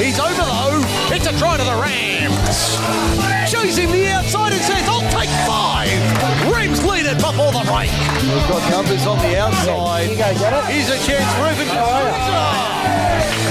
He's 0.00 0.18
over 0.18 0.32
though. 0.32 0.80
It's 1.12 1.26
a 1.26 1.36
try 1.36 1.58
to 1.58 1.62
the 1.62 1.76
Rams. 1.76 2.80
Shows 3.44 3.76
him 3.76 3.92
the 3.92 4.08
outside 4.08 4.54
and 4.54 4.62
says, 4.62 4.88
I'll 4.88 5.04
take 5.12 5.28
five. 5.44 5.92
Rams 6.50 6.82
lead 6.82 7.04
it 7.04 7.18
before 7.20 7.52
the 7.52 7.60
break. 7.68 7.92
We've 8.24 8.48
got 8.48 8.64
numbers 8.70 9.04
on 9.04 9.18
the 9.18 9.36
outside. 9.36 10.08
You 10.08 10.16
go 10.16 10.32
get 10.40 10.56
it. 10.56 10.64
Here's 10.72 10.88
a 10.88 10.96
chance 11.04 11.28
for 11.36 11.44
Evan 11.44 11.68
D'Souza. 11.68 12.80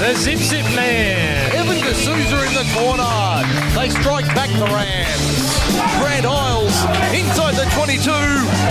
The 0.02 0.14
zip 0.18 0.38
zip 0.38 0.66
man. 0.74 1.54
Evan 1.54 1.78
D'Souza 1.86 2.42
in 2.42 2.54
the 2.58 2.66
corner. 2.74 3.46
They 3.78 3.88
strike 3.90 4.26
back 4.34 4.50
the 4.58 4.66
Rams. 4.74 5.60
Grant 6.02 6.26
Isles 6.26 6.74
inside 7.14 7.54
the 7.54 7.70
22. 7.78 8.10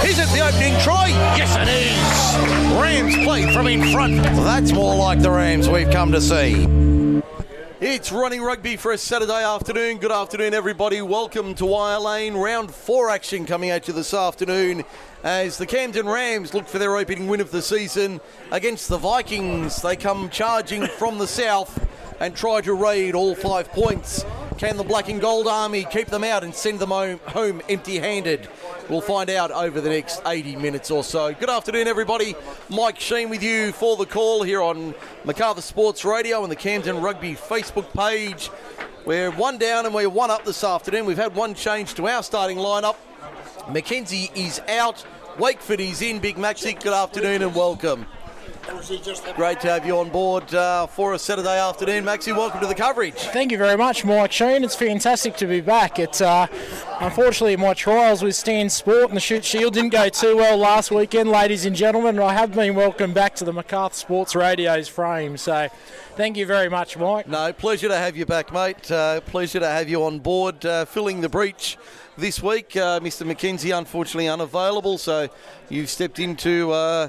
Is 0.05 0.19
it 0.19 0.27
the 0.35 0.43
opening 0.43 0.77
try? 0.81 1.07
Yes, 1.39 1.55
it 1.55 1.69
is. 1.71 2.75
Rams 2.75 3.15
play 3.23 3.53
from 3.53 3.67
in 3.67 3.89
front. 3.93 4.21
That's 4.43 4.73
more 4.73 4.95
like 4.95 5.21
the 5.21 5.31
Rams 5.31 5.69
we've 5.69 5.89
come 5.89 6.11
to 6.11 6.19
see. 6.19 6.67
It's 7.81 8.11
running 8.11 8.41
rugby 8.41 8.75
for 8.75 8.91
a 8.91 8.97
Saturday 8.97 9.41
afternoon. 9.41 9.99
Good 9.99 10.11
afternoon, 10.11 10.53
everybody. 10.53 11.01
Welcome 11.01 11.55
to 11.55 11.65
Wire 11.65 11.97
Lane. 11.97 12.33
Round 12.33 12.69
four 12.69 13.09
action 13.09 13.45
coming 13.45 13.69
at 13.69 13.87
you 13.87 13.93
this 13.93 14.13
afternoon 14.13 14.83
as 15.23 15.57
the 15.57 15.65
Camden 15.65 16.05
Rams 16.05 16.53
look 16.53 16.67
for 16.67 16.77
their 16.77 16.97
opening 16.97 17.27
win 17.29 17.39
of 17.39 17.51
the 17.51 17.61
season 17.61 18.19
against 18.51 18.89
the 18.89 18.97
Vikings. 18.97 19.81
They 19.81 19.95
come 19.95 20.29
charging 20.29 20.87
from 20.87 21.19
the 21.19 21.25
south 21.25 21.87
and 22.19 22.35
try 22.35 22.59
to 22.59 22.73
raid 22.73 23.15
all 23.15 23.33
five 23.33 23.69
points. 23.69 24.25
Can 24.59 24.75
the 24.75 24.83
Black 24.83 25.07
and 25.07 25.21
Gold 25.21 25.47
Army 25.47 25.85
keep 25.89 26.07
them 26.07 26.25
out 26.25 26.43
and 26.43 26.53
send 26.53 26.79
them 26.79 26.89
home, 26.89 27.61
empty 27.69 27.97
handed? 27.97 28.49
We'll 28.89 28.99
find 28.99 29.29
out 29.29 29.51
over 29.51 29.79
the 29.79 29.87
next 29.87 30.21
80 30.25 30.57
minutes 30.57 30.91
or 30.91 31.01
so. 31.01 31.33
Good 31.33 31.49
afternoon, 31.49 31.87
everybody. 31.87 32.35
Mike 32.67 32.99
Sheen 32.99 33.29
with 33.29 33.41
you 33.41 33.71
for 33.71 33.95
the 33.95 34.05
call 34.05 34.43
here 34.43 34.61
on 34.61 34.93
Macarthur 35.23 35.61
Sports 35.61 36.03
Radio 36.03 36.43
and 36.43 36.51
the 36.51 36.57
Camden 36.57 37.01
Rugby 37.01 37.35
Facebook 37.35 37.93
page. 37.93 38.49
We're 39.05 39.31
one 39.31 39.59
down 39.59 39.85
and 39.85 39.95
we're 39.95 40.09
one 40.09 40.29
up 40.29 40.43
this 40.43 40.61
afternoon. 40.61 41.05
We've 41.05 41.15
had 41.15 41.35
one 41.35 41.53
change 41.53 41.93
to 41.93 42.09
our 42.09 42.21
starting 42.21 42.57
lineup. 42.57 42.97
Mackenzie 43.69 44.29
is 44.35 44.59
out. 44.67 45.05
Wakeford 45.37 45.79
is 45.79 46.01
in. 46.01 46.19
Big 46.19 46.35
Maxi, 46.35 46.77
good 46.77 46.91
afternoon 46.91 47.43
and 47.43 47.55
welcome. 47.55 48.05
Great 49.35 49.59
to 49.61 49.67
have 49.67 49.85
you 49.85 49.97
on 49.97 50.09
board 50.09 50.53
uh, 50.53 50.85
for 50.85 51.13
a 51.13 51.19
Saturday 51.19 51.59
afternoon. 51.59 52.03
Maxi, 52.03 52.35
welcome 52.35 52.59
to 52.59 52.67
the 52.67 52.75
coverage. 52.75 53.15
Thank 53.15 53.51
you 53.51 53.57
very 53.57 53.75
much, 53.75 54.05
Mike 54.05 54.31
Sheen. 54.31 54.63
It's 54.63 54.75
fantastic 54.75 55.35
to 55.37 55.47
be 55.47 55.59
back. 55.59 55.97
It's 55.97 56.21
uh, 56.21 56.45
unfortunately 56.99 57.55
my 57.55 57.73
trials 57.73 58.21
with 58.21 58.35
Stan 58.35 58.69
Sport 58.69 59.05
and 59.05 59.15
the 59.15 59.21
Shute 59.21 59.43
Shield 59.43 59.73
didn't 59.73 59.89
go 59.89 60.07
too 60.09 60.37
well 60.37 60.57
last 60.57 60.91
weekend, 60.91 61.29
ladies 61.29 61.65
and 61.65 61.75
gentlemen. 61.75 62.19
I 62.19 62.33
have 62.33 62.53
been 62.53 62.75
welcomed 62.75 63.15
back 63.15 63.33
to 63.35 63.43
the 63.43 63.53
Macarthur 63.53 63.95
Sports 63.95 64.35
Radio's 64.35 64.87
frame. 64.87 65.37
So, 65.37 65.67
thank 66.15 66.37
you 66.37 66.45
very 66.45 66.69
much, 66.69 66.95
Mike. 66.95 67.27
No, 67.27 67.51
pleasure 67.51 67.87
to 67.87 67.97
have 67.97 68.15
you 68.15 68.27
back, 68.27 68.53
mate. 68.53 68.91
Uh, 68.91 69.21
pleasure 69.21 69.59
to 69.59 69.67
have 69.67 69.89
you 69.89 70.03
on 70.03 70.19
board, 70.19 70.63
uh, 70.63 70.85
filling 70.85 71.21
the 71.21 71.29
breach 71.29 71.77
this 72.17 72.43
week. 72.43 72.75
Uh, 72.75 72.99
Mr. 72.99 73.25
McKenzie, 73.25 73.75
unfortunately, 73.75 74.27
unavailable, 74.27 74.99
so 74.99 75.27
you've 75.69 75.89
stepped 75.89 76.19
into 76.19 76.71
uh, 76.71 77.07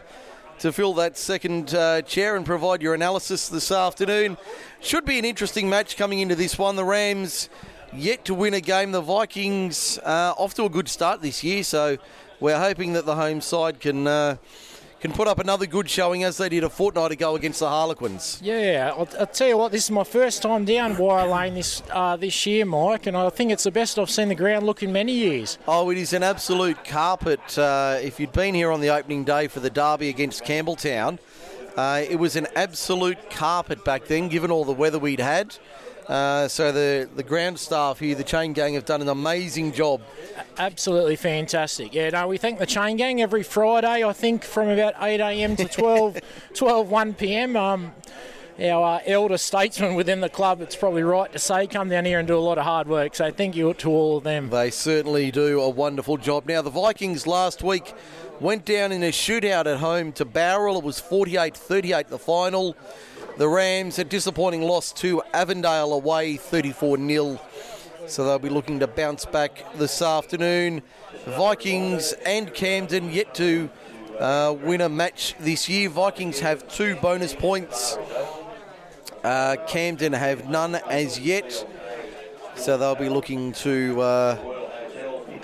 to 0.60 0.70
fill 0.72 0.92
that 0.92 1.16
second 1.16 1.74
uh, 1.74 2.02
chair 2.02 2.36
and 2.36 2.44
provide 2.44 2.82
your 2.82 2.92
analysis 2.92 3.48
this 3.48 3.72
afternoon. 3.72 4.36
Should 4.80 5.06
be 5.06 5.18
an 5.18 5.24
interesting 5.24 5.70
match 5.70 5.96
coming 5.96 6.18
into 6.18 6.34
this 6.36 6.58
one. 6.58 6.76
The 6.76 6.84
Rams 6.84 7.48
yet 7.94 8.26
to 8.26 8.34
win 8.34 8.52
a 8.52 8.60
game. 8.60 8.92
The 8.92 9.00
Vikings 9.00 9.98
uh, 10.04 10.34
off 10.36 10.52
to 10.54 10.64
a 10.64 10.68
good 10.68 10.86
start 10.90 11.22
this 11.22 11.42
year, 11.42 11.64
so 11.64 11.96
we're 12.40 12.58
hoping 12.58 12.92
that 12.92 13.06
the 13.06 13.16
home 13.16 13.40
side 13.40 13.80
can. 13.80 14.06
Uh, 14.06 14.36
can 15.00 15.12
put 15.12 15.26
up 15.26 15.38
another 15.38 15.66
good 15.66 15.88
showing 15.88 16.24
as 16.24 16.36
they 16.36 16.48
did 16.48 16.62
a 16.62 16.68
fortnight 16.68 17.10
ago 17.10 17.34
against 17.34 17.60
the 17.60 17.68
Harlequins. 17.68 18.38
Yeah, 18.42 18.92
I'll, 18.96 19.08
I'll 19.18 19.26
tell 19.26 19.48
you 19.48 19.56
what, 19.56 19.72
this 19.72 19.84
is 19.84 19.90
my 19.90 20.04
first 20.04 20.42
time 20.42 20.64
down 20.64 20.96
Wire 20.96 21.26
Lane 21.26 21.54
this 21.54 21.82
uh, 21.90 22.16
this 22.16 22.46
year, 22.46 22.64
Mike, 22.64 23.06
and 23.06 23.16
I 23.16 23.30
think 23.30 23.50
it's 23.50 23.64
the 23.64 23.70
best 23.70 23.98
I've 23.98 24.10
seen 24.10 24.28
the 24.28 24.34
ground 24.34 24.66
look 24.66 24.82
in 24.82 24.92
many 24.92 25.12
years. 25.12 25.58
Oh, 25.66 25.90
it 25.90 25.98
is 25.98 26.12
an 26.12 26.22
absolute 26.22 26.84
carpet. 26.84 27.58
Uh, 27.58 27.98
if 28.02 28.20
you'd 28.20 28.32
been 28.32 28.54
here 28.54 28.70
on 28.70 28.80
the 28.80 28.90
opening 28.90 29.24
day 29.24 29.48
for 29.48 29.60
the 29.60 29.70
derby 29.70 30.08
against 30.08 30.44
Campbelltown, 30.44 31.18
uh, 31.76 32.02
it 32.08 32.16
was 32.16 32.36
an 32.36 32.46
absolute 32.54 33.30
carpet 33.30 33.84
back 33.84 34.06
then, 34.06 34.28
given 34.28 34.50
all 34.50 34.64
the 34.64 34.72
weather 34.72 34.98
we'd 34.98 35.20
had. 35.20 35.56
Uh, 36.10 36.48
so 36.48 36.72
the, 36.72 37.08
the 37.14 37.22
ground 37.22 37.56
staff 37.56 38.00
here, 38.00 38.16
the 38.16 38.24
chain 38.24 38.52
gang, 38.52 38.74
have 38.74 38.84
done 38.84 39.00
an 39.00 39.08
amazing 39.08 39.70
job. 39.70 40.02
Absolutely 40.58 41.14
fantastic. 41.14 41.94
Yeah, 41.94 42.10
no, 42.10 42.26
we 42.26 42.36
thank 42.36 42.58
the 42.58 42.66
chain 42.66 42.96
gang 42.96 43.22
every 43.22 43.44
Friday, 43.44 44.02
I 44.02 44.12
think, 44.12 44.42
from 44.42 44.68
about 44.70 44.96
8am 44.96 45.56
to 45.58 45.66
12, 45.66 46.18
12 46.54 46.90
1 46.90 47.14
pm. 47.14 47.54
Um, 47.54 47.92
our 48.60 48.96
uh, 48.96 49.02
elder 49.06 49.38
statesmen 49.38 49.94
within 49.94 50.20
the 50.20 50.28
club, 50.28 50.60
it's 50.60 50.74
probably 50.74 51.04
right 51.04 51.32
to 51.32 51.38
say, 51.38 51.68
come 51.68 51.88
down 51.88 52.04
here 52.04 52.18
and 52.18 52.26
do 52.26 52.36
a 52.36 52.40
lot 52.40 52.58
of 52.58 52.64
hard 52.64 52.88
work. 52.88 53.14
So 53.14 53.30
thank 53.30 53.54
you 53.54 53.72
to 53.72 53.88
all 53.88 54.16
of 54.16 54.24
them. 54.24 54.50
They 54.50 54.70
certainly 54.72 55.30
do 55.30 55.60
a 55.60 55.70
wonderful 55.70 56.16
job. 56.16 56.44
Now, 56.46 56.60
the 56.60 56.70
Vikings 56.70 57.28
last 57.28 57.62
week 57.62 57.94
went 58.40 58.64
down 58.64 58.90
in 58.90 59.04
a 59.04 59.12
shootout 59.12 59.66
at 59.66 59.78
home 59.78 60.10
to 60.14 60.24
Bowral. 60.24 60.78
It 60.78 60.84
was 60.84 60.98
48 60.98 61.56
38 61.56 62.08
the 62.08 62.18
final. 62.18 62.76
The 63.40 63.48
Rams, 63.48 63.98
a 63.98 64.04
disappointing 64.04 64.60
loss 64.60 64.92
to 64.92 65.22
Avondale 65.32 65.94
away, 65.94 66.36
34 66.36 66.98
0. 66.98 67.40
So 68.06 68.26
they'll 68.26 68.38
be 68.38 68.50
looking 68.50 68.80
to 68.80 68.86
bounce 68.86 69.24
back 69.24 69.64
this 69.78 70.02
afternoon. 70.02 70.82
Vikings 71.24 72.12
and 72.26 72.52
Camden 72.52 73.10
yet 73.10 73.34
to 73.36 73.70
uh, 74.18 74.54
win 74.60 74.82
a 74.82 74.90
match 74.90 75.36
this 75.40 75.70
year. 75.70 75.88
Vikings 75.88 76.40
have 76.40 76.68
two 76.68 76.96
bonus 76.96 77.34
points. 77.34 77.96
Uh, 79.24 79.56
Camden 79.66 80.12
have 80.12 80.50
none 80.50 80.74
as 80.74 81.18
yet. 81.18 81.66
So 82.56 82.76
they'll 82.76 82.94
be 82.94 83.08
looking 83.08 83.52
to 83.52 84.02
uh, 84.02 84.36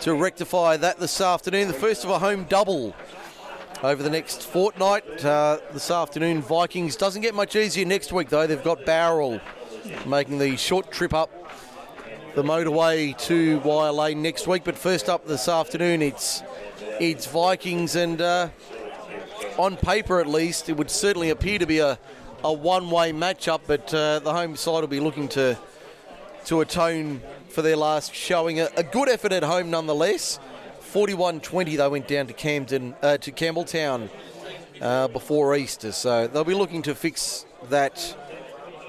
to 0.00 0.14
rectify 0.14 0.76
that 0.76 0.98
this 0.98 1.18
afternoon. 1.22 1.66
The 1.66 1.72
first 1.72 2.04
of 2.04 2.10
a 2.10 2.18
home 2.18 2.44
double 2.44 2.94
over 3.82 4.02
the 4.02 4.10
next 4.10 4.42
fortnight. 4.42 5.24
Uh, 5.24 5.58
this 5.72 5.90
afternoon, 5.90 6.42
Vikings 6.42 6.96
doesn't 6.96 7.22
get 7.22 7.34
much 7.34 7.56
easier 7.56 7.84
next 7.84 8.12
week 8.12 8.28
though. 8.28 8.46
They've 8.46 8.62
got 8.62 8.84
Bowral 8.84 9.40
making 10.06 10.38
the 10.38 10.56
short 10.56 10.90
trip 10.90 11.14
up 11.14 11.30
the 12.34 12.42
motorway 12.42 13.16
to 13.26 13.58
Wire 13.60 13.92
Lane 13.92 14.22
next 14.22 14.46
week. 14.46 14.62
But 14.64 14.76
first 14.76 15.08
up 15.08 15.26
this 15.26 15.48
afternoon, 15.48 16.02
it's 16.02 16.42
it's 17.00 17.26
Vikings, 17.26 17.96
and 17.96 18.20
uh, 18.20 18.48
on 19.58 19.76
paper 19.76 20.20
at 20.20 20.26
least, 20.26 20.68
it 20.68 20.76
would 20.76 20.90
certainly 20.90 21.30
appear 21.30 21.58
to 21.58 21.66
be 21.66 21.78
a, 21.78 21.98
a 22.44 22.52
one-way 22.52 23.12
matchup. 23.12 23.62
But 23.66 23.92
uh, 23.92 24.18
the 24.18 24.32
home 24.32 24.56
side 24.56 24.80
will 24.80 24.86
be 24.86 25.00
looking 25.00 25.28
to 25.28 25.58
to 26.46 26.60
atone 26.60 27.22
for 27.48 27.62
their 27.62 27.76
last 27.76 28.14
showing. 28.14 28.60
A, 28.60 28.68
a 28.76 28.82
good 28.82 29.08
effort 29.08 29.32
at 29.32 29.42
home 29.42 29.70
nonetheless. 29.70 30.38
41-20 30.96 31.76
they 31.76 31.88
went 31.88 32.08
down 32.08 32.26
to 32.26 32.32
Camden 32.32 32.94
uh, 33.02 33.18
to 33.18 33.30
Campbelltown 33.30 34.08
uh, 34.80 35.08
before 35.08 35.54
Easter, 35.54 35.92
so 35.92 36.26
they'll 36.26 36.42
be 36.42 36.54
looking 36.54 36.80
to 36.82 36.94
fix 36.94 37.44
that 37.68 38.16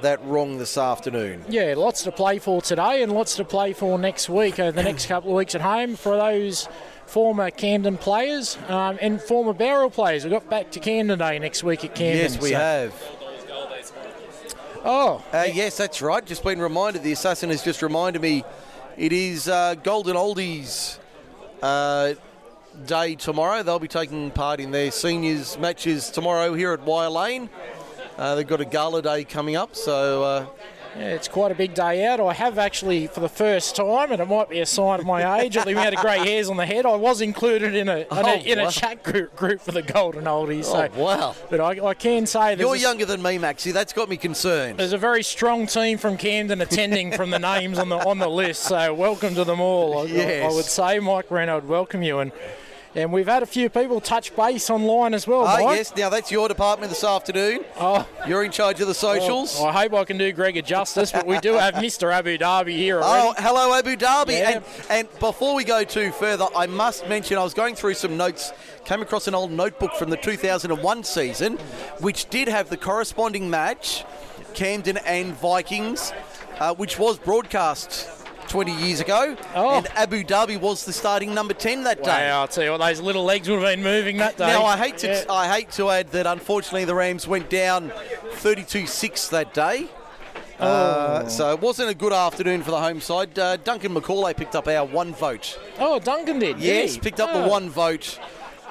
that 0.04 0.24
wrong 0.24 0.58
this 0.58 0.78
afternoon. 0.78 1.44
Yeah, 1.50 1.74
lots 1.76 2.04
to 2.04 2.14
play 2.14 2.40
for 2.40 2.62
today 2.62 3.04
and 3.04 3.12
lots 3.12 3.36
to 3.38 3.44
play 3.44 3.74
for 3.74 4.00
next 4.00 4.30
week, 4.30 4.58
uh, 4.58 4.72
the 4.72 4.84
next 4.84 5.08
couple 5.08 5.32
of 5.32 5.36
weeks 5.36 5.54
at 5.54 5.60
home 5.60 5.98
for 5.98 6.16
those 6.16 6.70
former 7.08 7.52
Camden 7.52 7.98
players 7.98 8.58
um, 8.70 8.98
and 9.02 9.22
former 9.22 9.52
Bowral 9.52 9.90
players. 9.90 10.24
We've 10.24 10.32
got 10.32 10.50
back 10.50 10.72
to 10.72 10.80
Camden 10.80 11.20
Day 11.20 11.40
next 11.40 11.62
week 11.62 11.84
at 11.84 11.94
Camden. 11.94 12.32
Yes, 12.32 12.42
we 12.42 12.52
so- 12.52 12.56
have. 12.58 12.94
Oh, 14.86 15.22
Uh, 15.34 15.48
yes, 15.52 15.76
that's 15.76 16.02
right. 16.02 16.26
Just 16.26 16.42
been 16.46 16.62
reminded. 16.62 17.04
The 17.04 17.12
assassin 17.12 17.50
has 17.50 17.64
just 17.64 17.82
reminded 17.82 18.22
me. 18.22 18.46
It 18.96 19.12
is 19.12 19.50
uh, 19.50 19.76
Golden 19.84 20.16
Oldies 20.16 21.00
uh, 21.62 22.14
day 22.86 23.16
tomorrow. 23.16 23.64
They'll 23.64 23.80
be 23.80 23.88
taking 23.88 24.32
part 24.32 24.60
in 24.60 24.72
their 24.72 24.92
seniors 24.92 25.58
matches 25.58 26.10
tomorrow 26.10 26.54
here 26.54 26.74
at 26.74 26.82
Wire 26.82 27.10
Lane. 27.10 27.50
Uh, 28.18 28.36
they've 28.36 28.48
got 28.48 28.62
a 28.62 28.66
gala 28.66 29.02
day 29.02 29.24
coming 29.24 29.56
up, 29.56 29.76
so 29.76 30.24
uh, 30.24 30.46
yeah, 31.00 31.10
it's 31.14 31.28
quite 31.28 31.52
a 31.52 31.56
big 31.56 31.74
day 31.74 32.06
out. 32.06 32.20
I 32.20 32.34
have 32.34 32.58
actually, 32.58 33.08
for 33.08 33.20
the 33.20 33.30
first 33.30 33.76
time, 33.76 34.12
and 34.12 34.22
it 34.22 34.28
might 34.28 34.50
be 34.50 34.60
a 34.60 34.66
sign 34.66 35.00
of 35.00 35.06
my 35.06 35.42
age, 35.42 35.54
the 35.54 35.70
amount 35.72 35.96
of 35.96 36.02
grey 36.02 36.18
hairs 36.20 36.50
on 36.50 36.58
the 36.58 36.66
head, 36.66 36.86
I 36.86 36.96
was 36.96 37.22
included 37.22 37.76
in 37.76 37.88
a, 37.90 37.98
in, 38.00 38.06
Oh, 38.12 38.26
a, 38.26 38.38
in 38.40 38.60
wow. 38.60 38.68
a 38.68 38.72
chat 38.72 39.04
group, 39.04 39.36
group 39.36 39.62
for 39.62 39.72
the 39.72 39.82
Golden 39.82 40.24
Oldies. 40.26 40.66
Oh, 40.68 40.74
so, 40.74 40.90
oh 40.96 41.04
wow. 41.04 41.36
But 41.50 41.60
I, 41.60 41.86
I 41.88 41.94
can 41.94 42.26
say 42.26 42.56
there's 42.56 42.60
You're 42.68 42.76
a, 42.76 42.80
younger 42.80 43.06
than 43.06 43.22
me, 43.22 43.38
Maxie. 43.38 43.72
That's 43.72 43.94
got 43.94 44.10
me 44.10 44.18
concerned. 44.18 44.80
there's 44.80 44.94
a 44.94 44.98
very 44.98 45.24
strong 45.24 45.68
team 45.68 45.98
from 45.98 46.18
Camden 46.18 46.62
attending 46.62 47.12
from 47.12 47.30
the 47.30 47.40
names 47.40 47.78
on 47.80 47.90
the 47.90 47.98
on 47.98 48.20
the 48.20 48.30
list. 48.30 48.64
So 48.64 48.94
welcome 48.94 49.36
to 49.36 49.44
them 49.44 49.60
all. 49.60 50.00
I, 50.00 50.04
Yes. 50.06 50.52
I 50.52 50.56
would 50.56 50.66
say, 50.66 51.00
Mike 51.00 51.32
I'd 51.32 51.66
welcome 51.68 52.02
you. 52.02 52.20
And 52.20 52.32
and 52.98 53.14
we've 53.14 53.28
had 53.28 53.44
a 53.44 53.46
few 53.46 53.70
people 53.70 54.02
touch 54.02 54.36
base 54.36 54.70
online 54.70 55.14
as 55.14 55.26
well, 55.28 55.42
Oh, 55.42 55.64
Mike. 55.64 55.78
yes. 55.78 55.96
Now, 55.96 56.10
that's 56.10 56.32
your 56.32 56.48
department 56.48 56.90
this 56.90 57.04
afternoon. 57.04 57.64
Oh, 57.80 58.06
You're 58.28 58.44
in 58.44 58.52
charge 58.52 58.82
of 58.82 58.88
the 58.88 58.94
socials. 58.94 59.62
I 59.62 59.72
hope 59.72 59.94
I 59.94 60.04
can 60.04 60.18
do 60.18 60.32
Greg 60.34 60.58
a 60.58 60.62
justice, 60.62 61.12
but 61.12 61.26
we 61.28 61.40
do 61.40 61.54
have 61.54 61.76
Mr. 61.88 62.12
Abu 62.12 62.38
Dhabi 62.38 62.72
here 62.76 63.00
already. 63.02 63.28
Oh, 63.30 63.42
hello, 63.42 63.74
Abu 63.78 63.96
Dhabi. 63.96 64.40
Yeah. 64.40 64.50
And, 64.50 64.64
and 64.90 65.20
before 65.20 65.54
we 65.56 65.64
go 65.64 65.84
too 65.84 66.12
further, 66.12 66.48
I 66.56 66.66
must 66.68 67.08
mention 67.08 67.38
I 67.38 67.44
was 67.44 67.54
going 67.54 67.76
through 67.76 67.94
some 67.94 68.18
notes, 68.18 68.52
came 68.86 69.02
across 69.02 69.28
an 69.28 69.36
old 69.36 69.52
notebook 69.52 69.94
from 69.94 70.10
the 70.10 70.18
2001 70.18 71.04
season, 71.04 71.58
which 72.00 72.30
did 72.30 72.48
have 72.48 72.70
the 72.70 72.78
corresponding 72.78 73.50
match. 73.50 74.04
Camden 74.54 74.98
and 75.06 75.36
Vikings. 75.36 76.12
uh, 76.60 76.74
which 76.74 76.98
was 76.98 77.20
broadcast 77.20 78.10
20 78.48 78.72
years 78.74 79.00
ago. 79.00 79.36
Oh. 79.56 79.78
And 79.78 79.88
Abu 79.96 80.24
Dhabi 80.24 80.60
was 80.60 80.86
the 80.86 80.94
starting 80.94 81.34
number 81.34 81.54
10 81.54 81.84
that 81.84 82.04
day. 82.04 82.30
Wow, 82.30 82.42
I'll 82.42 82.48
tell 82.48 82.64
you 82.64 82.72
what, 82.72 82.78
those 82.80 83.00
little 83.02 83.24
legs 83.24 83.50
would 83.50 83.62
have 83.62 83.76
been 83.76 83.84
moving 83.84 84.18
that 84.18 84.38
day. 84.38 84.48
Now 84.48 84.66
I 84.66 84.78
hate 84.78 84.98
to 85.00 85.08
Yeah. 85.08 85.24
I 85.30 85.48
hate 85.48 85.72
to 85.74 85.90
add 85.90 86.12
that 86.12 86.26
unfortunately 86.28 86.86
the 86.86 86.96
Rams 86.96 87.28
went 87.28 87.50
down 87.50 87.92
32-6 88.42 89.30
that 89.30 89.54
day. 89.54 89.88
Uh, 90.60 91.28
so 91.28 91.52
it 91.52 91.62
wasn't 91.62 91.90
a 91.90 91.94
good 91.94 92.14
afternoon 92.14 92.64
for 92.64 92.72
the 92.72 92.80
home 92.80 93.00
side. 93.00 93.38
Uh, 93.38 93.58
Duncan 93.58 93.94
McCauley 93.94 94.36
picked 94.36 94.56
up 94.56 94.68
our 94.68 94.86
one 94.86 95.14
vote. 95.14 95.60
Oh, 95.78 96.00
Duncan 96.00 96.40
did. 96.40 96.58
Yes, 96.60 96.96
yeah. 96.96 97.02
picked 97.02 97.20
up 97.20 97.30
Oh. 97.32 97.44
the 97.44 97.48
one 97.48 97.70
vote. 97.70 98.18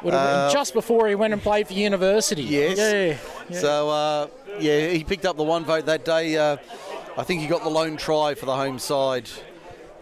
Would 0.03 0.13
have 0.13 0.23
been 0.27 0.35
uh, 0.41 0.51
just 0.53 0.75
before 0.75 1.09
he 1.09 1.15
went 1.15 1.33
and 1.33 1.41
played 1.43 1.67
for 1.69 1.73
university. 1.75 2.43
Yes. 2.43 2.77
Yeah. 2.77 3.17
yeah. 3.49 3.61
So 3.61 3.89
uh, 3.89 4.27
yeah, 4.59 4.89
he 4.89 5.05
picked 5.05 5.25
up 5.25 5.37
the 5.37 5.43
one 5.45 5.65
vote 5.65 5.87
that 5.87 6.05
day. 6.05 6.37
Uh, 6.37 6.57
I 7.17 7.23
think 7.23 7.41
he 7.41 7.47
got 7.47 7.63
the 7.63 7.71
lone 7.71 7.97
try 7.97 8.35
for 8.35 8.47
the 8.47 8.55
home 8.57 8.79
side 8.79 9.29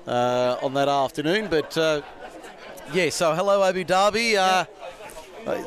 uh, 0.06 0.56
on 0.62 0.74
that 0.74 0.88
afternoon. 0.88 1.48
But 1.48 1.76
uh, 1.76 2.02
yeah, 2.92 3.10
so 3.10 3.34
hello 3.34 3.62
Abu 3.62 3.84
Dhabi. 3.84 4.36
Uh, 4.36 4.64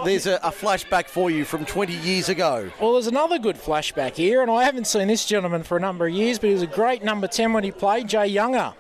there's 0.04 0.26
a, 0.26 0.36
a 0.38 0.50
flashback 0.52 1.08
for 1.08 1.30
you 1.30 1.46
from 1.46 1.64
20 1.64 1.94
years 1.94 2.30
ago. 2.30 2.72
Well, 2.82 2.94
there's 2.94 3.06
another 3.08 3.38
good 3.38 3.58
flashback 3.58 4.14
here, 4.16 4.42
and 4.42 4.50
I 4.50 4.64
haven't 4.64 4.88
seen 4.88 5.08
this 5.08 5.26
gentleman 5.26 5.62
for 5.62 5.78
a 5.78 5.80
number 5.80 6.08
of 6.08 6.14
years, 6.14 6.40
but 6.40 6.48
he 6.48 6.54
was 6.54 6.64
a 6.64 6.68
great 6.68 7.04
number 7.04 7.28
10 7.28 7.54
when 7.54 7.64
he 7.64 7.70
played, 7.72 8.08
Jay 8.08 8.26
Younger, 8.26 8.74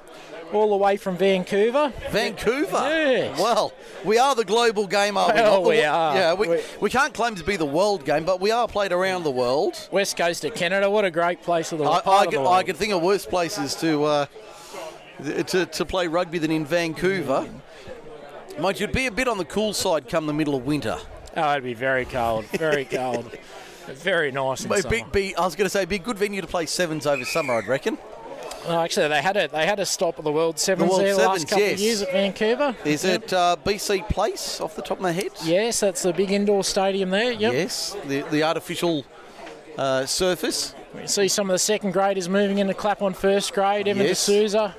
all 0.51 0.71
the 0.71 0.75
way 0.75 0.98
from 0.98 1.15
Vancouver. 1.15 1.94
Vancouver. 2.09 2.71
Yes. 2.89 3.39
Well, 3.39 3.74
we 4.06 4.18
are 4.18 4.33
the 4.33 4.44
global 4.44 4.88
game, 4.88 5.18
are 5.18 5.27
we? 5.31 5.39
Well? 5.39 5.62
The 5.62 5.69
we 5.69 5.83
are. 5.83 6.15
Yeah, 6.15 6.33
we, 6.33 6.48
We- 6.48 6.62
we 6.81 6.89
can't 6.89 7.13
claim 7.13 7.36
to 7.36 7.44
be 7.44 7.57
the 7.57 7.65
world 7.65 8.04
game, 8.04 8.24
but 8.24 8.42
we 8.42 8.50
are 8.50 8.68
played 8.68 8.92
around 8.92 9.21
the 9.24 9.30
world. 9.30 9.88
West 9.92 10.18
coast 10.18 10.45
of 10.45 10.56
Canada, 10.56 10.89
what 10.89 11.06
a 11.06 11.12
great 11.12 11.44
place 11.44 11.71
of 11.71 11.77
the 11.77 11.83
I, 11.86 12.00
I, 12.07 12.25
of 12.25 12.31
the 12.31 12.38
I 12.39 12.42
world. 12.42 12.65
can 12.65 12.75
think 12.75 12.92
of 12.94 13.04
worse 13.04 13.27
places 13.27 13.75
to, 13.75 14.04
uh, 14.04 14.25
to 15.24 15.66
to 15.66 15.86
play 15.86 16.08
rugby 16.08 16.40
than 16.40 16.52
in 16.52 16.66
Vancouver. 16.66 17.48
Mind 18.60 18.80
you, 18.80 18.86
it'd 18.86 18.96
be 18.96 19.06
a 19.06 19.12
bit 19.12 19.28
on 19.28 19.38
the 19.38 19.46
cool 19.46 19.74
side 19.74 20.10
come 20.10 20.25
the 20.25 20.34
middle 20.34 20.56
of 20.56 20.66
winter. 20.66 20.98
Oh, 21.36 21.52
it'd 21.52 21.64
be 21.64 21.75
very 21.75 22.06
cold, 22.06 22.46
very 22.46 22.86
cold. 22.92 23.31
Very 23.88 24.31
nice 24.31 24.66
in 24.66 24.90
be, 24.90 25.06
be, 25.14 25.36
I 25.36 25.46
was 25.46 25.56
going 25.56 25.66
to 25.66 25.69
say, 25.69 25.80
it'd 25.80 25.90
be 25.90 25.96
a 25.96 26.00
good 26.00 26.18
venue 26.18 26.42
to 26.42 26.48
play 26.48 26.66
sevens 26.66 27.08
over 27.08 27.24
summer, 27.24 27.54
I'd 27.54 27.68
reckon. 27.68 27.98
No, 28.68 28.81
actually, 28.81 29.08
they 29.08 29.22
had 29.22 29.38
a 29.38 29.48
they 29.48 29.66
had 29.66 29.80
a 29.80 29.86
stop 29.86 30.18
at 30.18 30.25
the 30.25 30.31
World 30.31 30.60
Sevens 30.60 30.90
World 30.90 31.02
there 31.02 31.16
the 31.16 31.22
last 31.22 31.48
couple 31.48 31.64
yes. 31.64 31.74
of 31.74 31.80
years 31.80 32.02
at 32.02 32.12
Vancouver. 32.12 32.75
Is 32.84 33.06
it 33.06 33.31
uh, 33.31 33.56
BC 33.64 34.10
Place 34.10 34.60
off 34.60 34.75
the 34.75 34.81
top 34.81 34.98
of 34.98 35.04
my 35.04 35.12
head? 35.12 35.31
Yes, 35.46 35.80
that's 35.80 36.04
the 36.04 36.12
big 36.12 36.31
indoor 36.31 36.66
stadium 36.66 37.12
there. 37.12 37.31
Yep. 37.31 37.54
Yes, 37.54 37.96
the, 38.06 38.24
the 38.24 38.44
artificial 38.44 39.06
uh, 39.78 40.06
surface. 40.06 40.75
You 41.00 41.08
see 41.08 41.28
some 41.30 41.50
of 41.50 41.54
the 41.54 41.60
second 41.60 41.92
graders 41.92 42.28
moving 42.28 42.58
into 42.58 42.74
clap 42.74 43.02
on 43.02 43.14
first 43.14 43.54
grade. 43.54 43.88
Evan 43.88 44.06
Yes. 44.06 44.25
D'Souza. 44.25 44.75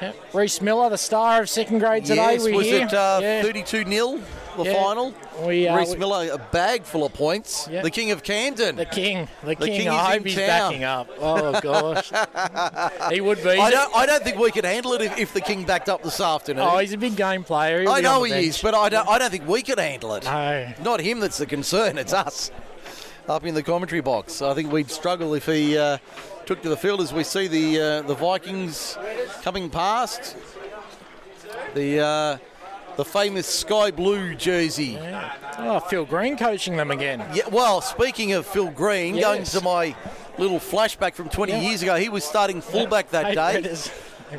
Yep. 0.00 0.34
Reese 0.34 0.60
Miller, 0.60 0.90
the 0.90 0.98
star 0.98 1.42
of 1.42 1.50
second 1.50 1.78
grade 1.80 2.04
today. 2.04 2.34
yes, 2.34 2.48
was 2.48 2.66
hear. 2.66 2.86
it 2.86 2.94
uh, 2.94 3.18
yeah. 3.22 3.42
32 3.42 3.84
0 3.84 4.20
the 4.56 4.64
Yeah. 4.64 4.74
final? 4.82 5.14
We, 5.44 5.68
uh, 5.68 5.76
Reese 5.76 5.90
we- 5.92 5.96
Miller, 5.98 6.30
a 6.32 6.38
bag 6.38 6.82
full 6.82 7.04
of 7.04 7.12
points. 7.12 7.68
Yeah. 7.70 7.82
The 7.82 7.90
king 7.90 8.10
of 8.10 8.22
Camden. 8.24 8.74
The 8.76 8.84
king, 8.86 9.28
the, 9.44 9.54
king. 9.54 9.66
king 9.66 9.80
is 9.82 9.94
I 9.94 10.14
hope 10.14 10.24
he's 10.24 10.34
town. 10.34 10.46
backing 10.46 10.84
up. 10.84 11.08
Oh 11.20 11.60
gosh, 11.62 12.10
he 13.12 13.20
would 13.20 13.42
be. 13.42 13.50
I 13.50 13.70
don't, 13.70 13.94
I 13.94 14.04
don't 14.06 14.22
think 14.24 14.38
we 14.38 14.50
could 14.50 14.64
handle 14.64 14.94
it 14.94 15.02
if, 15.02 15.18
if 15.18 15.32
the 15.32 15.40
king 15.40 15.64
backed 15.64 15.88
up 15.88 16.02
this 16.02 16.20
afternoon. 16.20 16.64
Oh, 16.68 16.78
he's 16.78 16.92
a 16.92 16.98
big 16.98 17.16
game 17.16 17.44
player. 17.44 17.82
He'll 17.82 17.90
I 17.92 18.00
know 18.00 18.22
he 18.24 18.32
bench. 18.32 18.46
is, 18.46 18.62
but 18.62 18.74
I 18.74 18.88
don't, 18.88 19.08
I 19.08 19.18
don't 19.18 19.30
think 19.30 19.46
we 19.48 19.62
could 19.62 19.78
handle 19.78 20.14
it. 20.14 20.24
no. 20.24 20.72
Not 20.82 21.00
him 21.00 21.20
that's 21.20 21.38
the 21.38 21.46
concern, 21.46 21.98
it's 21.98 22.12
us 22.12 22.50
up 23.28 23.44
in 23.44 23.54
the 23.54 23.62
commentary 23.62 24.00
box. 24.00 24.42
I 24.42 24.54
think 24.54 24.72
we'd 24.72 24.90
struggle 24.90 25.34
if 25.34 25.46
he 25.46 25.76
uh, 25.76 25.98
took 26.46 26.62
to 26.62 26.68
the 26.68 26.76
field 26.76 27.00
as 27.00 27.12
we 27.12 27.24
see 27.24 27.46
the 27.46 27.80
uh, 27.80 28.02
the 28.02 28.14
Vikings 28.14 28.96
coming 29.42 29.68
past. 29.70 30.36
The 31.74 32.00
uh, 32.00 32.38
the 32.96 33.04
famous 33.04 33.46
sky 33.46 33.90
blue 33.90 34.34
jersey. 34.34 34.98
Oh, 35.58 35.80
Phil 35.80 36.04
Green 36.04 36.36
coaching 36.36 36.76
them 36.76 36.90
again. 36.90 37.24
Yeah, 37.34 37.48
well, 37.50 37.80
speaking 37.80 38.32
of 38.32 38.46
Phil 38.46 38.70
Green, 38.70 39.20
going 39.20 39.44
to 39.44 39.60
my 39.60 39.94
little 40.38 40.58
flashback 40.58 41.14
from 41.14 41.28
20 41.28 41.52
Yeah. 41.52 41.60
years 41.60 41.82
ago, 41.82 41.96
he 41.96 42.08
was 42.08 42.24
starting 42.24 42.60
fullback 42.60 43.10
that 43.10 43.34
day. 43.34 43.74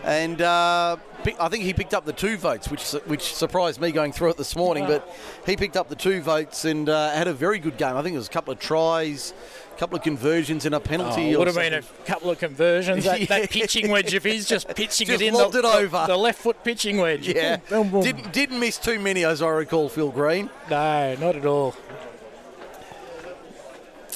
And 0.03 0.41
uh, 0.41 0.97
I 1.39 1.49
think 1.49 1.63
he 1.65 1.73
picked 1.73 1.93
up 1.93 2.05
the 2.05 2.13
two 2.13 2.37
votes, 2.37 2.69
which 2.71 2.91
which 3.05 3.33
surprised 3.35 3.81
me 3.81 3.91
going 3.91 4.11
through 4.13 4.29
it 4.29 4.37
this 4.37 4.55
morning. 4.55 4.83
Wow. 4.83 4.89
But 4.99 5.15
he 5.45 5.57
picked 5.57 5.75
up 5.75 5.89
the 5.89 5.95
two 5.95 6.21
votes 6.21 6.63
and 6.65 6.87
uh, 6.87 7.11
had 7.11 7.27
a 7.27 7.33
very 7.33 7.59
good 7.59 7.77
game. 7.77 7.97
I 7.97 8.01
think 8.01 8.13
it 8.15 8.17
was 8.17 8.27
a 8.27 8.31
couple 8.31 8.53
of 8.53 8.59
tries, 8.59 9.33
a 9.75 9.77
couple 9.79 9.97
of 9.97 10.03
conversions, 10.03 10.65
and 10.65 10.73
a 10.73 10.79
penalty. 10.79 11.35
Oh, 11.35 11.39
would 11.39 11.47
have 11.47 11.57
been 11.57 11.73
a 11.73 11.81
couple 12.05 12.29
of 12.31 12.39
conversions. 12.39 13.03
That, 13.03 13.19
Yeah. 13.19 13.25
that 13.27 13.49
pitching 13.51 13.89
wedge, 13.91 14.13
if 14.13 14.23
he's 14.23 14.47
just 14.47 14.67
pitching 14.69 15.07
Just 15.07 15.21
it 15.21 15.27
in, 15.27 15.33
lobbed 15.33 15.53
the, 15.55 15.59
it 15.59 15.65
over. 15.65 16.05
the 16.07 16.15
left 16.17 16.39
foot 16.41 16.63
pitching 16.63 16.97
wedge. 16.97 17.27
Yeah, 17.27 17.57
Boom, 17.69 17.89
boom. 17.89 18.01
didn't 18.01 18.31
didn't 18.31 18.59
miss 18.59 18.77
too 18.77 18.97
many 18.99 19.25
as 19.25 19.41
I 19.41 19.49
recall. 19.49 19.89
Phil 19.89 20.11
Green. 20.11 20.49
No, 20.69 21.15
not 21.19 21.35
at 21.35 21.45
all. 21.45 21.75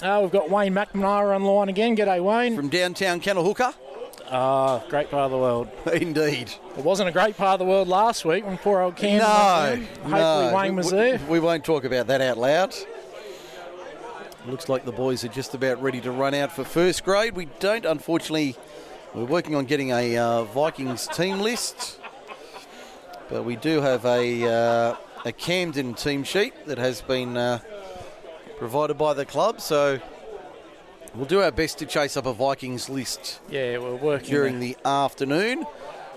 Oh, 0.01 0.21
we've 0.21 0.31
got 0.31 0.49
Wayne 0.49 0.73
McNamara 0.73 1.35
on 1.35 1.43
line 1.43 1.69
again. 1.69 1.95
G'day, 1.95 2.21
Wayne. 2.23 2.55
from 2.55 2.69
downtown 2.69 3.21
Kanahooka. 3.21 3.73
Ah, 4.35 4.83
great 4.89 5.11
part 5.11 5.25
of 5.25 5.31
the 5.31 5.37
world. 5.37 5.67
Indeed. 5.93 6.51
It 6.75 6.83
wasn't 6.83 7.07
a 7.07 7.11
great 7.11 7.37
part 7.37 7.53
of 7.53 7.59
the 7.59 7.71
world 7.71 7.87
last 7.87 8.25
week 8.25 8.43
when 8.43 8.57
poor 8.57 8.81
old 8.81 8.95
Cam. 8.95 9.19
No. 9.19 9.85
Hopefully 9.85 10.11
no. 10.11 10.53
Wayne 10.55 10.75
was 10.75 10.91
we, 10.91 10.97
there. 10.97 11.21
We 11.29 11.39
won't 11.39 11.63
talk 11.63 11.83
about 11.83 12.07
that 12.07 12.19
out 12.19 12.39
loud. 12.39 12.75
Looks 14.47 14.69
like 14.69 14.85
the 14.85 14.91
boys 14.91 15.23
are 15.23 15.27
just 15.29 15.53
about 15.53 15.79
ready 15.83 16.01
to 16.01 16.11
run 16.11 16.33
out 16.33 16.51
for 16.51 16.63
first 16.63 17.03
grade. 17.03 17.35
We 17.35 17.45
don't, 17.59 17.85
unfortunately. 17.85 18.55
We're 19.13 19.25
working 19.25 19.53
on 19.53 19.65
getting 19.65 19.91
a 19.91 20.17
uh, 20.17 20.43
Vikings 20.45 21.07
team 21.07 21.39
list, 21.39 21.99
but 23.29 23.45
we 23.45 23.55
do 23.55 23.79
have 23.81 24.03
a 24.05 24.47
uh, 24.47 24.95
a 25.25 25.31
Camden 25.31 25.93
team 25.93 26.23
sheet 26.23 26.65
that 26.65 26.79
has 26.79 27.01
been 27.01 27.37
uh, 27.37 27.59
provided 28.57 28.97
by 28.97 29.13
the 29.13 29.25
club. 29.25 29.61
So 29.61 29.99
we'll 31.15 31.25
do 31.25 31.41
our 31.41 31.51
best 31.51 31.77
to 31.79 31.85
chase 31.85 32.17
up 32.17 32.25
a 32.25 32.33
Vikings 32.33 32.89
list 32.89 33.39
Yeah, 33.49 33.77
we're 33.77 33.95
working. 33.95 34.29
during 34.29 34.59
there. 34.59 34.69
the 34.83 34.87
afternoon. 34.87 35.65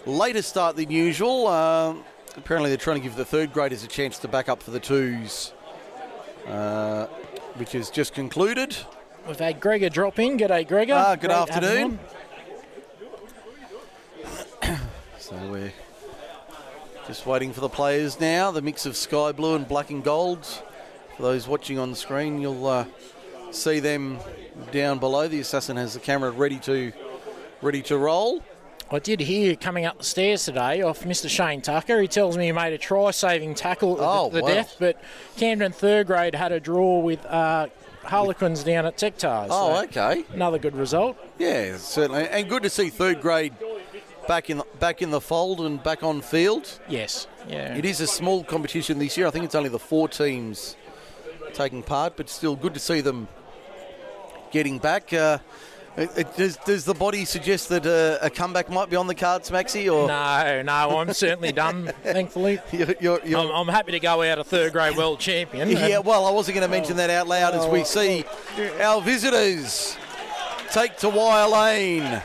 Later 0.04 0.42
start 0.42 0.76
than 0.76 0.90
usual. 0.90 1.46
Um, 1.48 2.04
apparently, 2.36 2.70
they're 2.70 2.76
trying 2.76 2.96
to 2.98 3.02
give 3.02 3.16
the 3.16 3.24
third 3.24 3.52
graders 3.52 3.82
a 3.84 3.88
chance 3.88 4.18
to 4.18 4.28
back 4.28 4.48
up 4.48 4.62
for 4.62 4.70
the 4.70 4.80
twos, 4.80 5.52
uh, 6.46 7.06
which 7.56 7.74
is 7.74 7.90
just 7.90 8.14
concluded. 8.14 8.76
We've 9.26 9.38
had 9.38 9.58
Gregor 9.60 9.88
drop 9.88 10.18
in. 10.20 10.38
G'day, 10.38 10.66
Gregor. 10.68 10.94
Ah, 10.94 11.16
good 11.16 11.30
Great 11.30 11.46
to 11.46 11.52
afternoon. 11.54 11.98
So 15.18 15.34
we're 15.50 15.72
just 17.08 17.26
waiting 17.26 17.52
for 17.52 17.60
the 17.60 17.68
players 17.68 18.20
now. 18.20 18.52
The 18.52 18.62
mix 18.62 18.86
of 18.86 18.96
sky 18.96 19.32
blue 19.32 19.56
and 19.56 19.66
black 19.66 19.90
and 19.90 20.04
gold. 20.04 20.44
For 21.16 21.22
those 21.22 21.48
watching 21.48 21.78
on 21.80 21.90
the 21.90 21.96
screen, 21.96 22.40
you'll 22.40 22.64
uh, 22.66 22.84
see 23.56 23.80
them 23.80 24.18
down 24.72 24.98
below. 24.98 25.28
The 25.28 25.40
assassin 25.40 25.76
has 25.76 25.94
the 25.94 26.00
camera 26.00 26.30
ready 26.30 26.58
to 26.60 26.92
ready 27.62 27.82
to 27.82 27.98
roll. 27.98 28.42
I 28.90 29.00
did 29.00 29.18
hear 29.18 29.56
coming 29.56 29.84
up 29.84 29.98
the 29.98 30.04
stairs 30.04 30.44
today 30.44 30.82
off 30.82 31.02
Mr. 31.02 31.28
Shane 31.28 31.60
Tucker. 31.60 32.00
He 32.00 32.06
tells 32.06 32.36
me 32.36 32.46
he 32.46 32.52
made 32.52 32.72
a 32.72 32.78
try-saving 32.78 33.54
tackle 33.56 33.94
at 33.94 34.06
Oh, 34.08 34.28
the, 34.30 34.36
the 34.36 34.42
wow. 34.42 34.48
death, 34.48 34.76
but 34.78 35.02
Camden 35.36 35.72
third 35.72 36.06
grade 36.06 36.36
had 36.36 36.52
a 36.52 36.60
draw 36.60 37.00
with 37.00 37.24
uh, 37.26 37.66
Harlequins 38.04 38.62
down 38.62 38.86
at 38.86 38.96
Tectars. 38.96 39.48
Oh, 39.50 39.74
so 39.74 39.84
okay. 39.84 40.24
Another 40.32 40.58
good 40.60 40.76
result. 40.76 41.16
Yeah, 41.36 41.78
certainly, 41.78 42.28
and 42.28 42.48
good 42.48 42.62
to 42.62 42.70
see 42.70 42.88
third 42.90 43.20
grade 43.20 43.54
back 44.28 44.50
in 44.50 44.58
the, 44.58 44.66
back 44.78 45.02
in 45.02 45.10
the 45.10 45.20
fold 45.20 45.62
and 45.62 45.82
back 45.82 46.04
on 46.04 46.20
field. 46.20 46.78
Yes. 46.88 47.26
Yeah. 47.48 47.74
It 47.74 47.84
is 47.84 48.00
a 48.00 48.06
small 48.06 48.44
competition 48.44 49.00
this 49.00 49.16
year. 49.16 49.26
I 49.26 49.30
think 49.30 49.44
it's 49.46 49.56
only 49.56 49.68
the 49.68 49.80
four 49.80 50.08
teams 50.08 50.76
taking 51.54 51.82
part, 51.82 52.16
but 52.16 52.28
still 52.28 52.54
good 52.54 52.74
to 52.74 52.80
see 52.80 53.00
them 53.00 53.26
getting 54.56 54.78
back. 54.78 55.12
Uh, 55.12 55.36
it, 55.98 56.10
it- 56.16 56.36
does, 56.36 56.56
does 56.64 56.84
the 56.86 56.94
body 56.94 57.26
suggest 57.26 57.68
that 57.68 57.84
uh, 57.86 58.24
a 58.24 58.30
comeback 58.30 58.70
might 58.70 58.88
be 58.88 58.96
on 58.96 59.06
the 59.06 59.14
cards, 59.14 59.50
Maxi? 59.50 59.84
Or 59.92 60.08
No, 60.08 60.62
no, 60.62 60.98
I'm 60.98 61.12
certainly 61.12 61.52
done, 61.52 61.92
thankfully. 62.02 62.58
you're, 62.72 62.94
you're, 63.00 63.20
you're- 63.24 63.34
I'm, 63.42 63.50
I'm 63.54 63.68
happy 63.68 63.92
to 63.92 64.00
go 64.00 64.22
out 64.22 64.38
a 64.38 64.44
third 64.44 64.72
grade 64.72 64.96
world 64.96 65.20
champion. 65.20 65.68
yeah, 65.70 65.98
well, 65.98 66.24
I 66.24 66.30
wasn't 66.30 66.54
going 66.56 66.66
to 66.66 66.74
mention 66.74 66.96
that 66.96 67.10
out 67.10 67.28
loud 67.28 67.54
as 67.54 67.66
we 67.66 67.84
see 67.84 68.24
our 68.80 69.02
visitors 69.02 69.96
take 70.72 70.96
to 70.98 71.08
Wire 71.10 71.48
Lane. 71.48 72.22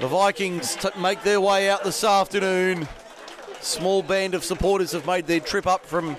The 0.00 0.06
Vikings 0.08 0.76
t- 0.76 0.88
make 0.98 1.22
their 1.22 1.40
way 1.40 1.68
out 1.68 1.82
this 1.84 2.02
afternoon. 2.04 2.86
Small 3.60 4.02
band 4.02 4.34
of 4.34 4.42
supporters 4.44 4.92
have 4.92 5.06
made 5.06 5.26
their 5.26 5.38
trip 5.40 5.66
up 5.66 5.84
from 5.86 6.16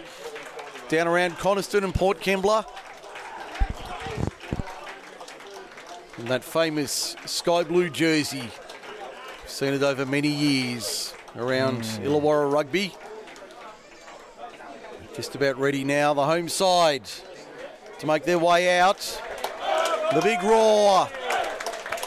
down 0.87 1.07
around 1.07 1.37
Coniston 1.37 1.83
and 1.83 1.93
Port 1.93 2.19
Kembla. 2.21 2.65
And 6.17 6.27
that 6.27 6.43
famous 6.43 7.15
sky 7.25 7.63
blue 7.63 7.89
jersey. 7.89 8.49
Seen 9.47 9.73
it 9.73 9.83
over 9.83 10.05
many 10.05 10.29
years 10.29 11.13
around 11.35 11.85
hmm. 11.85 12.05
Illawarra 12.05 12.51
Rugby. 12.51 12.93
Just 15.15 15.35
about 15.35 15.57
ready 15.57 15.83
now, 15.83 16.13
the 16.13 16.25
home 16.25 16.49
side 16.49 17.03
to 17.99 18.07
make 18.07 18.23
their 18.23 18.39
way 18.39 18.79
out. 18.79 18.99
The 20.13 20.21
big 20.21 20.43
roar 20.43 21.07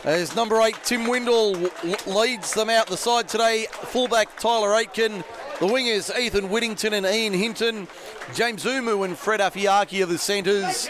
As 0.04 0.36
number 0.36 0.60
eight, 0.62 0.76
Tim 0.84 1.06
Windle 1.06 1.70
leads 2.06 2.52
them 2.54 2.70
out 2.70 2.86
the 2.86 2.96
side 2.96 3.28
today. 3.28 3.66
Fullback 3.70 4.38
Tyler 4.38 4.75
Aitken. 4.75 5.25
The 5.58 5.66
wingers, 5.66 6.16
Ethan 6.16 6.50
Whittington 6.50 6.92
and 6.92 7.06
Ian 7.06 7.32
Hinton. 7.32 7.88
James 8.34 8.64
Umu 8.64 9.02
and 9.02 9.16
Fred 9.16 9.40
Afiaki 9.40 10.02
are 10.02 10.06
the 10.06 10.18
centres. 10.18 10.88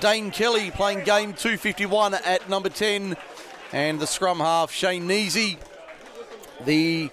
Dane 0.00 0.30
Kelly 0.30 0.70
playing 0.70 1.04
game 1.04 1.32
251 1.32 2.14
at 2.14 2.48
number 2.48 2.68
10. 2.68 3.16
And 3.72 3.98
the 3.98 4.06
scrum 4.06 4.38
half, 4.38 4.70
Shane 4.70 5.06
Neasy. 5.06 5.58
The 6.64 7.10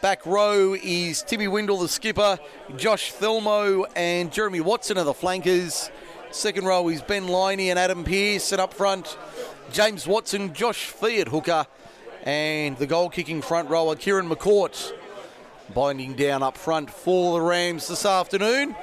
back 0.00 0.24
row 0.24 0.74
is 0.74 1.22
Timmy 1.22 1.48
Windle, 1.48 1.78
the 1.78 1.88
skipper. 1.88 2.38
Josh 2.76 3.12
Thelmo 3.12 3.84
and 3.96 4.32
Jeremy 4.32 4.60
Watson 4.60 4.98
are 4.98 5.04
the 5.04 5.14
flankers. 5.14 5.90
Second 6.30 6.64
row 6.66 6.88
is 6.88 7.02
Ben 7.02 7.26
Liney 7.26 7.68
and 7.68 7.78
Adam 7.78 8.04
Pearce. 8.04 8.52
And 8.52 8.60
up 8.60 8.72
front, 8.74 9.16
James 9.72 10.06
Watson, 10.06 10.54
Josh 10.54 10.86
Fee 10.86 11.20
at 11.20 11.28
hooker, 11.28 11.66
and 12.22 12.76
the 12.78 12.86
goal 12.86 13.08
kicking 13.10 13.42
front 13.42 13.68
rower, 13.68 13.96
Kieran 13.96 14.28
McCourt, 14.28 14.92
binding 15.74 16.14
down 16.14 16.42
up 16.42 16.56
front 16.56 16.90
for 16.90 17.38
the 17.38 17.44
Rams 17.44 17.88
this 17.88 18.04
afternoon. 18.04 18.74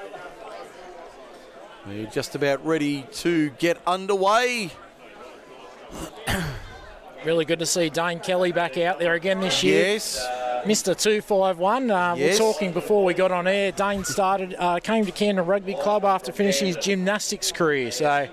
We're 1.88 2.08
just 2.08 2.36
about 2.36 2.66
ready 2.66 3.06
to 3.14 3.52
get 3.52 3.78
underway. 3.86 4.72
really 7.24 7.46
good 7.46 7.60
to 7.60 7.66
see 7.66 7.90
Dane 7.90 8.20
Kelly 8.20 8.52
back 8.52 8.78
out 8.78 9.00
there 9.00 9.14
again 9.14 9.40
this 9.40 9.64
year. 9.64 9.94
Yes. 9.94 10.26
Mr. 10.66 11.00
251. 11.00 11.92
Uh, 11.92 12.16
yes. 12.18 12.40
We're 12.40 12.52
talking 12.54 12.74
before 12.74 13.04
we 13.04 13.14
got 13.14 13.32
on 13.32 13.46
air. 13.46 13.72
Dane 13.72 14.04
started, 14.04 14.56
uh, 14.58 14.80
came 14.80 15.06
to 15.06 15.12
Camden 15.12 15.46
Rugby 15.46 15.76
Club 15.76 16.06
after 16.06 16.32
finishing 16.32 16.68
his 16.68 16.78
gymnastics 16.78 17.52
career. 17.52 17.92
So. 17.92 18.28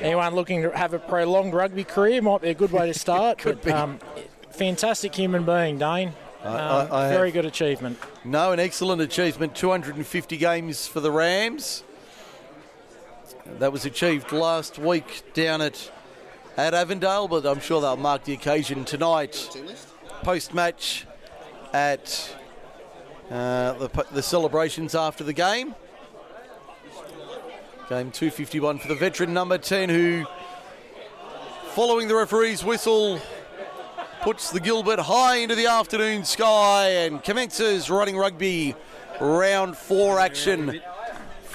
Anyone 0.00 0.34
looking 0.34 0.62
to 0.62 0.70
have 0.76 0.94
a 0.94 0.98
prolonged 0.98 1.52
rugby 1.52 1.84
career 1.84 2.22
might 2.22 2.40
be 2.40 2.48
a 2.48 2.54
good 2.54 2.72
way 2.72 2.86
to 2.86 2.98
start. 2.98 3.38
Could 3.38 3.60
but, 3.60 3.72
um, 3.72 4.00
fantastic 4.50 5.14
human 5.14 5.44
being, 5.44 5.78
Dane. 5.78 6.08
Um, 6.42 6.56
I, 6.56 6.88
I 6.90 7.08
very 7.10 7.28
have, 7.28 7.34
good 7.34 7.44
achievement. 7.44 7.98
No, 8.24 8.52
an 8.52 8.58
excellent 8.58 9.02
achievement. 9.02 9.54
250 9.54 10.36
games 10.38 10.86
for 10.86 11.00
the 11.00 11.10
Rams. 11.12 11.84
That 13.58 13.72
was 13.72 13.84
achieved 13.84 14.32
last 14.32 14.78
week 14.78 15.22
down 15.34 15.60
at 15.60 15.90
at 16.56 16.74
Avondale, 16.74 17.28
but 17.28 17.46
I'm 17.46 17.60
sure 17.60 17.80
they'll 17.80 17.96
mark 17.96 18.24
the 18.24 18.32
occasion 18.32 18.84
tonight. 18.84 19.48
Post 20.22 20.52
match 20.52 21.06
at 21.72 22.36
uh, 23.30 23.72
the, 23.74 24.06
the 24.12 24.22
celebrations 24.22 24.94
after 24.94 25.24
the 25.24 25.32
game. 25.32 25.74
Game 27.88 28.10
251 28.10 28.78
for 28.78 28.88
the 28.88 28.94
veteran 28.94 29.32
number 29.32 29.58
10 29.58 29.88
who, 29.88 30.24
following 31.70 32.08
the 32.08 32.14
referee's 32.14 32.64
whistle, 32.64 33.20
puts 34.22 34.50
the 34.50 34.60
Gilbert 34.60 35.00
high 35.00 35.36
into 35.36 35.54
the 35.54 35.66
afternoon 35.66 36.24
sky 36.24 36.88
and 36.88 37.22
commences 37.24 37.88
running 37.90 38.16
rugby 38.16 38.74
round 39.20 39.76
four 39.76 40.20
action 40.20 40.80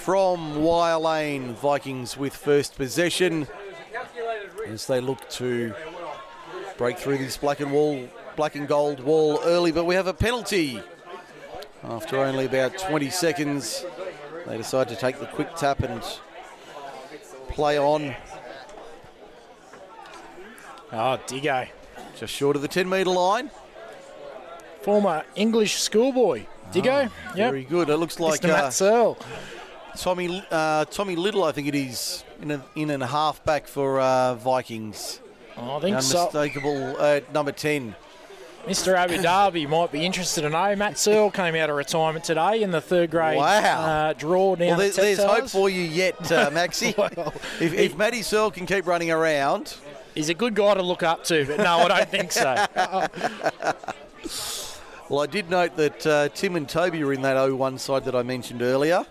from 0.06 0.62
Wire 0.62 1.00
Lane. 1.00 1.56
Vikings 1.56 2.16
with 2.16 2.36
first 2.36 2.76
possession 2.76 3.48
as 4.68 4.86
they 4.86 5.02
look 5.02 5.28
to 5.32 5.74
break 6.78 7.00
through 7.00 7.18
this 7.18 7.38
black 7.38 7.60
and 7.60 7.72
wall, 7.72 8.08
black 8.36 8.54
and 8.54 8.68
gold 8.68 9.00
wall 9.00 9.40
early, 9.46 9.72
but 9.72 9.86
we 9.86 9.96
have 9.96 10.06
a 10.06 10.14
penalty 10.14 10.80
after 11.84 12.20
only 12.20 12.46
about 12.46 12.78
20 12.78 13.10
seconds. 13.10 13.84
They 14.46 14.58
decide 14.58 14.90
to 14.90 14.96
take 14.96 15.20
the 15.20 15.26
quick 15.26 15.56
tap 15.56 15.82
and 15.82 16.04
play 17.50 17.80
on. 17.80 18.16
Oh, 20.94 21.20
Diggo. 21.26 21.68
Just 22.16 22.32
short 22.32 22.56
of 22.56 22.62
the 22.62 22.68
10 22.68 22.88
metre 22.88 23.10
line. 23.10 23.50
Former 24.84 25.24
English 25.36 25.80
schoolboy. 25.80 26.46
Diggo. 26.72 27.10
Oh, 27.10 27.36
yep. 27.36 27.50
Very 27.50 27.64
good. 27.64 27.90
It 27.90 27.98
looks 27.98 28.20
like 28.20 28.42
Mr. 28.42 28.50
Matt 28.50 28.64
uh, 28.66 28.70
Searle. 28.70 29.18
Tommy 29.98 30.46
uh, 30.52 30.86
Tommy 30.86 31.16
Little, 31.16 31.44
I 31.44 31.52
think 31.52 31.68
it 31.68 31.76
is, 31.76 32.24
in, 32.42 32.52
a, 32.52 32.64
in 32.76 32.90
and 32.90 33.04
a 33.04 33.08
half 33.08 33.44
back 33.44 33.68
for 33.68 34.00
uh, 34.00 34.36
Vikings. 34.36 35.20
Oh, 35.58 35.78
I 35.78 35.80
think 35.80 35.96
Unmistakable 35.96 36.96
so. 36.96 37.00
at 37.00 37.34
number 37.34 37.52
10. 37.52 37.96
Mr. 38.66 38.96
Abu 38.96 39.18
Dhabi 39.18 39.70
might 39.70 39.92
be 39.92 40.04
interested 40.04 40.42
to 40.42 40.50
know. 40.50 40.76
Matt 40.76 40.98
Searle 40.98 41.30
came 41.30 41.54
out 41.56 41.70
of 41.70 41.76
retirement 41.76 42.26
today 42.26 42.64
in 42.64 42.72
the 42.72 42.82
third 42.82 43.12
grade 43.12 43.38
wow. 43.38 43.50
uh, 43.50 44.14
draw 44.14 44.56
down 44.56 44.70
well, 44.70 44.78
there's, 44.80 44.96
there's 44.96 45.24
hope 45.24 45.50
for 45.50 45.70
you 45.70 45.82
yet, 45.82 46.20
uh, 46.32 46.50
Maxi. 46.52 46.98
well, 46.98 47.34
if, 47.62 47.74
if 47.74 47.96
Matty 47.96 48.24
Searle 48.24 48.50
can 48.50 48.66
keep 48.66 48.88
running 48.88 49.12
around. 49.12 49.78
He's 50.16 50.30
a 50.30 50.34
good 50.34 50.56
guy 50.56 50.74
to 50.74 50.82
look 50.82 51.04
up 51.04 51.24
to, 51.26 51.46
but 51.46 51.58
no, 51.58 51.78
I 51.78 51.88
don't 51.90 52.10
think 52.10 52.32
so. 52.32 52.66
well, 55.10 55.20
I 55.20 55.28
did 55.28 55.50
note 55.50 55.76
that 55.76 56.08
uh, 56.08 56.30
Tim 56.30 56.56
and 56.56 56.68
Toby 56.68 57.04
are 57.04 57.14
in 57.14 57.22
that 57.22 57.38
0-1 57.38 57.80
side 57.80 58.06
that 58.06 58.16
I 58.16 58.24
mentioned 58.24 58.64
earlier. 58.64 59.06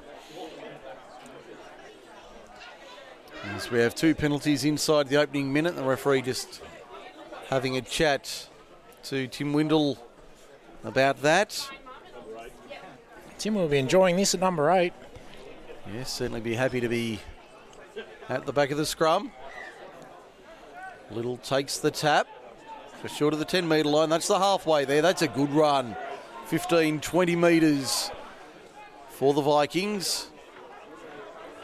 As 3.52 3.70
we 3.70 3.78
have 3.78 3.94
two 3.94 4.14
penalties 4.14 4.64
inside 4.64 5.08
the 5.08 5.16
opening 5.16 5.52
minute, 5.52 5.76
the 5.76 5.84
referee 5.84 6.22
just 6.22 6.62
having 7.48 7.76
a 7.76 7.82
chat 7.82 8.48
to 9.04 9.26
Tim 9.28 9.52
Windle 9.52 9.98
about 10.82 11.20
that. 11.22 11.70
Tim 13.38 13.54
will 13.54 13.68
be 13.68 13.78
enjoying 13.78 14.16
this 14.16 14.34
at 14.34 14.40
number 14.40 14.70
eight. 14.70 14.94
Yes, 15.92 16.10
certainly 16.10 16.40
be 16.40 16.54
happy 16.54 16.80
to 16.80 16.88
be 16.88 17.20
at 18.30 18.46
the 18.46 18.52
back 18.52 18.70
of 18.70 18.78
the 18.78 18.86
scrum. 18.86 19.30
Little 21.10 21.36
takes 21.36 21.78
the 21.78 21.90
tap, 21.90 22.26
just 23.02 23.16
short 23.16 23.34
of 23.34 23.38
the 23.38 23.44
10 23.44 23.68
metre 23.68 23.88
line. 23.88 24.08
That's 24.08 24.28
the 24.28 24.38
halfway 24.38 24.86
there. 24.86 25.02
That's 25.02 25.22
a 25.22 25.28
good 25.28 25.50
run. 25.50 25.94
15, 26.46 27.00
20 27.00 27.36
metres 27.36 28.10
for 29.10 29.34
the 29.34 29.42
Vikings. 29.42 30.28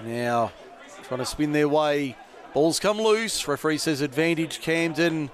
Now 0.05 0.53
trying 1.11 1.19
to 1.19 1.27
spin 1.27 1.51
their 1.51 1.69
way. 1.69 2.15
Balls 2.55 2.79
come 2.79 3.01
loose. 3.01 3.49
Referee 3.49 3.79
says 3.79 4.01
advantage 4.01 4.61
Camden. 4.61 5.29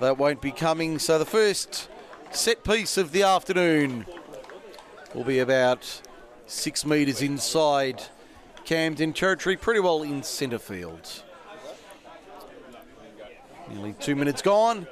That 0.00 0.16
won't 0.16 0.40
be 0.40 0.52
coming. 0.52 1.00
So 1.00 1.18
the 1.18 1.24
first 1.24 1.88
set 2.30 2.62
piece 2.62 2.96
of 2.96 3.10
the 3.10 3.24
afternoon 3.24 4.06
will 5.12 5.24
be 5.24 5.40
about 5.40 6.02
six 6.46 6.86
metres 6.86 7.20
inside 7.20 8.00
Camden 8.64 9.12
territory, 9.12 9.56
pretty 9.56 9.80
well 9.80 10.04
in 10.04 10.22
centre 10.22 10.60
field. 10.60 11.24
Nearly 13.72 13.94
two 13.94 14.14
minutes 14.14 14.40
gone. 14.40 14.86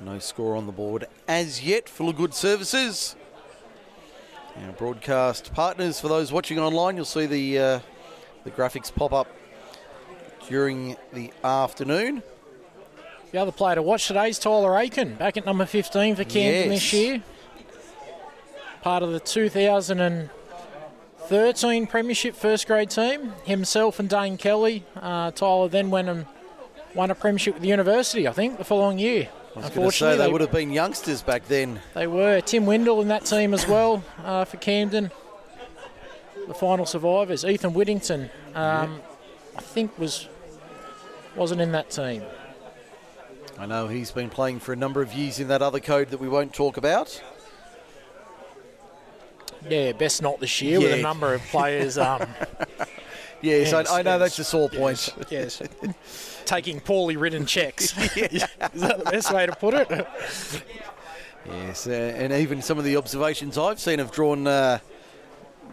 No 0.00 0.18
score 0.18 0.56
on 0.56 0.66
the 0.66 0.72
board 0.72 1.06
as 1.28 1.62
yet. 1.62 1.88
Full 1.88 2.08
of 2.08 2.16
good 2.16 2.34
services. 2.34 3.14
Our 4.56 4.72
broadcast 4.72 5.54
partners, 5.54 6.00
for 6.00 6.08
those 6.08 6.32
watching 6.32 6.58
online, 6.58 6.96
you'll 6.96 7.04
see 7.04 7.26
the 7.26 7.58
uh, 7.60 7.80
the 8.48 8.62
graphics 8.62 8.94
pop 8.94 9.12
up 9.12 9.26
during 10.48 10.96
the 11.12 11.30
afternoon. 11.44 12.22
The 13.30 13.38
other 13.38 13.52
player 13.52 13.74
to 13.74 13.82
watch 13.82 14.06
today 14.06 14.30
is 14.30 14.38
Tyler 14.38 14.74
Aitken, 14.78 15.16
back 15.16 15.36
at 15.36 15.44
number 15.44 15.66
15 15.66 16.16
for 16.16 16.24
Camden 16.24 16.72
yes. 16.72 16.80
this 16.80 16.90
year. 16.94 17.22
Part 18.80 19.02
of 19.02 19.12
the 19.12 19.20
2013 19.20 21.86
Premiership 21.86 22.34
first 22.34 22.66
grade 22.66 22.88
team. 22.88 23.34
Himself 23.44 23.98
and 23.98 24.08
Dane 24.08 24.38
Kelly. 24.38 24.86
Uh, 24.96 25.30
Tyler 25.32 25.68
then 25.68 25.90
went 25.90 26.08
and 26.08 26.24
won 26.94 27.10
a 27.10 27.14
Premiership 27.14 27.52
with 27.54 27.62
the 27.62 27.68
university, 27.68 28.26
I 28.26 28.32
think, 28.32 28.56
the 28.56 28.64
following 28.64 28.98
year. 28.98 29.28
I 29.56 29.60
was 29.60 29.68
going 29.70 29.90
to 29.90 29.96
say 29.96 30.16
they, 30.16 30.30
would 30.30 30.40
have 30.40 30.52
been 30.52 30.72
youngsters 30.72 31.20
back 31.20 31.46
then. 31.48 31.80
They 31.92 32.06
were. 32.06 32.40
Tim 32.40 32.64
Windle 32.64 33.02
in 33.02 33.08
that 33.08 33.26
team 33.26 33.52
as 33.52 33.68
well 33.68 34.02
uh, 34.24 34.46
for 34.46 34.56
Camden. 34.56 35.10
The 36.48 36.54
final 36.54 36.86
survivors. 36.86 37.44
Ethan 37.44 37.74
Whittington, 37.74 38.30
um. 38.54 39.00
I 39.56 39.60
think, 39.60 39.98
was 39.98 40.28
wasn't 41.36 41.60
in 41.60 41.72
that 41.72 41.90
team. 41.90 42.22
I 43.58 43.66
know 43.66 43.88
he's 43.88 44.12
been 44.12 44.30
playing 44.30 44.60
for 44.60 44.72
a 44.72 44.76
number 44.76 45.02
of 45.02 45.12
years 45.12 45.40
in 45.40 45.48
that 45.48 45.62
other 45.62 45.80
code 45.80 46.10
that 46.10 46.20
we 46.20 46.28
won't 46.28 46.54
talk 46.54 46.76
about. 46.76 47.22
Yeah, 49.68 49.92
best 49.92 50.22
not 50.22 50.38
this 50.38 50.62
year 50.62 50.78
yeah. 50.78 50.86
with 50.86 50.98
a 51.00 51.02
number 51.02 51.34
of 51.34 51.42
players. 51.46 51.98
Um, 51.98 52.28
yes, 53.42 53.72
I, 53.72 53.98
I, 53.98 54.02
know 54.02 54.18
that's 54.18 54.38
a 54.38 54.44
sore 54.44 54.68
point. 54.68 55.12
Yes, 55.28 55.60
yes. 55.60 56.42
taking 56.44 56.78
poorly 56.78 57.16
written 57.16 57.46
checks. 57.46 57.96
Is 58.16 58.44
that 58.58 58.72
the 58.72 59.10
best 59.10 59.34
way 59.34 59.46
to 59.46 59.52
put 59.56 59.74
it? 59.74 60.06
Yes, 61.46 61.88
uh, 61.88 61.90
and 61.90 62.32
even 62.32 62.62
some 62.62 62.78
of 62.78 62.84
the 62.84 62.96
observations 62.96 63.58
I've 63.58 63.80
seen 63.80 63.98
have 63.98 64.12
drawn 64.12 64.46
uh, 64.46 64.78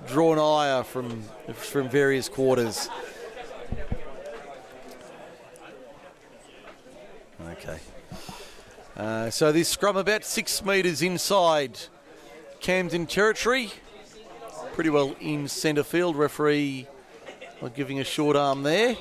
drawn 0.07 0.39
ire 0.39 0.83
from 0.83 1.23
from 1.53 1.89
various 1.89 2.29
quarters. 2.29 2.89
Okay. 7.51 7.79
Uh, 8.97 9.29
so 9.29 9.51
this 9.51 9.69
scrum 9.69 9.97
about 9.97 10.23
six 10.23 10.63
metres 10.63 11.01
inside 11.01 11.79
Camden 12.59 13.05
territory. 13.05 13.71
Pretty 14.73 14.89
well 14.89 15.15
in 15.19 15.47
centre 15.47 15.83
field. 15.83 16.15
Referee 16.15 16.87
not 17.61 17.75
giving 17.75 17.99
a 17.99 18.03
short 18.03 18.35
arm 18.35 18.63
there. 18.63 18.97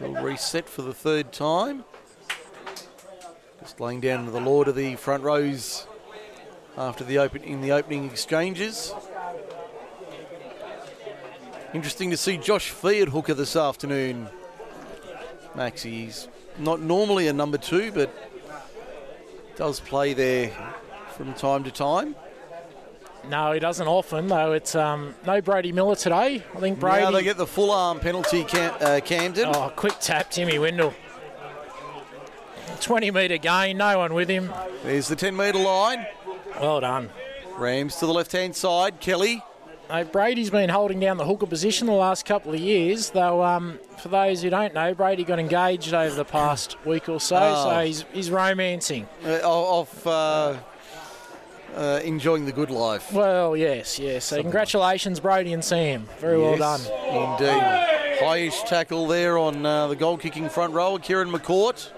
We'll 0.00 0.22
reset 0.22 0.68
for 0.68 0.82
the 0.82 0.94
third 0.94 1.32
time. 1.32 1.84
Just 3.60 3.80
laying 3.80 4.00
down 4.00 4.24
to 4.24 4.30
the 4.30 4.40
Lord 4.40 4.68
of 4.68 4.76
the 4.76 4.96
front 4.96 5.22
rows 5.22 5.86
after 6.76 7.04
the 7.04 7.18
open 7.18 7.42
in 7.42 7.60
the 7.60 7.72
opening 7.72 8.04
exchanges. 8.06 8.92
Interesting 11.74 12.10
to 12.10 12.16
see 12.16 12.38
Josh 12.38 12.70
Fee 12.70 13.02
at 13.02 13.08
hooker 13.08 13.34
this 13.34 13.54
afternoon. 13.54 14.28
Maxie's 15.54 16.28
not 16.58 16.80
normally 16.80 17.28
a 17.28 17.32
number 17.32 17.58
two, 17.58 17.92
but 17.92 18.10
does 19.56 19.80
play 19.80 20.14
there 20.14 20.50
from 21.16 21.34
time 21.34 21.64
to 21.64 21.70
time. 21.70 22.14
No, 23.28 23.52
he 23.52 23.60
doesn't 23.60 23.86
often, 23.86 24.28
though. 24.28 24.52
It's 24.52 24.74
um, 24.74 25.14
no 25.26 25.42
Brady 25.42 25.72
Miller 25.72 25.96
today. 25.96 26.42
I 26.54 26.60
think 26.60 26.80
Brady. 26.80 27.02
Now 27.04 27.10
they 27.10 27.22
get 27.22 27.36
the 27.36 27.46
full 27.46 27.70
arm 27.70 28.00
penalty, 28.00 28.44
Cam- 28.44 28.74
uh, 28.80 29.00
Camden. 29.04 29.50
Oh, 29.54 29.70
quick 29.76 29.94
tap, 30.00 30.30
Timmy 30.30 30.58
Windle. 30.58 30.94
20 32.80 33.10
metre 33.10 33.38
gain, 33.38 33.76
no 33.76 33.98
one 33.98 34.14
with 34.14 34.28
him. 34.28 34.50
There's 34.84 35.08
the 35.08 35.16
10 35.16 35.36
metre 35.36 35.58
line. 35.58 36.06
Well 36.60 36.80
done. 36.80 37.10
Rams 37.56 37.96
to 37.96 38.06
the 38.06 38.12
left 38.12 38.32
hand 38.32 38.54
side. 38.56 39.00
Kelly. 39.00 39.42
No, 39.88 40.04
Brady's 40.04 40.50
been 40.50 40.68
holding 40.68 41.00
down 41.00 41.16
the 41.16 41.24
hooker 41.24 41.46
position 41.46 41.86
the 41.86 41.94
last 41.94 42.26
couple 42.26 42.52
of 42.52 42.60
years, 42.60 43.10
though. 43.10 43.42
Um, 43.42 43.78
for 43.96 44.08
those 44.08 44.42
who 44.42 44.50
don't 44.50 44.74
know, 44.74 44.92
Brady 44.92 45.24
got 45.24 45.38
engaged 45.38 45.94
over 45.94 46.14
the 46.14 46.26
past 46.26 46.76
week 46.84 47.08
or 47.08 47.18
so, 47.18 47.36
Oh. 47.38 47.70
so 47.70 47.84
he's, 47.86 48.04
he's 48.12 48.30
romancing. 48.30 49.08
Uh, 49.24 49.40
of 49.44 50.06
uh, 50.06 50.56
uh, 51.74 52.00
enjoying 52.04 52.44
the 52.44 52.52
good 52.52 52.70
life. 52.70 53.12
Well, 53.14 53.56
yes, 53.56 53.98
yes. 53.98 54.26
So 54.26 54.42
congratulations, 54.42 55.20
Brody 55.20 55.54
and 55.54 55.64
Sam. 55.64 56.06
Very 56.18 56.38
well 56.38 56.58
done. 56.58 56.80
Indeed. 56.80 57.62
Highish 58.20 58.66
tackle 58.68 59.06
there 59.06 59.38
on 59.38 59.64
uh, 59.64 59.86
the 59.86 59.96
goal 59.96 60.18
kicking 60.18 60.50
front 60.50 60.74
rower, 60.74 60.98
Kieran 60.98 61.30
McCourt. 61.30 61.90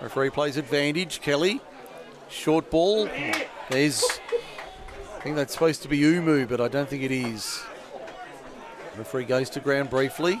Referee 0.00 0.30
plays 0.30 0.56
advantage. 0.56 1.20
Kelly. 1.20 1.60
Short 2.28 2.70
ball. 2.70 3.08
There's. 3.70 4.04
I 5.20 5.22
think 5.22 5.36
that's 5.36 5.52
supposed 5.52 5.82
to 5.82 5.88
be 5.88 5.98
Umu, 5.98 6.46
but 6.46 6.62
I 6.62 6.68
don't 6.68 6.88
think 6.88 7.02
it 7.02 7.12
is. 7.12 7.62
Referee 8.96 9.26
goes 9.26 9.50
to 9.50 9.60
ground 9.60 9.90
briefly. 9.90 10.40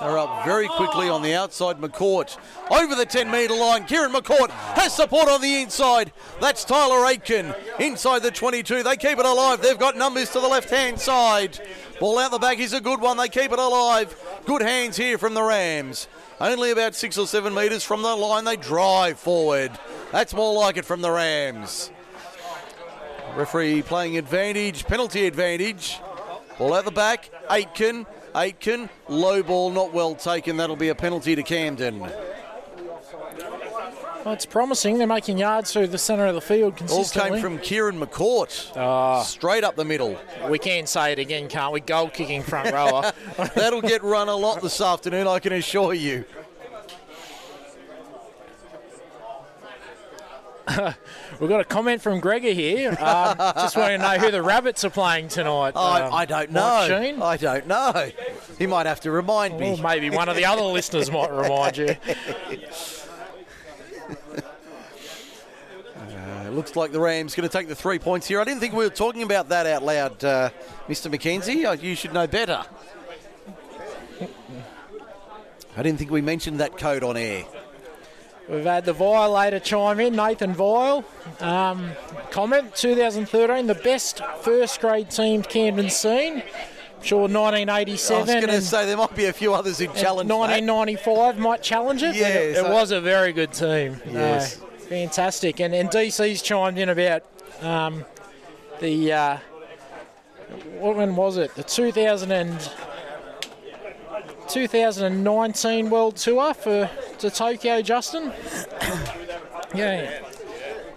They're 0.00 0.18
up 0.18 0.44
very 0.44 0.66
quickly 0.66 1.08
on 1.08 1.22
the 1.22 1.34
outside. 1.34 1.78
McCourt 1.78 2.36
over 2.72 2.96
the 2.96 3.06
10 3.06 3.30
metre 3.30 3.54
line. 3.54 3.84
Kieran 3.84 4.12
McCourt 4.12 4.50
has 4.50 4.92
support 4.92 5.28
on 5.28 5.40
the 5.40 5.62
inside. 5.62 6.10
That's 6.40 6.64
Tyler 6.64 7.06
Aitken 7.06 7.54
inside 7.78 8.24
the 8.24 8.32
22. 8.32 8.82
They 8.82 8.96
keep 8.96 9.16
it 9.20 9.24
alive. 9.24 9.62
They've 9.62 9.78
got 9.78 9.96
numbers 9.96 10.30
to 10.30 10.40
the 10.40 10.48
left 10.48 10.70
hand 10.70 10.98
side. 10.98 11.60
Ball 12.00 12.18
out 12.18 12.32
the 12.32 12.40
back 12.40 12.58
is 12.58 12.72
a 12.72 12.80
good 12.80 13.00
one. 13.00 13.16
They 13.16 13.28
keep 13.28 13.52
it 13.52 13.60
alive. 13.60 14.16
Good 14.44 14.62
hands 14.62 14.96
here 14.96 15.18
from 15.18 15.34
the 15.34 15.42
Rams. 15.44 16.08
Only 16.40 16.72
about 16.72 16.96
six 16.96 17.16
or 17.16 17.28
seven 17.28 17.54
metres 17.54 17.84
from 17.84 18.02
the 18.02 18.16
line. 18.16 18.44
They 18.44 18.56
drive 18.56 19.20
forward. 19.20 19.70
That's 20.10 20.34
more 20.34 20.52
like 20.52 20.78
it 20.78 20.84
from 20.84 21.00
the 21.00 21.12
Rams. 21.12 21.92
Referee 23.36 23.82
playing 23.82 24.18
advantage, 24.18 24.86
penalty 24.86 25.26
advantage. 25.26 26.00
Ball 26.58 26.74
out 26.74 26.84
the 26.84 26.90
back. 26.90 27.30
Aitken. 27.50 28.06
Aitken. 28.34 28.88
Low 29.08 29.42
ball, 29.42 29.70
not 29.70 29.92
well 29.92 30.14
taken. 30.14 30.56
That'll 30.56 30.76
be 30.76 30.88
a 30.88 30.94
penalty 30.94 31.34
to 31.34 31.42
Camden. 31.42 32.00
Well, 32.00 32.12
it's 34.34 34.44
promising. 34.44 34.98
They're 34.98 35.06
making 35.06 35.38
yards 35.38 35.72
through 35.72 35.86
the 35.86 35.96
centre 35.96 36.26
of 36.26 36.34
the 36.34 36.42
field 36.42 36.76
consistently. 36.76 37.30
All 37.30 37.36
came 37.36 37.42
from 37.42 37.58
Kieran 37.58 37.98
McCourt. 37.98 38.76
Ah. 38.76 39.22
Straight 39.22 39.64
up 39.64 39.76
the 39.76 39.84
middle. 39.84 40.18
we 40.48 40.58
can 40.58 40.86
say 40.86 41.12
it 41.12 41.18
again, 41.18 41.48
can't 41.48 41.72
we? 41.72 41.80
Goal 41.80 42.10
kicking 42.10 42.42
front 42.42 42.70
rower. 42.70 43.12
That'll 43.54 43.80
get 43.80 44.02
run 44.02 44.28
a 44.28 44.36
lot 44.36 44.60
this 44.60 44.82
afternoon, 44.82 45.26
I 45.26 45.38
can 45.38 45.54
assure 45.54 45.94
you. 45.94 46.26
We've 51.40 51.48
got 51.48 51.60
a 51.60 51.64
comment 51.64 52.02
from 52.02 52.20
Gregor 52.20 52.52
here. 52.52 52.90
Um, 53.00 53.36
just 53.38 53.74
want 53.76 53.90
to 53.92 53.98
know 53.98 54.18
who 54.18 54.30
the 54.30 54.42
Rabbits 54.42 54.84
are 54.84 54.90
playing 54.90 55.28
tonight. 55.28 55.72
I, 55.74 56.02
Um, 56.02 56.12
I 56.14 56.24
don't 56.26 56.50
know. 56.50 56.84
Sheen? 56.86 57.22
I 57.22 57.36
don't 57.38 57.66
know. 57.66 58.10
He 58.58 58.66
might 58.66 58.84
have 58.86 59.00
to 59.00 59.10
remind 59.10 59.54
Or 59.54 59.58
me. 59.58 59.80
maybe 59.82 60.10
one 60.10 60.28
of 60.28 60.36
the 60.36 60.44
other 60.44 60.60
listeners 60.62 61.10
might 61.10 61.30
remind 61.32 61.78
you. 61.78 61.96
It 66.46 66.52
looks 66.54 66.74
like 66.74 66.90
the 66.90 67.00
Rams 67.00 67.34
going 67.36 67.48
to 67.48 67.52
take 67.52 67.68
the 67.68 67.76
three 67.76 67.98
points 68.00 68.26
here. 68.26 68.40
I 68.40 68.44
didn't 68.44 68.60
think 68.60 68.74
we 68.74 68.82
were 68.84 68.90
talking 68.90 69.22
about 69.22 69.48
that 69.50 69.66
out 69.66 69.84
loud, 69.84 70.24
uh, 70.24 70.50
Mr. 70.88 71.08
McKenzie. 71.10 71.64
Uh, 71.64 71.72
You 71.80 71.94
should 71.94 72.12
know 72.12 72.26
better. 72.26 72.62
I 75.76 75.82
didn't 75.82 75.98
think 75.98 76.10
we 76.10 76.20
mentioned 76.20 76.58
that 76.60 76.76
code 76.76 77.04
on 77.04 77.16
air. 77.16 77.44
We've 78.50 78.64
had 78.64 78.84
the 78.84 78.92
Violator 78.92 79.60
chime 79.60 80.00
in, 80.00 80.16
Nathan 80.16 80.52
Vile. 80.54 81.04
Um, 81.38 81.90
comment 82.32 82.74
2013, 82.74 83.68
the 83.68 83.76
best 83.76 84.20
first 84.40 84.80
grade 84.80 85.08
team 85.08 85.42
Camden's 85.42 85.94
seen. 85.94 86.38
I'm 86.38 87.02
sure 87.02 87.22
I 87.22 88.20
was 88.20 88.30
going 88.30 88.46
to 88.48 88.60
say 88.60 88.86
there 88.86 88.96
might 88.96 89.14
be 89.14 89.26
a 89.26 89.32
few 89.32 89.54
others 89.54 89.78
who 89.78 89.86
and 89.86 89.94
challenge 89.96 90.28
that. 90.28 90.34
1995 90.34 91.38
might 91.38 91.62
challenge 91.62 92.02
it. 92.02 92.08
but 92.08 92.16
Yes, 92.16 92.58
it, 92.58 92.66
it 92.66 92.68
was 92.68 92.90
a 92.90 93.00
very 93.00 93.32
good 93.32 93.52
team. 93.52 94.00
No, 94.06 94.12
Yes. 94.12 94.56
fantastic. 94.88 95.60
And, 95.60 95.72
and 95.72 95.88
DC's 95.88 96.42
chimed 96.42 96.76
in 96.78 96.88
about 96.88 97.22
um, 97.62 98.04
the. 98.80 99.12
Uh, 99.12 99.38
what 100.80 100.96
when 100.96 101.14
was 101.14 101.36
it? 101.36 101.54
The 101.54 101.62
2000 101.62 102.32
and 102.32 102.70
2019 104.50 105.90
World 105.90 106.16
Tour 106.16 106.54
for 106.54 106.90
to 107.18 107.30
Tokyo, 107.30 107.82
Justin. 107.82 108.32
yeah. 109.74 110.22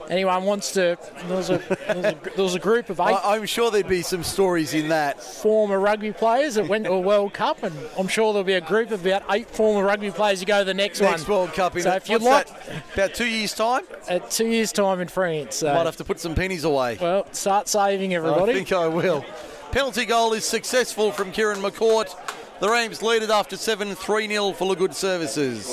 Anyone 0.09 0.43
wants 0.43 0.73
to? 0.73 0.97
There 1.27 1.37
was 1.37 1.49
a, 1.49 1.59
there 1.59 1.95
was 1.95 2.05
a, 2.05 2.17
there 2.35 2.43
was 2.43 2.55
a 2.55 2.59
group 2.59 2.89
of 2.89 2.99
eight 2.99 3.03
I, 3.13 3.35
I'm 3.35 3.45
sure 3.45 3.71
there'd 3.71 3.87
be 3.87 4.01
some 4.01 4.21
stories 4.21 4.73
in 4.73 4.89
that. 4.89 5.23
former 5.23 5.79
rugby 5.79 6.11
players 6.11 6.55
that 6.55 6.67
went 6.67 6.83
to 6.85 6.91
a 6.91 6.99
World 6.99 7.33
Cup, 7.33 7.63
and 7.63 7.73
I'm 7.97 8.09
sure 8.09 8.33
there'll 8.33 8.43
be 8.43 8.53
a 8.53 8.61
group 8.61 8.91
of 8.91 9.05
about 9.05 9.23
eight 9.31 9.49
former 9.49 9.85
rugby 9.87 10.11
players 10.11 10.41
who 10.41 10.45
go 10.45 10.59
to 10.59 10.65
the 10.65 10.73
next, 10.73 10.99
Next 10.99 11.27
one 11.27 11.37
World 11.37 11.53
Cup 11.53 11.77
in 11.77 11.83
So 11.83 11.91
if 11.93 12.09
you'd 12.09 12.21
like- 12.21 12.47
that, 12.47 12.83
about 12.95 13.13
two 13.13 13.25
years' 13.27 13.53
time. 13.53 13.83
at 14.09 14.29
two 14.29 14.47
years' 14.47 14.73
time 14.73 14.99
in 14.99 15.07
France. 15.07 15.55
So, 15.55 15.73
Might 15.73 15.85
have 15.85 15.97
to 15.97 16.03
put 16.03 16.19
some 16.19 16.35
pennies 16.35 16.65
away. 16.65 16.97
well, 16.99 17.25
start 17.31 17.69
saving 17.69 18.13
everybody. 18.13 18.51
I 18.51 18.55
think 18.55 18.73
I 18.73 18.87
will. 18.87 19.23
Penalty 19.71 20.05
goal 20.05 20.33
is 20.33 20.43
successful 20.43 21.11
from 21.13 21.31
Kieran 21.31 21.59
McCourt. 21.59 22.13
The 22.59 22.69
Rams 22.69 23.01
lead 23.01 23.23
it 23.23 23.29
after 23.29 23.57
7 23.57 23.95
3 23.95 24.27
0 24.27 24.53
for 24.53 24.67
the 24.69 24.75
good 24.75 24.93
services. 24.93 25.65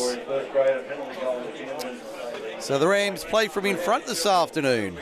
So 2.59 2.79
the 2.79 2.89
Rams 2.89 3.25
play 3.25 3.49
from 3.49 3.67
in 3.67 3.77
front 3.77 4.07
this 4.07 4.27
afternoon. 4.27 4.99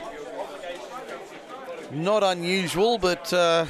Not 1.91 2.23
unusual, 2.23 2.97
but 2.97 3.31
uh, 3.33 3.65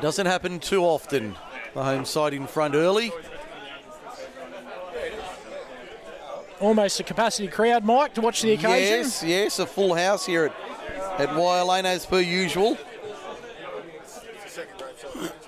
doesn't 0.00 0.26
happen 0.26 0.58
too 0.58 0.82
often. 0.82 1.36
The 1.74 1.84
home 1.84 2.04
side 2.04 2.32
in 2.32 2.46
front 2.46 2.74
early. 2.74 3.12
Almost 6.58 7.00
a 7.00 7.04
capacity 7.04 7.48
crowd, 7.48 7.84
Mike, 7.84 8.14
to 8.14 8.22
watch 8.22 8.40
the 8.40 8.52
occasion. 8.52 8.98
Yes, 8.98 9.22
yes, 9.22 9.58
a 9.58 9.66
full 9.66 9.94
house 9.94 10.24
here 10.24 10.46
at, 10.46 11.20
at 11.20 11.36
Wire 11.36 11.64
Lane 11.64 11.84
as 11.84 12.06
per 12.06 12.20
usual. 12.20 12.78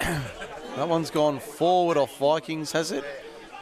that 0.78 0.88
one's 0.88 1.10
gone 1.10 1.40
forward 1.40 1.96
off 1.96 2.16
Vikings, 2.18 2.70
has 2.70 2.92
it? 2.92 3.04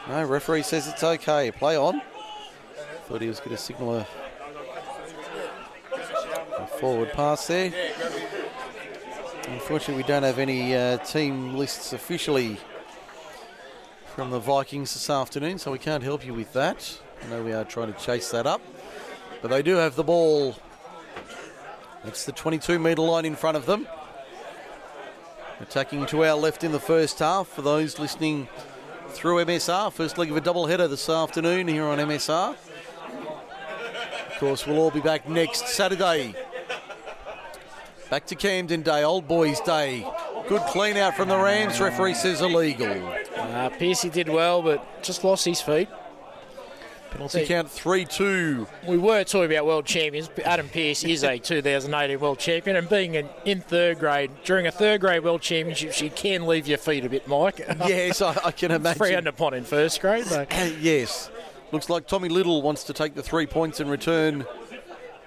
No, 0.07 0.23
referee 0.23 0.61
says 0.61 0.87
it's 0.87 1.03
okay. 1.03 1.49
Play 1.49 1.75
on. 1.75 1.99
Thought 3.07 3.21
he 3.21 3.27
was 3.27 3.39
going 3.39 3.51
to 3.51 3.57
signal 3.57 3.95
a, 3.95 4.07
a 6.59 6.67
forward 6.79 7.11
pass 7.13 7.47
there. 7.47 7.73
Unfortunately, 9.47 9.95
we 9.95 10.07
don't 10.07 10.21
have 10.21 10.37
any 10.37 10.75
uh, 10.75 10.97
team 10.97 11.55
lists 11.55 11.91
officially 11.91 12.57
from 14.13 14.29
the 14.29 14.39
Vikings 14.39 14.93
this 14.93 15.09
afternoon, 15.09 15.57
so 15.57 15.71
we 15.71 15.79
can't 15.79 16.03
help 16.03 16.23
you 16.23 16.35
with 16.35 16.53
that. 16.53 16.99
I 17.23 17.29
know 17.31 17.41
we 17.41 17.51
are 17.51 17.65
trying 17.65 17.91
to 17.91 17.99
chase 17.99 18.29
that 18.29 18.45
up, 18.45 18.61
but 19.41 19.49
they 19.49 19.63
do 19.63 19.75
have 19.77 19.95
the 19.95 20.03
ball. 20.03 20.55
It's 22.03 22.25
the 22.25 22.31
22 22.31 22.77
metre 22.77 23.01
line 23.01 23.25
in 23.25 23.35
front 23.35 23.57
of 23.57 23.65
them. 23.65 23.87
Attacking 25.59 26.05
to 26.07 26.23
our 26.23 26.35
left 26.35 26.63
in 26.63 26.71
the 26.71 26.79
first 26.79 27.17
half 27.19 27.47
for 27.47 27.63
those 27.63 27.97
listening 27.97 28.47
through 29.09 29.43
MSR. 29.43 29.91
First 29.91 30.17
leg 30.17 30.29
of 30.29 30.37
a 30.37 30.41
double 30.41 30.67
header 30.67 30.87
this 30.87 31.09
afternoon 31.09 31.67
here 31.67 31.85
on 31.85 31.97
MSR. 31.97 32.55
Of 34.27 34.37
course, 34.39 34.67
we'll 34.67 34.77
all 34.77 34.91
be 34.91 34.99
back 34.99 35.27
next 35.27 35.67
Saturday. 35.69 36.35
Back 38.11 38.27
to 38.27 38.35
Camden 38.35 38.83
Day, 38.83 39.03
Old 39.03 39.27
Boys 39.27 39.59
Day. 39.61 40.05
Good 40.47 40.61
clean 40.61 40.95
out 40.95 41.17
from 41.17 41.27
the 41.27 41.37
Rams. 41.37 41.81
Referee 41.81 42.13
says 42.13 42.41
illegal. 42.41 43.05
Uh, 43.35 43.69
Piercy 43.69 44.09
did 44.09 44.29
well, 44.29 44.61
but 44.61 45.01
just 45.01 45.23
lost 45.23 45.43
his 45.43 45.59
feet. 45.59 45.89
Penalty 47.17 47.47
count 47.47 47.71
3 47.71 48.05
2. 48.05 48.67
We 48.85 48.97
were 48.99 49.23
talking 49.23 49.51
about 49.51 49.65
world 49.65 49.87
champions. 49.87 50.29
Adam 50.45 50.69
Pearce 50.69 51.03
is 51.03 51.23
a 51.23 51.39
2018 51.39 52.19
world 52.19 52.37
champion, 52.37 52.75
and 52.75 52.87
being 52.87 53.15
in, 53.15 53.27
in 53.43 53.61
third 53.61 53.97
grade, 53.97 54.29
during 54.43 54.67
a 54.67 54.71
third 54.71 55.01
grade 55.01 55.23
world 55.23 55.41
championship, 55.41 55.99
you 55.99 56.11
can 56.11 56.45
leave 56.45 56.67
your 56.67 56.77
feet 56.77 57.03
a 57.05 57.09
bit, 57.09 57.27
Mike. 57.27 57.57
yes, 57.87 58.21
I, 58.21 58.37
I 58.45 58.51
can 58.51 58.69
imagine. 58.71 58.99
Frowned 58.99 59.27
upon 59.27 59.55
in 59.55 59.63
first 59.63 59.99
grade. 59.99 60.25
But. 60.29 60.51
yes. 60.79 61.31
Looks 61.71 61.89
like 61.89 62.07
Tommy 62.07 62.29
Little 62.29 62.61
wants 62.61 62.83
to 62.83 62.93
take 62.93 63.15
the 63.15 63.23
three 63.23 63.47
points 63.47 63.79
and 63.79 63.89
return 63.89 64.45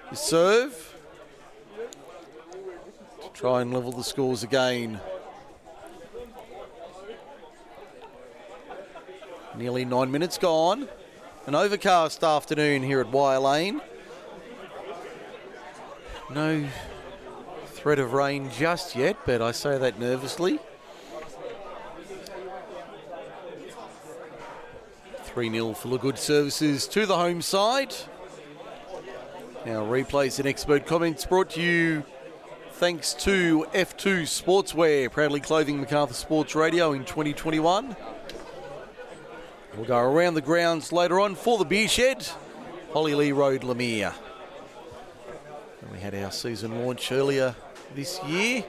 his 0.09 0.19
serve. 0.19 0.95
To 3.21 3.29
try 3.33 3.61
and 3.61 3.73
level 3.73 3.91
the 3.91 4.03
scores 4.03 4.43
again. 4.43 5.01
Nearly 9.57 9.83
nine 9.83 10.09
minutes 10.09 10.37
gone. 10.37 10.87
An 11.47 11.55
overcast 11.55 12.23
afternoon 12.23 12.83
here 12.83 12.99
at 12.99 13.09
Wire 13.09 13.39
Lane. 13.39 13.81
No 16.29 16.67
threat 17.65 17.97
of 17.97 18.13
rain 18.13 18.51
just 18.51 18.95
yet, 18.95 19.17
but 19.25 19.41
I 19.41 19.51
say 19.51 19.79
that 19.79 19.99
nervously. 19.99 20.59
3 25.23 25.49
0 25.49 25.73
full 25.73 25.95
of 25.95 26.01
good 26.01 26.19
services 26.19 26.87
to 26.89 27.07
the 27.07 27.17
home 27.17 27.41
side. 27.41 27.95
Now, 29.65 29.83
replays 29.83 30.37
and 30.37 30.47
expert 30.47 30.85
comments 30.85 31.25
brought 31.25 31.49
to 31.51 31.61
you 31.61 32.03
thanks 32.73 33.15
to 33.15 33.65
F2 33.73 34.23
Sportswear, 34.23 35.11
proudly 35.11 35.39
clothing 35.39 35.79
Macarthur 35.79 36.13
Sports 36.13 36.53
Radio 36.53 36.93
in 36.93 37.03
2021. 37.03 37.95
We'll 39.75 39.85
go 39.85 39.99
around 39.99 40.33
the 40.33 40.41
grounds 40.41 40.91
later 40.91 41.19
on 41.19 41.35
for 41.35 41.57
the 41.57 41.63
beer 41.63 41.87
shed, 41.87 42.27
Holly 42.91 43.31
Road, 43.31 43.61
Lemire. 43.61 44.13
And 45.81 45.91
we 45.91 45.99
had 45.99 46.13
our 46.13 46.31
season 46.31 46.83
launch 46.83 47.09
earlier 47.11 47.55
this 47.95 48.21
year. 48.25 48.65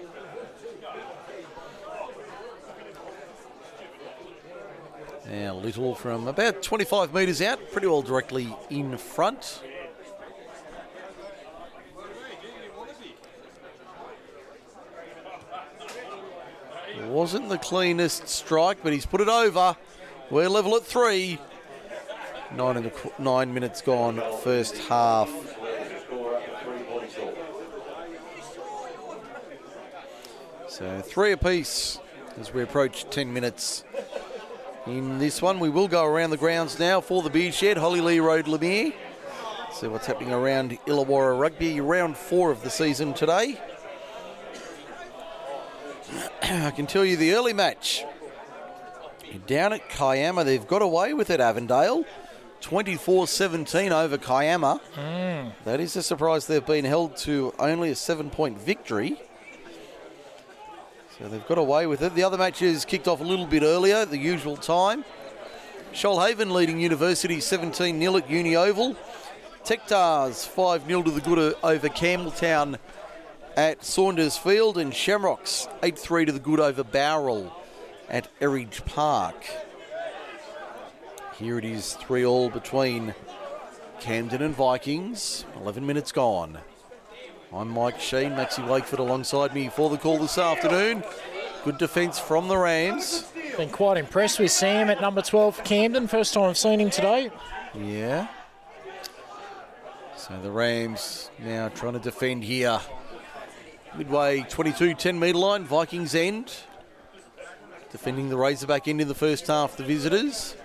Now 5.29 5.55
Little 5.57 5.95
from 5.97 6.29
about 6.29 6.63
25 6.63 7.13
metres 7.13 7.43
out, 7.43 7.73
pretty 7.73 7.89
well 7.89 8.03
directly 8.03 8.55
in 8.71 8.97
front. 8.97 9.61
Wasn't 17.07 17.49
the 17.49 17.59
cleanest 17.59 18.29
strike, 18.29 18.79
but 18.83 18.93
he's 18.93 19.05
put 19.05 19.21
it 19.21 19.29
over. 19.29 19.77
We're 20.33 20.49
level 20.49 20.77
at 20.77 20.85
three. 20.85 21.39
Nine, 22.57 22.79
in 22.79 22.85
the, 22.85 23.13
nine 23.19 23.53
minutes 23.53 23.83
gone, 23.83 24.19
first 24.43 24.79
half. 24.79 25.29
So 30.69 31.03
three 31.03 31.33
apiece 31.33 31.99
as 32.41 32.51
we 32.55 32.63
approach 32.63 33.05
10 33.11 33.31
minutes 33.31 33.85
in 34.87 35.19
this 35.19 35.43
one. 35.43 35.61
We 35.61 35.69
will 35.69 35.87
go 35.87 36.03
around 36.03 36.31
the 36.31 36.39
grounds 36.39 36.79
now 36.79 37.03
for 37.03 37.23
the 37.23 37.29
beer 37.29 37.53
shed, 37.53 37.77
Holly 37.77 38.19
Road, 38.19 38.47
Lemire. 38.47 38.95
See 39.71 39.87
what's 39.87 40.07
happening 40.07 40.33
around 40.33 40.79
Illawarra 40.87 41.39
Rugby, 41.39 41.83
round 41.83 42.17
four 42.17 42.51
of 42.51 42.63
the 42.63 42.71
season 42.71 43.13
today. 43.13 43.61
I 46.43 46.71
can 46.71 46.87
tell 46.87 47.05
you 47.05 47.19
the 47.19 47.35
early 47.35 47.53
match 47.53 48.07
down 49.41 49.73
at 49.73 49.89
Kiama, 49.89 50.45
they've 50.45 50.67
got 50.67 50.83
away 50.83 51.15
with 51.15 51.31
it, 51.31 51.41
Avondale. 51.41 52.05
24 52.63 53.27
17 53.27 53.93
over 53.93 54.17
Kiama. 54.17 54.81
Mm. 54.95 55.53
That 55.65 55.81
is 55.81 55.97
a 55.97 56.03
surprise. 56.03 56.47
They've 56.47 56.65
been 56.65 56.85
held 56.85 57.17
to 57.19 57.53
only 57.59 57.91
a 57.91 57.95
seven 57.95 58.31
point 58.31 58.59
victory. 58.59 59.21
So 61.19 61.29
they've 61.29 61.47
got 61.47 61.59
away 61.59 61.87
with 61.87 62.03
it. 62.03 62.15
The 62.15 62.23
other 62.23 62.39
matches 62.39 62.85
kicked 62.85 63.09
off 63.09 63.21
a 63.21 63.25
little 63.25 63.47
bit 63.47 63.63
earlier, 63.63 64.05
the 64.05 64.17
usual 64.17 64.57
time. 64.57 65.05
Shoalhaven 65.93 66.53
leading 66.53 66.81
University 66.81 67.41
17 67.41 67.99
0 67.99 68.17
at 68.17 68.31
Uni 68.31 68.57
Oval. 68.57 68.97
Tectars 69.65 70.47
5 70.47 70.87
0 70.87 71.03
to 71.03 71.11
the 71.11 71.21
good 71.21 71.57
over 71.63 71.89
Campbelltown 71.89 72.79
at 73.57 73.85
Saunders 73.85 74.37
Field. 74.37 74.79
And 74.79 74.95
Shamrocks 74.95 75.69
8 75.83 75.99
3 75.99 76.27
to 76.27 76.33
the 76.33 76.39
good 76.39 76.61
over 76.61 76.85
Bowral 76.85 77.53
at 78.13 78.29
Erridge 78.41 78.85
Park. 78.85 79.47
Here 81.39 81.59
it 81.59 81.65
is 81.65 81.95
3 81.95 82.25
all 82.25 82.51
between 82.51 83.15
Camden 84.01 84.43
and 84.43 84.55
Vikings. 84.55 85.47
11 85.61 85.85
minutes 85.85 86.13
gone. 86.13 86.59
I'm 87.53 87.69
Mike 87.69 87.99
Sheen, 87.99 88.33
Maxi 88.33 88.65
Wakeford 88.67 88.99
alongside 88.99 89.55
me 89.55 89.69
for 89.69 89.91
the 89.91 89.97
call 89.97 90.19
this 90.19 90.39
afternoon. 90.39 91.03
Good 91.65 91.79
defence 91.79 92.19
from 92.19 92.49
the 92.49 92.57
Rams. 92.57 93.25
Been 93.57 93.71
quite 93.71 93.97
impressed 93.97 94.39
with 94.39 94.51
Sam 94.51 94.91
at 94.91 95.01
number 95.01 95.23
12 95.23 95.57
for 95.57 95.63
Camden. 95.63 96.07
First 96.07 96.35
time 96.35 96.45
I've 96.45 96.59
seen 96.59 96.81
him 96.81 96.91
today. 96.91 97.31
Yeah. 97.75 98.29
So 100.17 100.39
the 100.43 100.51
Rams 100.51 101.31
now 101.39 101.69
trying 101.69 101.95
to 101.95 101.99
defend 101.99 102.45
here. 102.45 102.81
Midway 103.97 104.43
22 104.49 104.95
10 104.95 105.19
metre 105.19 105.39
line, 105.39 105.65
Vikings 105.65 106.15
end. 106.15 106.55
Defending 107.93 108.31
the 108.31 108.37
Razorback 108.37 108.89
end 108.89 109.03
in 109.03 109.09
the 109.09 109.15
first 109.15 109.47
half, 109.47 109.77
the 109.77 109.85
visitors. 109.85 110.57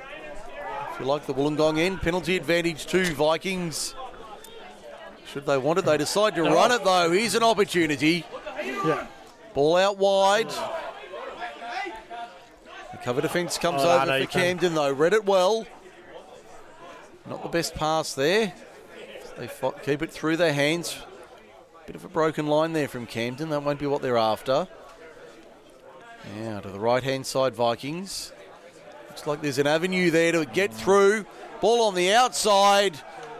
If 0.93 0.99
you 1.01 1.05
like 1.05 1.25
the 1.25 1.33
Wollongong 1.33 1.77
end, 1.77 2.01
penalty 2.01 2.37
advantage 2.37 2.85
to 2.87 3.03
Vikings. 3.13 3.93
Should 5.31 5.45
they 5.45 5.57
want 5.57 5.77
it, 5.79 5.85
they 5.85 5.97
decide 5.97 6.35
to 6.35 6.43
run 6.43 6.71
it 6.71 6.83
though. 6.85 7.11
Here's 7.11 7.35
an 7.35 7.43
opportunity. 7.43 8.25
Yeah. 8.63 9.05
Ball 9.53 9.75
out 9.75 9.97
wide. 9.97 10.49
The 12.91 12.97
cover 13.03 13.19
defence 13.21 13.57
comes 13.57 13.81
oh, 13.83 13.89
over 13.89 14.05
no, 14.05 14.21
for 14.21 14.31
Camden 14.31 14.73
though. 14.73 14.91
Read 14.91 15.13
it 15.13 15.25
well. 15.25 15.67
Not 17.29 17.43
the 17.43 17.49
best 17.49 17.75
pass 17.75 18.13
there. 18.13 18.53
They 19.37 19.49
keep 19.83 20.01
it 20.01 20.11
through 20.11 20.37
their 20.37 20.53
hands. 20.53 20.97
Bit 21.85 21.95
of 21.97 22.05
a 22.05 22.09
broken 22.09 22.47
line 22.47 22.71
there 22.71 22.87
from 22.87 23.05
Camden. 23.05 23.49
That 23.49 23.63
won't 23.63 23.79
be 23.79 23.85
what 23.85 24.01
they're 24.01 24.17
after. 24.17 24.67
Yeah, 26.35 26.59
to 26.61 26.69
the 26.69 26.79
right 26.79 27.03
hand 27.03 27.25
side, 27.25 27.55
Vikings. 27.55 28.31
Looks 29.09 29.27
like 29.27 29.41
there's 29.41 29.57
an 29.57 29.67
avenue 29.67 30.11
there 30.11 30.31
to 30.33 30.45
get 30.45 30.73
through. 30.73 31.25
Ball 31.61 31.83
on 31.83 31.95
the 31.95 32.13
outside, 32.13 32.99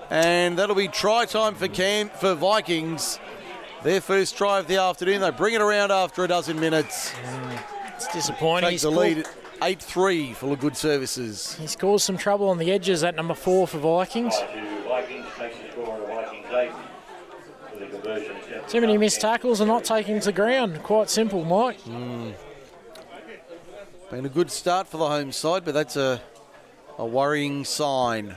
and 0.10 0.58
that'll 0.58 0.76
be 0.76 0.88
try 0.88 1.26
time 1.26 1.56
for 1.56 1.68
Cam 1.68 2.10
for 2.10 2.34
Vikings. 2.34 3.20
Their 3.84 4.02
first 4.02 4.38
try 4.38 4.60
of 4.60 4.68
the 4.68 4.78
afternoon. 4.78 5.22
They 5.22 5.30
bring 5.32 5.54
it 5.54 5.62
around 5.62 5.92
after 5.92 6.24
a 6.24 6.28
dozen 6.28 6.60
minutes. 6.60 7.12
Mm, 7.12 7.60
it's 7.96 8.08
disappointing. 8.08 8.72
Take 8.72 8.82
the 8.82 8.90
lead 8.90 9.28
8 9.62 9.80
3 9.80 10.34
full 10.34 10.54
of 10.54 10.60
good 10.60 10.76
services. 10.76 11.56
He's 11.60 11.76
caused 11.76 12.06
some 12.06 12.18
trouble 12.18 12.50
on 12.50 12.58
the 12.58 12.72
edges 12.72 13.04
at 13.04 13.16
number 13.16 13.34
four 13.34 13.68
for 13.68 13.78
Vikings. 13.78 14.34
Too 18.68 18.82
many 18.82 18.98
missed 18.98 19.22
tackles 19.22 19.62
and 19.62 19.68
not 19.68 19.84
taking 19.84 20.20
to 20.22 20.32
ground. 20.32 20.82
Quite 20.84 21.10
simple, 21.10 21.46
Mike. 21.46 21.82
Mm. 21.84 22.34
Been 24.10 24.26
a 24.26 24.30
good 24.30 24.50
start 24.50 24.88
for 24.88 24.98
the 24.98 25.08
home 25.08 25.34
side, 25.34 25.66
but 25.66 25.74
that's 25.74 25.98
a, 25.98 26.22
a 26.98 27.06
worrying 27.06 27.66
sign. 27.66 28.36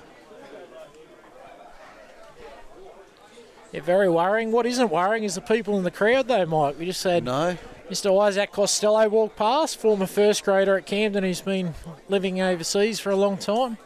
Yeah, 3.71 3.81
very 3.81 4.09
worrying. 4.09 4.51
What 4.51 4.67
isn't 4.67 4.91
worrying 4.91 5.23
is 5.23 5.37
the 5.37 5.41
people 5.41 5.79
in 5.79 5.85
the 5.85 5.93
crowd, 5.93 6.27
though, 6.27 6.45
Mike. 6.45 6.77
We 6.77 6.87
just 6.87 7.05
had 7.05 7.23
no. 7.23 7.57
Mr. 7.89 8.21
Isaac 8.21 8.51
Costello 8.51 9.09
walk 9.09 9.37
past, 9.37 9.77
former 9.77 10.07
first 10.07 10.45
grader 10.45 10.77
at 10.77 10.87
Camden 10.87 11.23
who's 11.23 11.41
been 11.41 11.75
living 12.09 12.41
overseas 12.41 12.99
for 12.99 13.11
a 13.11 13.17
long 13.17 13.37
time. 13.37 13.79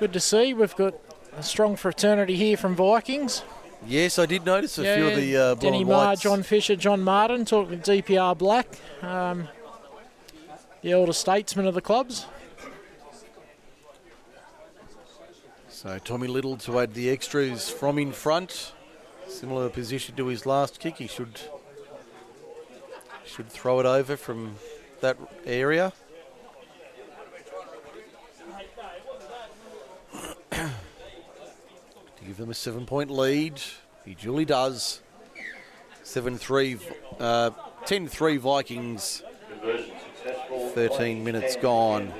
Good 0.00 0.12
to 0.14 0.20
see. 0.20 0.52
We've 0.52 0.74
got 0.74 0.94
a 1.36 1.44
strong 1.44 1.76
fraternity 1.76 2.34
here 2.34 2.56
from 2.56 2.74
Vikings. 2.74 3.42
Yes, 3.86 4.18
I 4.18 4.26
did 4.26 4.44
notice 4.44 4.78
a 4.78 4.82
yeah, 4.82 4.96
few 4.96 5.06
of 5.08 5.16
the 5.16 5.36
uh, 5.36 5.54
Denny 5.54 5.84
Marr, 5.84 6.16
John 6.16 6.42
Fisher, 6.42 6.74
John 6.74 7.02
Martin 7.02 7.44
talking 7.44 7.80
to 7.80 8.02
DPR 8.02 8.36
Black. 8.36 8.66
Um, 9.02 9.48
the 10.84 10.92
elder 10.92 11.14
statesman 11.14 11.66
of 11.66 11.72
the 11.72 11.80
clubs. 11.80 12.26
So 15.70 15.98
Tommy 15.98 16.28
Little 16.28 16.58
to 16.58 16.78
add 16.78 16.92
the 16.92 17.08
extras 17.08 17.70
from 17.70 17.98
in 17.98 18.12
front. 18.12 18.74
Similar 19.26 19.70
position 19.70 20.14
to 20.16 20.26
his 20.26 20.44
last 20.44 20.78
kick. 20.80 20.98
He 20.98 21.06
should 21.06 21.40
should 23.24 23.48
throw 23.48 23.80
it 23.80 23.86
over 23.86 24.14
from 24.18 24.56
that 25.00 25.16
area. 25.46 25.94
to 30.50 30.68
give 32.26 32.36
them 32.36 32.50
a 32.50 32.54
seven 32.54 32.84
point 32.84 33.10
lead. 33.10 33.58
He 34.04 34.14
duly 34.14 34.44
does. 34.44 35.00
7 36.02 36.36
3, 36.36 36.76
uh, 37.18 37.50
10 37.86 38.06
3 38.08 38.36
Vikings 38.36 39.22
13 40.24 41.22
minutes 41.22 41.56
gone. 41.56 42.12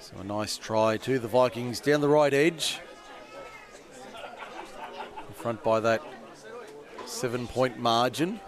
So 0.00 0.16
a 0.20 0.24
nice 0.24 0.56
try 0.56 0.96
to 0.98 1.18
the 1.18 1.26
Vikings 1.26 1.80
down 1.80 2.00
the 2.00 2.08
right 2.08 2.32
edge. 2.32 2.78
In 5.26 5.34
front 5.34 5.64
by 5.64 5.80
that 5.80 6.02
seven 7.06 7.48
point 7.48 7.78
margin. 7.78 8.38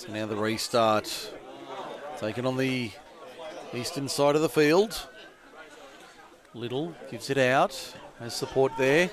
So 0.00 0.10
now 0.10 0.24
the 0.24 0.34
restart. 0.34 1.30
Taken 2.18 2.46
on 2.46 2.56
the 2.56 2.90
eastern 3.74 4.08
side 4.08 4.34
of 4.34 4.40
the 4.40 4.48
field. 4.48 5.06
Little 6.54 6.94
gives 7.10 7.28
it 7.28 7.36
out. 7.36 7.94
Has 8.18 8.34
support 8.34 8.72
there. 8.78 9.10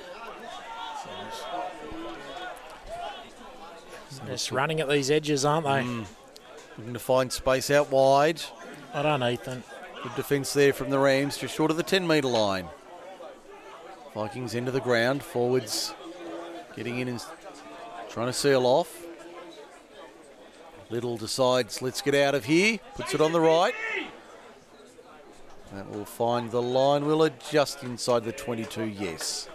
Just 4.27 4.53
running 4.53 4.79
at 4.79 4.87
these 4.87 5.11
edges, 5.11 5.43
aren't 5.43 5.65
they? 5.65 5.83
Mm. 5.83 6.05
Looking 6.77 6.93
to 6.93 6.99
find 6.99 7.33
space 7.33 7.69
out 7.69 7.91
wide. 7.91 8.41
I 8.93 9.01
don't, 9.01 9.21
Ethan. 9.21 9.63
Good 10.03 10.15
defence 10.15 10.53
there 10.53 10.71
from 10.71 10.89
the 10.89 10.99
Rams, 10.99 11.37
just 11.37 11.53
short 11.53 11.69
of 11.69 11.75
the 11.75 11.83
10 11.83 12.07
metre 12.07 12.29
line. 12.29 12.69
Vikings 14.13 14.55
into 14.55 14.71
the 14.71 14.79
ground, 14.79 15.21
forwards 15.21 15.93
getting 16.77 16.99
in 16.99 17.09
and 17.09 17.21
trying 18.07 18.27
to 18.27 18.33
seal 18.33 18.65
off. 18.65 19.06
Little 20.89 21.17
decides, 21.17 21.81
let's 21.81 22.01
get 22.01 22.15
out 22.15 22.33
of 22.33 22.45
here, 22.45 22.79
puts 22.95 23.13
it 23.13 23.21
on 23.21 23.31
the 23.33 23.41
right. 23.41 23.73
That 25.73 25.89
will 25.91 26.05
find 26.05 26.49
the 26.49 26.61
line, 26.61 27.05
will 27.05 27.23
it? 27.23 27.33
Just 27.51 27.83
inside 27.83 28.23
the 28.23 28.31
22, 28.31 28.85
yes. 28.85 29.49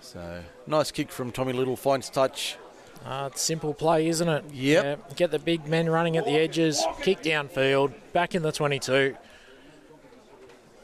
So, 0.00 0.42
nice 0.68 0.92
kick 0.92 1.10
from 1.10 1.32
Tommy 1.32 1.52
Little, 1.52 1.76
finds 1.76 2.08
touch. 2.08 2.56
Uh, 3.04 3.28
it's 3.32 3.42
simple 3.42 3.74
play, 3.74 4.08
isn't 4.08 4.28
it? 4.28 4.44
Yep. 4.52 4.84
Yeah, 4.84 5.14
get 5.16 5.30
the 5.32 5.38
big 5.38 5.66
men 5.66 5.88
running 5.88 6.16
at 6.16 6.24
the 6.24 6.32
edges, 6.32 6.84
kick 7.02 7.22
downfield, 7.22 7.92
back 8.12 8.34
in 8.36 8.42
the 8.42 8.52
22. 8.52 9.16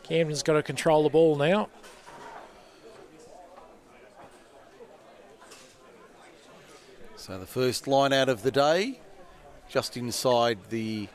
Camden's 0.02 0.42
got 0.42 0.54
to 0.54 0.62
control 0.62 1.04
the 1.04 1.10
ball 1.10 1.36
now. 1.36 1.68
So 7.22 7.38
the 7.38 7.46
first 7.46 7.86
line 7.86 8.12
out 8.12 8.28
of 8.28 8.42
the 8.42 8.50
day, 8.50 8.98
just 9.68 9.96
inside 9.96 10.58
the 10.70 11.06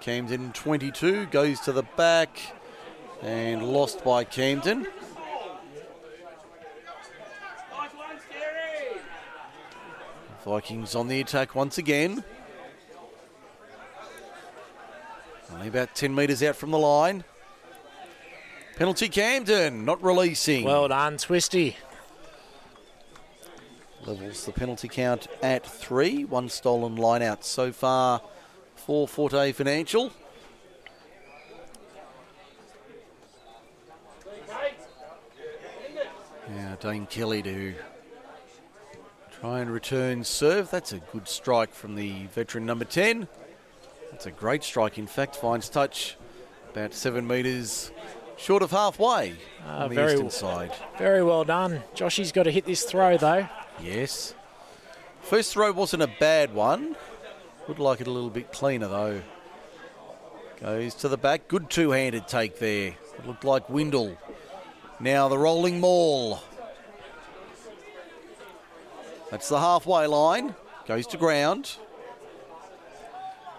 Camden 0.00 0.50
22, 0.50 1.26
goes 1.26 1.60
to 1.60 1.70
the 1.70 1.84
back 1.96 2.40
and 3.22 3.62
lost 3.62 4.02
by 4.02 4.24
Camden. 4.24 4.88
Vikings 10.44 10.96
on 10.96 11.06
the 11.06 11.20
attack 11.20 11.54
once 11.54 11.78
again. 11.78 12.24
Only 15.52 15.68
about 15.68 15.94
10 15.94 16.12
metres 16.12 16.42
out 16.42 16.56
from 16.56 16.72
the 16.72 16.80
line. 16.80 17.22
Penalty 18.74 19.08
Camden, 19.08 19.84
not 19.84 20.02
releasing. 20.02 20.64
Well 20.64 20.88
done, 20.88 21.16
Twisty. 21.16 21.76
Levels 24.06 24.44
the 24.44 24.52
penalty 24.52 24.88
count 24.88 25.28
at 25.42 25.64
three. 25.64 26.24
One 26.24 26.48
stolen 26.50 26.96
line 26.96 27.22
out 27.22 27.44
so 27.44 27.72
far 27.72 28.20
for 28.76 29.08
Forte 29.08 29.52
Financial. 29.52 30.12
Now 36.50 36.76
Dane 36.80 37.06
Kelly 37.06 37.42
to 37.42 37.74
try 39.40 39.60
and 39.60 39.70
return 39.70 40.24
serve. 40.24 40.70
That's 40.70 40.92
a 40.92 40.98
good 40.98 41.26
strike 41.26 41.72
from 41.72 41.94
the 41.94 42.26
veteran 42.26 42.66
number 42.66 42.84
10. 42.84 43.26
That's 44.10 44.26
a 44.26 44.30
great 44.30 44.62
strike, 44.62 44.98
in 44.98 45.06
fact. 45.06 45.36
Finds 45.36 45.68
touch 45.68 46.16
about 46.72 46.92
seven 46.92 47.26
metres 47.26 47.90
short 48.36 48.62
of 48.62 48.70
halfway 48.70 49.34
Uh, 49.66 49.70
on 49.70 49.88
the 49.88 49.94
very 49.94 50.12
eastern 50.12 50.30
side. 50.30 50.72
Very 50.98 51.22
well 51.22 51.44
done. 51.44 51.82
Joshy's 51.94 52.32
got 52.32 52.42
to 52.42 52.50
hit 52.50 52.66
this 52.66 52.84
throw, 52.84 53.16
though. 53.16 53.48
Yes. 53.82 54.34
First 55.22 55.52
throw 55.52 55.72
wasn't 55.72 56.02
a 56.02 56.10
bad 56.20 56.54
one. 56.54 56.96
Would 57.68 57.78
like 57.78 58.00
it 58.00 58.06
a 58.06 58.10
little 58.10 58.30
bit 58.30 58.52
cleaner 58.52 58.88
though. 58.88 59.22
Goes 60.60 60.94
to 60.96 61.08
the 61.08 61.16
back. 61.16 61.48
Good 61.48 61.70
two 61.70 61.90
handed 61.90 62.28
take 62.28 62.58
there. 62.58 62.94
It 63.18 63.26
looked 63.26 63.44
like 63.44 63.68
Windle. 63.68 64.16
Now 65.00 65.28
the 65.28 65.38
rolling 65.38 65.80
maul. 65.80 66.40
That's 69.30 69.48
the 69.48 69.58
halfway 69.58 70.06
line. 70.06 70.54
Goes 70.86 71.06
to 71.08 71.16
ground. 71.16 71.76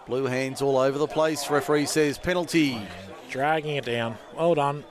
Blue 0.08 0.26
hands 0.26 0.62
all 0.62 0.78
over 0.78 0.98
the 0.98 1.08
place. 1.08 1.50
Referee 1.50 1.88
says 1.88 2.18
penalty. 2.18 2.80
Dragging 3.30 3.76
it 3.76 3.86
down. 3.86 4.18
Well 4.38 4.56
done. 4.56 4.84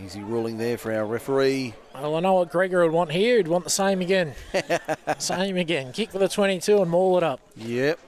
Easy 0.00 0.22
ruling 0.22 0.56
there 0.56 0.78
for 0.78 0.92
our 0.92 1.04
referee. 1.04 1.74
Well, 1.94 2.16
I 2.16 2.20
know 2.20 2.34
what 2.34 2.50
Gregor 2.50 2.82
would 2.82 2.92
want 2.92 3.12
here. 3.12 3.36
He'd 3.36 3.48
want 3.48 3.64
the 3.64 3.70
same 3.70 4.00
again. 4.00 4.34
same 5.18 5.58
again. 5.58 5.92
Kick 5.92 6.10
for 6.10 6.18
the 6.18 6.28
22 6.28 6.80
and 6.80 6.90
maul 6.90 7.18
it 7.18 7.22
up. 7.22 7.40
Yep. 7.56 7.98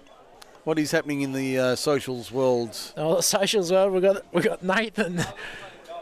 What 0.64 0.78
is 0.78 0.92
happening 0.92 1.20
in 1.20 1.32
the 1.32 1.58
uh, 1.58 1.76
socials 1.76 2.32
world? 2.32 2.78
Oh, 2.96 3.16
the 3.16 3.22
socials 3.22 3.70
world, 3.70 3.92
we've 3.92 4.02
got, 4.02 4.24
we 4.32 4.40
got 4.40 4.62
Nathan, 4.62 5.22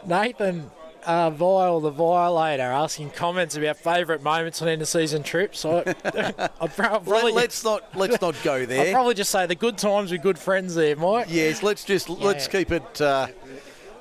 Nathan 0.07 0.71
uh, 1.05 1.31
Vile, 1.31 1.81
the 1.81 1.91
Violator, 1.91 2.63
asking 2.63 3.11
comments 3.11 3.57
about 3.57 3.77
favourite 3.77 4.23
moments 4.23 4.63
on 4.63 4.69
end 4.69 4.83
of 4.83 4.87
season 4.87 5.25
trips. 5.25 5.65
I, 5.65 5.79
I'd 6.61 6.77
probably, 6.77 7.33
Let, 7.33 7.49
us 7.49 7.65
not 7.65 7.97
let's 7.97 8.21
not 8.21 8.37
go 8.45 8.65
there. 8.65 8.81
I'd 8.81 8.87
there. 8.87 8.95
probably 8.95 9.15
just 9.15 9.31
say 9.31 9.47
the 9.47 9.57
good 9.57 9.79
times 9.79 10.13
with 10.13 10.23
good 10.23 10.39
friends 10.39 10.77
there, 10.77 10.95
Mike. 10.95 11.27
Yes, 11.29 11.65
let's 11.65 11.85
just 11.85 12.09
let's 12.09 12.47
keep 12.47 12.71
it. 12.71 13.01
Uh, 13.01 13.29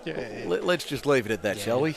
Yeah. 0.06 0.46
let, 0.48 0.64
us 0.64 0.86
just 0.86 1.06
leave 1.06 1.26
it 1.26 1.32
at 1.32 1.44
that, 1.44 1.60
shall 1.60 1.82
we? 1.82 1.96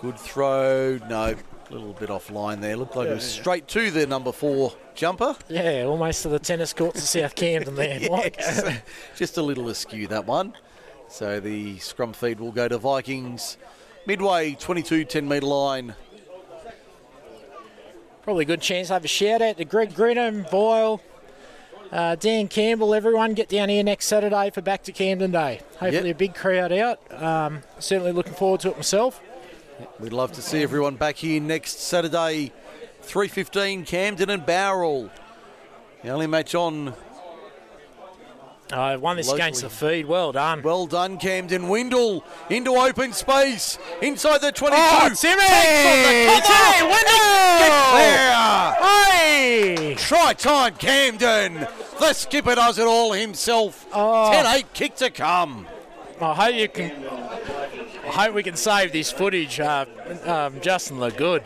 Good 0.00 0.18
throw. 0.18 0.98
No, 1.08 1.34
a 1.34 1.72
little 1.72 1.92
bit 1.92 2.08
offline 2.08 2.60
there. 2.60 2.76
Looked 2.76 2.96
like 2.96 3.08
it 3.08 3.14
was 3.14 3.24
straight 3.24 3.68
to 3.68 3.90
the 3.90 4.06
number 4.06 4.32
four 4.32 4.74
jumper. 4.94 5.36
Yeah, 5.48 5.84
almost 5.86 6.22
to 6.22 6.28
the 6.28 6.38
tennis 6.38 6.72
courts 6.72 7.00
of 7.00 7.08
South 7.08 7.34
Camden 7.34 7.74
there. 7.74 8.00
Yes. 8.10 8.80
just 9.16 9.36
a 9.36 9.42
little 9.42 9.68
askew 9.68 10.06
that 10.08 10.26
one. 10.26 10.54
So 11.08 11.40
the 11.40 11.78
scrum 11.78 12.12
feed 12.12 12.40
will 12.40 12.52
go 12.52 12.68
to 12.68 12.78
Vikings. 12.78 13.58
Midway, 14.06 14.54
22 14.54 15.04
10 15.04 15.28
metre 15.28 15.46
line. 15.46 15.94
Probably 18.22 18.42
a 18.42 18.46
good 18.46 18.60
chance 18.60 18.88
to 18.88 18.94
have 18.94 19.04
a 19.04 19.08
shout 19.08 19.42
out 19.42 19.58
to 19.58 19.64
Greg 19.64 19.94
Grinham, 19.94 20.48
Boyle, 20.50 21.00
uh, 21.92 22.16
Dan 22.16 22.48
Campbell, 22.48 22.94
everyone. 22.94 23.34
Get 23.34 23.48
down 23.48 23.68
here 23.68 23.84
next 23.84 24.06
Saturday 24.06 24.50
for 24.50 24.62
Back 24.62 24.82
to 24.84 24.92
Camden 24.92 25.30
Day. 25.30 25.60
Hopefully, 25.78 26.08
Yep. 26.08 26.16
a 26.16 26.18
big 26.18 26.34
crowd 26.34 26.72
out. 26.72 26.98
Um, 27.22 27.62
certainly 27.78 28.12
looking 28.12 28.32
forward 28.34 28.60
to 28.60 28.70
it 28.70 28.76
myself. 28.76 29.20
We'd 30.00 30.12
love 30.12 30.32
to 30.32 30.42
see 30.42 30.62
everyone 30.62 30.96
back 30.96 31.16
here 31.16 31.40
next 31.40 31.80
Saturday, 31.80 32.52
3.15, 33.02 33.86
Camden 33.86 34.30
and 34.30 34.44
Bowral. 34.46 35.10
The 36.02 36.08
only 36.10 36.26
match 36.26 36.54
on 36.54 36.94
I 38.72 38.96
won 38.96 39.16
this 39.16 39.26
Locally. 39.26 39.42
against 39.42 39.62
the 39.62 39.70
feed. 39.70 40.06
Well 40.06 40.32
done. 40.32 40.62
Well 40.62 40.86
done, 40.86 41.18
Camden. 41.18 41.68
Windle 41.68 42.24
into 42.48 42.70
open 42.72 43.12
space. 43.12 43.78
Inside 44.00 44.38
the 44.40 44.52
22. 44.52 44.76
Oh, 44.80 45.08
Timmy! 45.14 45.42
Takes 45.42 46.50
on 46.50 46.56
the 46.56 46.72
Timmy, 46.78 46.92
Windle! 46.92 47.58
Get 47.58 47.92
there! 47.94 48.72
Hey! 48.82 49.94
Try 49.98 50.32
time, 50.34 50.74
Camden. 50.76 51.66
The 52.00 52.12
skipper 52.12 52.54
does 52.54 52.78
it 52.78 52.86
all 52.86 53.12
himself. 53.12 53.86
Oh. 53.92 54.32
10 54.32 54.46
8 54.46 54.72
kick 54.72 54.96
to 54.96 55.10
come. 55.10 55.66
I 56.20 56.34
hope 56.34 56.54
you 56.54 56.68
can. 56.68 56.92
I 58.04 58.26
hope 58.26 58.34
we 58.34 58.42
can 58.42 58.56
save 58.56 58.92
this 58.92 59.10
footage, 59.10 59.60
uh, 59.60 59.86
um, 60.24 60.60
Justin 60.60 60.98
Lagood. 60.98 61.44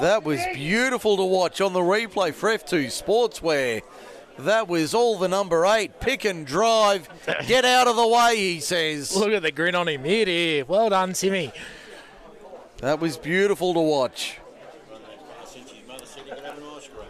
That 0.00 0.22
was 0.22 0.40
beautiful 0.54 1.16
to 1.16 1.24
watch 1.24 1.60
on 1.60 1.72
the 1.72 1.80
replay 1.80 2.32
for 2.32 2.50
F2 2.50 2.86
Sportswear. 2.86 3.82
That 4.38 4.68
was 4.68 4.94
all 4.94 5.18
the 5.18 5.28
number 5.28 5.66
eight. 5.66 5.98
Pick 6.00 6.24
and 6.24 6.46
drive. 6.46 7.08
Get 7.46 7.64
out 7.64 7.88
of 7.88 7.96
the 7.96 8.06
way, 8.06 8.36
he 8.36 8.60
says. 8.60 9.14
Look 9.16 9.32
at 9.32 9.42
the 9.42 9.50
grin 9.50 9.74
on 9.74 9.88
him 9.88 10.04
here. 10.04 10.26
here. 10.26 10.64
Well 10.64 10.90
done, 10.90 11.12
Timmy. 11.12 11.52
That 12.78 13.00
was 13.00 13.16
beautiful 13.16 13.74
to 13.74 13.80
watch. 13.80 14.38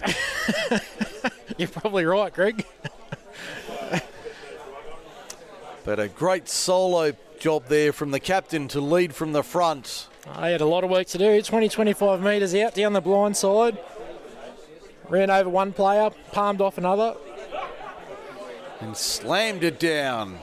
You're 1.59 1.69
probably 1.69 2.07
right, 2.07 2.33
Greg. 2.33 2.65
But 5.85 5.99
a 5.99 6.09
great 6.09 6.49
solo 6.49 7.13
job 7.39 7.65
there 7.69 7.93
from 7.93 8.11
the 8.11 8.21
captain 8.21 8.69
to 8.69 8.81
lead 8.81 9.15
from 9.15 9.33
the 9.33 9.43
front. 9.43 10.09
I 10.31 10.49
had 10.51 10.61
a 10.61 10.67
lot 10.67 10.85
of 10.85 10.91
work 10.91 11.07
to 11.09 11.19
do. 11.19 11.41
20, 11.41 11.69
25 11.69 12.21
metres 12.21 12.55
out 12.55 12.75
down 12.75 12.93
the 12.93 13.01
blind 13.01 13.37
side. 13.37 13.79
Ran 15.09 15.31
over 15.31 15.49
one 15.49 15.73
player, 15.73 16.11
palmed 16.33 16.61
off 16.61 16.77
another. 16.77 17.17
and 18.81 18.97
slammed 18.97 19.65
it 19.65 19.81
down. 19.81 20.39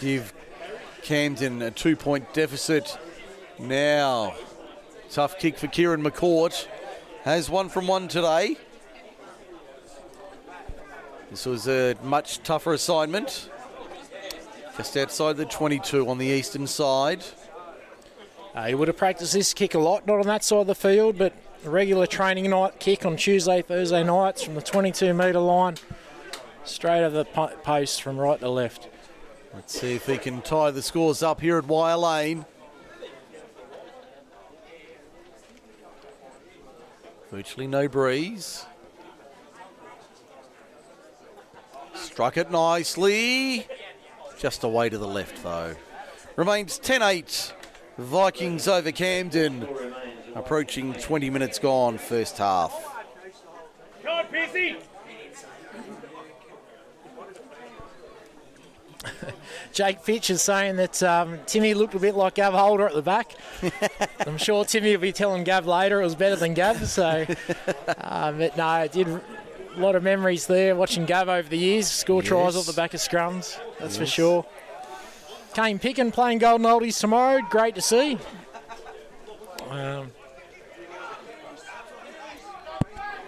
Give 0.00 0.32
Camden 1.02 1.60
a 1.62 1.70
two 1.70 1.96
point 1.96 2.32
deficit. 2.32 2.96
Now, 3.58 4.34
tough 5.10 5.38
kick 5.38 5.58
for 5.58 5.66
Kieran 5.66 6.02
McCourt. 6.02 6.66
Has 7.24 7.50
one 7.50 7.68
from 7.68 7.88
one 7.88 8.08
today. 8.08 8.56
This 11.30 11.46
was 11.46 11.66
a 11.66 11.96
much 12.04 12.42
tougher 12.42 12.72
assignment. 12.72 13.50
Just 14.76 14.96
outside 14.96 15.36
the 15.36 15.44
22 15.44 16.08
on 16.08 16.18
the 16.18 16.26
eastern 16.26 16.66
side. 16.66 17.24
Uh, 18.54 18.66
he 18.66 18.74
would 18.74 18.88
have 18.88 18.96
practiced 18.96 19.32
this 19.32 19.54
kick 19.54 19.74
a 19.74 19.78
lot, 19.78 20.06
not 20.06 20.18
on 20.18 20.26
that 20.26 20.44
side 20.44 20.60
of 20.60 20.66
the 20.66 20.74
field, 20.74 21.16
but 21.18 21.32
regular 21.64 22.06
training 22.06 22.50
night 22.50 22.78
kick 22.78 23.04
on 23.06 23.16
Tuesday, 23.16 23.62
Thursday 23.62 24.02
nights 24.02 24.42
from 24.42 24.54
the 24.54 24.62
22 24.62 25.14
metre 25.14 25.38
line, 25.38 25.76
straight 26.64 27.04
over 27.04 27.18
the 27.18 27.24
po- 27.24 27.52
post 27.62 28.02
from 28.02 28.18
right 28.18 28.40
to 28.40 28.48
left. 28.48 28.88
Let's 29.54 29.78
see 29.78 29.94
if 29.94 30.06
he 30.06 30.16
can 30.18 30.40
tie 30.40 30.70
the 30.70 30.82
scores 30.82 31.22
up 31.22 31.40
here 31.40 31.58
at 31.58 31.66
Wire 31.66 31.96
Lane. 31.96 32.46
Virtually 37.30 37.66
no 37.66 37.88
breeze. 37.88 38.66
Struck 41.94 42.36
it 42.36 42.50
nicely. 42.50 43.66
Just 44.38 44.64
away 44.64 44.88
to 44.88 44.98
the 44.98 45.06
left, 45.06 45.42
though. 45.42 45.74
Remains 46.36 46.78
10 46.78 47.02
8. 47.02 47.54
Vikings 47.98 48.66
over 48.68 48.90
Camden. 48.90 49.68
Approaching 50.34 50.94
20 50.94 51.30
minutes 51.30 51.58
gone, 51.58 51.98
first 51.98 52.38
half. 52.38 52.72
Jake 59.72 60.00
Fitch 60.00 60.30
is 60.30 60.40
saying 60.42 60.76
that 60.76 61.02
um, 61.02 61.38
Timmy 61.46 61.74
looked 61.74 61.94
a 61.94 61.98
bit 61.98 62.14
like 62.14 62.34
Gav 62.34 62.52
Holder 62.54 62.86
at 62.86 62.94
the 62.94 63.02
back. 63.02 63.32
I'm 64.26 64.38
sure 64.38 64.64
Timmy 64.64 64.92
will 64.92 65.00
be 65.02 65.12
telling 65.12 65.44
Gav 65.44 65.66
later 65.66 66.00
it 66.00 66.04
was 66.04 66.14
better 66.14 66.36
than 66.36 66.54
Gav. 66.54 66.86
So, 66.88 67.26
uh, 67.88 68.32
but 68.32 68.56
no, 68.56 68.74
it 68.82 68.92
did 68.92 69.08
a 69.08 69.20
lot 69.76 69.96
of 69.96 70.02
memories 70.02 70.46
there 70.46 70.76
watching 70.76 71.04
Gav 71.06 71.28
over 71.28 71.48
the 71.48 71.58
years 71.58 71.88
score 71.90 72.22
tries 72.22 72.54
Yes. 72.54 72.56
off 72.68 72.74
the 72.74 72.80
back 72.80 72.94
of 72.94 73.00
scrums. 73.00 73.58
That's 73.80 73.96
for 73.96 74.06
sure. 74.06 74.46
Kane 75.54 75.78
Picken 75.78 76.12
playing 76.12 76.38
Golden 76.38 76.66
Oldies 76.66 76.98
tomorrow. 77.00 77.40
Great 77.50 77.74
to 77.74 77.82
see. 77.82 78.18
Um, 79.68 80.12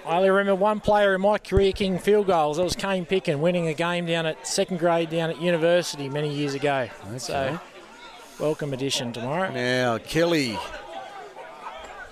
I 0.06 0.16
only 0.16 0.28
remember 0.28 0.54
one 0.54 0.80
player 0.80 1.14
in 1.14 1.22
my 1.22 1.38
career 1.38 1.72
kicking 1.72 1.98
field 1.98 2.26
goals. 2.26 2.58
That 2.58 2.64
was 2.64 2.76
Kane 2.76 3.06
Picken 3.06 3.38
winning 3.38 3.68
a 3.68 3.74
game 3.74 4.04
down 4.04 4.26
at 4.26 4.46
second 4.46 4.78
grade 4.78 5.08
down 5.08 5.30
at 5.30 5.40
university 5.40 6.10
many 6.10 6.32
years 6.32 6.52
ago. 6.52 6.88
So, 7.16 7.58
welcome 8.38 8.74
addition 8.74 9.14
tomorrow. 9.14 9.50
Now, 9.50 9.96
Kelly 9.98 10.58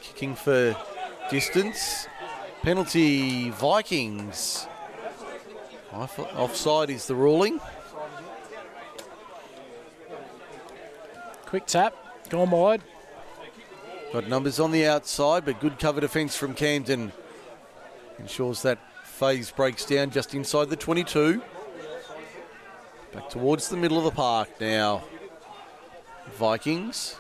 kicking 0.01 0.35
for 0.35 0.75
distance. 1.31 2.09
Penalty, 2.63 3.51
Vikings. 3.51 4.67
Off- 5.93 6.19
Offside 6.35 6.89
is 6.89 7.07
the 7.07 7.15
ruling. 7.15 7.61
Quick 11.45 11.67
tap, 11.67 11.95
gone 12.31 12.51
wide. 12.51 12.81
Got 14.15 14.29
numbers 14.29 14.59
on 14.59 14.71
the 14.73 14.87
outside, 14.87 15.45
but 15.45 15.61
good 15.61 15.79
cover 15.79 16.01
defence 16.01 16.35
from 16.37 16.55
Camden. 16.55 17.13
Ensures 18.23 18.63
that 18.63 18.79
phase 19.05 19.51
breaks 19.51 19.85
down 19.85 20.11
just 20.11 20.35
inside 20.35 20.71
the 20.71 20.77
22. 20.77 21.43
Back 23.13 23.29
towards 23.29 23.69
the 23.69 23.77
middle 23.77 23.99
of 23.99 24.05
the 24.05 24.13
park 24.13 24.49
now. 24.61 25.03
Vikings. 26.39 27.17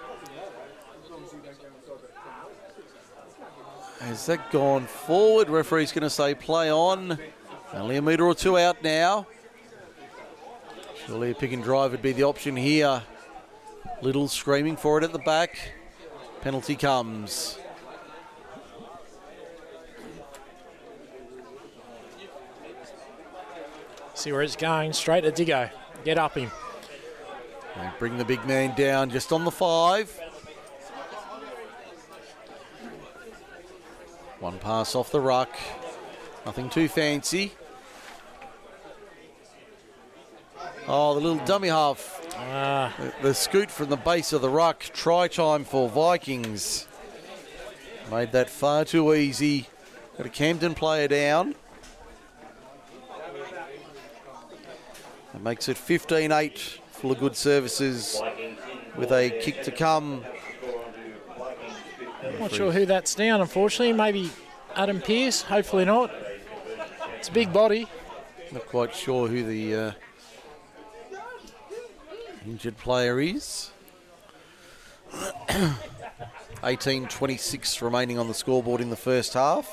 Has 4.00 4.26
that 4.26 4.50
gone 4.50 4.86
forward? 4.86 5.48
Referee's 5.48 5.92
going 5.92 6.02
to 6.02 6.10
say 6.10 6.34
play 6.34 6.72
on. 6.72 7.18
Only 7.72 7.96
a 7.96 8.02
metre 8.02 8.24
or 8.24 8.34
two 8.34 8.56
out 8.58 8.82
now. 8.82 9.26
Surely 11.06 11.32
a 11.32 11.34
pick 11.34 11.52
and 11.52 11.62
drive 11.62 11.90
would 11.90 12.02
be 12.02 12.12
the 12.12 12.24
option 12.24 12.56
here. 12.56 13.02
Little 14.02 14.28
screaming 14.28 14.76
for 14.76 14.98
it 14.98 15.04
at 15.04 15.12
the 15.12 15.18
back. 15.18 15.72
Penalty 16.42 16.76
comes. 16.76 17.58
See 24.22 24.30
where 24.30 24.42
it's 24.42 24.54
going. 24.54 24.92
Straight 24.92 25.22
to 25.22 25.32
Diggo. 25.32 25.68
Get 26.04 26.16
up 26.16 26.38
him. 26.38 26.48
Bring 27.98 28.18
the 28.18 28.24
big 28.24 28.46
man 28.46 28.72
down 28.76 29.10
just 29.10 29.32
on 29.32 29.44
the 29.44 29.50
five. 29.50 30.08
One 34.38 34.60
pass 34.60 34.94
off 34.94 35.10
the 35.10 35.20
ruck. 35.20 35.50
Nothing 36.46 36.70
too 36.70 36.86
fancy. 36.86 37.50
Oh, 40.86 41.14
the 41.14 41.20
little 41.20 41.44
dummy 41.44 41.66
half. 41.66 42.24
Ah, 42.36 42.94
The, 43.00 43.14
the 43.22 43.34
scoot 43.34 43.72
from 43.72 43.88
the 43.88 43.96
base 43.96 44.32
of 44.32 44.40
the 44.40 44.48
ruck. 44.48 44.84
Try 44.94 45.26
time 45.26 45.64
for 45.64 45.88
Vikings. 45.88 46.86
Made 48.08 48.30
that 48.30 48.50
far 48.50 48.84
too 48.84 49.14
easy. 49.14 49.66
Got 50.16 50.26
a 50.26 50.30
Camden 50.30 50.76
player 50.76 51.08
down. 51.08 51.56
That 55.32 55.42
makes 55.42 55.68
it 55.68 55.76
15 55.76 56.32
8. 56.32 56.78
Full 56.92 57.12
of 57.12 57.18
good 57.18 57.34
services 57.34 58.20
with 58.96 59.10
a 59.10 59.30
kick 59.42 59.62
to 59.62 59.72
come. 59.72 60.24
not 62.38 62.52
sure 62.52 62.70
who 62.70 62.86
that's 62.86 63.14
down, 63.14 63.40
unfortunately. 63.40 63.92
Maybe 63.92 64.30
Adam 64.76 65.00
Pearce. 65.00 65.42
Hopefully 65.42 65.84
not. 65.84 66.12
It's 67.18 67.28
a 67.28 67.32
big 67.32 67.52
body. 67.52 67.88
Not 68.52 68.66
quite 68.66 68.94
sure 68.94 69.26
who 69.28 69.44
the 69.44 69.74
uh, 69.74 69.92
injured 72.46 72.76
player 72.76 73.20
is. 73.20 73.70
18-26 76.62 77.82
remaining 77.82 78.18
on 78.18 78.28
the 78.28 78.34
scoreboard 78.34 78.80
in 78.80 78.90
the 78.90 78.96
first 78.96 79.34
half. 79.34 79.68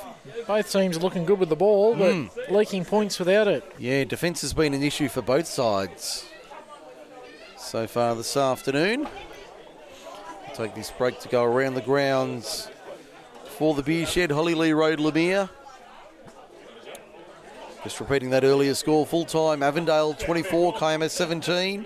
Both 0.47 0.71
teams 0.71 0.97
are 0.97 1.01
looking 1.01 1.25
good 1.25 1.39
with 1.39 1.49
the 1.49 1.55
ball, 1.55 1.95
but 1.95 2.13
Hmm. 2.13 2.27
leaking 2.49 2.85
points 2.85 3.19
without 3.19 3.47
it. 3.47 3.63
Yeah, 3.77 4.03
defence 4.05 4.41
has 4.41 4.53
been 4.53 4.73
an 4.73 4.81
issue 4.83 5.07
for 5.09 5.21
both 5.21 5.47
sides 5.47 6.25
so 7.57 7.85
far 7.87 8.15
this 8.15 8.35
afternoon. 8.35 9.01
We'll 10.47 10.55
take 10.55 10.73
this 10.75 10.89
break 10.91 11.19
to 11.19 11.27
go 11.29 11.43
around 11.43 11.75
the 11.75 11.81
grounds 11.81 12.69
for 13.57 13.75
the 13.75 13.83
beer 13.83 14.05
shed, 14.07 14.31
Holly 14.31 14.55
Lee 14.55 14.71
Road, 14.73 14.99
Lemire. 14.99 15.49
Just 17.83 17.99
repeating 17.99 18.31
that 18.31 18.43
earlier 18.43 18.73
score, 18.73 19.05
full 19.05 19.25
time 19.25 19.61
Avondale 19.63 20.13
24, 20.15 20.73
KMS 20.73 21.11
17. 21.11 21.85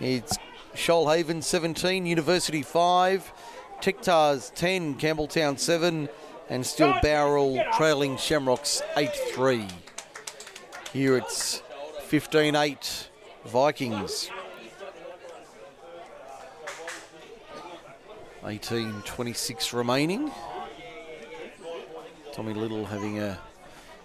It's 0.00 0.36
Shoalhaven 0.74 1.42
17, 1.42 2.04
University 2.06 2.62
5, 2.62 3.32
Tiktars 3.82 4.54
10, 4.54 4.94
Campbelltown 4.94 5.58
7, 5.58 6.08
and 6.48 6.64
still 6.64 6.94
Bowral 7.02 7.60
trailing 7.76 8.16
Shamrocks 8.16 8.80
8 8.96 9.10
3. 9.32 9.66
Here 10.92 11.16
it's 11.16 11.64
15 12.04 12.54
8 12.54 13.08
Vikings. 13.44 14.30
18 18.46 19.02
26 19.04 19.72
remaining. 19.72 20.30
Tommy 22.32 22.54
Little 22.54 22.84
having 22.84 23.18
a 23.18 23.40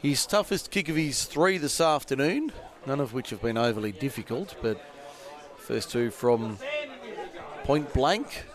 his 0.01 0.25
toughest 0.25 0.71
kick 0.71 0.89
of 0.89 0.95
his 0.95 1.25
three 1.25 1.59
this 1.59 1.79
afternoon, 1.79 2.51
none 2.87 2.99
of 2.99 3.13
which 3.13 3.29
have 3.29 3.43
been 3.43 3.59
overly 3.59 3.91
difficult, 3.91 4.55
but 4.63 4.81
first 5.57 5.91
two 5.91 6.09
from 6.09 6.57
point 7.63 7.93
blank. 7.93 8.45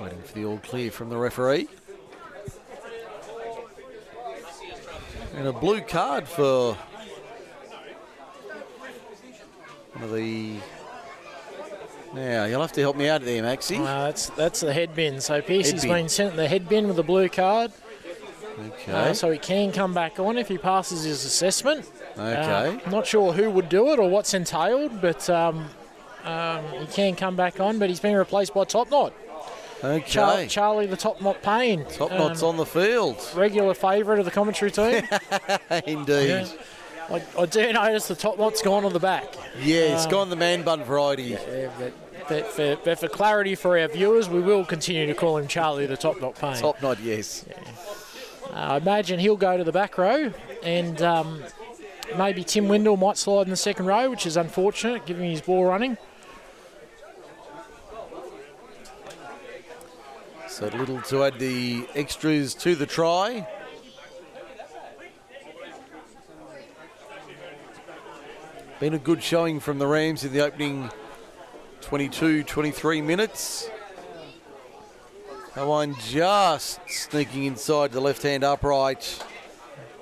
Waiting 0.00 0.20
for 0.22 0.32
the 0.34 0.44
all 0.44 0.58
clear 0.58 0.90
from 0.90 1.08
the 1.10 1.16
referee. 1.16 1.68
And 5.36 5.46
a 5.46 5.52
blue 5.52 5.80
card 5.80 6.26
for 6.28 6.74
one 9.94 10.04
of 10.04 10.12
the. 10.12 10.56
Now, 12.12 12.44
you'll 12.46 12.60
have 12.60 12.72
to 12.72 12.80
help 12.80 12.96
me 12.96 13.08
out 13.08 13.22
there, 13.22 13.42
Maxi. 13.42 13.78
Uh, 13.78 14.06
that's 14.06 14.30
that's 14.30 14.60
the 14.60 14.72
head 14.72 14.94
bin. 14.96 15.20
So 15.20 15.40
Pearce 15.40 15.70
has 15.70 15.82
Head 15.82 15.88
bin. 15.88 15.98
been 16.02 16.08
sent 16.08 16.36
the 16.36 16.48
head 16.48 16.68
bin 16.68 16.88
with 16.88 16.98
a 16.98 17.04
blue 17.04 17.28
card, 17.28 17.70
Okay. 18.58 18.92
uh, 18.92 19.12
so 19.14 19.30
he 19.30 19.38
can 19.38 19.70
come 19.70 19.94
back 19.94 20.18
on 20.18 20.36
if 20.36 20.48
he 20.48 20.58
passes 20.58 21.04
his 21.04 21.24
assessment. 21.24 21.88
okay. 22.18 22.78
Uh, 22.84 22.90
not 22.90 23.06
sure 23.06 23.32
who 23.32 23.48
would 23.50 23.68
do 23.68 23.92
it 23.92 24.00
or 24.00 24.10
what's 24.10 24.34
entailed, 24.34 25.00
but 25.00 25.30
um, 25.30 25.68
um, 26.24 26.64
he 26.80 26.86
can 26.86 27.14
come 27.14 27.36
back 27.36 27.60
on. 27.60 27.78
But 27.78 27.88
he's 27.90 28.00
been 28.00 28.16
replaced 28.16 28.52
by 28.54 28.64
Top 28.64 28.90
Knot. 28.90 29.12
Okay. 29.82 30.04
Char- 30.06 30.46
Charlie 30.46 30.86
the 30.86 30.96
Top 30.96 31.20
Knot 31.20 31.42
Payne. 31.42 31.84
Top 31.86 32.10
knots 32.10 32.42
on 32.42 32.56
the 32.56 32.66
field. 32.66 33.16
Regular 33.34 33.74
favourite 33.74 34.18
of 34.18 34.24
the 34.24 34.30
commentary 34.30 34.70
team. 34.70 35.04
Indeed. 35.86 36.28
Yeah. 36.28 36.46
I, 37.10 37.22
I 37.38 37.46
do 37.46 37.72
notice 37.72 38.06
the 38.06 38.14
top 38.14 38.38
knot's 38.38 38.62
gone 38.62 38.84
on 38.84 38.92
the 38.92 39.00
back. 39.00 39.34
Yeah, 39.60 39.94
it's 39.94 40.06
gone 40.06 40.30
the 40.30 40.36
man 40.36 40.62
bun 40.62 40.84
variety. 40.84 41.24
Yeah, 41.24 41.70
but, 41.78 41.92
but, 42.28 42.46
for, 42.46 42.76
but 42.84 43.00
for 43.00 43.08
clarity 43.08 43.56
for 43.56 43.76
our 43.76 43.88
viewers, 43.88 44.28
we 44.28 44.40
will 44.40 44.64
continue 44.64 45.06
to 45.06 45.14
call 45.14 45.36
him 45.36 45.48
Charlie 45.48 45.86
the 45.86 45.96
Top 45.96 46.20
Knot 46.20 46.36
Payne. 46.36 46.56
Top 46.60 46.80
knot, 46.80 47.00
yes. 47.00 47.44
Uh, 48.44 48.54
I 48.54 48.76
imagine 48.76 49.18
he'll 49.18 49.36
go 49.36 49.56
to 49.56 49.64
the 49.64 49.72
back 49.72 49.98
row, 49.98 50.32
and 50.62 51.02
um, 51.02 51.42
maybe 52.16 52.44
Tim 52.44 52.68
Windle 52.68 52.96
might 52.96 53.16
slide 53.16 53.42
in 53.42 53.50
the 53.50 53.56
second 53.56 53.86
row, 53.86 54.08
which 54.10 54.24
is 54.26 54.36
unfortunate, 54.36 55.04
given 55.06 55.28
his 55.28 55.40
ball 55.40 55.64
running. 55.64 55.96
So 60.60 60.66
little 60.66 61.00
to 61.00 61.24
add 61.24 61.38
the 61.38 61.86
extras 61.94 62.52
to 62.56 62.74
the 62.74 62.84
try. 62.84 63.48
Been 68.78 68.92
a 68.92 68.98
good 68.98 69.22
showing 69.22 69.58
from 69.58 69.78
the 69.78 69.86
Rams 69.86 70.22
in 70.22 70.34
the 70.34 70.40
opening 70.40 70.90
22, 71.80 72.42
23 72.42 73.00
minutes. 73.00 73.70
Hawaiian 75.54 75.94
just 75.98 76.78
sneaking 76.90 77.44
inside 77.44 77.92
the 77.92 78.02
left 78.02 78.22
hand 78.22 78.44
upright, 78.44 79.24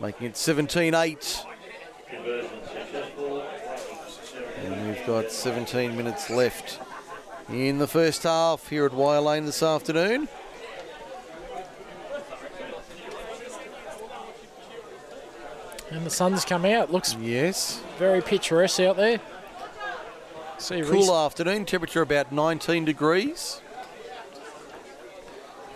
making 0.01 0.27
it 0.27 0.37
17 0.37 0.93
8. 0.93 1.45
And 4.65 4.89
we've 4.89 5.07
got 5.07 5.31
17 5.31 5.97
minutes 5.97 6.29
left 6.31 6.81
in 7.49 7.79
the 7.79 7.87
first 7.87 8.25
half 8.25 8.67
here 8.67 8.87
at 8.87 8.93
Wire 8.93 9.21
Lane 9.21 9.45
this 9.47 9.63
afternoon. 9.63 10.29
And 15.91 16.05
the 16.05 16.11
sun's 16.11 16.45
come 16.45 16.65
out. 16.65 16.93
Looks 16.93 17.15
Yes. 17.15 17.81
very 17.99 18.21
picturesque 18.21 18.81
out 18.81 18.97
there. 18.97 19.21
See, 20.59 20.83
Cool 20.83 20.93
Reece- 20.93 21.11
afternoon, 21.27 21.65
temperature 21.65 22.03
about 22.03 22.33
19 22.33 22.85
degrees. 22.85 23.61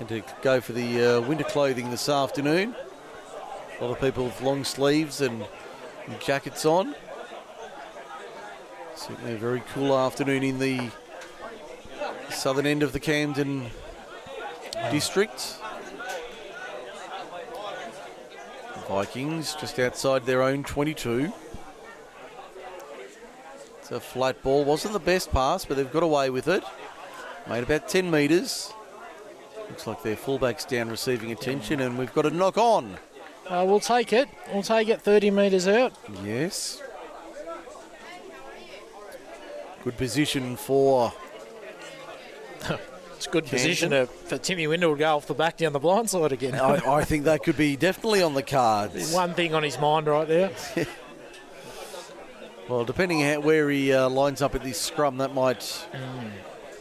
And 0.00 0.08
to 0.08 0.22
go 0.42 0.60
for 0.60 0.72
the 0.72 1.04
uh, 1.04 1.20
winter 1.20 1.44
clothing 1.44 1.90
this 1.90 2.08
afternoon. 2.08 2.74
A 3.80 3.84
lot 3.84 3.92
of 3.92 4.00
people 4.00 4.24
with 4.24 4.40
long 4.42 4.64
sleeves 4.64 5.20
and, 5.20 5.44
and 6.06 6.20
jackets 6.20 6.66
on. 6.66 6.94
Certainly 8.96 9.34
a 9.34 9.38
very 9.38 9.62
cool 9.72 9.96
afternoon 9.96 10.42
in 10.42 10.58
the 10.58 10.90
southern 12.30 12.66
end 12.66 12.82
of 12.82 12.92
the 12.92 13.00
Camden 13.00 13.70
district. 14.90 15.56
Vikings 18.88 19.54
just 19.54 19.78
outside 19.78 20.24
their 20.24 20.42
own 20.42 20.64
22. 20.64 21.32
It's 23.78 23.90
a 23.90 24.00
flat 24.00 24.42
ball. 24.42 24.64
Wasn't 24.64 24.92
the 24.92 25.00
best 25.00 25.30
pass, 25.32 25.64
but 25.64 25.76
they've 25.76 25.90
got 25.92 26.02
away 26.02 26.30
with 26.30 26.48
it. 26.48 26.62
Made 27.48 27.62
about 27.62 27.88
10 27.88 28.10
metres. 28.10 28.72
Looks 29.68 29.86
like 29.86 30.02
their 30.02 30.16
fullback's 30.16 30.64
down 30.64 30.90
receiving 30.90 31.32
attention, 31.32 31.80
and 31.80 31.98
we've 31.98 32.12
got 32.12 32.26
a 32.26 32.30
knock 32.30 32.58
on. 32.58 32.96
Uh, 33.48 33.64
we'll 33.66 33.80
take 33.80 34.12
it. 34.12 34.28
We'll 34.52 34.62
take 34.62 34.88
it 34.88 35.00
30 35.00 35.30
metres 35.30 35.66
out. 35.66 35.92
Yes. 36.24 36.82
Good 39.82 39.96
position 39.96 40.56
for 40.56 41.12
It's 43.22 43.30
good 43.30 43.46
position 43.46 43.90
to, 43.90 44.06
for 44.06 44.36
Timmy 44.36 44.66
Windle 44.66 44.94
to 44.94 44.98
go 44.98 45.16
off 45.16 45.28
the 45.28 45.34
back 45.34 45.56
down 45.56 45.72
the 45.72 45.78
blind 45.78 46.10
side 46.10 46.32
again. 46.32 46.56
I, 46.56 46.78
I 46.84 47.04
think 47.04 47.22
that 47.26 47.44
could 47.44 47.56
be 47.56 47.76
definitely 47.76 48.20
on 48.20 48.34
the 48.34 48.42
cards. 48.42 49.12
One 49.12 49.32
thing 49.34 49.54
on 49.54 49.62
his 49.62 49.78
mind 49.78 50.08
right 50.08 50.26
there. 50.26 50.50
Well, 52.68 52.84
depending 52.84 53.20
how, 53.20 53.40
where 53.40 53.68
he 53.68 53.92
uh, 53.92 54.08
lines 54.08 54.40
up 54.40 54.54
at 54.54 54.62
this 54.62 54.80
scrum, 54.80 55.18
that 55.18 55.34
might 55.34 55.84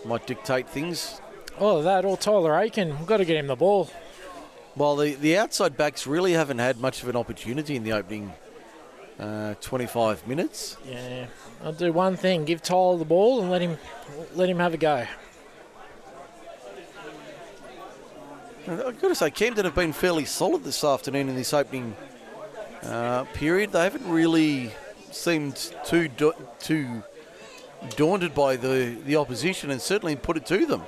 might 0.06 0.26
dictate 0.28 0.70
things. 0.70 1.20
Oh, 1.60 1.82
that 1.82 2.06
or 2.06 2.16
Tyler 2.16 2.54
Aitken. 2.54 2.98
We've 3.00 3.08
got 3.08 3.18
to 3.18 3.26
get 3.26 3.36
him 3.36 3.48
the 3.48 3.56
ball. 3.56 3.90
Well, 4.76 4.96
the, 4.96 5.16
the 5.16 5.38
outside 5.38 5.76
backs 5.76 6.06
really 6.06 6.34
haven't 6.34 6.60
had 6.60 6.80
much 6.80 7.02
of 7.02 7.10
an 7.10 7.16
opportunity 7.16 7.76
in 7.76 7.84
the 7.84 7.94
opening 7.94 8.32
uh, 9.20 9.56
25 9.56 10.28
minutes. 10.28 10.78
Yeah, 10.88 11.26
I'll 11.64 11.74
do 11.74 11.92
one 11.92 12.16
thing: 12.16 12.46
give 12.46 12.62
Tyler 12.62 12.98
the 12.98 13.04
ball 13.04 13.42
and 13.42 13.50
let 13.50 13.62
him 13.62 13.78
let 14.36 14.48
him 14.48 14.60
have 14.60 14.76
a 14.76 14.78
go. 14.78 15.08
I've 18.72 19.02
got 19.02 19.10
to 19.10 19.16
say, 19.16 19.30
Camden 19.32 19.66
have 19.66 19.76
been 19.76 19.92
fairly 19.92 20.24
solid 20.24 20.64
this 20.64 20.84
afternoon 20.84 21.28
in 21.28 21.36
this 21.36 21.54
opening 21.54 21.94
uh, 22.84 23.26
period. 23.34 23.74
They 23.74 23.84
haven't 23.84 24.08
really 24.10 24.72
seemed 25.12 25.74
too 25.86 26.08
da- 26.08 26.32
too 26.60 27.04
daunted 27.98 28.34
by 28.34 28.56
the, 28.56 28.98
the 29.06 29.18
opposition 29.18 29.72
and 29.72 29.82
certainly 29.82 30.16
put 30.16 30.38
it 30.38 30.46
to 30.46 30.66
them. 30.66 30.84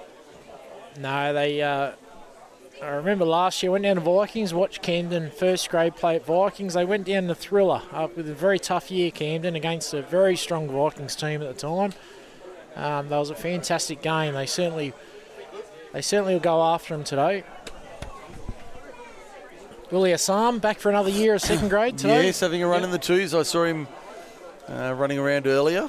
No, 0.97 1.33
they. 1.33 1.61
Uh, 1.61 1.91
I 2.81 2.87
remember 2.87 3.25
last 3.25 3.61
year 3.63 3.71
went 3.71 3.83
down 3.83 3.95
to 3.95 4.01
Vikings, 4.01 4.53
watched 4.53 4.81
Camden 4.81 5.31
first 5.31 5.69
grade 5.69 5.95
play 5.95 6.15
at 6.15 6.25
Vikings. 6.25 6.73
They 6.73 6.85
went 6.85 7.05
down 7.05 7.27
the 7.27 7.35
Thriller 7.35 7.81
up 7.91 8.15
with 8.15 8.29
a 8.29 8.33
very 8.33 8.59
tough 8.59 8.91
year, 8.91 9.11
Camden, 9.11 9.55
against 9.55 9.93
a 9.93 10.01
very 10.01 10.35
strong 10.35 10.69
Vikings 10.69 11.15
team 11.15 11.41
at 11.41 11.53
the 11.53 11.59
time. 11.59 11.93
Um, 12.75 13.09
that 13.09 13.17
was 13.17 13.29
a 13.29 13.35
fantastic 13.35 14.01
game. 14.01 14.33
They 14.33 14.45
certainly, 14.45 14.93
they 15.91 16.01
certainly 16.01 16.33
will 16.33 16.41
go 16.41 16.61
after 16.61 16.95
them 16.95 17.03
today. 17.03 17.43
Willie 19.91 20.13
Assam 20.13 20.59
back 20.59 20.79
for 20.79 20.89
another 20.89 21.09
year 21.09 21.35
of 21.35 21.41
second 21.41 21.69
grade 21.69 21.97
today. 21.97 22.25
Yes, 22.25 22.39
having 22.39 22.63
a 22.63 22.67
run 22.67 22.79
Yep. 22.81 22.85
in 22.85 22.91
the 22.91 22.97
twos. 22.99 23.33
I 23.33 23.43
saw 23.43 23.63
him 23.65 23.87
uh, 24.69 24.93
running 24.97 25.19
around 25.19 25.45
earlier. 25.45 25.87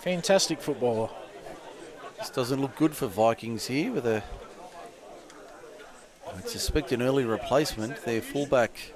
Fantastic 0.00 0.60
footballer. 0.60 1.08
This 2.18 2.30
doesn't 2.30 2.60
look 2.60 2.76
good 2.76 2.94
for 2.96 3.06
Vikings 3.06 3.66
here 3.66 3.92
with 3.92 4.06
a. 4.06 4.22
I 6.26 6.40
suspect 6.46 6.92
an 6.92 7.02
early 7.02 7.24
replacement. 7.24 8.04
Their 8.04 8.20
fullback 8.20 8.92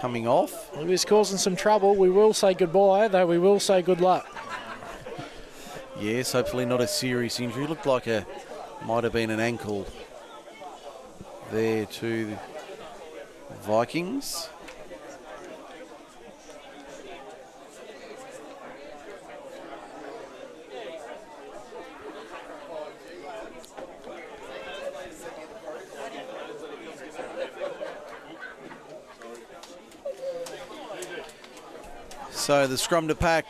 coming 0.00 0.26
off. 0.26 0.74
He 0.76 0.84
was 0.84 1.04
causing 1.04 1.36
some 1.38 1.56
trouble. 1.56 1.94
We 1.94 2.10
will 2.10 2.32
say 2.32 2.54
goodbye, 2.54 3.08
though 3.08 3.26
we 3.26 3.38
will 3.38 3.60
say 3.60 3.82
good 3.82 4.00
luck. 4.00 4.26
Yes, 6.00 6.32
hopefully 6.32 6.64
not 6.64 6.80
a 6.80 6.88
serious 6.88 7.38
injury. 7.38 7.66
Looked 7.66 7.86
like 7.86 8.06
a 8.06 8.26
might 8.86 9.04
have 9.04 9.12
been 9.12 9.30
an 9.30 9.40
ankle 9.40 9.86
there 11.50 11.84
to 11.86 12.26
the 12.26 12.38
Vikings. 13.60 14.48
So 32.30 32.66
the 32.66 32.76
scrum 32.76 33.06
to 33.06 33.14
pack. 33.14 33.46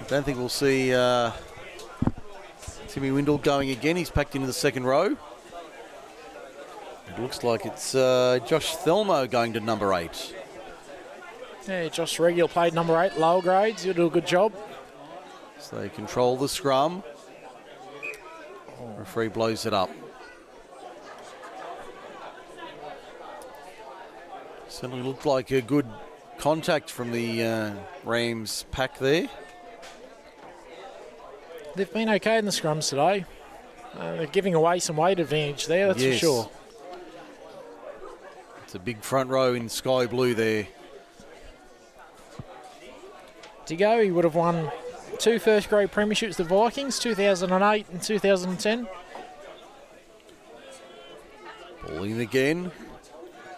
I 0.00 0.04
don't 0.08 0.24
think 0.24 0.36
we'll 0.36 0.48
see 0.48 0.92
uh, 0.92 1.30
Timmy 2.88 3.12
Windle 3.12 3.38
going 3.38 3.70
again. 3.70 3.94
He's 3.94 4.10
packed 4.10 4.34
into 4.34 4.48
the 4.48 4.52
second 4.52 4.84
row. 4.84 5.16
Looks 7.20 7.42
like 7.42 7.66
it's 7.66 7.94
uh, 7.94 8.38
Josh 8.46 8.76
Thelmo 8.76 9.28
going 9.28 9.52
to 9.54 9.60
number 9.60 9.92
eight. 9.94 10.34
Yeah, 11.66 11.88
Josh 11.88 12.18
Regular 12.18 12.48
played 12.48 12.72
number 12.74 12.98
eight, 13.02 13.18
lower 13.18 13.42
grades. 13.42 13.82
He'll 13.82 13.92
do 13.94 14.06
a 14.06 14.10
good 14.10 14.26
job. 14.26 14.52
So 15.58 15.80
they 15.80 15.88
control 15.88 16.36
the 16.36 16.48
scrum. 16.48 17.02
Referee 18.96 19.28
blows 19.28 19.66
it 19.66 19.74
up. 19.74 19.90
Certainly 24.68 25.02
looked 25.02 25.26
like 25.26 25.50
a 25.50 25.60
good 25.60 25.86
contact 26.38 26.88
from 26.90 27.10
the 27.10 27.42
uh, 27.42 27.72
Rams 28.04 28.64
pack 28.70 28.98
there. 28.98 29.28
They've 31.74 31.92
been 31.92 32.08
okay 32.10 32.38
in 32.38 32.44
the 32.44 32.50
scrums 32.50 32.88
today. 32.88 33.24
Uh, 33.94 34.16
they're 34.16 34.26
giving 34.26 34.54
away 34.54 34.78
some 34.78 34.96
weight 34.96 35.18
advantage 35.18 35.66
there, 35.66 35.88
that's 35.88 36.00
Yes. 36.02 36.14
for 36.14 36.18
sure. 36.20 36.50
It's 38.68 38.74
a 38.74 38.78
big 38.78 39.00
front 39.00 39.30
row 39.30 39.54
in 39.54 39.70
sky 39.70 40.04
blue 40.04 40.34
there. 40.34 40.66
To 43.64 43.76
go, 43.76 44.02
he 44.02 44.10
would 44.10 44.24
have 44.24 44.34
won 44.34 44.70
two 45.18 45.38
first 45.38 45.70
grade 45.70 45.90
premierships, 45.90 46.36
the 46.36 46.44
Vikings, 46.44 46.98
2008 46.98 47.86
and 47.88 48.02
2010. 48.02 48.86
Ball 51.86 52.02
in 52.02 52.20
again. 52.20 52.70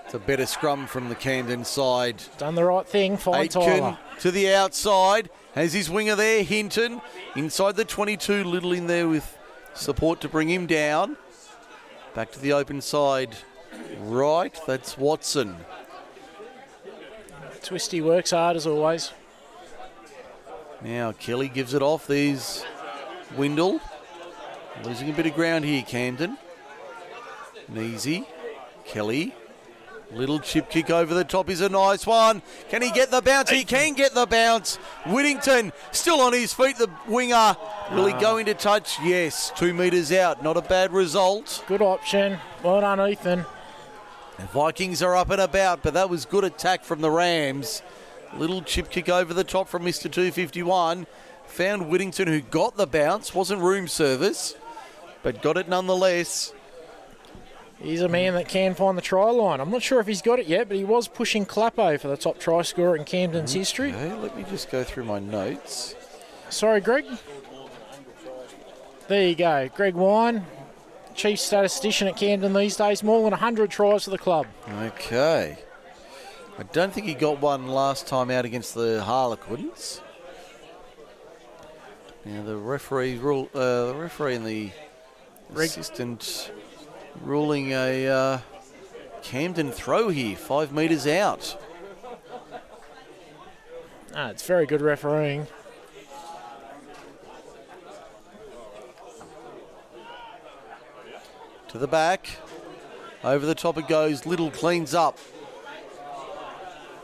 It's 0.04 0.14
a 0.14 0.20
better 0.20 0.46
scrum 0.46 0.86
from 0.86 1.08
the 1.08 1.16
Camden 1.16 1.64
side. 1.64 2.22
Done 2.38 2.54
the 2.54 2.64
right 2.64 2.86
thing, 2.86 3.16
fine 3.16 3.46
Aitken 3.46 3.62
Tyler. 3.62 3.98
to 4.20 4.30
the 4.30 4.54
outside. 4.54 5.28
Has 5.56 5.72
his 5.72 5.90
winger 5.90 6.14
there, 6.14 6.44
Hinton. 6.44 7.00
Inside 7.34 7.74
the 7.74 7.84
22, 7.84 8.44
Little 8.44 8.70
in 8.72 8.86
there 8.86 9.08
with 9.08 9.36
support 9.74 10.20
to 10.20 10.28
bring 10.28 10.48
him 10.48 10.66
down. 10.66 11.16
Back 12.14 12.30
to 12.30 12.38
the 12.38 12.52
open 12.52 12.80
side. 12.80 13.36
Right, 13.98 14.58
that's 14.66 14.96
Watson. 14.96 15.56
Twisty 17.62 18.00
works 18.00 18.30
hard 18.30 18.56
as 18.56 18.66
always. 18.66 19.12
Now 20.82 21.12
Kelly 21.12 21.48
gives 21.48 21.74
it 21.74 21.82
off. 21.82 22.06
There's 22.06 22.64
Windle. 23.36 23.80
Losing 24.84 25.10
a 25.10 25.12
bit 25.12 25.26
of 25.26 25.34
ground 25.34 25.64
here, 25.64 25.82
Camden. 25.82 26.38
Easy. 27.76 28.26
Kelly. 28.86 29.34
Little 30.12 30.40
chip 30.40 30.70
kick 30.70 30.90
over 30.90 31.14
the 31.14 31.22
top 31.22 31.48
is 31.48 31.60
a 31.60 31.68
nice 31.68 32.04
one. 32.04 32.42
Can 32.68 32.82
he 32.82 32.90
get 32.90 33.12
the 33.12 33.20
bounce? 33.20 33.50
He 33.50 33.62
can 33.62 33.94
get 33.94 34.12
the 34.12 34.26
bounce. 34.26 34.76
Whittington 35.06 35.72
still 35.92 36.20
on 36.20 36.32
his 36.32 36.52
feet. 36.52 36.78
The 36.78 36.90
winger. 37.06 37.56
Will 37.92 38.06
he 38.06 38.14
ah. 38.14 38.20
go 38.20 38.38
into 38.38 38.54
touch? 38.54 38.98
Yes. 39.04 39.52
Two 39.54 39.72
metres 39.72 40.10
out. 40.10 40.42
Not 40.42 40.56
a 40.56 40.62
bad 40.62 40.92
result. 40.92 41.62
Good 41.68 41.82
option. 41.82 42.38
Well 42.64 42.80
done, 42.80 43.08
Ethan. 43.08 43.46
The 44.40 44.46
Vikings 44.46 45.02
are 45.02 45.14
up 45.14 45.28
and 45.28 45.40
about, 45.40 45.82
but 45.82 45.92
that 45.92 46.08
was 46.08 46.24
good 46.24 46.44
attack 46.44 46.82
from 46.82 47.02
the 47.02 47.10
Rams. 47.10 47.82
Little 48.34 48.62
chip 48.62 48.88
kick 48.88 49.10
over 49.10 49.34
the 49.34 49.44
top 49.44 49.68
from 49.68 49.82
Mr. 49.84 50.04
251. 50.04 51.06
Found 51.46 51.90
Whittington, 51.90 52.26
who 52.26 52.40
got 52.40 52.76
the 52.76 52.86
bounce. 52.86 53.34
Wasn't 53.34 53.60
room 53.60 53.86
service, 53.86 54.54
but 55.22 55.42
got 55.42 55.58
it 55.58 55.68
nonetheless. 55.68 56.54
He's 57.82 58.00
a 58.00 58.08
man 58.08 58.32
that 58.34 58.48
can 58.48 58.74
find 58.74 58.96
the 58.96 59.02
try 59.02 59.30
line. 59.30 59.60
I'm 59.60 59.70
not 59.70 59.82
sure 59.82 60.00
if 60.00 60.06
he's 60.06 60.22
got 60.22 60.38
it 60.38 60.46
yet, 60.46 60.68
but 60.68 60.76
he 60.78 60.84
was 60.84 61.06
pushing 61.06 61.44
Clappo 61.44 62.00
for 62.00 62.08
the 62.08 62.16
top 62.16 62.38
try 62.38 62.62
scorer 62.62 62.96
in 62.96 63.04
Camden's 63.04 63.52
history. 63.52 63.92
Let 63.92 64.36
me 64.38 64.44
just 64.48 64.70
go 64.70 64.84
through 64.84 65.04
my 65.04 65.18
notes. 65.18 65.94
Sorry, 66.48 66.80
Greg. 66.80 67.04
There 69.08 69.28
you 69.28 69.34
go. 69.34 69.68
Greg 69.74 69.94
Wine, 69.94 70.46
chief 71.20 71.38
statistician 71.38 72.08
at 72.08 72.16
Camden 72.16 72.54
these 72.54 72.76
days, 72.76 73.02
more 73.02 73.20
than 73.20 73.32
100 73.32 73.70
tries 73.70 74.04
for 74.04 74.10
the 74.10 74.16
club. 74.16 74.46
Okay. 74.84 75.58
I 76.58 76.62
don't 76.62 76.94
think 76.94 77.06
he 77.06 77.12
got 77.12 77.42
one 77.42 77.68
last 77.68 78.06
time 78.06 78.30
out 78.30 78.46
against 78.46 78.74
the 78.74 79.02
Harlequins. 79.04 80.00
Now 82.24 82.42
the 82.42 82.56
referee 82.56 83.18
rule, 83.18 83.50
uh, 83.54 83.86
the 83.86 83.94
referee 83.96 84.36
and 84.36 84.46
the 84.46 84.70
assistant 85.54 86.52
ruling 87.20 87.72
a 87.72 88.08
uh, 88.08 88.38
Camden 89.22 89.72
throw 89.72 90.08
here, 90.08 90.36
five 90.36 90.72
metres 90.72 91.06
out. 91.06 91.60
Ah, 94.14 94.30
it's 94.30 94.46
very 94.46 94.64
good 94.64 94.80
refereeing. 94.80 95.46
To 101.70 101.78
the 101.78 101.86
back, 101.86 102.28
over 103.22 103.46
the 103.46 103.54
top 103.54 103.78
it 103.78 103.86
goes. 103.86 104.26
Little 104.26 104.50
cleans 104.50 104.92
up, 104.92 105.18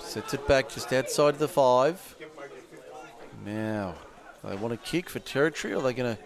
sets 0.00 0.34
it 0.34 0.44
back 0.48 0.70
just 0.70 0.92
outside 0.92 1.38
the 1.38 1.46
five. 1.46 2.16
Now, 3.44 3.94
they 4.42 4.56
want 4.56 4.72
to 4.72 4.90
kick 4.90 5.08
for 5.08 5.20
territory, 5.20 5.72
or 5.72 5.76
are 5.76 5.82
they 5.82 5.92
going 5.92 6.16
to 6.16 6.22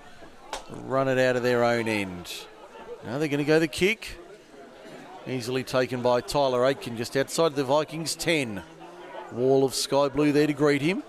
run 0.74 1.06
it 1.08 1.18
out 1.18 1.36
of 1.36 1.42
their 1.42 1.62
own 1.62 1.86
end? 1.86 2.32
Now 3.04 3.18
they're 3.18 3.28
going 3.28 3.38
to 3.38 3.44
go 3.44 3.58
the 3.58 3.68
kick. 3.68 4.16
Easily 5.26 5.62
taken 5.62 6.00
by 6.00 6.22
Tyler 6.22 6.64
Aitken 6.64 6.96
just 6.96 7.18
outside 7.18 7.54
the 7.54 7.64
Vikings 7.64 8.14
10. 8.14 8.62
Wall 9.32 9.64
of 9.64 9.74
sky 9.74 10.08
blue 10.08 10.32
there 10.32 10.46
to 10.46 10.54
greet 10.54 10.80
him. 10.80 11.02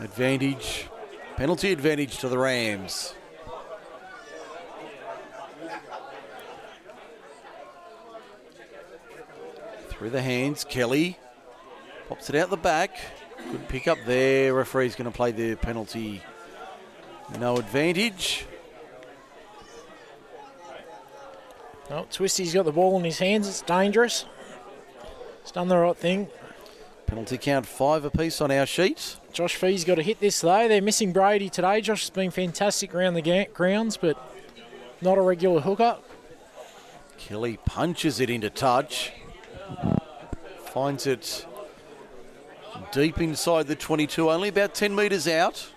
Advantage, 0.00 0.88
penalty 1.36 1.72
advantage 1.72 2.18
to 2.18 2.28
the 2.28 2.38
Rams. 2.38 3.14
Through 9.88 10.10
the 10.10 10.22
hands, 10.22 10.64
Kelly 10.64 11.18
pops 12.08 12.28
it 12.28 12.36
out 12.36 12.50
the 12.50 12.56
back. 12.56 12.96
Good 13.50 13.68
pick 13.68 13.88
up 13.88 13.98
there. 14.06 14.54
Referee's 14.54 14.96
going 14.96 15.10
to 15.10 15.16
play 15.16 15.32
the 15.32 15.54
penalty 15.56 16.22
no 17.38 17.56
advantage. 17.56 18.46
Oh, 21.90 22.06
Twisty's 22.10 22.54
got 22.54 22.64
the 22.64 22.72
ball 22.72 22.98
in 22.98 23.04
his 23.04 23.18
hands. 23.18 23.48
It's 23.48 23.62
dangerous. 23.62 24.24
He's 25.42 25.52
done 25.52 25.68
the 25.68 25.76
right 25.76 25.96
thing. 25.96 26.28
Penalty 27.06 27.38
count 27.38 27.66
five 27.66 28.04
apiece 28.04 28.40
on 28.40 28.50
our 28.50 28.66
sheet. 28.66 29.16
Josh 29.32 29.56
Fee's 29.56 29.84
got 29.84 29.96
to 29.96 30.02
hit 30.02 30.20
this 30.20 30.40
though. 30.40 30.68
They're 30.68 30.82
missing 30.82 31.12
Brady 31.12 31.48
today. 31.48 31.80
Josh 31.80 32.02
has 32.02 32.10
been 32.10 32.30
fantastic 32.30 32.94
around 32.94 33.14
the 33.14 33.22
ga- 33.22 33.48
grounds, 33.52 33.96
but 33.96 34.16
not 35.00 35.18
a 35.18 35.20
regular 35.20 35.60
hooker. 35.60 35.98
Kelly 37.18 37.58
punches 37.64 38.20
it 38.20 38.30
into 38.30 38.50
touch. 38.50 39.12
Finds 40.66 41.06
it 41.06 41.46
deep 42.92 43.20
inside 43.20 43.66
the 43.66 43.76
22, 43.76 44.30
only 44.30 44.48
about 44.48 44.74
10 44.74 44.94
metres 44.94 45.28
out. 45.28 45.68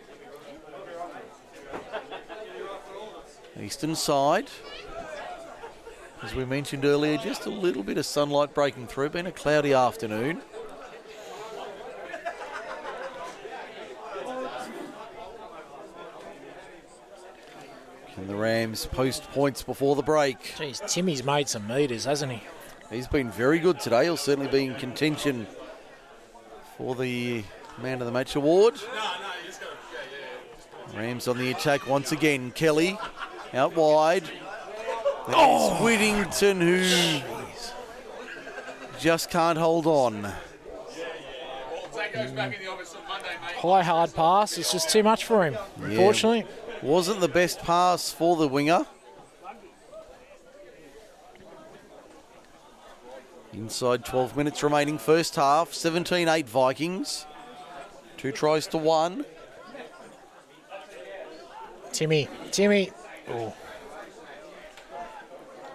Eastern 3.62 3.96
side. 3.96 4.48
As 6.24 6.34
we 6.34 6.46
mentioned 6.46 6.86
earlier, 6.86 7.18
just 7.18 7.46
a 7.46 7.50
little 7.50 7.84
bit 7.84 7.98
of 7.98 8.06
sunlight 8.06 8.54
breaking 8.54 8.88
through. 8.88 9.10
Been 9.10 9.28
a 9.28 9.32
cloudy 9.32 9.74
afternoon. 9.74 10.42
Can 18.28 18.36
the 18.36 18.42
Rams 18.42 18.86
post 18.88 19.24
points 19.32 19.64
before 19.64 19.96
the 19.96 20.02
break? 20.02 20.38
Jeez, 20.58 20.86
Timmy's 20.86 21.24
made 21.24 21.48
some 21.48 21.66
meters, 21.66 22.04
hasn't 22.04 22.34
he? 22.34 22.44
He's 22.90 23.08
been 23.08 23.32
very 23.32 23.58
good 23.58 23.80
today. 23.80 24.04
He'll 24.04 24.18
certainly 24.18 24.52
be 24.52 24.66
in 24.66 24.76
contention 24.76 25.48
for 26.78 26.94
the 26.94 27.46
Man 27.82 28.02
of 28.02 28.06
the 28.06 28.12
Match 28.12 28.36
award. 28.36 28.76
Rams 30.94 31.30
on 31.30 31.38
the 31.38 31.52
attack 31.52 31.88
once 31.88 32.12
again. 32.12 32.52
Kelly 32.52 33.00
out 33.54 33.78
wide. 33.78 34.26
Oh. 35.30 35.82
Whittington 35.82 36.60
who 36.60 37.22
just 39.00 39.30
can't 39.30 39.58
hold 39.58 39.88
on. 39.88 40.34
High 43.56 43.84
hard 43.84 44.14
pass. 44.14 44.58
It's 44.58 44.74
just 44.74 44.90
too 44.90 45.04
much 45.04 45.24
for 45.24 45.46
him, 45.46 45.56
unfortunately. 45.82 46.46
Wasn't 46.84 47.20
the 47.20 47.28
best 47.28 47.60
pass 47.60 48.12
for 48.12 48.36
the 48.36 48.48
winger. 48.48 48.86
Inside 53.54 54.06
12 54.06 54.38
minutes 54.38 54.62
remaining, 54.62 55.00
first 55.00 55.36
half. 55.36 55.74
17 55.74 56.28
8 56.28 56.48
Vikings. 56.48 57.26
Two 58.16 58.32
tries 58.32 58.68
to 58.68 58.78
one. 58.78 59.26
Timmy, 61.92 62.28
Timmy. 62.52 62.92
Oh. 63.30 63.54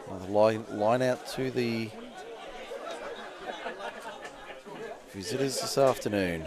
Another 0.09 0.29
line, 0.29 0.65
line 0.71 1.03
out 1.03 1.27
to 1.29 1.51
the 1.51 1.91
visitors 5.13 5.61
this 5.61 5.77
afternoon. 5.77 6.45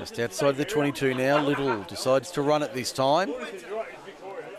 Just 0.00 0.18
outside 0.18 0.56
the 0.56 0.64
22 0.64 1.12
now. 1.12 1.44
Little 1.44 1.82
decides 1.82 2.30
to 2.30 2.40
run 2.40 2.62
it 2.62 2.72
this 2.72 2.90
time. 2.90 3.34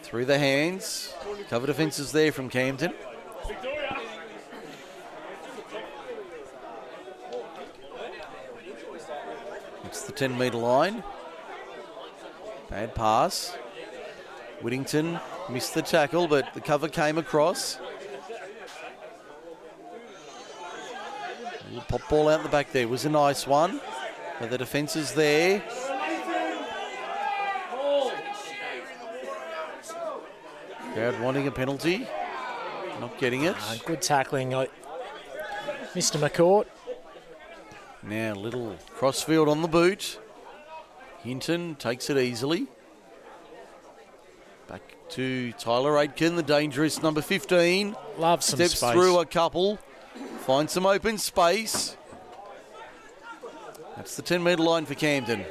Through 0.03 0.25
the 0.25 0.37
hands. 0.37 1.15
Cover 1.49 1.65
defences 1.65 2.11
there 2.11 2.31
from 2.31 2.47
Camden. 2.47 2.93
It's 9.85 10.03
the 10.03 10.11
10 10.11 10.37
metre 10.37 10.57
line. 10.57 11.03
Bad 12.69 12.93
pass. 12.93 13.57
Whittington 14.61 15.19
missed 15.49 15.73
the 15.73 15.81
tackle, 15.81 16.27
but 16.27 16.53
the 16.53 16.61
cover 16.61 16.87
came 16.87 17.17
across. 17.17 17.79
Little 21.71 21.83
pop 21.87 22.07
ball 22.09 22.29
out 22.29 22.43
the 22.43 22.49
back 22.49 22.71
there 22.71 22.87
was 22.87 23.05
a 23.05 23.09
nice 23.09 23.47
one. 23.47 23.81
But 24.41 24.49
the 24.49 24.57
defence 24.57 24.95
is 24.95 25.13
there. 25.13 25.61
Crowd 30.93 31.21
wanting 31.21 31.45
a 31.45 31.51
penalty. 31.51 32.07
Not 32.99 33.17
getting 33.19 33.43
it. 33.43 33.55
Uh, 33.55 33.75
good 33.85 34.01
tackling, 34.01 34.55
uh, 34.55 34.65
Mr. 35.93 36.17
McCourt. 36.19 36.65
Now, 38.01 38.33
little 38.33 38.75
crossfield 38.95 39.47
on 39.47 39.61
the 39.61 39.67
boot. 39.67 40.19
Hinton 41.23 41.75
takes 41.75 42.09
it 42.09 42.17
easily. 42.17 42.65
Back 44.67 44.81
to 45.09 45.51
Tyler 45.53 45.99
Aitken, 45.99 46.35
the 46.35 46.43
dangerous 46.43 47.03
number 47.03 47.21
15. 47.21 47.95
Love 48.17 48.43
some 48.43 48.57
Steps 48.57 48.79
space. 48.79 48.91
through 48.93 49.19
a 49.19 49.25
couple. 49.25 49.77
Finds 50.39 50.73
some 50.73 50.87
open 50.87 51.19
space. 51.19 51.95
That's 53.95 54.15
the 54.15 54.21
10 54.21 54.43
metre 54.43 54.63
line 54.63 54.85
for 54.85 54.95
Camden. 54.95 55.45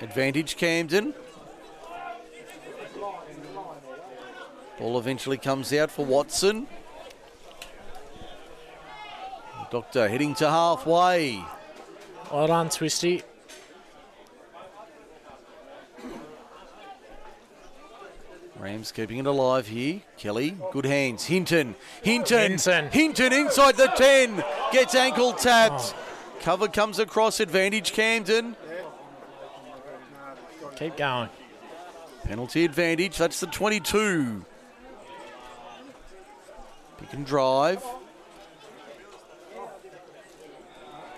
Advantage 0.00 0.56
Camden. 0.56 1.14
Ball 4.78 4.98
eventually 4.98 5.36
comes 5.36 5.72
out 5.72 5.90
for 5.90 6.04
Watson. 6.06 6.66
Doctor 9.70 10.08
heading 10.08 10.34
to 10.36 10.48
halfway. 10.48 11.44
Well 12.32 12.46
done, 12.46 12.70
Twisty. 12.70 13.22
Rams 18.60 18.92
keeping 18.92 19.16
it 19.16 19.26
alive 19.26 19.68
here. 19.68 20.02
Kelly, 20.18 20.54
good 20.70 20.84
hands. 20.84 21.24
Hinton, 21.24 21.74
Hinton, 22.02 22.50
Hinton. 22.50 22.90
Hinton 22.90 23.32
inside 23.32 23.78
the 23.78 23.86
10. 23.86 24.44
Gets 24.70 24.94
ankle 24.94 25.32
tapped. 25.32 25.94
Cover 26.40 26.68
comes 26.68 26.98
across, 26.98 27.40
advantage 27.40 27.92
Camden. 27.92 28.54
Keep 30.76 30.98
going. 30.98 31.30
Penalty 32.24 32.66
advantage, 32.66 33.16
that's 33.16 33.40
the 33.40 33.46
22. 33.46 34.44
Pick 36.98 37.12
and 37.14 37.24
drive. 37.24 37.82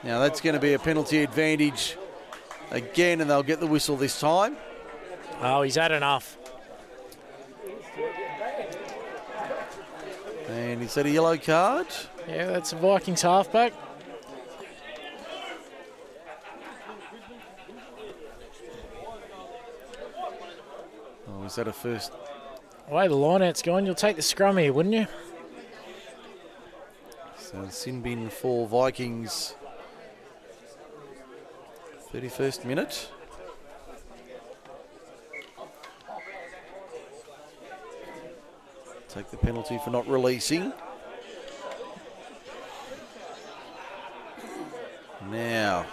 Now 0.04 0.20
that's 0.20 0.40
going 0.40 0.54
to 0.54 0.60
be 0.60 0.74
a 0.74 0.78
penalty 0.78 1.24
advantage 1.24 1.96
again, 2.70 3.20
and 3.20 3.28
they'll 3.28 3.42
get 3.42 3.58
the 3.58 3.66
whistle 3.66 3.96
this 3.96 4.20
time. 4.20 4.56
Oh, 5.40 5.62
he's 5.62 5.74
had 5.74 5.90
enough. 5.90 6.36
And 10.52 10.82
is 10.82 10.94
that 10.94 11.06
a 11.06 11.10
yellow 11.10 11.38
card? 11.38 11.86
Yeah, 12.28 12.46
that's 12.46 12.74
a 12.74 12.76
Vikings 12.76 13.22
halfback. 13.22 13.72
Oh, 21.26 21.44
is 21.44 21.54
that 21.54 21.68
a 21.68 21.72
first? 21.72 22.12
The 22.86 22.94
way 22.94 23.08
the 23.08 23.14
line-out's 23.14 23.62
gone, 23.62 23.86
you'll 23.86 23.94
take 23.94 24.16
the 24.16 24.22
scrum 24.22 24.58
here, 24.58 24.74
wouldn't 24.74 24.94
you? 24.94 25.06
So 27.38 27.56
Sinbin 27.62 28.30
for 28.30 28.66
Vikings. 28.68 29.54
31st 32.12 32.66
minute. 32.66 33.10
Take 39.12 39.30
the 39.30 39.36
penalty 39.36 39.78
for 39.84 39.90
not 39.90 40.06
releasing. 40.08 40.72
Now, 45.30 45.84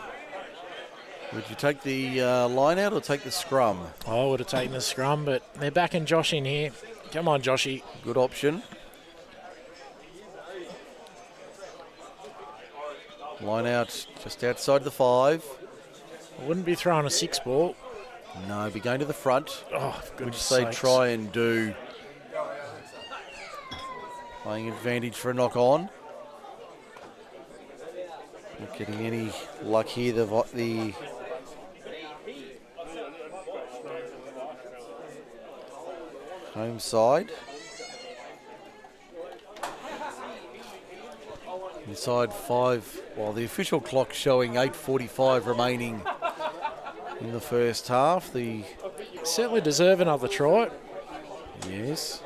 would 1.33 1.49
you 1.49 1.55
take 1.55 1.81
the 1.83 2.21
uh, 2.21 2.47
line 2.49 2.79
out 2.79 2.93
or 2.93 3.01
take 3.01 3.23
the 3.23 3.31
scrum? 3.31 3.79
I 4.07 4.23
would 4.23 4.39
have 4.39 4.47
taken 4.49 4.73
the 4.73 4.81
scrum, 4.81 5.25
but 5.25 5.43
they're 5.55 5.69
backing 5.69 6.05
Josh 6.05 6.33
in 6.33 6.45
here. 6.45 6.71
Come 7.11 7.27
on, 7.27 7.41
Joshy. 7.41 7.83
Good 8.03 8.17
option. 8.17 8.63
Line 13.41 13.67
out 13.67 14.05
just 14.23 14.43
outside 14.43 14.83
the 14.83 14.91
five. 14.91 15.43
I 16.41 16.45
wouldn't 16.45 16.65
be 16.65 16.75
throwing 16.75 17.05
a 17.05 17.09
six 17.09 17.39
ball. 17.39 17.75
No, 18.47 18.69
be 18.69 18.79
going 18.79 18.99
to 18.99 19.05
the 19.05 19.13
front, 19.13 19.63
Oh, 19.73 20.01
goodness 20.17 20.47
they 20.49 20.63
sakes. 20.63 20.77
try 20.77 21.07
and 21.09 21.31
do. 21.31 21.73
Playing 24.49 24.69
advantage 24.69 25.13
for 25.13 25.29
a 25.29 25.33
knock 25.35 25.55
on. 25.55 25.91
Not 28.59 28.75
getting 28.79 28.95
any 28.95 29.31
luck 29.61 29.85
here. 29.85 30.11
The 30.11 30.25
the 30.55 30.95
home 36.55 36.79
side. 36.79 37.29
Inside 41.87 42.33
five. 42.33 43.01
Well, 43.15 43.33
the 43.33 43.43
official 43.43 43.79
clock 43.79 44.13
showing 44.13 44.53
8:45 44.53 45.45
remaining 45.45 46.01
in 47.21 47.33
the 47.33 47.39
first 47.39 47.87
half. 47.87 48.33
The 48.33 48.63
Certainly 49.23 49.61
deserve 49.61 50.01
another 50.01 50.27
try. 50.27 50.71
yes. 51.69 52.23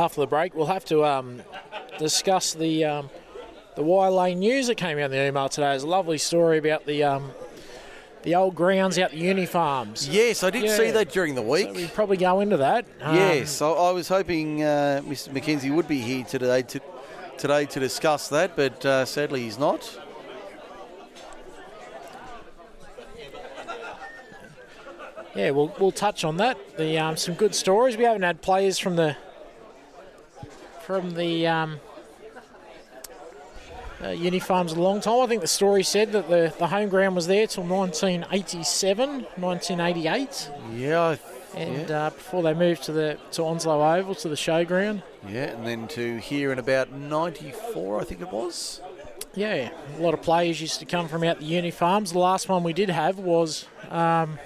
After 0.00 0.22
the 0.22 0.26
break, 0.26 0.54
we'll 0.54 0.64
have 0.64 0.86
to 0.86 1.04
um, 1.04 1.42
discuss 1.98 2.54
the 2.54 2.86
um, 2.86 3.10
the 3.76 3.82
Wire 3.82 4.10
Lane 4.10 4.38
news 4.38 4.68
that 4.68 4.76
came 4.76 4.96
out 4.96 5.04
in 5.04 5.10
the 5.10 5.26
email 5.26 5.50
today. 5.50 5.74
It's 5.74 5.84
a 5.84 5.86
lovely 5.86 6.16
story 6.16 6.56
about 6.56 6.86
the 6.86 7.04
um, 7.04 7.32
the 8.22 8.34
old 8.34 8.54
grounds 8.54 8.98
out 8.98 9.10
the 9.10 9.18
uni 9.18 9.44
farms. 9.44 10.08
Yes, 10.08 10.42
I 10.42 10.48
did 10.48 10.62
Yeah. 10.64 10.74
see 10.78 10.90
that 10.92 11.10
during 11.10 11.34
the 11.34 11.42
week. 11.42 11.66
So 11.66 11.72
we 11.74 11.86
probably 11.86 12.16
go 12.16 12.40
into 12.40 12.56
that. 12.56 12.86
Um, 13.02 13.14
yes, 13.14 13.60
I, 13.60 13.68
I 13.68 13.90
was 13.90 14.08
hoping 14.08 14.62
uh, 14.62 15.02
Mr. 15.04 15.28
McKenzie 15.34 15.74
would 15.74 15.86
be 15.86 15.98
here 16.00 16.24
today 16.24 16.62
to 16.62 16.80
today 17.36 17.66
to 17.66 17.78
discuss 17.78 18.28
that, 18.28 18.56
but 18.56 18.82
uh, 18.86 19.04
sadly 19.04 19.42
he's 19.42 19.58
not. 19.58 19.98
Yeah, 25.36 25.50
we'll, 25.50 25.74
we'll 25.78 25.92
touch 25.92 26.24
on 26.24 26.38
that. 26.38 26.56
The 26.78 26.96
um, 26.96 27.18
some 27.18 27.34
good 27.34 27.54
stories. 27.54 27.98
We 27.98 28.04
haven't 28.04 28.22
had 28.22 28.40
players 28.40 28.78
from 28.78 28.96
the 28.96 29.14
from 30.90 31.14
the 31.14 31.46
um, 31.46 31.78
uh, 34.02 34.08
uni 34.08 34.40
farms 34.40 34.72
a 34.72 34.80
long 34.80 35.00
time. 35.00 35.20
I 35.20 35.26
think 35.28 35.40
the 35.40 35.46
story 35.46 35.84
said 35.84 36.10
that 36.12 36.28
the, 36.28 36.52
the 36.58 36.66
home 36.66 36.88
ground 36.88 37.14
was 37.14 37.28
there 37.28 37.46
till 37.46 37.62
1987, 37.62 39.26
1988, 39.36 40.50
Yeah, 40.74 41.14
and 41.54 41.88
yeah. 41.88 42.06
uh, 42.06 42.10
before 42.10 42.42
they 42.42 42.54
moved 42.54 42.82
to 42.84 42.92
the 42.92 43.18
to 43.32 43.44
Onslow 43.44 43.80
Oval 43.98 44.16
to 44.16 44.28
the 44.28 44.34
showground. 44.34 45.04
yeah, 45.28 45.44
and 45.54 45.64
then 45.64 45.86
to 45.88 46.16
here 46.18 46.50
in 46.50 46.58
about 46.58 46.90
'94, 46.92 48.00
I 48.00 48.04
think 48.04 48.20
it 48.20 48.32
was. 48.32 48.80
Yeah, 49.36 49.70
a 49.96 50.00
lot 50.02 50.12
of 50.14 50.22
players 50.22 50.60
used 50.60 50.80
to 50.80 50.86
come 50.86 51.06
from 51.06 51.22
out 51.22 51.38
the 51.38 51.44
uni 51.44 51.70
farms. 51.70 52.10
The 52.10 52.18
last 52.18 52.48
one 52.48 52.64
we 52.64 52.72
did 52.72 52.90
have 52.90 53.20
was, 53.20 53.64
um, 53.90 54.40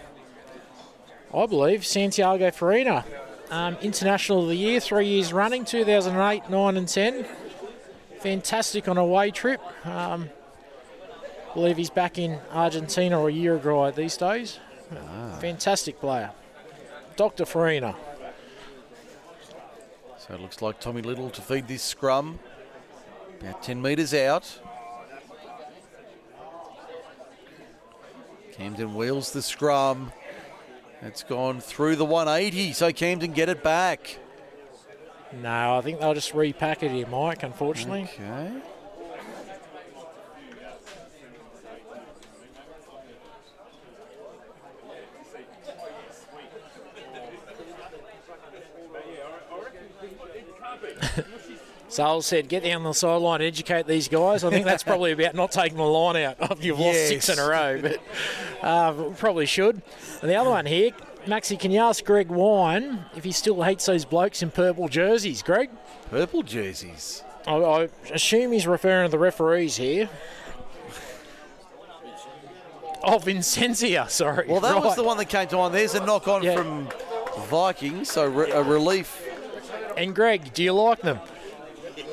I 1.35 1.47
believe, 1.47 1.87
Santiago 1.87 2.51
Farina, 2.51 3.07
um, 3.51 3.77
International 3.83 4.43
of 4.43 4.49
the 4.49 4.57
Year, 4.57 4.81
three 4.81 5.07
years 5.07 5.33
running, 5.33 5.65
2008, 5.65 6.51
9 6.51 6.77
and 6.77 6.89
10. 6.89 7.27
Fantastic 8.21 8.89
on 8.89 8.97
a 8.97 9.03
away 9.03 9.31
trip. 9.31 9.61
Um, 9.87 10.31
believe 11.53 11.77
he's 11.77 11.91
back 11.91 12.19
in 12.19 12.39
Argentina 12.53 13.21
or 13.21 13.31
Uruguay 13.31 13.91
these 13.91 14.17
days. 14.17 14.59
Fantastic 15.41 16.01
player. 16.01 16.31
Dr. 17.17 17.45
Farina. 17.45 17.95
So 20.19 20.35
it 20.35 20.41
looks 20.41 20.63
like 20.63 20.81
Tommy 20.81 21.03
Little 21.03 21.31
to 21.31 21.43
feed 21.43 21.69
this 21.69 21.83
scrum. 21.83 22.39
About 23.41 23.63
10 23.63 23.83
metres 23.83 24.15
out. 24.15 24.59
Camden 28.53 28.95
wheels 28.95 29.33
the 29.33 29.43
scrum. 29.43 30.13
It's 31.05 31.23
gone 31.23 31.61
through 31.61 31.97
the 31.97 32.05
180, 32.07 32.73
so 32.73 32.91
Camden 32.91 33.33
get 33.33 33.51
it 33.51 33.63
back. 33.63 34.19
No, 35.43 35.77
I 35.77 35.83
think 35.83 36.01
they'll 36.01 36.15
just 36.15 36.33
repack 36.33 36.83
it 36.83 36.91
here, 36.91 37.07
Mike, 37.07 37.43
unfortunately. 37.43 38.09
Okay. 38.15 38.63
Sale 51.95 52.23
said, 52.23 52.49
get 52.49 52.65
down 52.65 52.83
the 52.83 52.93
sideline, 52.93 53.41
and 53.41 53.47
educate 53.47 53.87
these 53.87 54.09
guys. 54.09 54.43
I 54.43 54.51
think 54.51 54.65
that's 54.65 54.83
probably 54.83 55.13
about 55.13 55.37
not 55.37 55.53
taking 55.53 55.77
the 55.79 55.85
line 55.85 56.17
out 56.17 56.37
after 56.41 56.67
you've 56.67 56.81
lost 56.81 57.07
six 57.07 57.29
in 57.29 57.39
a 57.39 57.47
row, 57.49 57.81
but 57.81 58.01
uh, 58.63 58.93
probably 59.17 59.47
should. 59.47 59.81
And 60.21 60.29
the 60.29 60.35
other 60.35 60.51
one 60.51 60.67
here, 60.67 60.91
Maxi, 61.25 61.57
can 61.57 61.71
you 61.71 61.79
ask 61.79 62.05
Greg 62.05 62.31
Wine 62.31 63.05
if 63.15 63.23
he 63.23 63.31
still 63.31 63.63
hates 63.63 63.87
those 63.87 64.05
blokes 64.05 64.43
in 64.43 64.51
purple 64.51 64.89
jerseys, 64.89 65.41
Greg? 65.41 65.71
Purple 66.11 66.43
jerseys. 66.43 67.23
I, 67.47 67.53
I 67.59 67.89
assume 68.11 68.51
he's 68.51 68.67
referring 68.67 69.07
to 69.07 69.11
the 69.13 69.19
referees 69.21 69.77
here. 69.77 70.09
Oh, 73.05 73.19
Vincentia, 73.19 74.09
sorry. 74.11 74.49
Well, 74.49 74.59
that 74.63 74.83
was 74.83 74.97
the 74.97 75.05
one 75.05 75.17
that 75.19 75.27
came 75.27 75.47
to 75.47 75.57
mind. 75.59 75.73
There's 75.75 75.95
a 75.95 76.05
knock 76.05 76.27
on 76.27 76.43
Yeah. 76.43 76.57
from 76.57 76.89
Vikings, 77.49 78.11
so 78.11 78.27
re- 78.27 78.51
a 78.51 78.65
relief. 78.65 79.25
And 79.97 80.13
Greg, 80.13 80.53
do 80.55 80.65
you 80.65 80.73
like 80.73 81.01
them? 81.03 81.21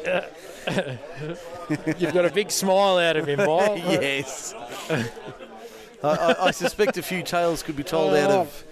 You've 1.98 2.14
got 2.14 2.26
a 2.26 2.32
big 2.34 2.52
smile 2.52 2.98
out 2.98 3.16
of 3.18 3.28
him, 3.28 3.38
Bob. 3.38 3.78
yes. 3.86 4.54
I, 4.90 5.10
I, 6.04 6.36
I 6.48 6.52
suspect 6.52 6.98
a 6.98 7.02
few 7.02 7.24
tales 7.24 7.64
could 7.64 7.76
be 7.76 7.84
told 7.84 8.16
out 8.16 8.32
of 8.32 8.64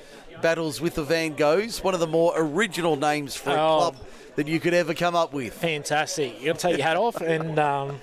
battles 0.41 0.79
with 0.81 0.95
the 0.95 1.03
Van 1.03 1.35
Goghs, 1.35 1.83
one 1.83 1.93
of 1.93 1.99
the 1.99 2.07
more 2.07 2.33
original 2.35 2.95
names 2.95 3.35
for 3.35 3.51
a 3.51 3.53
Oh. 3.53 3.77
club 3.91 3.95
that 4.35 4.47
you 4.47 4.59
could 4.59 4.73
ever 4.73 4.93
come 4.93 5.15
up 5.15 5.33
with. 5.33 5.53
Fantastic. 5.53 6.39
You 6.39 6.47
got 6.47 6.59
to 6.59 6.67
take 6.69 6.77
your 6.77 6.87
hat 6.87 6.97
off 6.97 7.19
and 7.21 7.59
um, 7.59 7.99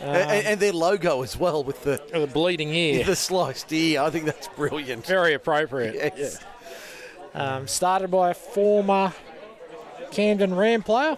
and, 0.00 0.46
and 0.46 0.60
their 0.60 0.72
logo 0.72 1.22
as 1.22 1.36
well 1.36 1.62
with 1.62 1.82
the, 1.84 2.00
the 2.12 2.26
bleeding 2.26 2.70
ear. 2.74 3.04
the 3.06 3.14
sliced 3.16 3.72
ear. 3.72 4.00
I 4.02 4.10
think 4.10 4.24
that's 4.24 4.48
brilliant. 4.48 5.06
Very 5.06 5.34
appropriate. 5.34 5.94
Yes. 6.16 6.42
Um, 7.34 7.68
started 7.68 8.10
by 8.10 8.30
a 8.30 8.34
former 8.34 9.12
Camden 10.10 10.54
Ram 10.54 10.82
player. 10.82 11.16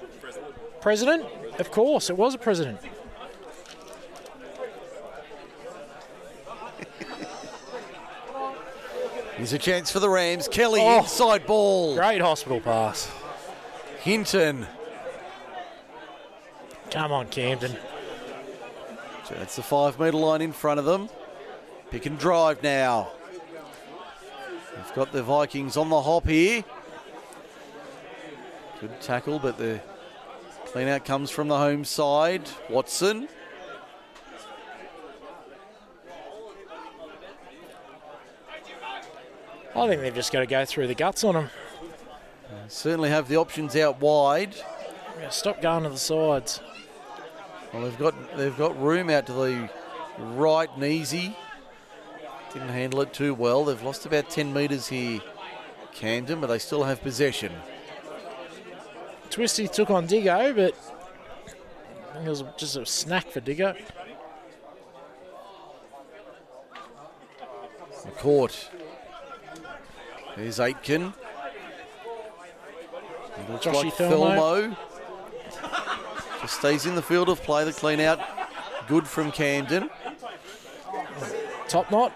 President? 0.83 1.25
Of 1.59 1.71
course, 1.71 2.11
it 2.11 2.17
was 2.17 2.35
a 2.35 2.39
president. 2.39 2.81
Here's 9.37 9.53
a 9.53 9.59
chance 9.59 9.91
for 9.91 10.01
the 10.01 10.09
Rams. 10.09 10.49
Kelly 10.49 10.81
Oh. 10.83 10.99
inside 10.99 11.47
ball. 11.47 11.95
Great 11.97 12.21
hospital 12.21 12.61
pass. 12.61 13.11
Hinton. 14.01 14.67
Come 16.91 17.13
on, 17.13 17.29
Camden. 17.29 17.77
So 19.25 19.35
that's 19.35 19.57
the 19.57 19.63
five 19.63 19.99
metre 19.99 20.17
line 20.17 20.43
in 20.43 20.53
front 20.53 20.79
of 20.79 20.85
them. 20.85 21.09
Pick 21.91 22.07
and 22.07 22.19
drive 22.19 22.63
now. 22.63 23.09
They've 24.75 24.95
got 24.95 25.13
the 25.13 25.23
Vikings 25.23 25.77
on 25.77 25.89
the 25.89 26.03
hop 26.03 26.27
here. 26.27 26.65
Good 28.81 29.01
tackle, 29.01 29.39
but 29.39 29.59
the 29.59 29.81
clean 30.73 30.89
out 30.89 31.05
comes 31.05 31.31
from 31.31 31.49
the 31.49 31.59
home 31.59 31.85
side. 31.85 32.49
Watson. 32.71 33.29
I 39.75 39.89
think 39.89 40.01
they've 40.03 40.15
just 40.15 40.33
got 40.33 40.41
to 40.41 40.47
go 40.47 40.65
through 40.65 40.87
the 40.87 40.95
guts 40.95 41.25
on 41.25 41.35
him. 41.35 41.51
Certainly 42.69 43.11
have 43.11 43.29
the 43.29 43.37
options 43.37 43.77
out 43.77 44.01
wide. 44.01 44.55
Yeah, 45.21 45.29
Stop 45.29 45.63
going 45.63 45.85
to 45.85 45.91
the 45.91 45.99
sides. 45.99 46.61
Well, 47.73 47.83
they've 47.83 47.99
got 47.99 48.37
they've 48.37 48.57
got 48.57 48.81
room 48.81 49.09
out 49.09 49.27
to 49.27 49.33
the 49.33 49.71
right 50.19 50.69
and 50.75 50.85
easy. 50.85 51.37
Didn't 52.53 52.69
handle 52.69 53.01
it 53.01 53.15
too 53.15 53.33
well. 53.35 53.65
They've 53.65 53.83
lost 53.83 54.05
about 54.05 54.29
10 54.29 54.53
metres 54.53 54.89
here, 54.89 55.21
Camden, 55.95 56.41
but 56.41 56.49
they 56.49 56.59
still 56.59 56.85
have 56.85 57.01
possession. 57.01 57.53
Twisty 59.33 59.67
took 59.67 59.89
on 59.89 60.07
Diggo, 60.07 60.55
but 60.55 60.75
I 62.11 62.13
think 62.13 62.27
it 62.27 62.31
was 62.31 62.45
just 62.59 62.77
a 62.77 62.85
snack 62.85 63.31
for 63.31 63.41
Diggo. 63.41 63.75
McCourt. 68.05 68.69
There's 70.37 70.61
Aitken. 70.61 71.15
It 73.39 73.51
looks 73.51 73.65
Joshy 73.65 73.85
like 73.85 73.95
Thelmo. 73.95 74.77
Thelmo. 74.77 74.77
Just 76.43 76.59
stays 76.59 76.85
in 76.85 76.95
the 76.95 77.03
field 77.03 77.31
of 77.31 77.43
play. 77.43 77.65
The 77.65 77.73
clean 77.73 78.01
out. 78.01 78.21
Good 78.87 79.09
from 79.09 79.33
Camden. 79.33 79.89
Top 81.69 81.91
knot, 81.91 82.13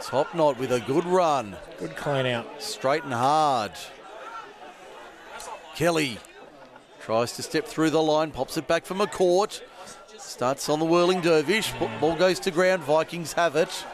Top 0.00 0.32
knot 0.36 0.56
with 0.56 0.70
a 0.70 0.78
good 0.80 1.04
run. 1.04 1.56
good 1.80 1.96
clean 1.96 2.26
out. 2.26 2.62
Straight 2.62 3.02
and 3.02 3.12
hard. 3.12 3.72
Kelly 5.74 6.18
tries 7.10 7.32
to 7.32 7.42
step 7.42 7.66
through 7.66 7.90
the 7.90 8.00
line, 8.00 8.30
pops 8.30 8.56
it 8.56 8.68
back 8.68 8.86
for 8.86 8.94
McCourt. 8.94 9.62
Starts 10.16 10.68
on 10.68 10.78
the 10.78 10.84
whirling 10.84 11.20
dervish. 11.20 11.72
Ball 12.00 12.14
goes 12.14 12.38
to 12.38 12.52
ground. 12.52 12.84
Vikings 12.84 13.32
have 13.32 13.56
it. 13.56 13.84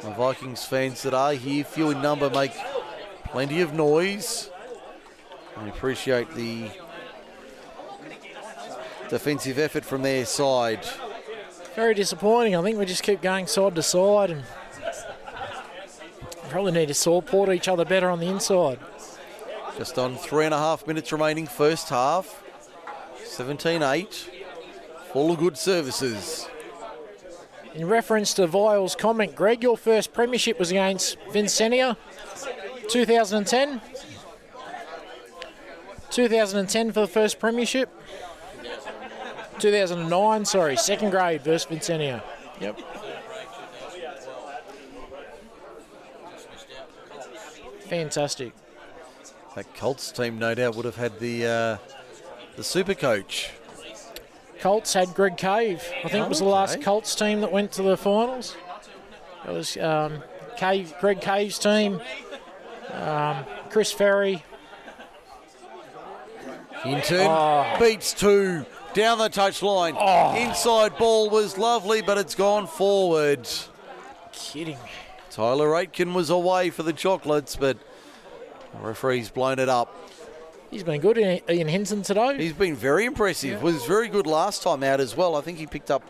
The 0.00 0.12
Vikings 0.12 0.64
fans 0.64 1.02
that 1.02 1.12
are 1.12 1.34
here, 1.34 1.62
few 1.62 1.90
in 1.90 2.00
number, 2.00 2.30
make 2.30 2.52
plenty 3.24 3.60
of 3.60 3.74
noise. 3.74 4.48
I 5.58 5.68
appreciate 5.68 6.34
the 6.34 6.70
defensive 9.10 9.58
effort 9.58 9.84
from 9.84 10.00
their 10.00 10.24
side. 10.24 10.86
Very 11.74 11.92
disappointing. 11.92 12.56
I 12.56 12.62
think 12.62 12.78
we 12.78 12.86
just 12.86 13.02
keep 13.02 13.20
going 13.20 13.46
side 13.46 13.74
to 13.74 13.82
side 13.82 14.30
and 14.30 14.42
probably 16.48 16.72
need 16.72 16.88
to 16.88 16.94
support 16.94 17.50
each 17.50 17.68
other 17.68 17.84
better 17.84 18.08
on 18.08 18.20
the 18.20 18.28
inside. 18.28 18.78
Just 19.78 19.98
on 19.98 20.16
three 20.16 20.44
and 20.44 20.54
a 20.54 20.58
half 20.58 20.86
minutes 20.86 21.12
remaining, 21.12 21.46
first 21.46 21.88
half. 21.88 22.42
17 23.24 23.82
8. 23.82 24.30
Full 25.12 25.32
of 25.32 25.38
good 25.38 25.56
services. 25.56 26.48
In 27.74 27.88
reference 27.88 28.34
to 28.34 28.46
Vile's 28.46 28.94
comment, 28.94 29.34
Greg, 29.34 29.62
your 29.62 29.78
first 29.78 30.12
premiership 30.12 30.58
was 30.58 30.70
against 30.70 31.16
Vincentia, 31.32 31.96
2010. 32.88 33.80
2010 36.10 36.92
for 36.92 37.00
the 37.00 37.06
first 37.06 37.38
premiership. 37.38 37.88
2009, 39.58 40.44
sorry, 40.44 40.76
second 40.76 41.10
grade 41.10 41.42
versus 41.42 41.66
Vincentia. 41.66 42.22
Yep. 42.60 42.78
Fantastic. 47.88 48.52
That 49.54 49.74
Colts 49.76 50.10
team, 50.12 50.38
no 50.38 50.54
doubt, 50.54 50.76
would 50.76 50.84
have 50.86 50.96
had 50.96 51.18
the 51.18 51.46
uh, 51.46 51.76
the 52.56 52.64
super 52.64 52.94
coach. 52.94 53.50
Colts 54.60 54.94
had 54.94 55.08
Greg 55.14 55.36
Cave. 55.36 55.82
I 56.04 56.08
think 56.08 56.24
it 56.24 56.28
was 56.28 56.38
the 56.38 56.44
last 56.44 56.80
Colts 56.82 57.14
team 57.14 57.40
that 57.40 57.50
went 57.52 57.72
to 57.72 57.82
the 57.82 57.96
finals. 57.96 58.56
It 59.46 59.50
was 59.50 59.76
um, 59.76 60.22
Cave, 60.56 60.94
Greg 61.00 61.20
Cave's 61.20 61.58
team, 61.58 62.00
um, 62.92 63.44
Chris 63.70 63.90
Ferry. 63.92 64.44
Hinton 66.84 67.26
Oh. 67.28 67.76
beats 67.78 68.12
two 68.12 68.64
down 68.94 69.18
the 69.18 69.28
touchline. 69.30 69.96
Inside 70.36 70.96
ball 70.96 71.28
was 71.30 71.58
lovely, 71.58 72.00
but 72.02 72.18
it's 72.18 72.34
gone 72.34 72.66
forward. 72.66 73.48
Kidding. 74.32 74.78
Tyler 75.30 75.74
Aitken 75.76 76.12
was 76.14 76.30
away 76.30 76.70
for 76.70 76.82
the 76.82 76.92
chocolates, 76.92 77.56
but 77.56 77.78
the 78.72 78.78
referee's 78.86 79.30
blown 79.30 79.58
it 79.58 79.68
up. 79.68 79.94
He's 80.70 80.82
been 80.82 81.00
good, 81.00 81.18
Ian 81.18 81.40
Ian 81.50 81.68
Hinton 81.68 82.02
today. 82.02 82.36
He's 82.38 82.54
been 82.54 82.74
very 82.74 83.04
impressive. 83.04 83.62
Was 83.62 83.84
very 83.84 84.08
good 84.08 84.26
last 84.26 84.62
time 84.62 84.82
out 84.82 85.00
as 85.00 85.14
well. 85.16 85.36
I 85.36 85.42
think 85.42 85.58
he 85.58 85.66
picked 85.66 85.90
up 85.90 86.02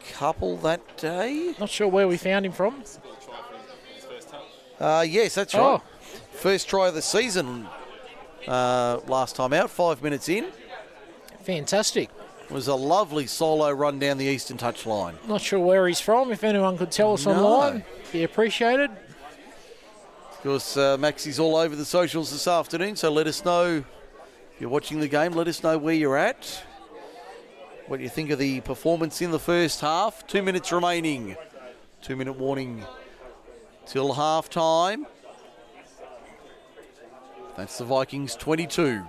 a 0.00 0.12
couple 0.14 0.56
that 0.58 0.96
day. 0.96 1.54
Not 1.60 1.70
sure 1.70 1.86
where 1.88 2.08
we 2.08 2.16
found 2.16 2.44
him 2.46 2.52
from. 2.52 2.82
Uh, 4.80 5.04
yes, 5.08 5.34
that's 5.36 5.54
Oh. 5.54 5.72
right. 5.72 5.80
First 6.32 6.68
try 6.68 6.88
of 6.88 6.94
the 6.94 7.02
season 7.02 7.68
uh, 8.48 8.98
last 9.06 9.36
time 9.36 9.52
out, 9.52 9.70
five 9.70 10.02
minutes 10.02 10.28
in. 10.28 10.46
Fantastic. 11.44 12.10
It 12.42 12.50
Was 12.50 12.68
a 12.68 12.74
lovely 12.74 13.26
solo 13.26 13.70
run 13.70 13.98
down 13.98 14.18
the 14.18 14.24
eastern 14.26 14.58
touchline. 14.58 15.14
Not 15.28 15.40
sure 15.40 15.60
where 15.60 15.86
he's 15.86 16.00
from. 16.00 16.30
If 16.32 16.44
anyone 16.44 16.76
could 16.76 16.90
tell 16.90 17.14
us 17.14 17.24
No. 17.24 17.32
online, 17.32 17.84
be 18.12 18.24
appreciated. 18.24 18.90
Course, 20.44 20.76
uh, 20.76 20.98
Maxi's 20.98 21.38
all 21.38 21.56
over 21.56 21.74
the 21.74 21.86
socials 21.86 22.30
this 22.30 22.46
afternoon, 22.46 22.96
so 22.96 23.10
let 23.10 23.26
us 23.26 23.42
know 23.46 23.76
if 23.76 24.60
you're 24.60 24.68
watching 24.68 25.00
the 25.00 25.08
game. 25.08 25.32
Let 25.32 25.48
us 25.48 25.62
know 25.62 25.78
where 25.78 25.94
you're 25.94 26.18
at. 26.18 26.62
What 27.86 27.98
you 28.00 28.10
think 28.10 28.28
of 28.28 28.38
the 28.38 28.60
performance 28.60 29.22
in 29.22 29.30
the 29.30 29.38
first 29.38 29.80
half? 29.80 30.26
Two 30.26 30.42
minutes 30.42 30.70
remaining. 30.70 31.34
Two 32.02 32.14
minute 32.14 32.34
warning 32.34 32.84
till 33.86 34.12
half 34.12 34.50
time. 34.50 35.06
That's 37.56 37.78
the 37.78 37.86
Vikings 37.86 38.36
22. 38.36 39.02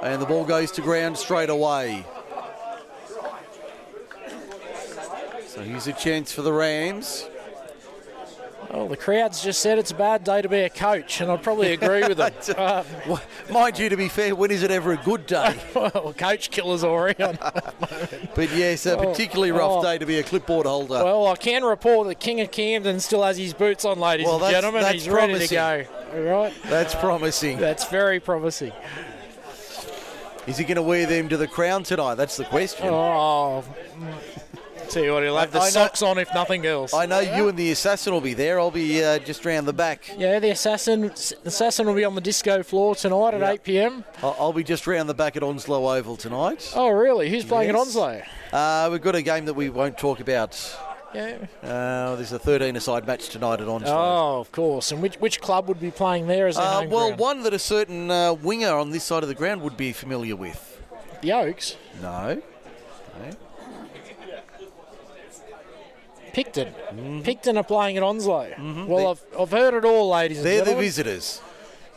And 0.00 0.22
the 0.22 0.26
ball 0.26 0.44
goes 0.44 0.70
to 0.70 0.82
ground 0.82 1.18
straight 1.18 1.50
away. 1.50 2.06
So 5.48 5.62
here's 5.64 5.88
a 5.88 5.92
chance 5.92 6.30
for 6.30 6.42
the 6.42 6.52
Rams. 6.52 7.28
Well, 8.78 8.86
the 8.86 8.96
crowd's 8.96 9.42
just 9.42 9.58
said 9.58 9.76
it's 9.78 9.90
a 9.90 9.94
bad 9.96 10.22
day 10.22 10.40
to 10.40 10.48
be 10.48 10.60
a 10.60 10.70
coach, 10.70 11.20
and 11.20 11.32
I'd 11.32 11.42
probably 11.42 11.72
agree 11.72 12.06
with 12.06 12.18
them. 12.18 12.28
Well, 13.08 13.20
Mind 13.50 13.76
you, 13.76 13.88
to 13.88 13.96
be 13.96 14.06
fair, 14.06 14.36
when 14.36 14.52
is 14.52 14.62
it 14.62 14.70
ever 14.70 14.92
a 14.92 14.96
good 14.96 15.26
day? 15.26 15.58
well, 15.74 16.14
coach 16.16 16.50
killers 16.50 16.84
already 16.84 17.20
on. 17.24 17.36
But 18.36 18.54
yes, 18.54 18.86
a 18.86 18.96
oh, 18.96 19.08
particularly 19.10 19.50
rough 19.50 19.78
oh. 19.78 19.82
day 19.82 19.98
to 19.98 20.06
be 20.06 20.20
a 20.20 20.22
clipboard 20.22 20.66
holder. 20.66 21.02
Well, 21.02 21.26
I 21.26 21.34
can 21.34 21.64
report 21.64 22.06
that 22.06 22.20
King 22.20 22.40
of 22.40 22.52
Camden 22.52 23.00
still 23.00 23.24
has 23.24 23.36
his 23.36 23.52
boots 23.52 23.84
on, 23.84 23.98
ladies 23.98 24.26
Well, 24.26 24.44
and 24.44 24.52
gentlemen. 24.52 24.82
that's 24.82 24.94
He's 24.94 25.08
ready 25.08 25.32
to 25.32 25.48
promising. 25.48 25.56
go. 25.56 25.84
All 26.14 26.42
right. 26.42 26.54
That's 26.66 26.94
promising. 26.94 27.58
That's 27.58 27.88
very 27.88 28.20
promising. 28.20 28.72
Is 30.46 30.56
he 30.56 30.64
going 30.64 30.76
to 30.76 30.82
wear 30.82 31.04
them 31.04 31.28
to 31.30 31.36
the 31.36 31.48
crown 31.48 31.82
tonight? 31.82 32.14
That's 32.14 32.36
the 32.36 32.44
question. 32.44 32.86
Oh, 32.88 33.64
Tell 34.90 35.04
you 35.04 35.12
what, 35.12 35.22
he'll 35.22 35.36
have 35.36 35.52
the 35.52 35.60
I 35.60 35.70
know- 35.70 36.08
on 36.08 36.18
if 36.18 36.32
nothing 36.34 36.64
else. 36.66 36.94
I 36.94 37.06
know 37.06 37.20
you 37.20 37.48
and 37.48 37.58
the 37.58 37.70
assassin 37.70 38.12
will 38.12 38.20
be 38.20 38.34
there. 38.34 38.58
I'll 38.58 38.70
be 38.70 39.02
uh, 39.04 39.18
just 39.18 39.44
round 39.44 39.66
the 39.68 39.72
back. 39.72 40.14
yeah, 40.16 40.38
the 40.38 40.50
assassin, 40.50 41.02
the 41.02 41.38
assassin 41.44 41.86
will 41.86 41.94
be 41.94 42.04
on 42.04 42.14
the 42.14 42.20
disco 42.20 42.62
floor 42.62 42.94
tonight 42.94 43.34
at 43.34 43.42
8 43.42 43.62
p.m. 43.64 44.04
I'll, 44.22 44.52
be 44.52 44.64
just 44.64 44.86
round 44.86 45.08
the 45.08 45.14
back 45.14 45.36
at 45.36 45.42
Onslow 45.42 45.86
Oval 45.96 46.16
tonight. 46.16 46.72
Oh, 46.74 46.88
really? 46.88 47.28
Who's 47.30 47.44
playing 47.44 47.68
Yes. 47.68 47.76
at 47.76 47.80
Onslow? 47.80 48.22
Uh, 48.52 48.88
we've 48.90 49.02
got 49.02 49.14
a 49.14 49.22
game 49.22 49.44
that 49.44 49.54
we 49.54 49.68
won't 49.68 49.98
talk 49.98 50.20
about. 50.20 50.54
Yeah. 51.14 51.38
Uh, 51.62 52.16
there's 52.16 52.32
a 52.32 52.38
13-a-side 52.38 53.06
match 53.06 53.28
tonight 53.30 53.60
at 53.60 53.68
Onslow. 53.68 53.90
Oh, 53.94 54.40
of 54.40 54.52
course. 54.52 54.92
And 54.92 55.00
which 55.02 55.16
which 55.16 55.40
club 55.40 55.68
would 55.68 55.80
be 55.80 55.90
playing 55.90 56.26
there 56.26 56.46
as 56.46 56.56
their 56.56 56.64
Uh, 56.66 56.80
home 56.80 56.90
well, 56.90 57.06
ground? 57.08 57.20
one 57.20 57.42
that 57.44 57.54
a 57.54 57.58
certain 57.58 58.10
uh, 58.10 58.32
winger 58.34 58.72
on 58.74 58.90
this 58.90 59.04
side 59.04 59.22
of 59.22 59.28
the 59.28 59.34
ground 59.34 59.62
would 59.62 59.76
be 59.76 59.92
familiar 59.92 60.36
with. 60.36 60.80
The 61.22 61.32
Oaks. 61.32 61.76
No. 62.02 62.40
Picton. 66.44 67.22
Picton 67.24 67.56
are 67.56 67.64
playing 67.64 67.96
at 67.96 68.02
Onslow. 68.02 68.84
Well, 68.86 69.08
I've, 69.08 69.22
I've 69.40 69.50
heard 69.50 69.74
it 69.74 69.84
all, 69.84 70.08
ladies 70.10 70.38
and 70.38 70.46
They're 70.46 70.64
the 70.64 70.76
visitors. 70.76 71.40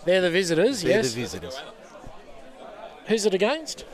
They're 0.05 0.21
the 0.21 0.31
visitors, 0.31 0.81
They're 0.81 0.97
yes. 0.97 1.13
the 1.13 1.21
visitors. 1.21 1.61
Who's 3.05 3.25
it 3.25 3.33
against? 3.35 3.85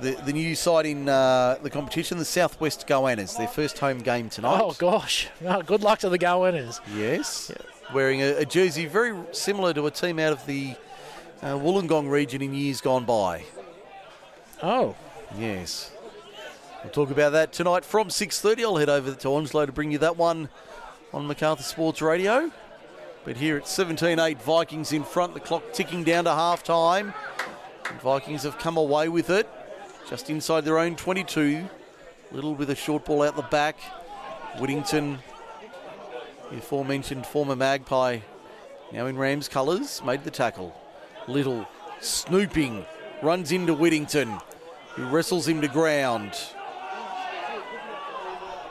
The, 0.00 0.10
the 0.26 0.32
new 0.32 0.54
side 0.54 0.86
in 0.86 1.08
uh, 1.08 1.56
the 1.62 1.70
competition, 1.70 2.18
the 2.18 2.24
Southwest 2.24 2.86
Goannas, 2.86 3.38
their 3.38 3.48
first 3.48 3.78
home 3.78 3.98
game 3.98 4.28
tonight. 4.28 4.60
Oh, 4.62 4.72
gosh. 4.72 5.28
Oh, 5.46 5.62
good 5.62 5.82
luck 5.82 6.00
to 6.00 6.08
the 6.08 6.18
Goannas. 6.18 6.80
Yes. 6.96 7.52
Wearing 7.94 8.20
a, 8.22 8.38
a 8.38 8.44
jersey 8.44 8.86
very 8.86 9.16
similar 9.32 9.72
to 9.72 9.86
a 9.86 9.90
team 9.90 10.18
out 10.18 10.32
of 10.32 10.44
the 10.46 10.74
uh, 11.42 11.54
Wollongong 11.54 12.10
region 12.10 12.42
in 12.42 12.52
years 12.54 12.80
gone 12.80 13.04
by. 13.04 13.44
Oh, 14.62 14.96
Yes. 15.38 15.92
We'll 16.86 16.92
talk 16.92 17.10
about 17.10 17.32
that 17.32 17.52
tonight 17.52 17.84
from 17.84 18.10
6.30. 18.10 18.62
I'll 18.62 18.76
head 18.76 18.88
over 18.88 19.12
to 19.12 19.28
Onslow 19.28 19.66
to 19.66 19.72
bring 19.72 19.90
you 19.90 19.98
that 19.98 20.16
one 20.16 20.48
on 21.12 21.26
Macarthur 21.26 21.64
Sports 21.64 22.00
Radio. 22.00 22.52
But 23.24 23.36
here 23.36 23.56
at 23.56 23.64
17-8, 23.64 24.40
Vikings 24.40 24.92
in 24.92 25.02
front, 25.02 25.34
the 25.34 25.40
clock 25.40 25.72
ticking 25.72 26.04
down 26.04 26.26
to 26.26 26.30
half-time. 26.30 27.12
And 27.90 28.00
Vikings 28.00 28.44
have 28.44 28.56
come 28.58 28.76
away 28.76 29.08
with 29.08 29.30
it, 29.30 29.48
just 30.08 30.30
inside 30.30 30.60
their 30.60 30.78
own 30.78 30.94
22. 30.94 31.68
Little 32.30 32.54
with 32.54 32.70
a 32.70 32.76
short 32.76 33.04
ball 33.04 33.24
out 33.24 33.34
the 33.34 33.42
back. 33.42 33.80
Whittington, 34.60 35.18
the 36.52 36.58
aforementioned 36.58 37.26
former 37.26 37.56
Magpie, 37.56 38.20
now 38.92 39.06
in 39.06 39.18
Rams 39.18 39.48
colours, 39.48 40.00
made 40.04 40.22
the 40.22 40.30
tackle. 40.30 40.80
Little 41.26 41.66
snooping, 42.00 42.86
runs 43.24 43.50
into 43.50 43.74
Whittington, 43.74 44.38
who 44.94 45.06
wrestles 45.06 45.48
him 45.48 45.60
to 45.62 45.68
ground. 45.68 46.38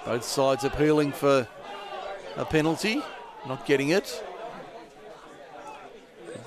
Both 0.05 0.23
sides 0.23 0.63
appealing 0.63 1.11
for 1.13 1.47
a 2.37 2.45
penalty, 2.45 3.01
not 3.47 3.65
getting 3.65 3.89
it. 3.89 4.23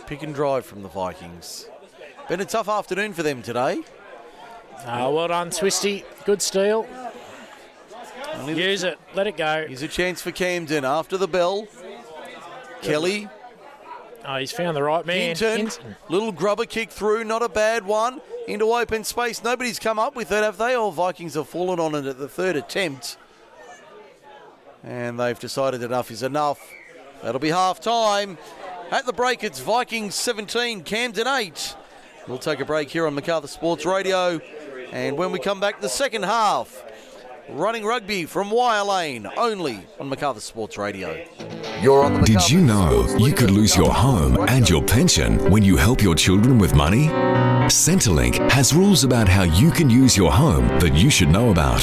Pick 0.06 0.22
and 0.22 0.34
drive 0.34 0.64
from 0.64 0.82
the 0.82 0.88
Vikings. 0.88 1.68
Been 2.28 2.40
a 2.40 2.44
tough 2.44 2.68
afternoon 2.68 3.12
for 3.12 3.22
them 3.22 3.42
today. 3.42 3.82
Ah, 4.86 5.11
well 5.11 5.28
done, 5.28 5.50
Twisty. 5.50 6.04
Good 6.24 6.40
steal. 6.40 6.86
Only 8.34 8.54
the- 8.54 8.62
Use 8.62 8.84
it. 8.84 8.98
Let 9.14 9.26
it 9.26 9.36
go. 9.36 9.64
Here's 9.66 9.82
a 9.82 9.88
chance 9.88 10.22
for 10.22 10.30
Camden 10.30 10.84
after 10.84 11.16
the 11.16 11.28
bell. 11.28 11.66
Kelly, 12.82 13.28
Oh, 14.24 14.36
he's 14.36 14.52
found 14.52 14.76
the 14.76 14.82
right 14.82 15.06
man. 15.06 15.28
Hinton, 15.36 15.56
Hinton. 15.56 15.96
little 16.11 16.32
grubber 16.32 16.66
kick 16.66 16.90
through, 16.90 17.24
not 17.24 17.42
a 17.42 17.48
bad 17.48 17.86
one. 17.86 18.20
Into 18.46 18.66
open 18.72 19.02
space. 19.04 19.42
Nobody's 19.42 19.78
come 19.78 19.98
up 19.98 20.14
with 20.14 20.30
it, 20.30 20.42
have 20.44 20.59
they? 20.59 20.74
All 20.74 20.90
Vikings 20.90 21.32
have 21.34 21.48
fallen 21.48 21.80
on 21.80 21.94
it 21.94 22.04
at 22.04 22.18
the 22.18 22.28
third 22.28 22.54
attempt. 22.54 23.16
And 24.85 25.18
they've 25.18 25.39
decided 25.39 25.83
enough 25.83 26.11
is 26.11 26.22
enough. 26.22 26.72
That'll 27.22 27.41
be 27.41 27.51
half 27.51 27.81
time. 27.81 28.39
At 28.91 29.07
the 29.07 29.12
break, 29.12 29.45
it's 29.45 29.61
Vikings 29.61 30.14
17, 30.14 30.83
Camden 30.83 31.26
8. 31.26 31.76
We'll 32.26 32.39
take 32.39 32.61
a 32.61 32.64
break 32.64 32.91
here 32.91 33.07
on 33.07 33.14
Macarthur 33.14 33.49
Sports 33.49 33.85
Radio. 33.85 34.41
And 34.93 35.18
when 35.18 35.33
we 35.33 35.39
come 35.39 35.61
back, 35.61 35.81
the 35.81 35.89
second 35.89 36.24
half, 36.24 36.85
running 37.51 37.84
rugby 37.84 38.24
from 38.24 38.51
Wire 38.51 38.84
Lane, 38.84 39.26
only 39.36 39.80
on 39.99 40.09
Macarthur 40.09 40.40
Sports 40.40 40.76
Radio. 40.78 41.24
You're 41.80 42.05
on 42.05 42.20
the 42.20 42.26
Did 42.26 42.51
you 42.51 42.61
know 42.61 43.07
you 43.18 43.32
could 43.32 43.51
lose 43.51 43.76
your 43.76 43.92
home 43.92 44.36
and 44.49 44.68
your 44.68 44.82
pension 44.82 45.51
when 45.51 45.62
you 45.62 45.76
help 45.76 46.03
your 46.03 46.14
children 46.14 46.59
with 46.59 46.74
money? 46.74 47.09
Centrelink 47.68 48.51
has 48.51 48.74
rules 48.74 49.05
about 49.05 49.28
how 49.28 49.42
you 49.42 49.70
can 49.70 49.90
use 49.90 50.16
your 50.16 50.32
home 50.32 50.66
that 50.80 50.94
you 50.94 51.11
should 51.11 51.28
know 51.28 51.51
about. 51.51 51.80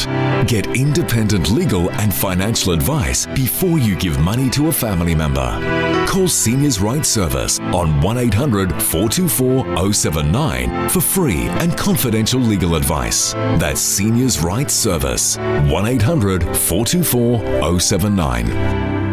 Get 0.47 0.65
independent 0.75 1.51
legal 1.51 1.91
and 1.91 2.13
financial 2.13 2.73
advice 2.73 3.27
before 3.27 3.77
you 3.77 3.95
give 3.95 4.19
money 4.19 4.49
to 4.51 4.69
a 4.69 4.71
family 4.71 5.13
member. 5.13 6.05
Call 6.07 6.27
Seniors 6.27 6.79
Rights 6.79 7.09
Service 7.09 7.59
on 7.59 8.01
1 8.01 8.17
800 8.17 8.81
424 8.81 9.93
079 9.93 10.89
for 10.89 11.01
free 11.01 11.43
and 11.61 11.77
confidential 11.77 12.39
legal 12.39 12.75
advice. 12.75 13.33
That's 13.33 13.79
Seniors 13.81 14.41
Rights 14.41 14.73
Service 14.73 15.37
1 15.63 15.85
800 15.85 16.43
424 16.55 17.79
079. 17.79 19.04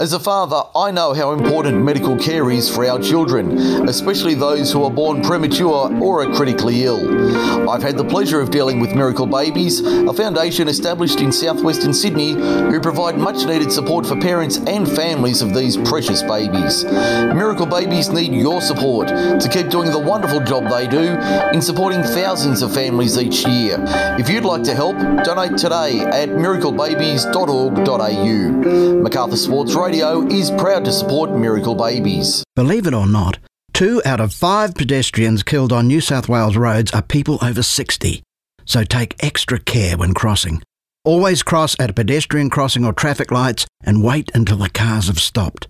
As 0.00 0.14
a 0.14 0.18
father, 0.18 0.62
I 0.74 0.90
know 0.92 1.12
how 1.12 1.32
important 1.32 1.84
medical 1.84 2.16
care 2.16 2.50
is 2.50 2.74
for 2.74 2.86
our 2.86 2.98
children, 2.98 3.86
especially 3.86 4.32
those 4.32 4.72
who 4.72 4.82
are 4.84 4.90
born 4.90 5.20
premature 5.20 5.92
or 6.02 6.22
are 6.22 6.34
critically 6.34 6.84
ill. 6.84 7.68
I've 7.68 7.82
had 7.82 7.98
the 7.98 8.04
pleasure 8.06 8.40
of 8.40 8.50
dealing 8.50 8.80
with 8.80 8.94
Miracle 8.94 9.26
Babies, 9.26 9.80
a 9.80 10.14
foundation 10.14 10.68
established 10.68 11.20
in 11.20 11.30
southwestern 11.30 11.92
Sydney 11.92 12.32
who 12.32 12.80
provide 12.80 13.18
much 13.18 13.44
needed 13.44 13.70
support 13.70 14.06
for 14.06 14.18
parents 14.18 14.56
and 14.66 14.90
families 14.90 15.42
of 15.42 15.52
these 15.52 15.76
precious 15.76 16.22
babies. 16.22 16.82
Miracle 16.84 17.66
Babies 17.66 18.08
need 18.08 18.32
your 18.32 18.62
support 18.62 19.08
to 19.08 19.48
keep 19.52 19.68
doing 19.68 19.90
the 19.90 19.98
wonderful 19.98 20.40
job 20.40 20.66
they 20.70 20.88
do 20.88 21.18
in 21.52 21.60
supporting 21.60 22.02
thousands 22.02 22.62
of 22.62 22.72
families 22.72 23.18
each 23.18 23.46
year. 23.46 23.76
If 24.18 24.30
you'd 24.30 24.46
like 24.46 24.62
to 24.62 24.74
help, 24.74 24.96
donate 25.24 25.58
today 25.58 26.00
at 26.00 26.30
miraclebabies.org.au. 26.30 29.02
Macarthur 29.02 29.36
Sports 29.36 29.74
Radio 29.74 29.89
is 29.92 30.50
proud 30.52 30.84
to 30.84 30.92
support 30.92 31.30
Miracle 31.30 31.74
Babies. 31.74 32.44
Believe 32.54 32.86
it 32.86 32.94
or 32.94 33.06
not, 33.06 33.38
two 33.72 34.00
out 34.04 34.20
of 34.20 34.32
five 34.32 34.74
pedestrians 34.74 35.42
killed 35.42 35.72
on 35.72 35.88
New 35.88 36.00
South 36.00 36.28
Wales 36.28 36.56
roads 36.56 36.92
are 36.92 37.02
people 37.02 37.38
over 37.42 37.62
60. 37.62 38.22
So 38.64 38.84
take 38.84 39.16
extra 39.22 39.58
care 39.58 39.96
when 39.96 40.14
crossing. 40.14 40.62
Always 41.04 41.42
cross 41.42 41.74
at 41.80 41.90
a 41.90 41.94
pedestrian 41.94 42.50
crossing 42.50 42.84
or 42.84 42.92
traffic 42.92 43.32
lights 43.32 43.66
and 43.82 44.04
wait 44.04 44.30
until 44.32 44.58
the 44.58 44.70
cars 44.70 45.08
have 45.08 45.18
stopped. 45.18 45.66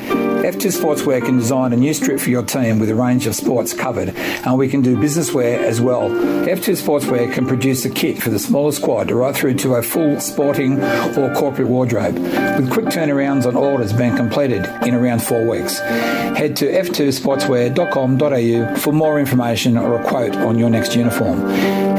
F2 0.44 0.80
Sportswear 0.80 1.20
can 1.20 1.38
design 1.38 1.72
a 1.72 1.76
new 1.76 1.92
strip 1.92 2.20
for 2.20 2.30
your 2.30 2.44
team 2.44 2.78
with 2.78 2.88
a 2.88 2.94
range 2.94 3.26
of 3.26 3.34
sports 3.34 3.72
covered, 3.72 4.10
and 4.10 4.56
we 4.56 4.68
can 4.68 4.80
do 4.80 4.96
business 4.96 5.32
wear 5.32 5.58
as 5.64 5.80
well. 5.80 6.10
F2 6.10 6.80
Sportswear 6.80 7.32
can 7.32 7.44
produce 7.44 7.84
a 7.84 7.90
kit 7.90 8.22
for 8.22 8.30
the 8.30 8.38
smaller 8.38 8.70
squad 8.70 9.10
right 9.10 9.34
through 9.34 9.54
to 9.54 9.74
a 9.74 9.82
full 9.82 10.20
sporting 10.20 10.80
or 10.80 11.34
corporate 11.34 11.66
wardrobe, 11.66 12.14
with 12.14 12.70
quick 12.70 12.86
turnarounds 12.86 13.46
on 13.46 13.56
orders 13.56 13.92
being 13.92 14.14
completed 14.14 14.64
in 14.86 14.94
around 14.94 15.24
four 15.24 15.44
weeks. 15.44 15.80
Head 15.80 16.54
to 16.58 16.66
f2sportswear.com.au 16.66 18.76
for 18.76 18.92
more 18.92 19.18
information 19.18 19.76
or 19.76 20.00
a 20.00 20.04
quote 20.06 20.36
on 20.36 20.56
your 20.56 20.70
next 20.70 20.94
uniform. 20.94 21.40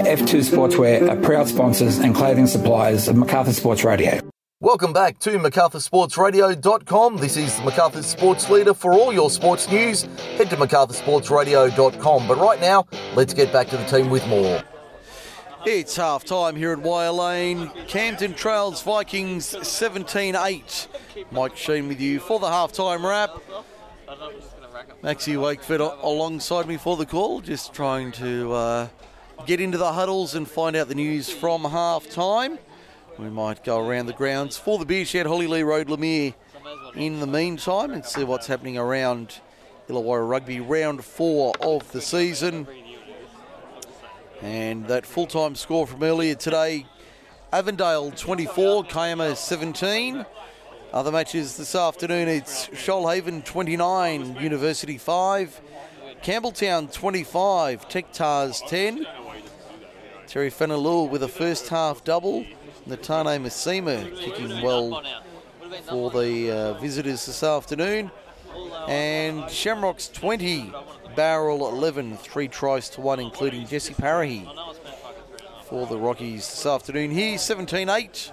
F2 0.03 0.43
Sportswear 0.43 1.09
are 1.09 1.15
proud 1.15 1.47
sponsors 1.47 1.97
and 1.97 2.13
clothing 2.13 2.45
suppliers 2.53 3.07
of 3.07 3.15
MacArthur 3.15 3.51
Sports 3.51 3.83
Radio. 3.83 4.19
Welcome 4.59 4.93
back 4.93 5.19
to 5.19 5.31
MacArthurSportsRadio.com. 5.31 7.17
This 7.17 7.35
is 7.35 7.57
the 7.57 7.63
MacArthur 7.63 8.01
Sports 8.01 8.49
Leader 8.49 8.73
for 8.73 8.93
all 8.93 9.11
your 9.11 9.29
sports 9.29 9.69
news. 9.69 10.03
Head 10.37 10.49
to 10.51 10.55
MacArthurSportsRadio.com. 10.55 12.27
But 12.27 12.37
right 12.37 12.61
now, 12.61 12.85
let's 13.15 13.33
get 13.33 13.51
back 13.51 13.67
to 13.69 13.77
the 13.77 13.83
team 13.85 14.09
with 14.09 14.25
more. 14.27 14.63
It's 15.65 15.97
half 15.97 16.23
time 16.23 16.55
here 16.55 16.71
at 16.71 16.79
Wire 16.79 17.11
Lane. 17.11 17.71
Camden 17.87 18.33
Trails 18.35 18.81
Vikings 18.83 19.45
17 19.67 20.35
8. 20.35 20.87
Mike 21.31 21.57
Sheen 21.57 21.87
with 21.87 21.99
you 21.99 22.19
for 22.19 22.39
the 22.39 22.47
half 22.47 22.71
time 22.71 23.05
wrap. 23.05 23.31
Maxie 25.01 25.33
Wakeford 25.33 25.79
alongside 26.03 26.67
me 26.67 26.77
for 26.77 26.95
the 26.95 27.05
call, 27.05 27.41
just 27.41 27.73
trying 27.73 28.11
to 28.13 28.53
uh, 28.53 28.87
get 29.45 29.59
into 29.59 29.77
the 29.77 29.93
huddles 29.93 30.35
and 30.35 30.47
find 30.47 30.75
out 30.75 30.87
the 30.87 30.95
news 30.95 31.29
from 31.29 31.63
half 31.63 32.09
time. 32.09 32.59
We 33.17 33.29
might 33.29 33.63
go 33.63 33.79
around 33.79 34.07
the 34.07 34.13
grounds 34.13 34.57
for 34.57 34.79
the 34.79 34.85
beer 34.85 35.05
shed, 35.05 35.25
Hollylee 35.25 35.65
Road, 35.65 35.87
Lemire, 35.87 36.33
in 36.95 37.19
the 37.19 37.27
meantime, 37.27 37.91
and 37.91 38.05
see 38.05 38.23
what's 38.23 38.47
happening 38.47 38.77
around 38.77 39.39
Illawarra 39.87 40.27
Rugby 40.27 40.59
round 40.59 41.03
four 41.03 41.53
of 41.61 41.91
the 41.91 42.01
season. 42.01 42.67
And 44.41 44.87
that 44.87 45.05
full 45.05 45.27
time 45.27 45.55
score 45.55 45.87
from 45.87 46.03
earlier 46.03 46.35
today 46.35 46.85
Avondale 47.53 48.09
24, 48.09 48.85
Kiama 48.85 49.35
17. 49.35 50.25
Other 50.91 51.11
matches 51.11 51.55
this 51.55 51.75
afternoon 51.75 52.27
it's 52.27 52.67
Shoalhaven 52.69 53.45
29, 53.45 54.37
University 54.37 54.97
5, 54.97 55.61
Campbelltown 56.23 56.91
25, 56.91 57.87
Tech 57.89 58.11
Tahs 58.11 58.61
10. 58.67 59.05
Terry 60.33 60.49
Fenelul 60.49 61.11
with 61.11 61.21
a 61.21 61.27
first 61.27 61.69
half 61.69 62.03
double. 62.03 62.43
Natane 62.87 63.39
Masima 63.39 64.17
kicking 64.17 64.63
well 64.63 65.03
for 65.87 66.09
the 66.09 66.49
uh, 66.49 66.73
visitors 66.79 67.27
this 67.27 67.43
afternoon. 67.43 68.09
And 68.87 69.47
Shamrocks 69.47 70.07
20, 70.07 70.73
Bowral 71.15 71.69
11, 71.69 72.17
three 72.17 72.47
tries 72.47 72.89
to 72.89 73.01
one, 73.01 73.19
including 73.19 73.67
Jesse 73.67 73.93
Parahy 73.93 74.51
for 75.65 75.85
the 75.85 75.99
Rockies 75.99 76.49
this 76.49 76.65
afternoon. 76.65 77.11
Here, 77.11 77.37
17 77.37 77.87
8. 77.87 78.31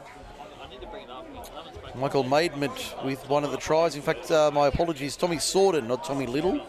Michael 1.96 2.24
Maidment 2.24 3.05
with 3.05 3.28
one 3.28 3.44
of 3.44 3.51
the 3.51 3.59
tries. 3.59 3.94
In 3.94 4.01
fact, 4.01 4.30
uh, 4.30 4.51
my 4.55 4.68
apologies, 4.68 5.16
Tommy 5.16 5.36
Sorden, 5.36 5.86
not 5.86 6.03
Tommy 6.05 6.24
Little. 6.24 6.66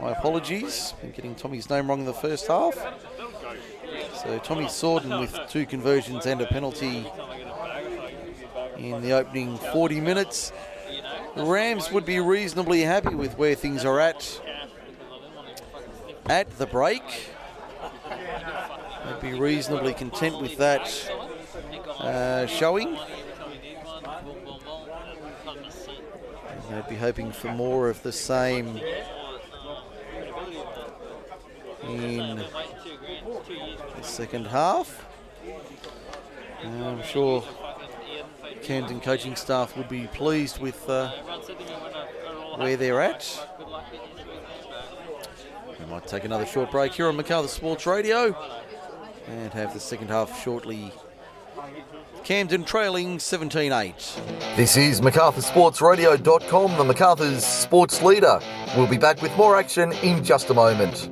My 0.00 0.10
apologies. 0.10 0.94
Getting 1.14 1.36
Tommy's 1.36 1.70
name 1.70 1.88
wrong 1.88 2.00
in 2.00 2.06
the 2.06 2.12
first 2.12 2.48
half. 2.48 2.76
So 4.14 4.38
Tommy 4.38 4.64
Sorden 4.64 5.20
with 5.20 5.38
two 5.48 5.66
conversions 5.66 6.26
and 6.26 6.40
a 6.40 6.46
penalty 6.46 7.06
in 8.76 9.00
the 9.02 9.12
opening 9.12 9.58
40 9.58 10.00
minutes. 10.00 10.52
The 11.36 11.44
Rams 11.44 11.92
would 11.92 12.04
be 12.04 12.20
reasonably 12.20 12.82
happy 12.82 13.14
with 13.14 13.38
where 13.38 13.54
things 13.54 13.84
are 13.84 14.00
at 14.00 14.40
at 16.28 16.50
the 16.58 16.66
break. 16.66 17.02
They'd 19.04 19.20
be 19.20 19.38
reasonably 19.38 19.94
content 19.94 20.40
with 20.40 20.56
that 20.58 21.10
uh, 22.00 22.46
showing. 22.46 22.98
And 26.48 26.76
they'd 26.76 26.88
be 26.88 26.96
hoping 26.96 27.32
for 27.32 27.52
more 27.52 27.88
of 27.88 28.02
the 28.02 28.12
same 28.12 28.80
in 31.88 32.44
the 33.98 34.04
second 34.04 34.46
half. 34.46 35.04
And 36.62 36.84
I'm 36.84 37.02
sure 37.02 37.44
Camden 38.62 39.00
coaching 39.00 39.36
staff 39.36 39.76
would 39.76 39.88
be 39.88 40.06
pleased 40.08 40.60
with 40.60 40.88
uh, 40.88 41.10
where 42.56 42.76
they're 42.76 43.00
at. 43.00 43.48
We 45.78 45.86
might 45.86 46.06
take 46.06 46.24
another 46.24 46.46
short 46.46 46.70
break 46.70 46.92
here 46.92 47.08
on 47.08 47.16
MacArthur 47.16 47.48
Sports 47.48 47.86
Radio 47.86 48.36
and 49.26 49.52
have 49.52 49.74
the 49.74 49.80
second 49.80 50.08
half 50.08 50.42
shortly. 50.42 50.92
Camden 52.24 52.64
trailing 52.64 53.18
17 53.18 53.72
8. 53.72 54.20
This 54.56 54.76
is 54.76 55.00
MacArthurSportsRadio.com, 55.00 56.76
the 56.76 56.84
MacArthur's 56.84 57.44
sports 57.44 58.02
leader. 58.02 58.40
We'll 58.76 58.86
be 58.86 58.98
back 58.98 59.22
with 59.22 59.34
more 59.36 59.58
action 59.58 59.92
in 60.02 60.22
just 60.22 60.50
a 60.50 60.54
moment. 60.54 61.08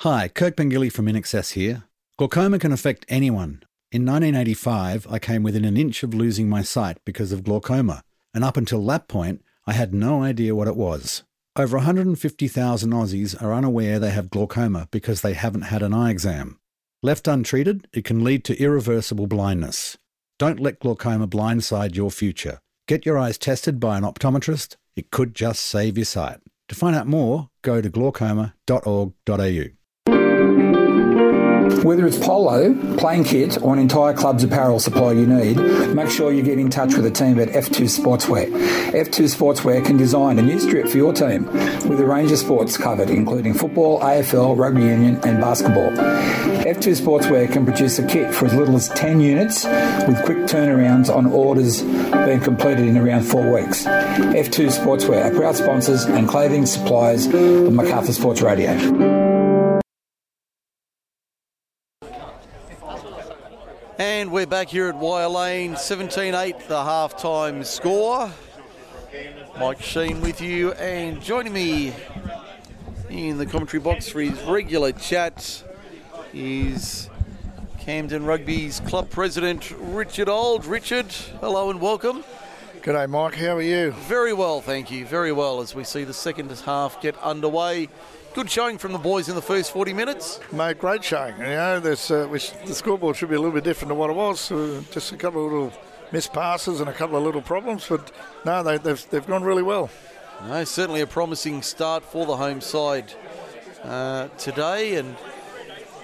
Hi, 0.00 0.28
Kirk 0.28 0.56
Pengilly 0.56 0.90
from 0.90 1.06
INXS 1.06 1.52
here. 1.52 1.84
Glaucoma 2.18 2.58
can 2.58 2.72
affect 2.72 3.06
anyone. 3.08 3.62
In 3.90 4.04
1985, 4.04 5.06
I 5.10 5.18
came 5.18 5.42
within 5.42 5.64
an 5.64 5.78
inch 5.78 6.02
of 6.02 6.12
losing 6.12 6.48
my 6.48 6.62
sight 6.62 6.98
because 7.06 7.32
of 7.32 7.42
glaucoma, 7.42 8.04
and 8.34 8.44
up 8.44 8.56
until 8.56 8.84
that 8.86 9.08
point, 9.08 9.42
I 9.66 9.72
had 9.72 9.94
no 9.94 10.22
idea 10.22 10.54
what 10.54 10.68
it 10.68 10.76
was. 10.76 11.24
Over 11.56 11.78
150,000 11.78 12.90
Aussies 12.90 13.42
are 13.42 13.54
unaware 13.54 13.98
they 13.98 14.10
have 14.10 14.30
glaucoma 14.30 14.88
because 14.90 15.22
they 15.22 15.32
haven't 15.32 15.62
had 15.62 15.82
an 15.82 15.94
eye 15.94 16.10
exam. 16.10 16.58
Left 17.02 17.26
untreated, 17.26 17.88
it 17.92 18.04
can 18.04 18.22
lead 18.22 18.44
to 18.44 18.62
irreversible 18.62 19.26
blindness. 19.26 19.96
Don't 20.38 20.60
let 20.60 20.80
glaucoma 20.80 21.26
blindside 21.26 21.94
your 21.94 22.10
future. 22.10 22.60
Get 22.86 23.06
your 23.06 23.18
eyes 23.18 23.38
tested 23.38 23.80
by 23.80 23.96
an 23.96 24.04
optometrist. 24.04 24.76
It 24.96 25.10
could 25.10 25.34
just 25.34 25.60
save 25.60 25.96
your 25.96 26.04
sight. 26.04 26.40
To 26.68 26.74
find 26.74 26.94
out 26.94 27.06
more, 27.06 27.48
go 27.62 27.80
to 27.80 27.88
glaucoma.org.au. 27.88 29.81
Whether 31.80 32.06
it's 32.06 32.18
polo, 32.18 32.74
playing 32.96 33.24
kit, 33.24 33.60
or 33.60 33.72
an 33.72 33.80
entire 33.80 34.14
club's 34.14 34.44
apparel 34.44 34.78
supply 34.78 35.12
you 35.12 35.26
need, 35.26 35.56
make 35.94 36.10
sure 36.10 36.30
you 36.32 36.42
get 36.42 36.58
in 36.58 36.70
touch 36.70 36.94
with 36.94 37.04
the 37.04 37.10
team 37.10 37.40
at 37.40 37.48
F2 37.48 37.88
Sportswear. 37.88 38.46
F2 38.92 39.34
Sportswear 39.34 39.84
can 39.84 39.96
design 39.96 40.38
a 40.38 40.42
new 40.42 40.60
strip 40.60 40.86
for 40.86 40.96
your 40.96 41.12
team 41.12 41.46
with 41.88 41.98
a 41.98 42.06
range 42.06 42.30
of 42.30 42.38
sports 42.38 42.76
covered, 42.76 43.10
including 43.10 43.54
football, 43.54 44.00
AFL, 44.00 44.56
rugby 44.56 44.82
union, 44.82 45.18
and 45.24 45.40
basketball. 45.40 45.90
F2 45.90 47.00
Sportswear 47.00 47.50
can 47.50 47.64
produce 47.64 47.98
a 47.98 48.06
kit 48.06 48.32
for 48.32 48.46
as 48.46 48.54
little 48.54 48.76
as 48.76 48.88
10 48.90 49.20
units 49.20 49.64
with 49.64 50.22
quick 50.24 50.38
turnarounds 50.38 51.12
on 51.12 51.26
orders 51.26 51.82
being 51.82 52.40
completed 52.40 52.86
in 52.86 52.96
around 52.96 53.22
four 53.22 53.52
weeks. 53.52 53.84
F2 53.84 54.70
Sportswear 54.70 55.24
are 55.24 55.34
proud 55.34 55.56
sponsors 55.56 56.04
and 56.04 56.28
clothing 56.28 56.66
suppliers 56.66 57.26
of 57.26 57.72
MacArthur 57.72 58.12
Sports 58.12 58.40
Radio. 58.42 59.31
And 63.98 64.32
we're 64.32 64.46
back 64.46 64.68
here 64.68 64.88
at 64.88 64.96
Wire 64.96 65.28
Lane, 65.28 65.76
17 65.76 66.34
8, 66.34 66.60
the 66.66 66.82
half 66.82 67.18
time 67.18 67.62
score. 67.62 68.30
Mike 69.60 69.82
Sheen 69.82 70.22
with 70.22 70.40
you, 70.40 70.72
and 70.72 71.20
joining 71.20 71.52
me 71.52 71.92
in 73.10 73.36
the 73.36 73.44
commentary 73.44 73.82
box 73.82 74.08
for 74.08 74.22
his 74.22 74.42
regular 74.44 74.92
chat 74.92 75.62
is 76.32 77.10
Camden 77.80 78.24
Rugby's 78.24 78.80
club 78.80 79.10
president, 79.10 79.70
Richard 79.78 80.28
Old. 80.28 80.64
Richard, 80.64 81.12
hello 81.40 81.68
and 81.68 81.78
welcome. 81.78 82.24
G'day, 82.80 83.08
Mike. 83.10 83.34
How 83.34 83.56
are 83.56 83.62
you? 83.62 83.90
Very 83.90 84.32
well, 84.32 84.62
thank 84.62 84.90
you. 84.90 85.04
Very 85.04 85.32
well 85.32 85.60
as 85.60 85.74
we 85.74 85.84
see 85.84 86.04
the 86.04 86.14
second 86.14 86.50
half 86.50 87.00
get 87.02 87.16
underway. 87.18 87.90
Good 88.34 88.50
showing 88.50 88.78
from 88.78 88.92
the 88.92 88.98
boys 88.98 89.28
in 89.28 89.34
the 89.34 89.42
first 89.42 89.72
40 89.72 89.92
minutes. 89.92 90.40
Mate, 90.52 90.78
great 90.78 91.04
showing. 91.04 91.36
You 91.36 91.44
know, 91.44 91.80
this, 91.80 92.10
uh, 92.10 92.26
which 92.30 92.52
the 92.64 92.72
scoreboard 92.72 93.14
should 93.14 93.28
be 93.28 93.34
a 93.34 93.38
little 93.38 93.52
bit 93.52 93.62
different 93.62 93.90
to 93.90 93.94
what 93.94 94.08
it 94.08 94.16
was. 94.16 94.50
Uh, 94.50 94.82
just 94.90 95.12
a 95.12 95.18
couple 95.18 95.44
of 95.44 95.52
little 95.52 95.72
missed 96.12 96.32
passes 96.32 96.80
and 96.80 96.88
a 96.88 96.94
couple 96.94 97.18
of 97.18 97.24
little 97.24 97.42
problems, 97.42 97.86
but 97.86 98.10
no, 98.46 98.62
they, 98.62 98.78
they've, 98.78 99.10
they've 99.10 99.26
gone 99.26 99.44
really 99.44 99.62
well. 99.62 99.90
No, 100.48 100.64
certainly 100.64 101.02
a 101.02 101.06
promising 101.06 101.60
start 101.60 102.04
for 102.04 102.24
the 102.24 102.34
home 102.34 102.62
side 102.62 103.12
uh, 103.84 104.28
today, 104.38 104.96
and 104.96 105.14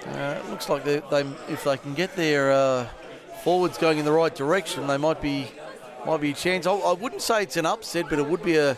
uh, 0.05 0.39
it 0.39 0.49
looks 0.51 0.69
like 0.69 0.83
they, 0.83 1.01
they, 1.09 1.21
if 1.47 1.63
they 1.63 1.77
can 1.77 1.95
get 1.95 2.15
their 2.15 2.51
uh, 2.51 2.87
forwards 3.43 3.79
going 3.79 3.97
in 3.97 4.05
the 4.05 4.11
right 4.11 4.35
direction, 4.35 4.85
they 4.85 4.97
might 4.97 5.19
be 5.19 5.47
might 6.05 6.21
be 6.21 6.29
a 6.29 6.35
chance. 6.35 6.67
I, 6.67 6.73
I 6.73 6.93
wouldn't 6.93 7.23
say 7.23 7.41
it's 7.41 7.57
an 7.57 7.65
upset, 7.65 8.05
but 8.07 8.19
it 8.19 8.25
would 8.25 8.43
be 8.43 8.55
a, 8.55 8.77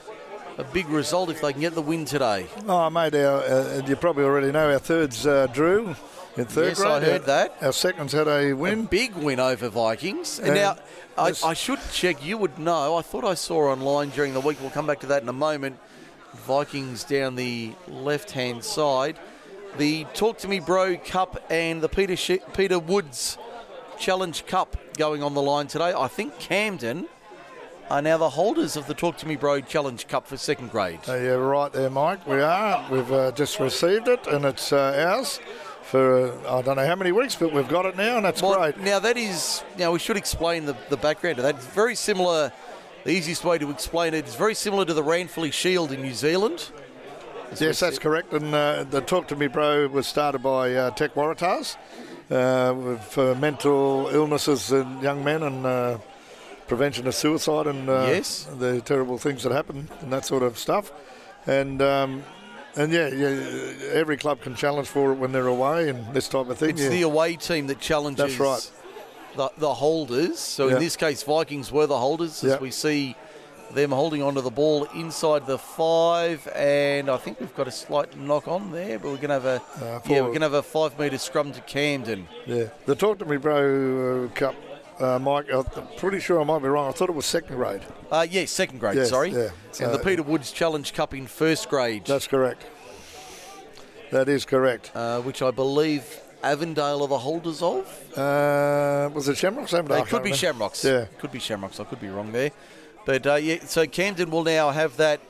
a 0.62 0.74
big 0.74 0.88
result 0.90 1.30
if 1.30 1.42
they 1.42 1.52
can 1.52 1.62
get 1.62 1.74
the 1.76 1.82
win 1.82 2.06
today. 2.06 2.48
Oh, 2.68 2.90
mate, 2.90 3.16
our, 3.16 3.42
uh, 3.42 3.82
you 3.88 3.96
probably 3.96 4.24
already 4.24 4.52
know 4.52 4.72
our 4.72 4.80
third's 4.80 5.26
uh, 5.28 5.48
Drew 5.48 5.96
in 6.38 6.46
third 6.46 6.70
Yes, 6.70 6.80
grade. 6.80 6.92
I 6.92 7.00
heard 7.02 7.22
Our- 7.22 7.28
that. 7.28 7.56
Our 7.62 7.74
second's 7.74 8.14
had 8.14 8.28
a 8.28 8.52
A 8.52 8.54
win. 8.54 8.86
big 8.86 9.14
win 9.16 9.40
over 9.40 9.70
Vikings. 9.70 10.40
And 10.40 10.50
And 10.50 10.56
now, 10.56 10.78
I, 11.18 11.34
I 11.44 11.54
should 11.54 11.80
check. 11.92 12.24
You 12.26 12.38
would 12.38 12.58
know. 12.58 12.96
I 12.96 13.02
thought 13.02 13.26
I 13.26 13.34
saw 13.34 13.72
online 13.72 14.10
during 14.10 14.34
the 14.34 14.40
week. 14.40 14.58
We'll 14.62 14.70
come 14.70 14.88
back 14.88 15.00
to 15.02 15.08
that 15.08 15.22
in 15.24 15.30
a 15.30 15.34
moment. 15.34 15.78
Vikings 16.48 17.04
down 17.04 17.36
the 17.36 17.74
left-hand 17.88 18.64
side. 18.64 19.20
The 19.78 20.06
Talk 20.14 20.38
to 20.40 20.48
Me 20.48 20.60
Bro 20.60 20.98
Cup 21.06 21.44
and 21.50 21.82
the 21.82 21.90
Peter 21.90 22.16
Peter 22.54 22.80
Woods 22.80 23.38
Challenge 24.00 24.46
Cup 24.46 24.78
going 24.98 25.24
on 25.24 25.34
the 25.34 25.42
line 25.42 25.68
today. 25.68 25.94
I 25.96 26.08
think 26.08 26.38
Camden 26.40 27.08
are 27.92 28.02
now 28.02 28.18
the 28.18 28.30
holders 28.30 28.78
of 28.78 28.88
the 28.88 28.94
Talk 28.94 29.18
to 29.18 29.28
Me 29.28 29.36
Bro 29.36 29.62
Challenge 29.62 30.08
Cup 30.08 30.26
for 30.26 30.38
second 30.38 30.72
grade. 30.72 31.02
Uh, 31.10 31.16
yeah, 31.16 31.32
right 31.32 31.74
there, 31.74 31.90
Mike. 31.90 32.26
We 32.26 32.40
are. 32.40 32.90
We've 32.90 33.12
uh, 33.12 33.34
just 33.34 33.60
received 33.60 34.08
it, 34.08 34.28
and 34.28 34.46
it's 34.46 34.72
uh, 34.72 35.10
ours 35.10 35.42
for 35.82 36.32
uh, 36.32 36.60
I 36.60 36.62
don't 36.62 36.78
know 36.78 36.88
how 36.88 36.96
many 36.96 37.12
weeks, 37.12 37.36
but 37.36 37.52
we've 37.52 37.68
got 37.68 37.86
it 37.86 37.98
now, 37.98 38.16
and 38.16 38.24
that's 38.24 38.42
Well, 38.42 38.58
great. 38.58 38.78
Now 38.78 39.00
that 39.00 39.18
is 39.18 39.66
now 39.78 39.92
we 39.92 40.00
should 40.00 40.16
explain 40.16 40.66
the, 40.66 40.78
the 40.90 40.96
background 40.96 41.36
to 41.36 41.42
that. 41.42 41.56
It's 41.56 41.66
very 41.66 41.96
similar. 41.96 42.54
The 43.04 43.12
easiest 43.12 43.44
way 43.44 43.58
to 43.58 43.70
explain 43.70 44.14
it 44.14 44.26
is 44.26 44.36
very 44.36 44.56
similar 44.56 44.86
to 44.86 44.94
the 44.94 45.04
Ranfurly 45.04 45.52
Shield 45.52 45.92
in 45.92 46.02
New 46.02 46.14
Zealand. 46.14 46.72
Yes, 47.60 47.82
that's 47.82 48.00
correct. 48.00 48.32
And 48.32 48.56
uh, 48.56 48.86
the 48.86 49.02
Talk 49.02 49.28
to 49.30 49.36
Me 49.36 49.48
Bro 49.48 49.88
was 49.88 50.08
started 50.08 50.42
by 50.42 50.74
uh, 50.74 50.92
Tech 50.92 51.14
Waratahs 51.16 51.76
uh, 52.32 52.98
uh, 53.18 53.36
mental 53.38 54.08
illnesses 54.14 54.72
in 54.72 55.02
young 55.02 55.26
men 55.26 55.44
and 55.44 55.66
uh, 55.66 55.98
prevention 56.72 57.06
of 57.06 57.14
suicide 57.14 57.68
and 57.68 57.90
uh, 57.90 58.06
Yes. 58.08 58.48
the 58.58 58.80
terrible 58.80 59.18
things 59.18 59.44
that 59.44 59.52
happen 59.52 59.90
and 60.00 60.10
that 60.14 60.24
sort 60.26 60.42
of 60.42 60.58
stuff. 60.58 60.86
And 61.46 61.82
um, 61.82 62.24
and 62.78 62.94
yeah, 62.94 63.10
yeah, 63.10 63.92
every 64.02 64.16
club 64.16 64.40
can 64.40 64.56
challenge 64.56 64.88
for 64.88 65.12
it 65.12 65.16
when 65.16 65.34
they're 65.34 65.48
away 65.60 65.90
and 65.90 66.00
this 66.14 66.30
type 66.30 66.48
of 66.50 66.58
thing. 66.58 66.70
It's 66.70 66.84
yeah. 66.84 66.88
the 66.98 67.02
away 67.02 67.36
team 67.36 67.68
that 67.68 67.82
challenges 67.82 68.38
That's 68.38 68.40
right. 68.40 68.72
the, 69.36 69.50
the 69.58 69.74
holders. 69.74 70.40
So 70.40 70.68
Yeah. 70.68 70.76
in 70.76 70.80
this 70.80 70.96
case, 70.96 71.24
Vikings 71.24 71.74
were 71.74 71.88
the 71.88 71.98
holders 71.98 72.42
as 72.46 72.58
we 72.62 72.72
see 72.72 73.18
them 73.74 73.92
holding 73.92 74.22
onto 74.24 74.42
the 74.42 74.50
ball 74.52 74.86
inside 74.96 75.46
the 75.48 75.58
five, 75.58 76.48
and 76.56 77.10
I 77.10 77.18
think 77.18 77.40
we've 77.40 77.56
got 77.56 77.68
a 77.68 77.72
slight 77.72 78.18
knock 78.18 78.48
on 78.48 78.72
there, 78.72 78.98
but 79.00 79.08
we're 79.12 79.24
going 79.28 79.36
to 79.40 79.40
have 79.42 79.46
a 79.46 79.62
Uh, 79.82 80.00
yeah, 80.08 80.22
we're 80.22 80.28
going 80.28 80.46
to 80.48 80.52
have 80.52 80.54
a 80.54 80.64
five 80.64 80.98
metre 81.00 81.18
scrum 81.18 81.52
to 81.54 81.62
Camden. 81.62 82.28
Yeah, 82.46 82.66
the 82.86 82.96
Talk 82.96 83.20
to 83.20 83.26
Me 83.26 83.38
Bro 83.38 84.26
uh, 84.26 84.36
Cup, 84.36 84.56
uh, 85.00 85.20
Mike. 85.20 85.48
I'm 85.52 85.66
pretty 85.98 86.20
sure 86.20 86.40
I 86.40 86.44
might 86.44 86.60
be 86.62 86.68
wrong. 86.68 86.88
I 86.90 86.92
thought 86.92 87.10
it 87.10 87.16
was 87.16 87.26
second 87.26 87.56
grade. 87.56 87.82
Uh, 88.12 88.26
yeah, 88.30 88.46
second 88.46 88.80
grade. 88.80 88.96
Yes, 88.98 89.10
sorry, 89.10 89.32
yeah. 89.32 89.50
and 89.80 89.94
the 89.94 90.00
Uh, 90.00 90.04
Peter 90.04 90.24
Woods 90.24 90.52
Challenge 90.52 90.94
Cup 90.94 91.14
in 91.14 91.28
first 91.28 91.70
grade. 91.70 92.06
That's 92.06 92.28
correct. 92.28 92.64
That 94.12 94.28
is 94.28 94.46
correct. 94.46 94.92
uh, 94.94 95.22
which 95.22 95.42
I 95.42 95.52
believe 95.52 96.04
Avondale 96.44 97.02
are 97.04 97.08
the 97.08 97.18
holders 97.20 97.62
of. 97.62 97.86
Uh, 98.18 99.10
was 99.14 99.30
it 99.30 99.38
Shamrocks? 99.38 99.74
Avondale? 99.74 100.00
It 100.04 100.08
could 100.08 100.24
be 100.24 100.32
remember. 100.32 100.38
Shamrocks. 100.38 100.84
Yeah. 100.84 101.06
Could 101.20 101.32
be 101.32 101.40
Shamrocks. 101.40 101.80
I 101.80 101.86
could 101.86 102.02
be 102.02 102.10
wrong 102.10 102.32
there. 102.32 102.52
But 103.06 103.26
uh, 103.26 103.36
yeah, 103.36 103.60
so 103.66 103.86
Camden 103.88 104.30
will 104.30 104.44
now 104.44 104.70
have 104.72 104.98
that 104.98 105.22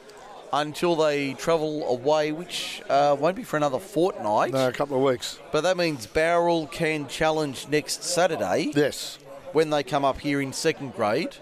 until 0.53 0.95
they 0.97 1.33
travel 1.35 1.87
away, 1.87 2.31
which 2.33 2.81
uh, 2.89 3.15
won't 3.17 3.35
be 3.37 3.43
for 3.43 3.55
another 3.55 3.79
fortnight. 3.79 4.51
No, 4.51 4.67
a 4.67 4.71
couple 4.73 4.97
of 4.97 5.03
weeks. 5.03 5.39
But 5.51 5.61
that 5.61 5.77
means 5.77 6.07
Bowral 6.07 6.67
can 6.69 7.07
challenge 7.07 7.67
next 7.69 8.03
Saturday 8.03 8.71
Yes. 8.75 9.17
When 9.53 9.69
they 9.69 9.83
come 9.83 10.05
up 10.05 10.19
here 10.19 10.41
in 10.41 10.53
second 10.53 10.93
grade. 10.95 11.35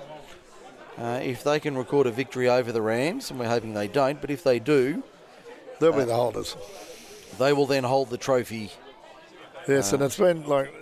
Uh, 0.98 1.20
if 1.24 1.44
they 1.44 1.60
can 1.62 1.78
record 1.78 2.08
a 2.08 2.12
victory 2.12 2.50
over 2.50 2.72
the 2.74 2.82
Rams, 2.82 3.30
and 3.32 3.40
we're 3.40 3.48
hoping 3.48 3.74
they 3.74 3.88
don't, 3.88 4.20
but 4.20 4.30
if 4.30 4.44
they 4.44 4.60
do, 4.60 5.04
They'll 5.80 5.94
Uh, 5.94 6.00
be 6.00 6.04
the 6.04 6.14
holders. 6.16 6.58
they 7.38 7.54
will 7.54 7.66
then 7.66 7.86
hold 7.86 8.10
the 8.10 8.18
trophy. 8.18 8.72
Yes, 9.66 9.94
and 9.94 10.04
it's 10.04 10.18
been 10.18 10.46
like 10.46 10.74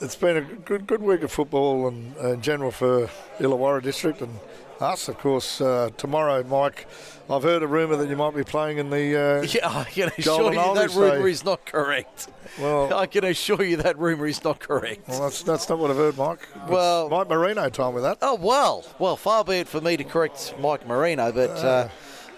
it's 0.00 0.16
been 0.16 0.36
a 0.38 0.40
good 0.40 0.86
good 0.86 1.02
week 1.02 1.22
of 1.22 1.30
football 1.30 1.88
and 1.88 2.14
uh, 2.16 2.28
in 2.28 2.40
general 2.40 2.70
for 2.70 3.10
Illawarra 3.38 3.82
district 3.82 4.22
and 4.22 4.38
us, 4.82 5.08
of 5.08 5.18
course. 5.18 5.60
Uh, 5.60 5.90
tomorrow, 5.96 6.42
Mike, 6.44 6.86
I've 7.28 7.42
heard 7.42 7.62
a 7.62 7.66
rumour 7.66 7.96
that 7.96 8.08
you 8.08 8.16
might 8.16 8.34
be 8.34 8.44
playing 8.44 8.78
in 8.78 8.90
the. 8.90 9.16
Uh, 9.16 9.42
Yeah, 9.50 9.68
I 9.68 9.84
can 9.84 10.08
assure 10.16 10.52
you 10.52 10.74
that 10.74 10.90
rumour 10.94 11.28
is 11.28 11.44
not 11.44 11.64
correct. 11.66 12.28
Well, 12.58 12.92
I 12.94 13.06
can 13.06 13.24
assure 13.24 13.62
you 13.62 13.76
that 13.78 13.98
rumour 13.98 14.26
is 14.26 14.42
not 14.44 14.60
correct. 14.60 15.08
well, 15.08 15.22
that's 15.22 15.42
that's 15.42 15.68
not 15.68 15.78
what 15.78 15.90
I've 15.90 15.96
heard, 15.96 16.16
Mike. 16.16 16.40
It's 16.62 16.70
Well- 16.70 17.08
Mike 17.08 17.28
Marino 17.28 17.68
told 17.68 17.96
me 17.96 18.02
that. 18.02 18.18
Oh 18.22 18.34
well, 18.34 18.84
well, 18.98 19.16
far 19.16 19.44
be 19.44 19.56
it 19.60 19.68
for 19.68 19.80
me 19.80 19.96
to 19.96 20.04
correct 20.04 20.54
Mike 20.60 20.86
Marino, 20.86 21.30
but 21.32 21.50
uh, 21.64 21.88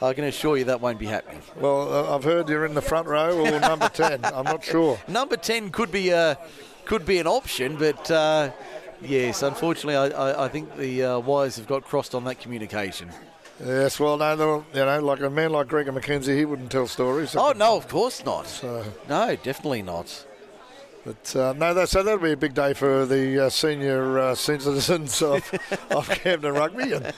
I 0.03 0.13
can 0.15 0.25
assure 0.25 0.57
you 0.57 0.65
that 0.65 0.81
won't 0.81 0.99
be 0.99 1.07
happening. 1.07 1.41
Well, 1.57 1.93
uh, 2.11 2.15
I've 2.15 2.25
heard 2.25 2.49
you're 2.49 2.67
in 2.67 2.75
the 2.75 2.83
front 2.83 3.07
row 3.09 3.39
or 3.47 3.61
number 3.61 3.89
ten. 3.89 4.25
I'm 4.25 4.45
not 4.45 4.65
sure. 4.65 4.99
Number 5.09 5.37
ten 5.37 5.71
could 5.71 5.91
be 5.93 6.11
a 6.11 6.39
could 6.85 7.07
be 7.07 7.19
an 7.19 7.27
option, 7.29 7.77
but 7.77 8.11
uh, 8.11 8.51
yes, 9.03 9.43
unfortunately, 9.43 9.97
I, 9.97 10.07
I, 10.31 10.45
I 10.45 10.49
think 10.49 10.77
the 10.77 11.03
uh, 11.05 11.19
wires 11.19 11.57
have 11.57 11.67
got 11.67 11.85
crossed 11.85 12.15
on 12.15 12.25
that 12.25 12.41
communication. 12.41 13.11
Yes, 13.65 14.01
well, 14.01 14.17
no, 14.17 14.65
you 14.75 14.81
know, 14.85 15.01
like 15.01 15.21
a 15.21 15.31
man 15.31 15.51
like 15.53 15.69
Gregor 15.69 15.93
McKenzie, 15.93 16.37
he 16.37 16.45
wouldn't 16.45 16.73
tell 16.73 16.87
stories. 16.87 17.37
Oh 17.37 17.53
no, 17.53 17.77
of 17.77 17.87
course 17.87 18.25
not. 18.25 18.47
So, 18.47 18.85
No, 19.09 19.37
definitely 19.37 19.83
not. 19.83 20.27
but 21.05 21.37
uh, 21.37 21.53
no, 21.57 21.73
that, 21.75 21.89
so 21.89 22.03
that'll 22.03 22.19
be 22.19 22.33
a 22.33 22.37
big 22.37 22.55
day 22.55 22.73
for 22.75 23.07
the 23.07 23.47
uh, 23.47 23.49
senior 23.51 24.19
uh, 24.19 24.35
citizens 24.35 25.23
of, 25.23 25.43
of 25.91 26.09
Camden 26.09 26.55
Rugby. 26.55 26.93
And 26.93 27.13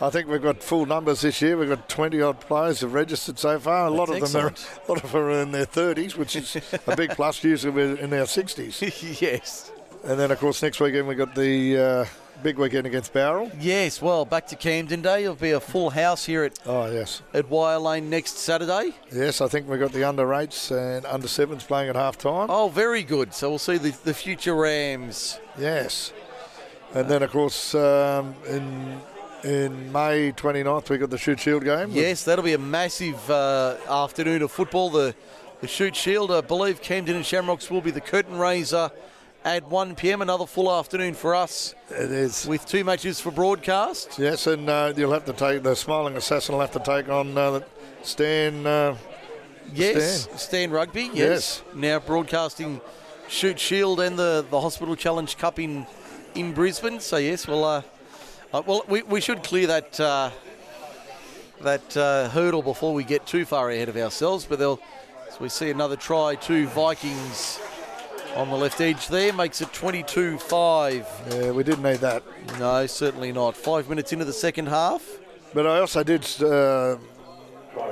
I 0.00 0.08
think 0.10 0.28
we've 0.28 0.40
got 0.42 0.62
full 0.62 0.86
numbers 0.86 1.20
this 1.20 1.42
year. 1.42 1.58
We've 1.58 1.68
got 1.68 1.88
20 1.88 2.22
odd 2.22 2.40
players 2.40 2.80
have 2.80 2.94
registered 2.94 3.38
so 3.38 3.58
far. 3.58 3.86
A 3.86 3.90
lot 3.90 4.08
That's 4.08 4.22
of 4.24 4.32
them 4.32 4.46
are, 4.46 4.48
a 4.48 4.90
lot 4.92 5.04
of 5.04 5.12
them 5.12 5.22
are 5.22 5.42
in 5.42 5.52
their 5.52 5.66
30s, 5.66 6.16
which 6.16 6.36
is 6.36 6.56
a 6.86 6.96
big 6.96 7.10
plus. 7.16 7.42
Usually 7.44 7.72
we're 7.72 7.96
in 7.96 8.12
our 8.14 8.24
60s. 8.24 9.20
yes. 9.20 9.70
And 10.04 10.18
then, 10.18 10.30
of 10.30 10.38
course, 10.40 10.62
next 10.62 10.80
weekend 10.80 11.06
we've 11.06 11.16
got 11.18 11.34
the 11.34 11.78
uh, 11.78 12.04
big 12.42 12.58
weekend 12.58 12.86
against 12.86 13.12
Bowral. 13.12 13.50
Yes, 13.60 14.02
well, 14.02 14.24
back 14.24 14.48
to 14.48 14.56
Camden 14.56 15.00
Day. 15.00 15.22
There'll 15.22 15.36
be 15.36 15.52
a 15.52 15.60
full 15.60 15.90
house 15.90 16.24
here 16.24 16.42
at, 16.42 16.58
Oh, 16.66 16.90
yes. 16.90 17.22
at 17.32 17.48
Wire 17.48 17.78
Lane 17.78 18.10
next 18.10 18.38
Saturday. 18.38 18.94
Yes, 19.12 19.40
I 19.40 19.46
think 19.46 19.68
we've 19.68 19.78
got 19.78 19.92
the 19.92 20.02
under 20.02 20.34
eights 20.34 20.72
and 20.72 21.06
under 21.06 21.28
sevens 21.28 21.62
playing 21.62 21.88
at 21.88 21.94
half 21.94 22.18
time. 22.18 22.48
Oh, 22.50 22.68
very 22.68 23.04
good. 23.04 23.32
So 23.32 23.48
we'll 23.50 23.58
see 23.60 23.78
the, 23.78 23.96
the 24.02 24.12
future 24.14 24.56
Rams. 24.56 25.38
Yes. 25.56 26.12
And 26.94 27.08
then, 27.08 27.22
of 27.22 27.30
course, 27.30 27.74
um, 27.74 28.34
in 28.48 29.00
in 29.44 29.90
May 29.90 30.30
29th, 30.30 30.88
we've 30.88 31.00
got 31.00 31.10
the 31.10 31.18
Shute 31.18 31.40
Shield 31.40 31.64
game. 31.64 31.90
Yes, 31.90 32.22
that'll 32.24 32.44
be 32.44 32.52
a 32.52 32.58
massive 32.58 33.28
uh, 33.28 33.76
afternoon 33.88 34.42
of 34.42 34.50
football. 34.52 34.90
The 34.90 35.14
the 35.60 35.68
Shute 35.68 35.94
Shield, 35.96 36.30
I 36.32 36.40
believe 36.42 36.82
Camden 36.82 37.14
and 37.16 37.24
Shamrocks 37.24 37.70
will 37.70 37.80
be 37.80 37.90
the 37.92 38.00
curtain 38.00 38.36
raiser 38.38 38.90
at 39.44 39.68
1 39.68 39.94
p.m. 39.96 40.22
Another 40.22 40.46
full 40.46 40.70
afternoon 40.72 41.14
for 41.14 41.34
us 41.34 41.74
It 41.90 42.10
is. 42.10 42.46
with 42.46 42.64
two 42.66 42.84
matches 42.84 43.20
for 43.20 43.30
broadcast. 43.30 44.18
Yes, 44.18 44.46
and 44.46 44.68
uh, 44.68 44.92
you'll 44.96 45.12
have 45.12 45.24
to 45.26 45.32
take 45.32 45.62
the 45.62 45.74
Smiling 45.74 46.16
Assassin 46.16 46.54
will 46.54 46.60
have 46.60 46.72
to 46.72 46.80
take 46.80 47.08
on 47.08 47.36
uh, 47.36 47.60
Stan. 48.02 48.66
Uh, 48.66 48.96
Yes, 49.74 50.22
Stan. 50.22 50.38
Stan 50.38 50.70
Rugby. 50.72 51.02
Yes. 51.14 51.14
Yes. 51.14 51.62
Now 51.74 51.98
broadcasting 52.00 52.80
Shute 53.28 53.58
Shield 53.60 54.00
and 54.00 54.18
the, 54.18 54.44
the 54.50 54.60
Hospital 54.60 54.96
Challenge 54.96 55.38
Cup 55.38 55.58
in 55.58 55.86
in 56.34 56.52
Brisbane. 56.52 56.98
So 57.00 57.16
yes, 57.16 57.46
well, 57.46 57.64
uh, 57.64 57.82
uh, 58.52 58.62
well, 58.66 58.82
we, 58.88 59.02
we 59.04 59.20
should 59.20 59.42
clear 59.44 59.68
that 59.68 59.98
uh, 60.00 60.30
that 61.60 61.96
uh, 61.96 62.28
hurdle 62.30 62.60
before 62.62 62.92
we 62.92 63.04
get 63.04 63.24
too 63.24 63.44
far 63.44 63.70
ahead 63.70 63.88
of 63.88 63.96
ourselves. 63.96 64.44
But 64.44 64.58
they'll 64.58 64.78
so 65.30 65.36
we 65.40 65.48
see 65.48 65.70
another 65.70 65.96
try 65.96 66.34
to 66.34 66.66
Vikings 66.66 67.60
on 68.36 68.48
the 68.48 68.56
left 68.56 68.80
edge 68.80 69.08
there 69.08 69.32
makes 69.32 69.60
it 69.60 69.68
22-5. 69.68 71.04
yeah, 71.30 71.50
we 71.50 71.62
didn't 71.62 71.82
need 71.82 71.98
that. 71.98 72.22
No, 72.58 72.86
certainly 72.86 73.32
not. 73.32 73.56
Five 73.56 73.88
minutes 73.88 74.12
into 74.12 74.24
the 74.24 74.32
second 74.32 74.66
half. 74.66 75.06
But 75.54 75.66
I 75.66 75.80
also 75.80 76.02
did, 76.02 76.26
uh, 76.42 76.96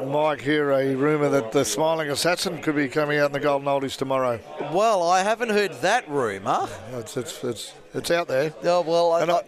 Mike, 0.07 0.41
hear 0.41 0.71
a 0.71 0.95
rumour 0.95 1.29
that 1.29 1.53
the 1.53 1.65
Smiling 1.65 2.11
Assassin 2.11 2.61
could 2.63 2.75
be 2.75 2.89
coming 2.89 3.19
out 3.19 3.27
in 3.27 3.33
the 3.33 3.41
Golden 3.41 3.69
Oldies 3.69 3.97
tomorrow. 3.97 4.41
Well, 4.73 5.03
I 5.03 5.23
haven't 5.23 5.51
heard 5.51 5.73
that 5.83 6.09
rumour. 6.09 6.69
It's 6.93 7.17
it's 7.19 7.45
it's, 7.45 7.75
it's 7.93 8.11
out 8.11 8.29
there. 8.29 8.55
Oh 8.65 8.81
well, 8.81 9.13
I, 9.13 9.25
I, 9.25 9.43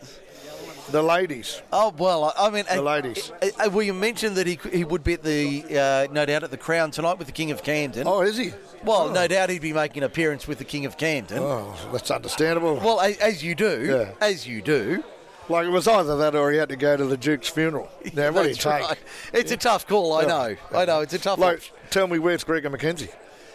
the 0.93 1.03
ladies, 1.03 1.61
Oh 1.73 1.93
well, 1.99 2.33
I 2.39 2.51
mean, 2.51 2.65
the 2.67 2.79
uh, 2.79 2.83
ladies. 2.83 3.33
uh, 3.43 3.69
well, 3.73 3.83
you 3.83 3.93
mentioned 3.95 4.37
that 4.37 4.47
he 4.47 4.59
he 4.73 4.85
would 4.85 5.03
be 5.03 5.15
at 5.15 5.23
the 5.23 5.65
uh, 6.09 6.13
no 6.13 6.25
doubt 6.25 6.45
at 6.45 6.51
the 6.51 6.57
Crown 6.57 6.91
tonight 6.93 7.19
with 7.19 7.27
the 7.27 7.33
King 7.33 7.51
of 7.51 7.63
Camden. 7.65 8.07
Oh, 8.07 8.21
is 8.21 8.37
he? 8.37 8.53
well, 8.85 9.11
no 9.11 9.27
doubt 9.27 9.51
he'd 9.51 9.63
be 9.63 9.73
making 9.73 10.03
an 10.03 10.07
appearance 10.07 10.47
with 10.47 10.59
the 10.59 10.65
King 10.65 10.87
of 10.87 10.97
Camden. 10.97 11.39
Oh, 11.41 11.75
that's 11.93 12.11
understandable. 12.11 12.77
Well, 12.77 13.01
as, 13.01 13.17
as 13.19 13.43
you 13.43 13.55
do, 13.55 13.85
Yeah. 13.85 14.13
as 14.21 14.47
you 14.47 14.63
do. 14.63 15.03
Like 15.49 15.67
it 15.67 15.71
was 15.71 15.89
either 15.89 16.17
that 16.19 16.37
or 16.37 16.53
he 16.53 16.59
had 16.59 16.69
to 16.69 16.77
go 16.77 16.97
to 16.97 17.05
the 17.05 17.17
Duke's 17.17 17.49
funeral. 17.49 17.91
Now, 18.15 18.31
what 18.31 18.45
do 18.45 18.49
you 18.51 18.55
take? 18.55 18.65
right. 18.89 18.99
It's 19.33 19.51
a 19.51 19.57
tough 19.57 19.87
call. 19.89 20.13
I 20.15 20.21
Yeah. 20.23 20.27
know. 20.29 20.57
I 20.79 20.85
know. 20.85 21.01
It's 21.01 21.15
a 21.15 21.19
tough. 21.19 21.39
Like, 21.39 21.57
option. 21.59 21.75
tell 21.91 22.07
me 22.07 22.19
where's 22.21 22.45
Gregor 22.45 22.71
McKenzie? 22.71 23.11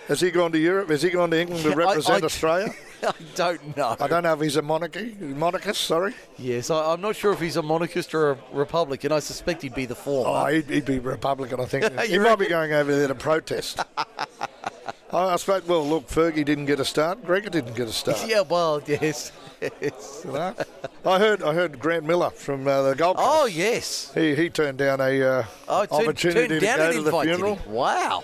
Has 0.08 0.22
he 0.22 0.32
gone 0.32 0.52
to 0.54 0.58
Europe? 0.58 0.90
Has 0.90 1.02
he 1.02 1.10
gone 1.10 1.32
to 1.32 1.40
England 1.40 1.64
to 1.64 1.70
Yeah, 1.70 1.76
I- 1.76 1.78
represent 1.78 2.24
I- 2.24 2.26
Australia? 2.26 2.74
I 3.04 3.12
don't 3.36 3.78
know. 3.78 3.96
I 4.00 4.08
don't 4.08 4.24
know 4.24 4.34
if 4.34 4.42
he's 4.42 4.56
a 4.56 4.62
monarchy, 4.64 5.16
monarchist. 5.20 5.82
Sorry. 5.82 6.16
Yes, 6.40 6.72
I, 6.72 6.94
I'm 6.94 7.02
not 7.02 7.16
sure 7.16 7.32
if 7.32 7.40
he's 7.40 7.56
a 7.56 7.62
monarchist 7.62 8.16
or 8.16 8.32
a 8.32 8.38
Republican. 8.54 9.12
I 9.12 9.20
suspect 9.20 9.62
he'd 9.62 9.76
be 9.76 9.86
the 9.86 9.94
former. 9.96 10.30
Oh, 10.32 10.46
he'd, 10.48 10.66
he'd 10.68 10.86
be 10.86 10.98
Republican, 10.98 11.60
I 11.60 11.66
think. 11.66 12.00
he 12.06 12.18
might 12.18 12.40
be 12.40 12.48
going 12.48 12.74
over 12.74 12.96
there 12.96 13.08
to 13.08 13.14
protest. 13.16 13.80
I, 13.98 14.16
I 15.12 15.36
suppose. 15.36 15.66
Well, 15.68 15.88
look, 15.88 16.08
Fergie 16.08 16.44
didn't 16.44 16.66
get 16.66 16.80
a 16.80 16.86
start. 16.86 17.24
Gregor 17.24 17.50
didn't 17.52 17.76
get 17.76 17.88
a 17.88 17.92
start. 17.94 18.26
yeah, 18.28 18.42
well, 18.42 18.82
yes. 18.88 19.32
yes. 19.62 20.22
You 20.26 20.32
know? 20.32 20.56
I 21.06 21.20
heard. 21.20 21.44
I 21.44 21.54
heard 21.54 21.80
Grant 21.80 22.04
Miller 22.06 22.32
from 22.32 22.68
uh, 22.68 22.82
the 22.82 22.96
Gold 22.96 23.18
Coast. 23.18 23.30
Oh, 23.32 23.46
yes. 23.46 24.12
He 24.16 24.34
he 24.36 24.50
turned 24.50 24.80
down 24.80 25.02
a 25.02 25.22
uh, 25.22 25.44
Oh, 25.70 25.82
opportunity 25.92 26.48
turn 26.48 26.50
to 26.50 26.60
down 26.60 26.78
go 26.80 26.88
an 26.90 26.94
to 26.96 27.02
the 27.04 27.22
funeral. 27.22 27.60
Wow. 27.68 28.24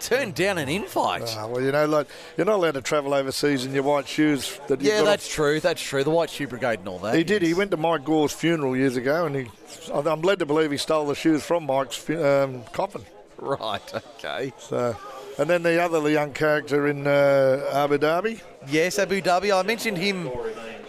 Turned 0.00 0.34
down 0.34 0.58
an 0.58 0.68
invite. 0.68 1.34
Ah, 1.36 1.46
well, 1.46 1.62
you 1.62 1.72
know, 1.72 1.86
like 1.86 2.06
you're 2.36 2.46
not 2.46 2.56
allowed 2.56 2.74
to 2.74 2.82
travel 2.82 3.14
overseas 3.14 3.64
in 3.64 3.72
your 3.72 3.82
white 3.82 4.06
shoes. 4.06 4.60
That 4.68 4.80
yeah, 4.80 5.02
that's 5.02 5.28
true. 5.32 5.60
That's 5.60 5.82
true. 5.82 6.04
The 6.04 6.10
White 6.10 6.30
Shoe 6.30 6.46
Brigade 6.46 6.80
and 6.80 6.88
all 6.88 6.98
that. 7.00 7.14
He 7.16 7.24
did. 7.24 7.42
He 7.42 7.54
went 7.54 7.70
to 7.72 7.76
Mike 7.76 8.04
Gore's 8.04 8.32
funeral 8.32 8.76
years 8.76 8.96
ago, 8.96 9.26
and 9.26 9.34
he. 9.36 9.50
I'm 9.92 10.22
led 10.22 10.38
to 10.38 10.46
believe 10.46 10.70
he 10.70 10.76
stole 10.76 11.06
the 11.06 11.14
shoes 11.14 11.42
from 11.42 11.66
Mike's 11.66 12.08
um, 12.10 12.62
coffin. 12.72 13.04
Right. 13.38 13.94
Okay. 13.94 14.52
So, 14.58 14.96
and 15.38 15.48
then 15.48 15.62
the 15.62 15.82
other 15.82 16.08
young 16.10 16.32
character 16.32 16.88
in 16.88 17.06
uh, 17.06 17.70
Abu 17.72 17.98
Dhabi. 17.98 18.40
Yes, 18.68 18.98
Abu 18.98 19.20
Dhabi. 19.20 19.56
I 19.56 19.62
mentioned 19.62 19.98
him 19.98 20.30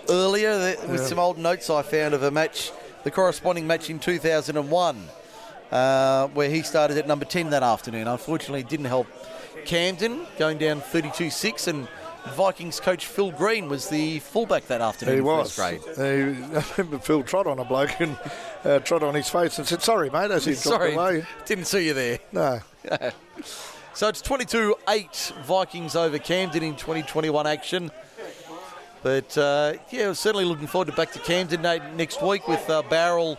earlier 0.10 0.76
with 0.88 1.02
some 1.02 1.20
old 1.20 1.38
notes 1.38 1.70
I 1.70 1.82
found 1.82 2.14
of 2.14 2.24
a 2.24 2.32
match, 2.32 2.72
the 3.04 3.12
corresponding 3.12 3.68
match 3.68 3.90
in 3.90 4.00
2001, 4.00 5.08
uh, 5.72 6.28
where 6.30 6.50
he 6.50 6.62
started 6.62 6.98
at 6.98 7.08
number 7.08 7.26
10 7.26 7.50
that 7.52 7.64
afternoon. 7.64 8.08
Unfortunately, 8.08 8.62
it 8.62 8.70
didn't 8.70 8.86
help 8.88 9.08
Camden 9.66 10.26
going 10.38 10.58
down 10.58 10.82
32-6, 10.82 11.68
and 11.68 11.88
Vikings 12.36 12.80
coach 12.80 13.06
Phil 13.06 13.32
Green 13.32 13.70
was 13.70 13.88
the 13.90 14.20
fullback 14.20 14.68
that 14.68 14.82
afternoon. 14.82 15.16
He 15.16 15.22
was. 15.22 15.56
grade. 15.56 15.82
He, 15.96 16.02
I 16.02 16.64
remember 16.78 17.00
Phil 17.00 17.24
trod 17.24 17.48
on 17.48 17.60
a 17.60 17.66
bloke 17.66 18.00
and 18.00 18.18
uh, 18.64 18.80
trod 18.80 19.04
on 19.04 19.16
his 19.16 19.30
face 19.30 19.58
and 19.58 19.68
said, 19.68 19.82
"Sorry, 19.82 20.10
mate," 20.10 20.32
as 20.32 20.46
he 20.46 20.54
Sorry, 20.54 20.94
dropped 20.94 21.12
away. 21.14 21.26
didn't 21.46 21.66
see 21.66 21.88
you 21.88 21.94
there. 21.94 22.20
No, 22.32 22.60
So 23.94 24.08
it's 24.08 24.22
22-8 24.22 25.44
Vikings 25.44 25.96
over 25.96 26.20
Camden 26.20 26.64
in 26.64 26.76
2021 26.76 27.46
action. 27.48 27.92
But 29.04 29.38
uh, 29.38 29.74
yeah, 29.90 30.08
we're 30.08 30.14
certainly 30.14 30.46
looking 30.46 30.68
forward 30.68 30.86
to 30.86 30.94
back 30.94 31.12
to 31.14 31.20
Camden 31.20 31.62
next 31.98 32.22
week 32.22 32.48
with 32.48 32.70
uh, 32.70 32.82
Bowral 32.84 33.38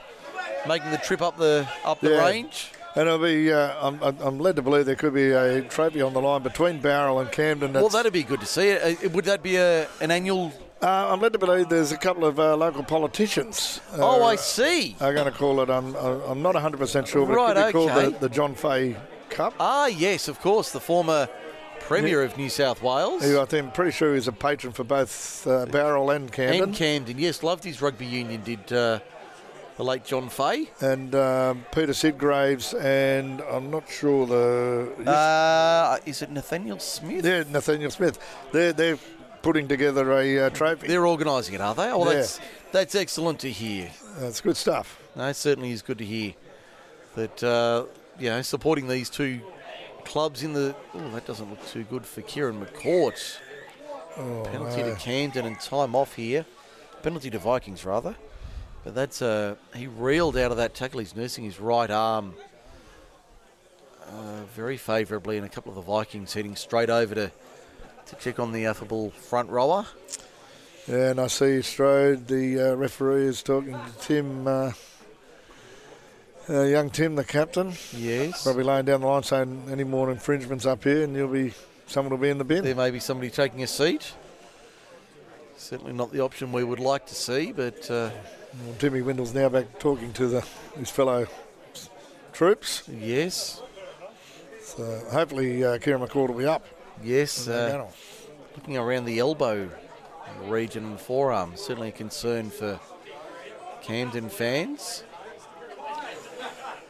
making 0.68 0.90
the 0.90 0.98
trip 0.98 1.22
up 1.22 1.36
the 1.36 1.66
up 1.84 2.00
the 2.00 2.10
Yeah. 2.10 2.26
range. 2.26 2.72
and 2.94 3.06
it'll 3.06 3.18
be. 3.18 3.52
Uh, 3.52 3.72
I'm, 3.80 4.02
I'm- 4.02 4.38
led 4.38 4.56
to 4.56 4.62
believe 4.62 4.86
there 4.86 4.96
could 4.96 5.14
be 5.14 5.30
a 5.30 5.62
trophy 5.62 6.02
on 6.02 6.12
the 6.12 6.20
line 6.20 6.42
between 6.42 6.80
Bowral 6.80 7.20
and 7.20 7.30
Camden. 7.30 7.72
Well, 7.72 7.88
that'd 7.88 8.12
be 8.12 8.22
good 8.24 8.40
to 8.40 8.46
see. 8.46 8.72
Uh, 8.72 9.08
would 9.10 9.26
that 9.26 9.42
be 9.42 9.56
a, 9.56 9.86
an 10.00 10.10
annual? 10.10 10.52
Uh, 10.82 11.12
I'm 11.12 11.20
led 11.20 11.32
to 11.34 11.38
believe 11.38 11.68
there's 11.68 11.92
a 11.92 11.96
couple 11.96 12.24
of 12.24 12.40
uh, 12.40 12.56
local 12.56 12.82
politicians. 12.82 13.80
Uh, 13.92 13.98
oh, 14.00 14.24
I 14.24 14.36
see. 14.36 14.96
Are 15.00 15.12
going 15.12 15.30
to 15.30 15.38
call 15.38 15.60
it. 15.60 15.68
I'm, 15.68 15.94
I'm 15.94 16.40
not 16.42 16.54
100% 16.54 17.06
sure, 17.06 17.26
but 17.26 17.34
Right, 17.36 17.56
it 17.56 17.60
could 17.60 17.66
be 17.66 17.72
called 17.92 18.14
the, 18.14 18.18
the 18.18 18.28
John 18.30 18.54
Fahey 18.54 18.96
Cup. 19.28 19.54
Ah, 19.60 19.86
yes, 19.88 20.26
of 20.26 20.40
course, 20.40 20.70
the 20.72 20.80
former 20.80 21.28
Premier 21.80 22.22
of 22.22 22.36
New 22.38 22.48
South 22.48 22.82
Wales. 22.82 23.22
Who 23.22 23.38
I 23.40 23.44
think 23.44 23.66
I'm 23.66 23.72
pretty 23.72 23.90
sure 23.92 24.14
he's 24.14 24.26
a 24.26 24.32
patron 24.32 24.72
for 24.72 24.84
both 24.84 25.46
uh, 25.46 25.66
Bowral 25.66 26.10
and 26.10 26.32
Camden. 26.32 26.62
And 26.62 26.74
Camden, 26.74 27.18
yes, 27.18 27.42
loved 27.42 27.62
his 27.62 27.82
rugby 27.82 28.06
union, 28.06 28.42
did 28.42 28.72
uh, 28.72 29.00
the 29.81 29.85
late 29.85 30.05
John 30.05 30.28
Fahey. 30.28 30.69
and 30.82 31.15
um, 31.15 31.65
Peter 31.73 31.93
Sidgraves, 31.93 32.78
and 32.78 33.40
I'm 33.51 33.70
not 33.70 33.89
sure 33.89 34.27
the 34.27 34.93
Uh, 35.11 35.97
is 36.05 36.20
it 36.20 36.31
Nathaniel 36.31 36.78
Smith? 36.78 37.24
yeah 37.24 37.44
Nathaniel 37.51 37.90
Smith. 37.90 38.19
They're 38.52 38.74
they're 38.74 38.98
putting 39.40 39.69
together 39.69 40.12
a 40.12 40.39
uh, 40.39 40.51
trophy. 40.51 40.86
They're 40.86 41.07
organising 41.07 41.55
it, 41.55 41.62
are 41.62 41.74
they? 41.74 41.90
Oh, 41.90 42.05
Yeah. 42.07 42.16
that's 42.16 42.40
that's 42.73 42.94
excellent 42.94 43.39
to 43.40 43.51
hear. 43.51 43.89
That's 44.19 44.43
good 44.43 44.59
stuff. 44.59 45.01
No, 45.16 45.28
it 45.28 45.35
certainly 45.36 45.70
is 45.73 45.81
good 45.81 45.97
to 45.97 46.05
hear 46.05 46.35
that 47.16 47.43
uh, 47.43 47.86
you 48.19 48.28
know 48.28 48.43
supporting 48.43 48.86
these 48.86 49.09
two 49.09 49.40
clubs 50.05 50.43
in 50.43 50.52
the. 50.52 50.74
Oh, 50.94 51.09
that 51.12 51.24
doesn't 51.27 51.48
look 51.48 51.66
too 51.66 51.85
good 51.85 52.05
for 52.05 52.20
Kieran 52.20 52.61
McCourt. 52.62 53.39
Oh, 54.19 54.43
Penalty 54.52 54.82
no. 54.82 54.90
to 54.94 54.97
Camden 55.01 55.47
and 55.47 55.59
time 55.59 55.94
off 55.97 56.16
here. 56.16 56.44
Penalty 57.02 57.31
to 57.31 57.39
Vikings 57.39 57.86
rather. 57.86 58.15
But 58.85 58.94
that's 58.94 59.20
uh, 59.23 59.57
he 59.74 59.86
reeled 59.86 60.36
out 60.36 60.51
of 60.51 60.57
that 60.57 60.74
tackle. 60.74 61.01
He's 61.01 61.15
nursing 61.15 61.44
his 61.44 61.61
right 61.61 61.90
arm 61.90 62.35
uh, 64.07 64.43
very 64.55 64.77
favourably, 64.77 65.36
and 65.36 65.47
a 65.47 65.48
couple 65.48 65.70
of 65.70 65.77
the 65.77 65.82
Vikings 65.82 66.32
heading 66.32 66.57
straight 66.57 66.90
over 66.90 67.15
to 67.15 67.32
to 68.11 68.16
check 68.16 68.40
on 68.40 68.52
the 68.52 68.66
affable 68.66 69.11
front 69.11 69.51
rower. 69.51 69.86
Yeah, 70.89 71.11
and 71.11 71.20
I 71.20 71.28
see 71.28 71.62
Strode, 71.62 72.27
the 72.27 72.73
uh, 72.73 72.74
referee, 72.74 73.27
is 73.27 73.43
talking 73.43 73.73
to 73.74 73.93
Tim, 74.01 74.48
uh, 74.48 74.73
uh, 76.48 76.62
young 76.62 76.90
Tim, 76.90 77.15
the 77.15 77.24
captain. 77.24 77.74
Yes. 77.97 78.43
Probably 78.43 78.65
laying 78.65 78.86
down 78.86 79.02
the 79.02 79.07
line 79.07 79.23
saying 79.23 79.69
any 79.70 79.85
more 79.85 80.11
infringements 80.11 80.66
up 80.66 80.82
here, 80.82 81.05
and 81.05 81.15
you'll 81.15 81.28
be 81.28 81.52
someone 81.86 82.11
will 82.11 82.19
be 82.19 82.31
in 82.31 82.39
the 82.39 82.44
bin. 82.44 82.65
There 82.65 82.74
may 82.74 82.90
be 82.90 82.98
somebody 82.98 83.31
taking 83.31 83.62
a 83.62 83.66
seat. 83.66 84.12
Certainly 85.57 85.93
not 85.93 86.11
the 86.11 86.20
option 86.20 86.51
we 86.51 86.65
would 86.65 86.81
like 86.81 87.07
to 87.07 87.15
see, 87.15 87.52
but 87.52 87.89
uh, 87.90 88.11
Well, 88.52 88.74
Timmy 88.78 89.01
Windle's 89.02 89.32
now 89.32 89.48
back 89.48 89.78
talking 89.78 90.12
to 90.14 90.27
the 90.27 90.40
his 90.77 90.90
fellow 90.90 91.27
troops. 92.32 92.82
yes, 92.89 93.62
So 94.62 95.02
hopefully 95.10 95.64
uh, 95.64 95.78
Kieran 95.78 96.01
McCourt 96.02 96.28
will 96.28 96.39
be 96.39 96.47
up. 96.47 96.64
yes. 97.02 97.47
Uh, 97.48 97.86
looking 98.56 98.77
around 98.77 99.05
the 99.05 99.18
elbow 99.18 99.68
region 100.44 100.85
and 100.85 101.01
forearm, 101.01 101.52
certainly 101.56 101.89
a 101.89 101.93
concern 101.93 102.51
for 102.51 102.81
Camden 103.82 104.28
fans. 104.28 105.05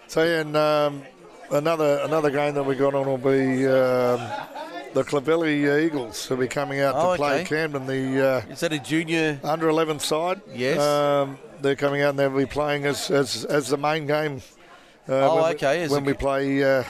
So 0.08 0.24
yeah, 0.24 0.40
and 0.40 0.56
um, 0.56 1.02
another 1.50 2.00
another 2.02 2.30
game 2.30 2.54
that 2.54 2.64
we 2.64 2.74
got 2.74 2.94
on 2.94 3.06
will 3.06 3.16
be 3.18 3.66
um, 3.66 4.18
the 4.94 5.04
Clovelly 5.04 5.84
Eagles 5.84 6.26
who'll 6.26 6.36
be 6.38 6.48
coming 6.48 6.80
out 6.80 6.94
Oh, 6.96 7.12
to 7.12 7.16
play 7.16 7.34
okay. 7.42 7.44
Camden, 7.44 7.86
the 7.86 8.44
Is 8.50 8.60
that 8.60 8.72
a 8.72 8.78
junior? 8.78 9.38
uh, 9.44 9.52
under 9.52 9.68
11 9.68 10.00
side. 10.00 10.40
Yes. 10.52 10.80
Um, 10.80 11.38
they're 11.62 11.76
coming 11.76 12.02
out 12.02 12.10
and 12.10 12.18
they'll 12.18 12.30
be 12.30 12.46
playing 12.46 12.84
as 12.86 13.10
as, 13.10 13.44
as 13.44 13.68
the 13.68 13.76
main 13.76 14.06
game. 14.06 14.42
Uh, 15.08 15.12
Oh, 15.14 15.34
when 15.36 15.44
we- 15.44 15.50
okay, 15.56 15.82
as 15.82 15.90
when 15.90 16.04
we 16.04 16.12
play. 16.12 16.62
Uh, 16.62 16.84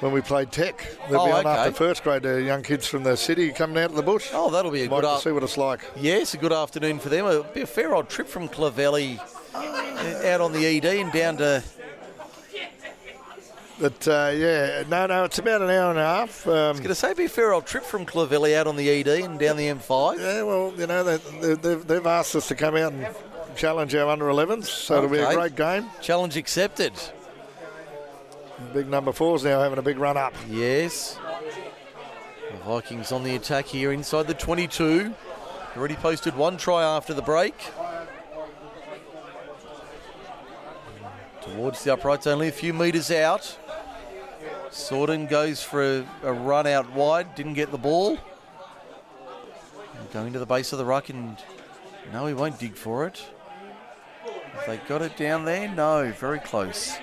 when 0.00 0.12
we 0.12 0.20
play 0.20 0.44
Tech, 0.44 0.78
they'll 1.10 1.24
be 1.26 1.32
Oh, 1.32 1.38
on 1.38 1.44
after 1.46 1.72
first 1.72 2.04
grade. 2.04 2.24
Uh, 2.24 2.34
young 2.36 2.62
kids 2.62 2.86
from 2.86 3.02
the 3.02 3.16
city 3.16 3.50
coming 3.50 3.78
out 3.82 3.90
of 3.90 3.96
the 3.96 4.02
bush. 4.02 4.30
Oh, 4.32 4.48
that'll 4.48 4.70
be 4.70 4.84
a 4.84 4.88
like 4.88 5.02
good. 5.02 5.04
Af- 5.04 5.22
see 5.22 5.32
what 5.32 5.42
it's 5.42 5.56
like. 5.58 5.80
yes, 5.96 6.34
a 6.34 6.36
good 6.36 6.52
afternoon 6.52 7.00
for 7.00 7.08
them. 7.08 7.26
It'll 7.26 7.42
be 7.42 7.62
a 7.62 7.66
fair 7.66 7.96
old 7.96 8.08
trip 8.08 8.28
from 8.28 8.48
Clovelly 8.48 9.18
uh, 9.56 10.28
out 10.28 10.40
on 10.40 10.52
the 10.52 10.64
ED 10.64 10.84
and 10.84 11.10
down 11.12 11.38
to. 11.38 11.64
But 13.80 14.08
uh, 14.08 14.32
yeah, 14.34 14.82
no, 14.88 15.06
no, 15.06 15.24
it's 15.24 15.38
about 15.38 15.62
an 15.62 15.70
hour 15.70 15.90
and 15.90 15.98
a 16.00 16.04
half. 16.04 16.46
Um, 16.48 16.76
Going 16.76 16.88
to 16.88 16.94
say, 16.96 17.14
be 17.14 17.24
a 17.26 17.28
fair 17.28 17.52
old 17.52 17.64
trip 17.66 17.84
from 17.84 18.06
Clovelly 18.06 18.56
out 18.56 18.66
on 18.66 18.74
the 18.76 18.88
ED 18.90 19.06
and 19.08 19.38
down 19.38 19.56
the 19.56 19.66
M5. 19.68 20.18
Yeah, 20.18 20.42
well, 20.42 20.72
you 20.76 20.86
know, 20.88 21.04
they, 21.04 21.16
they, 21.40 21.54
they've, 21.54 21.86
they've 21.86 22.06
asked 22.06 22.34
us 22.34 22.48
to 22.48 22.56
come 22.56 22.74
out 22.76 22.92
and 22.92 23.06
challenge 23.58 23.94
our 23.96 24.08
under 24.08 24.26
11s, 24.26 24.66
so 24.66 24.98
it'll 24.98 25.10
be 25.10 25.18
a 25.18 25.34
great 25.34 25.56
game. 25.56 25.90
Challenge 26.00 26.36
accepted. 26.36 26.92
Big 28.72 28.88
number 28.88 29.12
fours 29.12 29.44
now 29.44 29.60
having 29.60 29.78
a 29.78 29.82
big 29.82 29.98
run 29.98 30.16
up. 30.16 30.32
Yes. 30.48 31.18
The 32.52 32.56
Vikings 32.64 33.12
on 33.12 33.24
the 33.24 33.34
attack 33.34 33.66
here 33.66 33.92
inside 33.92 34.26
the 34.26 34.34
22. 34.34 35.12
Already 35.76 35.96
posted 35.96 36.36
one 36.36 36.56
try 36.56 36.82
after 36.82 37.12
the 37.12 37.22
break. 37.22 37.54
Towards 41.42 41.82
the 41.82 41.92
uprights, 41.92 42.26
only 42.26 42.48
a 42.48 42.52
few 42.52 42.72
metres 42.72 43.10
out. 43.10 43.58
Sorden 44.70 45.28
goes 45.28 45.62
for 45.62 45.82
a, 45.82 46.06
a 46.22 46.32
run 46.32 46.66
out 46.66 46.92
wide, 46.92 47.34
didn't 47.34 47.54
get 47.54 47.70
the 47.70 47.78
ball. 47.78 48.18
Going 50.12 50.32
to 50.32 50.38
the 50.38 50.46
base 50.46 50.72
of 50.72 50.78
the 50.78 50.84
ruck 50.84 51.08
and 51.10 51.36
no, 52.12 52.26
he 52.26 52.34
won't 52.34 52.58
dig 52.58 52.74
for 52.74 53.06
it. 53.06 53.22
Have 54.54 54.66
they 54.66 54.76
got 54.88 55.02
it 55.02 55.16
down 55.16 55.44
there? 55.44 55.68
No, 55.68 56.12
very 56.18 56.38
close. 56.40 56.96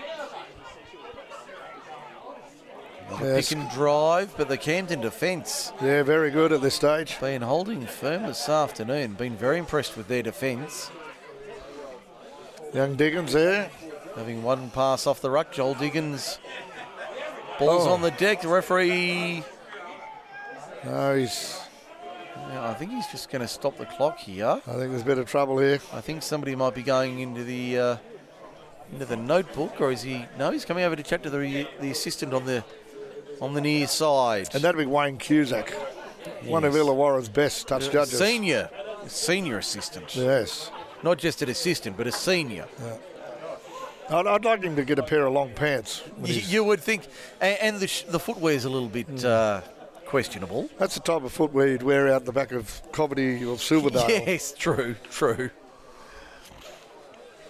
Yes. 3.21 3.49
Pick 3.49 3.57
and 3.59 3.69
drive, 3.71 4.33
but 4.35 4.49
the 4.49 4.57
Camden 4.57 4.99
defence 4.99 5.71
Yeah, 5.81 6.01
very 6.03 6.31
good 6.31 6.51
at 6.51 6.61
this 6.61 6.73
stage. 6.75 7.19
been 7.19 7.43
holding 7.43 7.85
firm 7.85 8.23
this 8.23 8.49
afternoon. 8.49 9.13
Been 9.13 9.37
very 9.37 9.59
impressed 9.59 9.95
with 9.95 10.07
their 10.07 10.23
defence. 10.23 10.89
Young 12.73 12.95
Diggins 12.95 13.31
there. 13.33 13.69
Having 14.15 14.43
one 14.43 14.69
pass 14.71 15.05
off 15.07 15.21
the 15.21 15.29
ruck, 15.29 15.51
Joel 15.51 15.75
Diggins. 15.75 16.39
Ball's 17.59 17.87
Oh. 17.87 17.91
on 17.91 18.01
the 18.01 18.11
deck. 18.11 18.41
The 18.41 18.47
referee, 18.47 19.43
No, 20.83 21.15
he's. 21.15 21.59
Yeah, 22.37 22.69
I 22.69 22.73
think 22.73 22.91
he's 22.91 23.07
just 23.07 23.29
going 23.29 23.41
to 23.41 23.47
stop 23.47 23.77
the 23.77 23.85
clock 23.85 24.17
here. 24.19 24.45
I 24.47 24.59
think 24.59 24.91
there's 24.91 25.01
a 25.01 25.05
bit 25.05 25.17
of 25.17 25.29
trouble 25.29 25.57
here. 25.59 25.79
I 25.93 26.01
think 26.01 26.21
somebody 26.23 26.55
might 26.55 26.75
be 26.75 26.83
going 26.83 27.19
into 27.19 27.43
the 27.43 27.77
uh, 27.79 27.97
into 28.91 29.05
the 29.05 29.15
notebook, 29.17 29.79
or 29.81 29.91
is 29.91 30.01
he? 30.03 30.25
No, 30.37 30.51
he's 30.51 30.65
coming 30.65 30.83
over 30.83 30.95
to 30.95 31.03
chat 31.03 31.23
to 31.23 31.29
the 31.29 31.67
the 31.79 31.91
assistant 31.91 32.33
on 32.33 32.45
the 32.45 32.63
on 33.41 33.53
the 33.53 33.61
near 33.61 33.87
side. 33.87 34.49
And 34.53 34.63
that'd 34.63 34.77
be 34.79 34.85
Wayne 34.85 35.17
Cusack, 35.17 35.71
one 36.45 36.63
of 36.63 36.73
Yes. 36.73 36.83
Illawarra's 36.83 37.29
best 37.29 37.67
touch 37.67 37.91
judges. 37.91 38.17
Senior, 38.19 38.69
senior 39.07 39.57
assistant. 39.57 40.15
Yes. 40.15 40.71
Not 41.03 41.17
just 41.17 41.41
an 41.41 41.49
assistant, 41.49 41.97
but 41.97 42.07
a 42.07 42.11
senior. 42.11 42.65
I'd, 44.09 44.27
I'd 44.27 44.45
like 44.45 44.63
him 44.63 44.75
to 44.75 44.85
get 44.85 44.99
a 44.99 45.03
pair 45.03 45.25
of 45.25 45.33
long 45.33 45.51
pants. 45.53 45.99
when 46.15 46.23
Y- 46.23 46.27
he's- 46.29 46.51
You 46.51 46.63
would 46.63 46.79
think, 46.79 47.07
and, 47.41 47.57
and 47.59 47.79
the, 47.79 47.87
sh- 47.87 48.03
the 48.07 48.19
footwear's 48.19 48.65
a 48.65 48.69
little 48.69 48.87
bit 48.87 49.07
Hmm. 49.07 49.25
uh, 49.25 49.61
questionable. 50.15 50.69
That's 50.79 50.93
the 50.93 51.01
type 51.01 51.23
of 51.23 51.33
footwear 51.33 51.67
you'd 51.67 51.83
wear 51.83 52.07
out 52.07 52.23
the 52.23 52.31
back 52.31 52.53
of 52.53 52.81
Coventry 52.93 53.43
or 53.43 53.57
Silverdale. 53.57 54.07
Yes, 54.09 54.53
true, 54.57 54.95
true. 55.11 55.49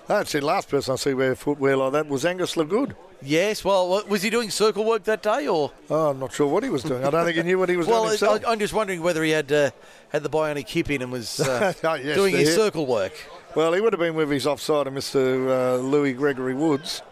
That's 0.08 0.32
the 0.32 0.42
last 0.42 0.68
person 0.70 0.94
I 0.94 0.96
see 0.96 1.14
wear 1.14 1.36
footwear 1.36 1.78
like 1.78 1.92
that 1.92 2.08
was 2.08 2.26
Angus 2.26 2.56
Lagood. 2.56 2.96
Yes, 3.22 3.64
well, 3.64 4.04
was 4.08 4.24
he 4.24 4.32
doing 4.32 4.50
circle 4.50 4.84
work 4.84 5.04
that 5.04 5.22
day, 5.22 5.48
or? 5.48 5.72
Oh, 5.92 6.10
I'm 6.10 6.18
not 6.20 6.34
sure 6.34 6.48
what 6.48 6.64
he 6.64 6.70
was 6.72 6.82
doing. 6.82 7.04
I 7.06 7.12
don't 7.12 7.24
think 7.26 7.38
he 7.38 7.44
knew 7.44 7.60
what 7.60 7.70
he 7.70 7.78
was 7.78 7.86
Well, 7.86 8.02
doing 8.02 8.10
himself. 8.14 8.44
I, 8.48 8.52
I'm 8.52 8.58
just 8.60 8.74
wondering 8.74 9.04
whether 9.04 9.24
he 9.24 9.30
had 9.30 9.52
uh, 9.52 9.70
had 10.10 10.24
the 10.24 10.30
bionic 10.30 10.68
hip 10.68 10.90
in 10.90 11.04
and 11.04 11.12
was 11.12 11.40
uh, 11.40 11.72
Oh, 11.84 11.94
yes, 12.04 12.16
doing 12.16 12.36
his 12.36 12.48
hip. 12.48 12.58
circle 12.58 12.88
work. 12.88 13.14
Well, 13.56 13.74
he 13.74 13.80
would 13.82 13.94
have 13.94 14.00
been 14.00 14.16
with 14.16 14.32
his 14.32 14.48
offside 14.48 14.88
and 14.88 14.98
Mr. 14.98 15.50
Uh, 15.50 15.76
Louis 15.78 16.14
Gregory 16.14 16.56
Woods. 16.56 17.04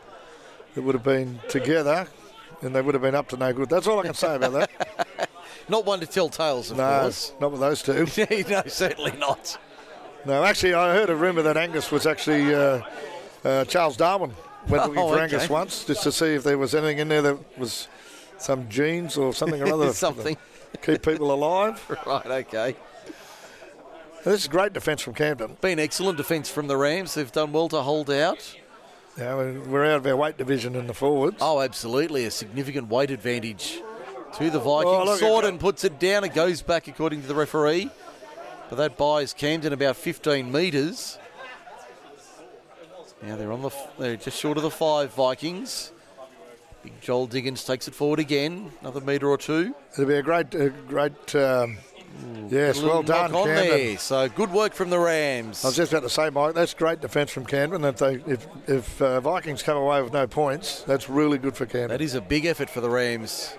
It 0.76 0.80
would 0.80 0.96
have 0.96 1.04
been 1.04 1.40
together, 1.48 2.08
and 2.64 2.76
they 2.76 2.82
would 2.82 2.96
have 2.96 3.04
been 3.04 3.14
up 3.16 3.30
to 3.30 3.38
no 3.38 3.54
good. 3.54 3.70
That's 3.70 3.86
all 3.86 4.00
I 4.00 4.04
can 4.04 4.16
say 4.16 4.36
about 4.36 4.52
that. 4.54 5.30
Not 5.70 5.86
one 5.86 6.00
to 6.02 6.06
tell 6.06 6.30
tales, 6.30 6.72
of 6.72 6.78
no, 6.78 7.02
course. 7.02 7.34
not 7.40 7.52
with 7.52 7.62
those 7.62 7.82
two. 7.82 8.06
no, 8.50 8.64
certainly 8.68 9.14
not. 9.18 9.58
No, 10.26 10.44
actually, 10.44 10.74
I 10.74 10.94
heard 10.94 11.10
a 11.10 11.16
rumour 11.16 11.42
that 11.44 11.58
Angus 11.58 11.92
was 11.92 12.06
actually 12.06 12.54
uh, 12.54 12.82
uh, 13.44 13.66
Charles 13.66 13.98
Darwin 13.98 14.34
went 14.68 14.84
looking 14.86 15.00
Oh, 15.02 15.10
for 15.10 15.16
okay. 15.16 15.24
Angus 15.24 15.50
once 15.50 15.86
just 15.86 16.04
to 16.04 16.12
see 16.12 16.34
if 16.34 16.44
there 16.44 16.58
was 16.58 16.74
anything 16.74 17.00
in 17.00 17.08
there 17.10 17.22
that 17.22 17.58
was 17.60 17.88
some 18.38 18.70
genes 18.70 19.18
or 19.18 19.34
something 19.34 19.62
or 19.62 19.74
other. 19.74 19.94
Something. 19.94 20.38
keep 20.82 21.02
people 21.02 21.34
alive. 21.34 21.82
Right, 22.06 22.26
okay. 22.26 22.76
This 24.24 24.42
is 24.42 24.48
great 24.48 24.74
defence 24.74 25.02
from 25.02 25.14
Camden. 25.14 25.58
Been 25.62 25.80
excellent 25.80 26.18
defence 26.18 26.50
from 26.50 26.68
the 26.68 26.78
Rams. 26.78 27.14
They've 27.14 27.32
done 27.32 27.52
well 27.52 27.68
to 27.70 27.82
hold 27.82 28.10
out. 28.10 28.56
Yeah, 29.18 29.36
we're 29.36 29.86
out 29.86 29.98
of 29.98 30.08
our 30.08 30.16
weight 30.16 30.38
division 30.38 30.76
in 30.76 30.88
the 30.88 30.94
forwards. 30.94 31.38
Oh, 31.42 31.60
absolutely. 31.62 32.26
A 32.26 32.32
significant 32.32 32.88
weight 32.90 33.12
advantage 33.12 33.82
to 34.38 34.50
the 34.50 34.60
Vikings. 34.60 34.86
Oh, 34.86 35.04
look 35.06 35.22
at 35.22 35.28
Sorden 35.30 35.60
puts 35.60 35.84
it 35.84 36.00
down. 36.00 36.24
It 36.24 36.34
goes 36.34 36.62
back 36.62 36.88
according 36.88 37.22
to 37.22 37.28
the 37.28 37.36
referee. 37.36 37.90
But 38.70 38.78
that 38.78 38.98
buys 38.98 39.34
Camden 39.34 39.74
about 39.74 39.96
15 39.98 40.52
metres. 40.52 41.18
Now 43.22 43.36
they're 43.38 43.52
on 43.52 43.62
the 43.62 43.70
they're 43.98 44.18
just 44.18 44.40
short 44.40 44.58
of 44.58 44.64
the 44.64 44.72
five 44.72 45.14
Vikings. 45.14 45.92
Big 46.84 47.00
Joel 47.00 47.28
Diggins 47.28 47.64
takes 47.64 47.88
it 47.88 47.96
forward 47.96 48.20
again, 48.20 48.72
another 48.82 49.00
metre 49.00 49.28
or 49.30 49.38
two. 49.38 49.74
It'll 49.94 50.06
be 50.06 50.16
a 50.16 50.22
great, 50.22 50.54
a 50.54 50.70
great. 50.70 51.34
Um, 51.34 51.78
yes, 52.50 52.82
A 52.82 52.86
well 52.86 53.02
done, 53.04 53.34
on 53.34 53.46
Camden. 53.46 53.68
there. 53.70 53.98
So 53.98 54.28
good 54.28 54.52
work 54.52 54.74
from 54.74 54.90
the 54.90 55.00
Rams. 55.00 55.64
I 55.64 55.70
was 55.70 55.78
just 55.78 55.94
about 55.94 56.04
to 56.04 56.10
say, 56.10 56.30
Mike, 56.30 56.56
that's 56.56 56.74
great 56.74 57.00
defence 57.00 57.32
from 57.32 57.46
Camden. 57.46 57.86
If 57.86 57.98
they, 57.98 58.16
if, 58.28 58.48
if 58.68 59.02
uh, 59.02 59.22
Vikings 59.22 59.64
come 59.64 59.78
away 59.78 60.02
with 60.02 60.12
no 60.12 60.28
points, 60.28 60.82
that's 60.82 61.08
really 61.08 61.38
good 61.38 61.56
for 61.56 61.66
Camden. 61.66 61.90
that 61.90 62.02
is 62.02 62.16
a 62.16 62.22
big 62.22 62.44
effort 62.46 62.70
for 62.70 62.82
the 62.82 62.90
Rams. 62.90 63.56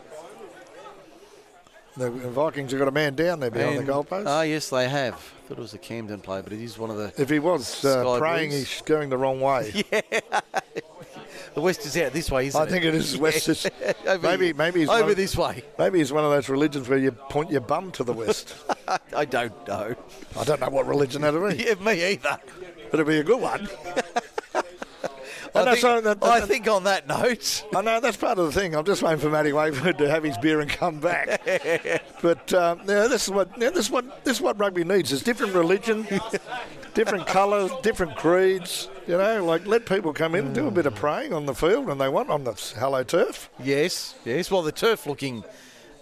The 1.96 2.10
Vikings 2.10 2.72
have 2.72 2.78
got 2.80 2.88
a 2.88 2.92
man 2.92 3.14
down 3.14 3.40
there 3.40 3.50
behind 3.50 3.78
And- 3.78 3.86
the 3.86 3.92
goalpost. 3.92 4.24
Ah, 4.26 4.42
yes, 4.42 4.68
they 4.70 4.88
have. 4.88 5.14
thought 5.46 5.58
it 5.58 5.60
was 5.60 5.74
a 5.74 5.78
Camden 5.78 6.20
play, 6.20 6.40
but 6.42 6.52
it 6.52 6.60
is 6.60 6.76
one 6.78 6.90
of 6.90 6.96
the. 6.96 7.12
if 7.20 7.30
he 7.30 7.38
was 7.38 7.84
uh, 7.84 8.18
praying, 8.18 8.50
Blues. 8.50 8.72
he's 8.72 8.82
going 8.82 9.10
the 9.10 9.18
wrong 9.18 9.40
way. 9.40 9.84
The 11.54 11.60
West 11.60 11.86
is 11.86 11.96
out 11.98 12.12
this 12.12 12.32
way, 12.32 12.48
isn't 12.48 12.60
I 12.60 12.64
it? 12.64 12.66
I 12.66 12.70
think 12.70 12.84
it 12.84 12.94
is 12.96 13.16
West. 13.16 13.48
is- 13.48 13.64
Over 14.08 14.26
maybe, 14.26 14.52
maybe 14.52 14.80
he's 14.80 14.88
over 14.88 15.04
one, 15.04 15.14
this 15.14 15.36
way. 15.36 15.62
Maybe 15.78 15.98
he's 15.98 16.12
one 16.12 16.24
of 16.24 16.30
those 16.32 16.48
religions 16.48 16.88
where 16.88 16.98
you 16.98 17.12
point 17.12 17.48
your 17.52 17.60
bum 17.60 17.92
to 17.92 18.02
the 18.02 18.12
west. 18.12 18.56
I 19.14 19.24
don't 19.24 19.52
know. 19.68 19.94
I 20.36 20.42
don't 20.44 20.60
know 20.60 20.68
what 20.70 20.88
religion 20.88 21.22
that'll 21.22 21.48
be, 21.48 21.62
Yeah, 21.62 21.74
me 21.74 22.04
either. 22.14 22.38
but 22.90 22.98
it'll 22.98 23.06
be 23.06 23.18
a 23.20 23.22
good 23.22 23.40
one. 23.40 23.68
I, 25.54 25.74
think, 25.74 25.84
all- 25.84 26.02
that- 26.02 26.22
I 26.22 26.40
think 26.40 26.68
on 26.68 26.84
that 26.84 27.06
note, 27.06 27.64
I 27.74 27.80
know 27.82 28.00
that's 28.00 28.16
part 28.16 28.38
of 28.38 28.46
the 28.46 28.52
thing. 28.52 28.74
I'm 28.74 28.84
just 28.84 29.02
waiting 29.02 29.20
for 29.20 29.30
Matty 29.30 29.50
Wakeford 29.50 29.98
to 29.98 30.10
have 30.10 30.24
his 30.24 30.36
beer 30.38 30.60
and 30.60 30.70
come 30.70 31.00
back. 31.00 31.40
but 32.22 32.52
um, 32.52 32.80
yeah, 32.80 33.06
this 33.06 33.24
is 33.24 33.30
what 33.30 33.50
yeah, 33.58 33.70
this 33.70 33.86
is 33.86 33.90
what 33.90 34.24
this 34.24 34.38
is 34.38 34.42
what 34.42 34.58
rugby 34.58 34.84
needs. 34.84 35.12
It's 35.12 35.22
different 35.22 35.54
religion, 35.54 36.06
different 36.94 37.26
colours, 37.26 37.70
different 37.82 38.16
creeds. 38.16 38.88
You 39.06 39.18
know, 39.18 39.44
like 39.44 39.66
let 39.66 39.86
people 39.86 40.12
come 40.12 40.34
in 40.34 40.46
and 40.46 40.54
do 40.54 40.66
a 40.66 40.70
bit 40.70 40.86
of 40.86 40.94
praying 40.94 41.32
on 41.32 41.46
the 41.46 41.54
field, 41.54 41.88
and 41.88 42.00
they 42.00 42.08
want 42.08 42.30
on 42.30 42.44
the 42.44 42.52
hello 42.76 43.04
turf. 43.04 43.50
yes, 43.62 44.14
yes. 44.24 44.50
Well, 44.50 44.62
the 44.62 44.72
turf 44.72 45.06
looking 45.06 45.44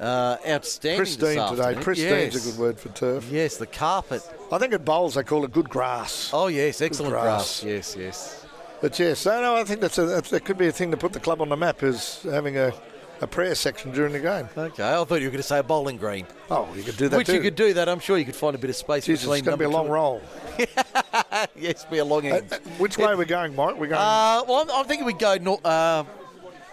uh, 0.02 0.36
outstanding. 0.48 0.98
Pristine 0.98 1.50
today. 1.50 1.74
Pristine's 1.80 2.34
yes. 2.34 2.46
a 2.46 2.50
good 2.50 2.58
word 2.58 2.78
for 2.78 2.88
turf. 2.90 3.28
Yes, 3.30 3.56
the 3.56 3.66
carpet. 3.66 4.22
I 4.50 4.58
think 4.58 4.72
at 4.72 4.84
bowls 4.84 5.14
they 5.14 5.22
call 5.22 5.44
it 5.44 5.52
good 5.52 5.68
grass. 5.68 6.30
Oh 6.32 6.48
yes, 6.48 6.80
excellent 6.80 7.12
grass. 7.12 7.62
grass. 7.62 7.64
Yes, 7.64 7.96
yes. 7.96 8.41
But 8.82 8.98
yes, 8.98 9.24
no, 9.24 9.40
no, 9.40 9.56
I 9.56 9.64
think 9.64 9.80
that's, 9.80 9.96
a, 9.96 10.04
that's 10.06 10.28
that 10.30 10.44
could 10.44 10.58
be 10.58 10.66
a 10.66 10.72
thing 10.72 10.90
to 10.90 10.96
put 10.98 11.12
the 11.14 11.20
club 11.20 11.40
on 11.40 11.48
the 11.48 11.56
map 11.56 11.82
is 11.84 12.20
having 12.24 12.58
a, 12.58 12.72
a 13.20 13.26
prayer 13.28 13.54
section 13.54 13.92
during 13.92 14.12
the 14.12 14.18
game. 14.18 14.48
Okay, 14.58 14.82
I 14.82 15.02
thought 15.04 15.20
you 15.20 15.28
were 15.28 15.30
going 15.30 15.36
to 15.36 15.42
say 15.44 15.60
a 15.60 15.62
bowling 15.62 15.96
green, 15.98 16.26
Oh, 16.50 16.68
you 16.74 16.82
could 16.82 16.96
do 16.96 17.08
that 17.08 17.16
which 17.16 17.28
too. 17.28 17.34
you 17.34 17.40
could 17.40 17.54
do 17.54 17.72
that. 17.74 17.88
I'm 17.88 18.00
sure 18.00 18.18
you 18.18 18.24
could 18.24 18.34
find 18.36 18.54
a 18.56 18.58
bit 18.58 18.70
of 18.70 18.76
space 18.76 19.06
Jesus, 19.06 19.22
between. 19.24 19.38
it's 19.38 19.46
going 19.46 19.56
to 19.56 19.58
be 19.58 19.64
a 19.64 19.68
long 19.70 19.86
two- 19.86 19.92
roll. 19.92 20.20
yes, 21.56 21.84
be 21.90 21.98
a 21.98 22.04
long 22.04 22.26
Uh, 22.30 22.34
end. 22.36 22.52
uh, 22.52 22.58
which 22.78 22.98
way 22.98 23.06
are 23.06 23.16
we 23.16 23.24
going, 23.24 23.54
Mike? 23.54 23.74
We're 23.78 23.86
going 23.86 23.92
Uh, 24.00 24.42
well, 24.48 24.62
I'm, 24.62 24.70
I'm 24.72 24.84
thinking 24.86 25.06
we 25.06 25.12
go 25.12 25.36
north. 25.36 25.64
uh, 25.64 26.02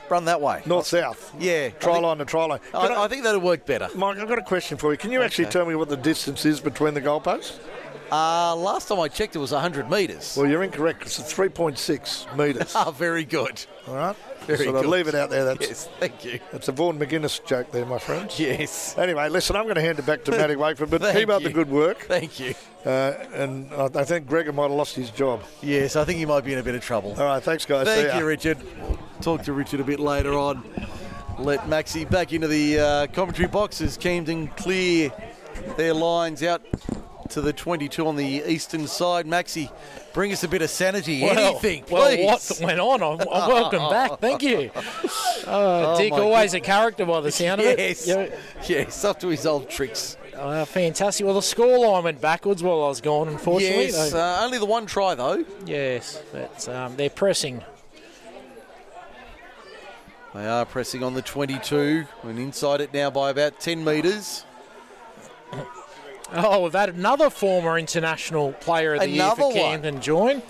run 0.10 0.26
that 0.26 0.42
way. 0.42 0.64
north 0.66 0.88
south. 0.88 1.32
Yeah, 1.40 1.66
I 1.68 1.70
Try 1.80 1.94
think- 1.94 2.04
line 2.06 2.18
to 2.18 2.26
try 2.26 2.46
line. 2.46 2.60
Can 2.72 2.92
I, 2.92 3.04
I 3.04 3.08
think 3.08 3.24
that'll 3.24 3.40
work 3.42 3.68
better. 3.68 3.88
Mike, 3.96 4.18
I've 4.18 4.28
got 4.28 4.40
a 4.40 4.44
question 4.44 4.78
for 4.78 4.92
you. 4.92 4.98
Can 4.98 5.12
you 5.12 5.22
actually 5.22 5.46
tell 5.46 5.66
me 5.68 5.76
what 5.76 5.90
the 5.90 5.98
distance 5.98 6.44
is 6.46 6.60
between 6.60 6.96
the 6.96 7.02
goalposts? 7.02 7.60
Uh, 8.12 8.56
last 8.56 8.88
time 8.88 9.00
I 9.00 9.08
checked, 9.08 9.36
it 9.36 9.40
was 9.40 9.52
100 9.52 9.90
metres. 9.90 10.36
Well, 10.36 10.48
you're 10.50 10.64
incorrect. 10.64 11.04
It's 11.04 11.20
3.6 11.20 12.36
metres. 12.38 12.74
Ah, 12.76 12.92
very 12.92 13.24
good. 13.26 13.64
All 13.88 13.96
right? 13.96 14.16
Very 14.48 14.66
so 14.66 14.76
I'll 14.76 14.82
good. 14.82 14.90
leave 14.90 15.08
it 15.08 15.14
out 15.16 15.30
there. 15.30 15.46
That's, 15.46 15.68
Yes, 15.68 15.90
thank 16.00 16.26
you. 16.26 16.40
that's 16.52 16.68
a 16.68 16.72
Vaughan 16.72 16.98
McGuinness 16.98 17.46
joke 17.46 17.72
there, 17.72 17.86
my 17.86 18.00
friends. 18.00 18.40
Yes, 18.40 18.98
Anyway, 18.98 19.30
listen, 19.30 19.56
I'm 19.56 19.64
going 19.66 19.76
to 19.76 19.82
hand 19.82 20.00
it 20.00 20.06
back 20.08 20.24
to 20.24 20.32
Matty 20.32 20.56
Wakeford, 20.64 20.90
but 20.90 21.02
keep 21.14 21.30
up 21.30 21.44
the 21.44 21.52
good 21.52 21.70
work. 21.70 22.00
thank 22.08 22.40
you. 22.40 22.56
Uh, 22.86 23.14
and 23.34 23.72
I, 23.74 23.90
I 23.94 24.04
think 24.06 24.26
Gregor 24.28 24.54
might 24.54 24.64
have 24.70 24.72
lost 24.72 24.96
his 24.96 25.12
job. 25.12 25.44
Yes, 25.62 25.96
I 25.96 26.04
think 26.06 26.18
he 26.18 26.26
might 26.26 26.44
be 26.46 26.54
in 26.54 26.60
a 26.60 26.64
bit 26.64 26.74
of 26.76 26.82
trouble. 26.84 27.12
All 27.12 27.26
right, 27.26 27.44
thanks, 27.44 27.66
guys. 27.66 27.88
See 27.88 27.94
Thank 27.94 28.14
ya. 28.14 28.20
you, 28.20 28.26
Richard. 28.26 28.58
Talk 29.22 29.44
to 29.44 29.54
Richard 29.54 29.82
a 29.82 29.84
bit 29.84 30.00
later 30.00 30.34
on. 30.34 30.64
Let 31.38 31.60
Maxi 31.62 32.10
back 32.10 32.34
into 32.34 32.48
the 32.48 32.80
uh, 32.80 33.08
commentary 33.08 33.48
boxes. 33.48 33.98
Camden 33.98 34.48
clear 34.48 35.12
their 35.78 35.94
lines 35.94 36.42
out 36.42 36.62
to 37.30 37.42
the 37.42 37.54
22 37.54 38.06
on 38.06 38.16
the 38.16 38.26
eastern 38.26 38.88
side. 38.88 39.26
Maxi, 39.26 39.72
bring 40.14 40.32
us 40.32 40.44
a 40.44 40.48
bit 40.48 40.62
of 40.62 40.70
sanity. 40.70 41.24
Anything, 41.24 41.84
well, 41.90 42.18
what 42.26 42.60
went 42.64 42.80
on? 42.80 43.02
I'm, 43.02 43.20
I'm 43.22 43.50
welcome 43.50 43.90
back. 43.90 44.20
Thank 44.20 44.44
you. 44.44 44.72
Uh, 45.48 45.98
Dick, 45.98 46.14
always 46.14 46.54
a 46.54 46.60
character 46.60 47.06
by 47.08 47.22
the 47.22 47.32
sound 47.32 47.60
of 47.60 47.66
it. 47.66 47.80
Yes, 47.80 48.08
yes, 48.68 49.04
up 49.04 49.20
to 49.20 49.30
his 49.30 49.48
old 49.48 49.68
tricks. 49.68 50.16
Uh, 50.36 50.64
fantastic. 50.66 51.26
Well, 51.26 51.34
the 51.34 51.40
scoreline 51.40 52.04
went 52.04 52.22
backwards 52.22 52.62
while 52.62 52.84
I 52.84 52.88
was 52.90 53.02
gone, 53.02 53.30
unfortunately. 53.30 53.86
Yes, 53.86 54.14
uh, 54.14 54.42
only 54.44 54.60
the 54.60 54.66
one 54.66 54.86
try 54.86 55.16
though. 55.16 55.44
yes, 55.66 56.22
but 56.32 56.70
um, 56.70 56.96
they're 56.98 57.10
pressing. 57.10 57.64
They 60.36 60.46
are 60.46 60.66
pressing 60.66 61.04
on 61.04 61.16
the 61.16 61.24
22 61.24 62.06
and 62.24 62.38
inside 62.38 62.82
it 62.82 62.94
now 62.94 63.10
by 63.10 63.32
about 63.32 63.60
10 63.60 63.84
metres. 63.84 64.46
Oh, 66.34 66.64
we've 66.64 66.74
had 66.74 66.90
another 66.90 67.30
former 67.30 67.78
international 67.78 68.54
player 68.54 68.94
of 68.94 69.02
the 69.02 69.10
year 69.10 69.24
Another 69.24 69.42
for 69.42 69.48
one. 69.48 69.56
Camden 69.56 70.02
join. 70.02 70.42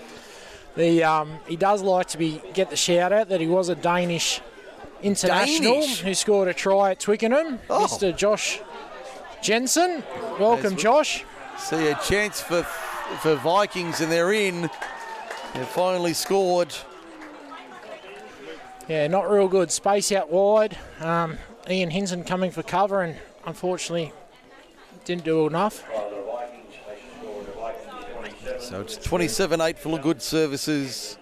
The 0.76 1.02
um, 1.04 1.38
he 1.48 1.56
does 1.56 1.82
like 1.82 2.08
to 2.08 2.18
be 2.18 2.42
get 2.54 2.70
the 2.70 2.76
shout 2.76 3.12
out 3.12 3.28
that 3.28 3.40
he 3.40 3.46
was 3.46 3.68
a 3.68 3.74
Danish 3.74 4.40
international 5.02 5.80
Danish? 5.80 6.00
who 6.00 6.14
scored 6.14 6.48
a 6.48 6.54
try 6.54 6.92
at 6.92 7.00
Twickenham. 7.00 7.60
Oh. 7.68 7.86
Mr. 7.86 8.16
Josh 8.16 8.60
Jensen, 9.42 10.02
welcome, 10.38 10.76
Josh. 10.76 11.24
See 11.58 11.88
a 11.88 11.94
chance 11.96 12.40
for 12.40 12.62
for 13.20 13.34
Vikings 13.36 14.00
and 14.00 14.12
they're 14.12 14.32
in. 14.32 14.70
They've 15.54 15.66
finally 15.66 16.12
scored. 16.12 16.74
Yeah, 18.86 19.06
not 19.06 19.30
real 19.30 19.48
good. 19.48 19.70
Space 19.70 20.12
out 20.12 20.30
wide. 20.30 20.76
Um, 21.00 21.38
Ian 21.68 21.90
Hinson 21.90 22.24
coming 22.24 22.50
for 22.50 22.62
cover 22.62 23.02
and 23.02 23.16
unfortunately 23.46 24.12
didn't 25.04 25.24
do 25.24 25.46
enough. 25.46 25.84
So 28.58 28.80
it's 28.80 28.98
27-8 28.98 29.78
for 29.78 29.98
good 29.98 30.20
services. 30.22 31.16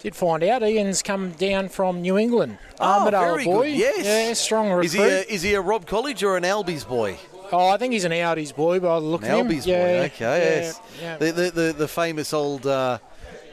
Did 0.00 0.14
find 0.14 0.44
out 0.44 0.62
Ian's 0.62 1.02
come 1.02 1.30
down 1.32 1.70
from 1.70 2.02
New 2.02 2.18
England. 2.18 2.58
Oh, 2.78 3.06
Armidale 3.10 3.44
boy. 3.44 3.70
good, 3.70 3.78
yes. 3.78 4.04
Yeah, 4.04 4.32
strong 4.34 4.70
recruit. 4.70 4.84
Is 4.84 4.92
he 4.92 5.00
a, 5.00 5.20
is 5.22 5.42
he 5.42 5.54
a 5.54 5.60
Robb 5.60 5.86
College 5.86 6.22
or 6.22 6.36
an 6.36 6.42
Albies 6.42 6.86
boy? 6.86 7.18
oh, 7.52 7.68
I 7.68 7.76
think 7.76 7.92
he's 7.92 8.04
an 8.04 8.12
Audis 8.12 8.54
boy 8.54 8.80
by 8.80 9.00
the 9.00 9.06
look 9.06 9.22
An 9.22 9.30
of 9.30 9.38
him. 9.38 9.48
Albies 9.48 9.66
yeah, 9.66 9.84
boy. 9.84 10.04
Okay, 10.06 10.20
yeah, 10.20 10.60
yes. 10.60 10.80
yeah. 11.00 11.16
The, 11.16 11.32
the, 11.32 11.50
the 11.50 11.74
the 11.78 11.88
famous 11.88 12.32
old 12.32 12.66
uh, 12.66 12.98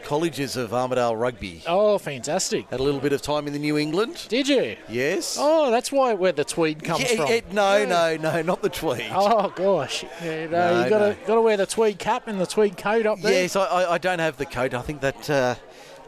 colleges 0.03 0.56
of 0.57 0.72
Armidale 0.72 1.19
Rugby. 1.19 1.64
Oh, 1.68 1.98
fantastic. 1.98 2.69
Had 2.69 2.80
a 2.80 2.84
little 2.84 2.99
bit 2.99 3.14
of 3.14 3.22
time 3.22 3.48
in 3.48 3.53
the 3.53 3.60
New 3.60 3.78
England. 3.78 4.26
Did 4.30 4.48
you? 4.48 4.78
Yes. 4.90 5.38
Oh, 5.40 5.72
that's 5.72 5.91
why 5.91 6.14
where 6.14 6.32
the 6.32 6.44
tweed 6.44 6.84
comes 6.84 7.02
Yeah, 7.11 7.15
from. 7.18 7.28
it- 7.32 7.52
no, 7.53 7.78
Yeah. 7.78 7.86
no, 7.86 8.18
no, 8.18 8.41
not 8.41 8.61
the 8.61 8.69
tweed. 8.69 9.11
Oh 9.14 9.49
gosh, 9.56 10.03
yeah, 10.23 10.48
no, 10.48 10.73
No, 10.73 10.84
you 10.84 10.90
got 10.90 10.99
to 10.99 11.07
no. 11.10 11.15
got 11.28 11.36
to 11.36 11.41
wear 11.41 11.57
the 11.57 11.65
tweed 11.65 11.99
cap 11.99 12.28
and 12.28 12.40
the 12.40 12.45
tweed 12.48 12.78
coat 12.78 13.06
up 13.06 13.19
there. 13.22 13.32
Yes, 13.44 13.56
I, 13.56 13.65
I, 13.65 13.94
I 13.94 13.98
don't 13.98 14.19
have 14.19 14.38
the 14.38 14.45
coat. 14.45 14.73
I 14.73 14.82
think 14.82 15.02
that 15.02 15.30
uh, 15.30 15.56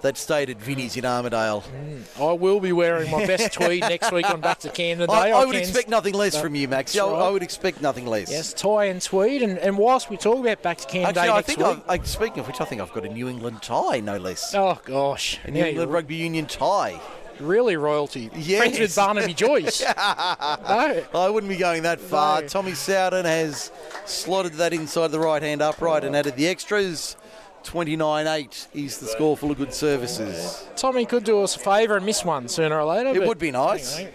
that 0.04 0.18
stayed 0.18 0.50
at 0.50 0.58
Vinnie's 0.58 0.96
in 0.96 1.04
Armidale. 1.04 1.64
Mm. 1.64 2.04
I 2.30 2.34
will 2.34 2.60
be 2.60 2.72
wearing 2.72 3.10
my 3.10 3.26
best 3.26 3.54
tweed 3.54 3.82
next 3.90 4.12
week 4.12 4.30
on 4.30 4.40
back 4.42 4.60
to 4.60 4.70
Camden 4.70 5.10
Day. 5.10 5.14
I, 5.16 5.32
I 5.42 5.46
would 5.46 5.56
expect 5.56 5.90
nothing 5.90 6.14
less 6.14 6.40
from 6.40 6.54
you, 6.56 6.68
Max. 6.68 6.94
Yeah, 6.94 7.06
I- 7.06 7.28
I 7.28 7.30
would 7.32 7.42
expect 7.44 7.82
nothing 7.82 8.06
less. 8.06 8.30
Yes, 8.30 8.54
tie 8.54 8.86
and 8.86 9.02
tweed, 9.02 9.42
and, 9.42 9.58
and 9.58 9.78
whilst 9.78 10.10
we 10.10 10.18
talk 10.18 10.38
about 10.38 10.62
back 10.62 10.78
to 10.80 10.88
Camden 10.88 11.10
Actually, 11.18 11.28
Day 11.28 11.34
I 11.34 11.42
think 11.42 11.60
week. 11.60 11.84
I've, 11.90 12.08
speaking 12.08 12.40
of 12.40 12.48
which, 12.48 12.62
I 12.62 12.66
think 12.66 12.82
I've 12.82 12.94
got 12.94 13.06
a 13.06 13.10
New 13.10 13.28
England 13.28 13.62
tie, 13.64 14.00
no 14.02 14.18
less. 14.18 14.54
Oh 14.54 14.80
gosh, 14.86 15.40
A 15.46 15.52
New 15.52 15.60
Yeah, 15.60 15.66
England 15.68 15.92
Rugby 15.92 16.16
Union 16.16 16.46
tie. 16.46 17.00
really 17.40 17.76
royalty. 17.78 18.30
Yes. 18.36 18.60
Friends 18.60 18.80
with 18.80 18.96
Barnaby 18.96 19.34
Joyce. 19.46 19.82
no. 19.82 19.94
I 19.98 21.30
wouldn't 21.30 21.50
be 21.50 21.58
going 21.58 21.84
that 21.84 22.00
far. 22.00 22.42
No. 22.42 22.48
Tommy 22.48 22.74
Sowden 22.74 23.26
has 23.26 23.72
slotted 24.06 24.54
that 24.56 24.74
inside 24.74 25.08
the 25.10 25.20
right 25.20 25.42
hand 25.42 25.62
upright 25.62 26.04
and 26.04 26.16
added 26.16 26.36
the 26.36 26.48
extras. 26.48 27.16
29-8 27.64 28.68
is 28.74 28.98
the 29.00 29.08
score 29.08 29.36
for 29.38 29.54
good 29.56 29.74
services. 29.74 30.66
Tommy 30.76 31.06
could 31.06 31.24
do 31.24 31.42
us 31.42 31.56
a 31.56 31.60
favour 31.60 31.98
and 31.98 32.06
miss 32.06 32.24
one 32.26 32.48
sooner 32.48 32.80
or 32.80 32.86
later. 32.86 33.10
It 33.20 33.28
would 33.28 33.40
be 33.40 33.52
nice. 33.52 33.96
anyway. 33.98 34.14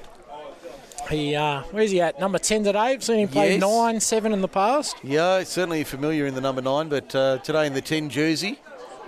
He, 1.11 1.35
uh, 1.35 1.63
where's 1.71 1.91
he 1.91 2.01
at? 2.03 2.21
Number 2.21 2.39
10 2.39 2.65
today. 2.65 2.79
I've 2.79 3.03
seen 3.03 3.21
him 3.21 3.29
play 3.29 3.53
Yes. 3.53 3.61
9, 3.63 3.99
7 4.01 4.33
in 4.33 4.43
the 4.43 4.49
past. 4.49 4.97
Yeah, 5.03 5.43
certainly 5.45 5.83
familiar 5.85 6.27
in 6.27 6.35
the 6.35 6.41
number 6.43 6.61
nine, 6.61 6.89
but 6.91 7.15
uh, 7.15 7.39
today 7.39 7.67
in 7.67 7.73
the 7.73 7.81
10 7.81 8.11
jersey. 8.11 8.59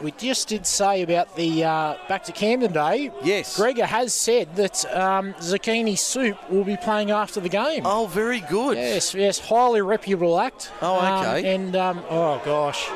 We 0.03 0.13
just 0.13 0.49
did 0.49 0.65
say 0.67 1.03
about 1.03 1.37
the 1.37 1.63
uh, 1.63 1.95
back 2.09 2.25
to 2.25 2.33
Camden 2.33 2.73
Day. 2.73 3.11
Yes. 3.23 3.55
Gregor 3.55 3.85
has 3.85 4.15
said 4.15 4.57
that 4.57 4.83
um, 4.97 5.35
Zucchini 5.35 5.99
Soup 5.99 6.39
will 6.51 6.65
be 6.65 6.79
playing 6.79 7.11
after 7.11 7.39
the 7.39 7.51
game. 7.51 7.83
Oh, 7.85 8.07
very 8.07 8.41
good. 8.41 8.79
Yes, 8.79 9.13
yes, 9.15 9.39
highly 9.39 9.83
reputable 9.83 10.41
act. 10.41 10.71
Oh, 10.81 10.99
Um, 10.99 11.27
okay. 11.27 11.55
and 11.55 11.77
um, 11.77 12.03
oh 12.09 12.41
gosh, 12.47 12.89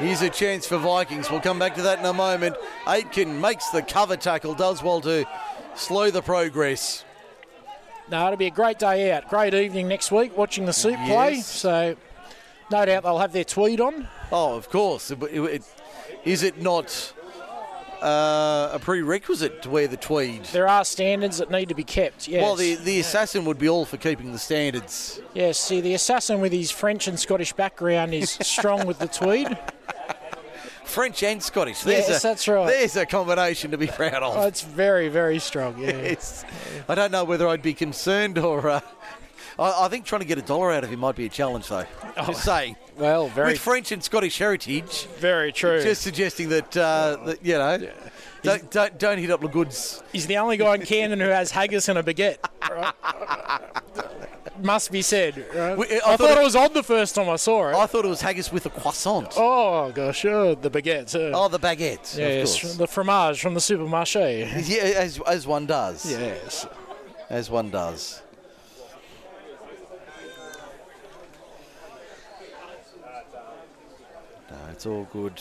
Here's 0.00 0.22
a 0.22 0.30
chance 0.30 0.66
for 0.66 0.78
Vikings. 0.78 1.30
We'll 1.30 1.40
come 1.40 1.58
back 1.58 1.74
to 1.74 1.82
that 1.82 1.98
in 1.98 2.04
a 2.06 2.12
moment. 2.12 2.56
Aitken 2.88 3.38
makes 3.40 3.68
the 3.68 3.82
cover 3.82 4.16
tackle, 4.16 4.54
does 4.54 4.82
well 4.82 5.00
to 5.02 5.26
slow 5.74 6.10
the 6.10 6.22
progress. 6.22 7.04
no, 8.10 8.24
it'll 8.26 8.36
be 8.38 8.46
a 8.46 8.50
great 8.50 8.78
day 8.78 9.12
out. 9.12 9.28
Great 9.28 9.52
evening 9.54 9.88
next 9.88 10.10
week 10.10 10.36
watching 10.36 10.64
the 10.64 10.72
Soup 10.72 10.96
play. 11.06 11.40
So, 11.42 11.96
no 12.70 12.86
doubt 12.86 13.02
they'll 13.02 13.18
have 13.18 13.32
their 13.32 13.44
tweed 13.44 13.80
on. 13.80 14.08
Oh, 14.32 14.54
of 14.56 14.70
course. 14.70 15.10
It- 15.10 15.22
it- 15.22 15.64
Is 16.24 16.42
it 16.42 16.60
not 16.60 17.12
uh, 18.02 18.70
a 18.72 18.78
prerequisite 18.80 19.62
to 19.62 19.70
wear 19.70 19.86
the 19.88 19.96
tweed? 19.96 20.44
There 20.46 20.68
are 20.68 20.84
standards 20.84 21.38
that 21.38 21.50
need 21.50 21.68
to 21.68 21.74
be 21.74 21.84
kept. 21.84 22.28
Yes. 22.28 22.42
Well, 22.42 22.56
the, 22.56 22.74
the 22.76 23.00
assassin 23.00 23.44
would 23.44 23.58
be 23.58 23.68
all 23.68 23.84
for 23.84 23.96
keeping 23.96 24.32
the 24.32 24.38
standards. 24.38 25.20
yes. 25.34 25.58
See, 25.58 25.80
the 25.80 25.94
assassin 25.94 26.40
with 26.40 26.52
his 26.52 26.70
French 26.70 27.08
and 27.08 27.18
Scottish 27.18 27.52
background 27.52 28.14
is 28.14 28.30
strong 28.42 28.86
with 28.86 28.98
the 28.98 29.08
tweed. 29.08 29.56
French 30.84 31.22
and 31.22 31.40
Scottish. 31.42 31.82
There's 31.82 32.08
Yes, 32.08 32.24
a, 32.24 32.26
that's 32.28 32.48
right. 32.48 32.66
There's 32.66 32.96
a 32.96 33.06
combination 33.06 33.70
to 33.70 33.78
be 33.78 33.86
proud 33.86 34.22
of. 34.24 34.36
Oh, 34.36 34.46
it's 34.48 34.62
very, 34.62 35.08
very 35.08 35.38
strong. 35.38 35.78
Yeah. 35.78 35.90
Yes. 35.92 36.44
I 36.88 36.96
don't 36.96 37.12
know 37.12 37.22
whether 37.24 37.46
I'd 37.46 37.62
be 37.62 37.74
concerned 37.74 38.38
or. 38.38 38.68
Uh, 38.68 38.80
I, 39.60 39.84
I 39.84 39.88
think 39.88 40.04
trying 40.06 40.22
to 40.22 40.26
get 40.26 40.38
a 40.38 40.42
dollar 40.42 40.72
out 40.72 40.82
of 40.84 40.90
him 40.90 41.00
might 41.00 41.14
be 41.16 41.26
a 41.26 41.28
challenge, 41.28 41.68
though. 41.68 41.84
I'm 42.16 42.26
just 42.26 42.44
saying. 42.44 42.76
Well, 42.96 43.24
Oh. 43.24 43.28
very, 43.28 43.52
With 43.52 43.60
French 43.60 43.92
and 43.92 44.02
Scottish 44.02 44.38
heritage, 44.38 45.06
very 45.18 45.52
true. 45.52 45.82
just 45.82 46.02
suggesting 46.02 46.48
that, 46.50 46.76
uh, 46.76 47.16
that 47.26 47.44
you 47.44 47.54
know, 47.54 47.78
don't, 48.42 48.70
don't, 48.70 48.98
don't 48.98 49.18
hit 49.18 49.30
up 49.30 49.40
the 49.40 49.48
goods. 49.48 50.02
He's 50.12 50.26
the 50.26 50.36
only 50.38 50.56
guy 50.56 50.74
in 50.76 50.82
Camden 50.82 51.20
who 51.20 51.26
has 51.28 51.50
haggis 51.50 51.88
and 51.88 51.98
a 51.98 52.02
baguette. 52.02 52.38
Right? 52.70 52.94
Must 54.62 54.90
be 54.92 55.00
said. 55.00 55.46
Right? 55.54 55.76
We- 55.78 55.86
I 55.86 55.96
I, 55.96 55.98
thought 56.00 56.18
thought, 56.18 56.30
it- 56.38 56.40
it 56.40 56.44
was 56.44 56.56
odd 56.56 56.74
the 56.74 56.82
first 56.82 57.14
time 57.14 57.30
I 57.30 57.36
saw 57.36 57.70
it. 57.70 57.74
I 57.76 57.86
thought 57.86 58.04
it 58.04 58.08
was 58.08 58.20
haggis 58.20 58.52
with 58.52 58.66
a 58.66 58.70
croissant. 58.70 59.32
oh 59.36 59.90
gosh, 59.92 60.24
oh, 60.26 60.54
the 60.54 60.70
baguette. 60.70 61.14
Uh, 61.14 61.36
Oh, 61.36 61.48
the 61.48 61.58
baguette. 61.58 62.16
yes, 62.18 62.62
Of 62.64 62.76
the 62.78 62.86
fromage 62.86 63.40
from 63.40 63.54
the 63.54 63.60
supermarché. 63.60 64.46
Yeah, 64.68 64.82
as, 65.00 65.18
as 65.26 65.46
one 65.46 65.64
does. 65.66 66.10
Yes. 66.10 66.66
As 67.30 67.48
one 67.50 67.70
does. 67.70 68.20
It's 74.80 74.86
all 74.86 75.06
good. 75.12 75.38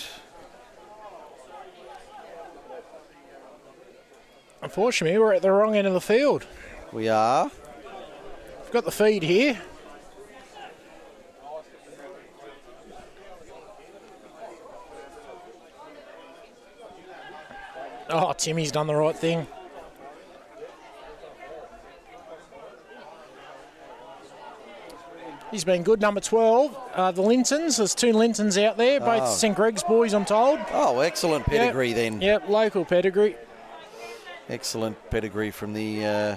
Unfortunately, 4.62 5.18
we're 5.18 5.32
at 5.32 5.42
the 5.42 5.50
wrong 5.50 5.78
end 5.78 5.88
of 5.88 5.94
the 5.94 6.02
field. 6.02 6.46
We 6.92 7.08
are. 7.08 7.50
We've 8.64 8.74
got 8.74 8.84
the 8.84 8.92
feed 8.92 9.24
here. 9.24 9.58
Oh, 18.10 18.34
Timmy's 18.34 18.74
done 18.74 18.88
the 18.88 18.96
right 18.96 19.16
thing. 19.16 19.48
He's 25.52 25.64
been 25.64 25.82
good. 25.84 26.00
Number 26.00 26.22
12, 26.22 26.78
uh, 26.94 27.12
the 27.12 27.22
Lintons. 27.24 27.78
There's 27.78 27.96
two 27.96 28.14
Lintons 28.14 28.58
out 28.58 28.78
there, 28.78 29.00
both 29.00 29.24
Oh. 29.24 29.34
St. 29.34 29.56
Greg's 29.56 29.84
boys, 29.84 30.14
I'm 30.14 30.26
told. 30.26 30.60
Oh, 30.72 31.00
excellent 31.00 31.46
pedigree 31.46 31.94
then. 31.94 32.22
Yep, 32.22 32.50
local 32.50 32.86
pedigree. 32.86 33.36
Excellent 34.48 34.98
pedigree 35.10 35.52
from 35.52 35.74
the 35.74 36.06
uh, 36.06 36.36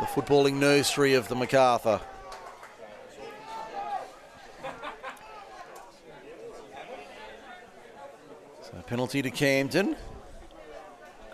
the 0.00 0.06
footballing 0.06 0.54
nursery 0.54 1.14
of 1.14 1.28
the 1.28 1.34
MacArthur. 1.34 2.00
So 8.62 8.72
penalty 8.86 9.22
to 9.22 9.30
Camden. 9.30 9.96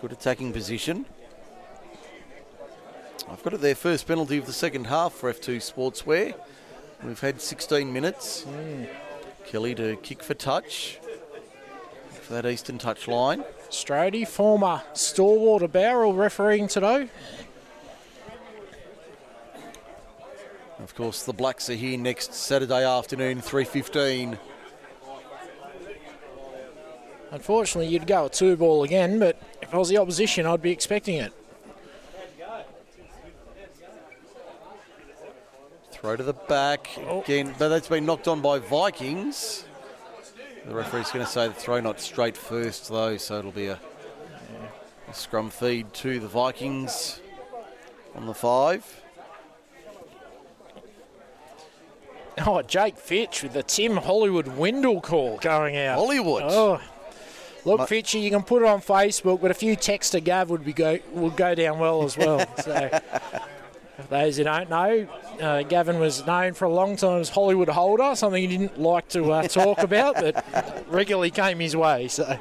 Good 0.01 0.11
attacking 0.11 0.53
position. 0.53 1.05
I've 3.29 3.43
got 3.43 3.53
it 3.53 3.61
there. 3.61 3.75
First 3.75 4.07
penalty 4.07 4.37
of 4.37 4.45
the 4.45 4.53
second 4.53 4.87
half 4.87 5.13
for 5.13 5.31
F2 5.33 5.57
Sportswear. 5.57 6.33
We've 7.03 7.19
had 7.19 7.41
16 7.41 7.91
minutes. 7.91 8.45
Kelly 9.45 9.75
to 9.75 9.95
kick 9.97 10.23
for 10.23 10.33
touch 10.33 10.99
for 12.21 12.33
that 12.33 12.45
eastern 12.45 12.77
touch 12.77 13.07
line. 13.07 13.43
Strady, 13.69 14.25
former 14.25 14.81
stalwart 14.93 15.61
of 15.61 15.71
Bowral, 15.71 16.13
refereeing 16.13 16.67
today. 16.67 17.09
Of 20.79 20.95
course, 20.95 21.23
the 21.23 21.33
Blacks 21.33 21.69
are 21.69 21.75
here 21.75 21.97
next 21.97 22.33
Saturday 22.33 22.85
afternoon, 22.85 23.41
3.15. 23.41 24.37
Unfortunately, 27.31 27.91
you'd 27.91 28.05
go 28.05 28.25
a 28.25 28.29
two 28.29 28.55
ball 28.55 28.83
again, 28.83 29.17
but 29.17 29.41
if 29.61 29.73
I 29.73 29.77
was 29.77 29.89
the 29.89 29.97
opposition, 29.97 30.45
I'd 30.45 30.61
be 30.61 30.71
expecting 30.71 31.15
it. 31.15 31.33
Throw 36.03 36.17
to 36.17 36.23
the 36.23 36.33
back 36.33 36.89
oh. 37.07 37.21
again, 37.21 37.55
but 37.57 37.69
that's 37.69 37.87
been 37.87 38.05
knocked 38.05 38.27
on 38.27 38.41
by 38.41 38.59
Vikings. 38.59 39.63
The 40.65 40.75
referee's 40.75 41.09
going 41.09 41.23
to 41.25 41.31
say 41.31 41.47
the 41.47 41.53
throw 41.53 41.79
not 41.79 42.01
straight 42.01 42.35
first, 42.35 42.89
though, 42.89 43.15
so 43.15 43.39
it'll 43.39 43.51
be 43.51 43.67
a, 43.67 43.79
a 45.07 45.13
scrum 45.13 45.49
feed 45.49 45.93
to 45.93 46.19
the 46.19 46.27
Vikings 46.27 47.21
on 48.15 48.25
the 48.25 48.33
five. 48.33 49.01
Oh, 52.45 52.61
Jake 52.63 52.97
Fitch 52.97 53.41
with 53.41 53.53
the 53.53 53.63
Tim 53.63 53.95
Hollywood 53.95 54.47
Windle 54.47 54.99
call 54.99 55.37
going 55.37 55.77
out. 55.77 55.99
Hollywood. 55.99 56.43
Oh, 56.45 56.81
look, 57.63 57.79
Ma- 57.79 57.85
Fitchy, 57.85 58.21
you 58.21 58.29
can 58.29 58.43
put 58.43 58.61
it 58.61 58.67
on 58.67 58.81
Facebook, 58.81 59.39
but 59.39 59.51
a 59.51 59.53
few 59.53 59.77
texts 59.77 60.11
to 60.11 60.19
Gav 60.19 60.49
would 60.49 60.65
be 60.65 60.73
go 60.73 60.99
would 61.13 61.37
go 61.37 61.55
down 61.55 61.79
well 61.79 62.03
as 62.03 62.17
well. 62.17 62.45
so, 62.61 62.99
for 63.95 64.01
those 64.09 64.37
who 64.37 64.43
don't 64.43 64.69
know, 64.69 65.07
uh, 65.39 65.63
Gavin 65.63 65.99
was 65.99 66.25
known 66.25 66.53
for 66.53 66.65
a 66.65 66.73
long 66.73 66.95
time 66.95 67.21
as 67.21 67.29
Hollywood 67.29 67.69
holder, 67.69 68.15
something 68.15 68.41
he 68.41 68.47
didn't 68.57 68.79
like 68.79 69.07
to 69.09 69.31
uh, 69.31 69.47
talk 69.47 69.79
about, 69.83 70.15
but 70.15 70.85
regularly 70.89 71.29
came 71.31 71.59
his 71.59 71.75
way. 71.75 72.07
So. 72.07 72.37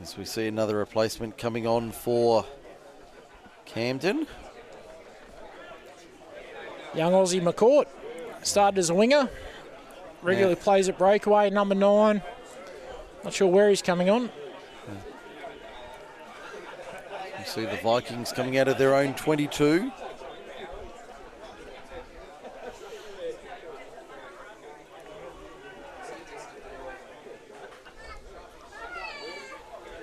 As 0.00 0.16
we 0.16 0.24
see 0.24 0.46
another 0.46 0.76
replacement 0.76 1.36
coming 1.36 1.66
on 1.66 1.90
for 1.90 2.44
Camden. 3.66 4.26
Young 6.94 7.12
Aussie 7.12 7.42
McCourt 7.42 7.86
started 8.42 8.78
as 8.78 8.90
a 8.90 8.94
winger. 8.94 9.28
Regularly 10.22 10.56
Yeah. 10.56 10.64
plays 10.64 10.88
at 10.88 10.98
breakaway, 10.98 11.50
number 11.50 11.74
nine. 11.74 12.22
Not 13.24 13.34
sure 13.34 13.48
where 13.48 13.68
he's 13.68 13.82
coming 13.82 14.08
on. 14.08 14.30
See 17.48 17.64
the 17.64 17.78
Vikings 17.82 18.30
coming 18.30 18.58
out 18.58 18.68
of 18.68 18.76
their 18.76 18.94
own 18.94 19.14
22. 19.14 19.90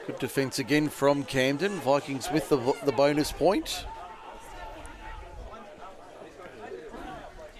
Good 0.08 0.20
defence 0.20 0.58
again 0.58 0.90
from 0.90 1.24
Camden. 1.24 1.74
Vikings 1.82 2.32
with 2.32 2.50
the, 2.50 2.58
the 2.84 2.92
bonus 2.92 3.32
point. 3.32 3.86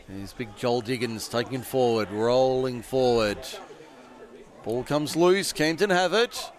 There's 0.10 0.34
big 0.34 0.56
Joel 0.58 0.82
Diggins 0.82 1.28
taking 1.28 1.62
forward, 1.62 2.10
rolling 2.10 2.82
forward. 2.82 3.38
Ball 4.64 4.84
comes 4.84 5.16
loose. 5.16 5.54
Camden 5.54 5.92
have 5.92 6.14
it. 6.14 6.52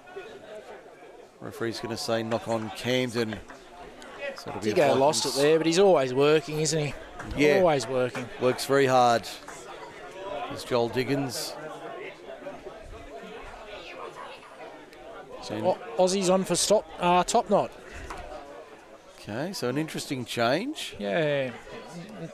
Referee's 1.41 1.81
going 1.81 1.95
to 1.95 2.03
say 2.03 2.23
knock 2.23 2.49
on 2.49 2.71
Camden. 2.77 3.37
So 4.37 4.51
Diggo 4.53 4.99
lost 4.99 5.25
it 5.27 5.35
there, 5.41 5.59
but 5.59 5.67
he's 5.67 5.79
always 5.79 6.13
working, 6.13 6.61
isn't 6.61 6.79
he? 6.87 6.95
Yeah. 7.37 7.59
Always 7.59 7.87
working. 7.87 8.29
Works 8.41 8.65
very 8.67 8.87
hard. 8.87 9.29
There's 10.49 10.65
Joel 10.65 10.89
Diggins. 10.89 11.55
O- 15.51 15.79
Aussie's 15.97 16.29
on 16.29 16.43
for 16.45 16.57
stop, 16.57 16.85
uh, 16.99 17.23
top 17.23 17.49
knot. 17.49 17.71
Okay, 19.21 19.53
so 19.53 19.69
an 19.69 19.79
interesting 19.79 20.25
change. 20.25 20.97
Yeah. 20.99 21.51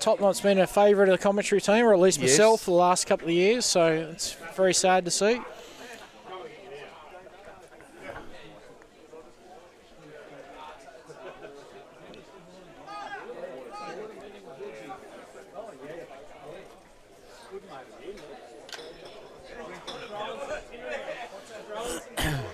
Top 0.01 0.19
knot's 0.21 0.41
been 0.41 0.59
a 0.59 0.67
favourite 0.67 1.09
of 1.11 1.19
the 1.19 1.23
commentary 1.23 1.61
team, 1.61 1.85
or 1.85 1.93
at 1.93 2.01
least 2.01 2.21
Yes. 2.21 2.31
myself, 2.31 2.63
for 2.63 2.71
the 2.71 2.77
last 2.77 3.07
couple 3.07 3.29
of 3.29 3.35
years, 3.35 3.65
so 3.67 3.87
it's 4.13 4.33
very 4.57 4.75
sad 4.75 5.05
to 5.05 5.11
see. 5.11 5.41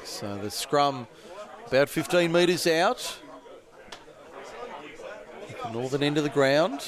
So 0.05 0.37
the 0.49 0.53
scrum 0.53 1.07
about 1.67 1.91
15 1.91 2.33
metres 2.33 2.67
out. 2.67 3.19
Northern 5.75 6.03
end 6.03 6.17
of 6.17 6.25
the 6.25 6.31
ground. 6.31 6.81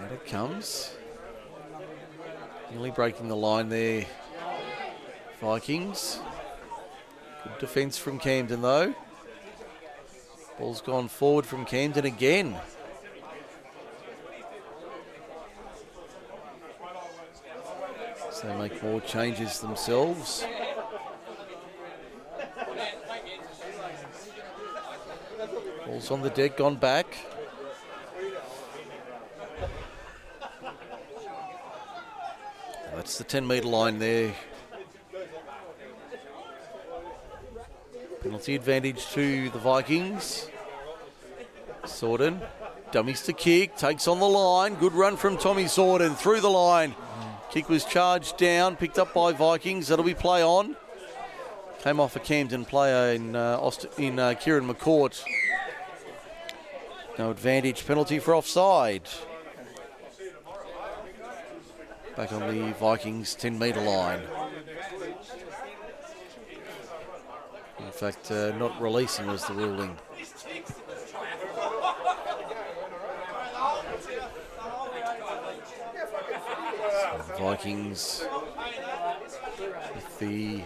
Out 0.00 0.12
it 0.12 0.26
comes. 0.26 0.96
Nearly 2.72 2.90
breaking 2.90 3.28
the 3.28 3.36
line 3.36 3.68
there. 3.68 4.04
Vikings. 5.40 6.18
Good 7.44 7.58
defence 7.60 7.96
from 7.98 8.18
Camden 8.18 8.62
though. 8.62 8.92
Ball's 10.58 10.80
gone 10.80 11.06
forward 11.06 11.46
from 11.46 11.64
Camden 11.64 12.06
again. 12.06 12.56
They 18.42 18.54
make 18.54 18.82
more 18.82 19.00
changes 19.00 19.60
themselves. 19.60 20.44
Ball's 25.86 26.10
on 26.10 26.20
the 26.20 26.30
deck, 26.30 26.56
gone 26.56 26.76
back. 26.76 27.06
That's 32.94 33.18
the 33.18 33.24
10 33.24 33.46
metre 33.46 33.66
line 33.66 33.98
there. 33.98 34.34
Penalty 38.22 38.54
advantage 38.54 39.06
to 39.12 39.48
the 39.50 39.58
Vikings. 39.58 40.48
Sorden, 41.84 42.46
dummies 42.90 43.22
to 43.22 43.32
kick, 43.32 43.76
takes 43.76 44.06
on 44.08 44.18
the 44.18 44.28
line. 44.28 44.74
Good 44.74 44.92
run 44.92 45.16
from 45.16 45.38
Tommy 45.38 45.64
Sorden 45.64 46.16
through 46.16 46.40
the 46.40 46.50
line. 46.50 46.94
Kick 47.50 47.68
was 47.68 47.84
charged 47.84 48.36
down, 48.36 48.76
picked 48.76 48.98
up 48.98 49.14
by 49.14 49.32
Vikings. 49.32 49.88
That'll 49.88 50.04
be 50.04 50.14
play 50.14 50.42
on. 50.42 50.76
Came 51.82 52.00
off 52.00 52.16
a 52.16 52.20
Camden 52.20 52.64
player 52.64 53.12
in 53.14 53.36
uh, 53.36 53.58
Aust- 53.60 53.86
in 53.98 54.18
uh, 54.18 54.34
Kieran 54.34 54.66
McCourt. 54.66 55.22
No 57.18 57.30
advantage 57.30 57.86
penalty 57.86 58.18
for 58.18 58.34
offside. 58.34 59.08
Back 62.16 62.32
on 62.32 62.40
the 62.48 62.72
Vikings 62.74 63.34
10 63.34 63.58
metre 63.58 63.80
line. 63.80 64.20
In 67.78 67.92
fact, 67.92 68.30
uh, 68.30 68.56
not 68.56 68.80
releasing 68.80 69.26
was 69.26 69.44
the 69.46 69.54
ruling. 69.54 69.96
Vikings 77.38 78.24
with 79.94 80.18
the 80.18 80.62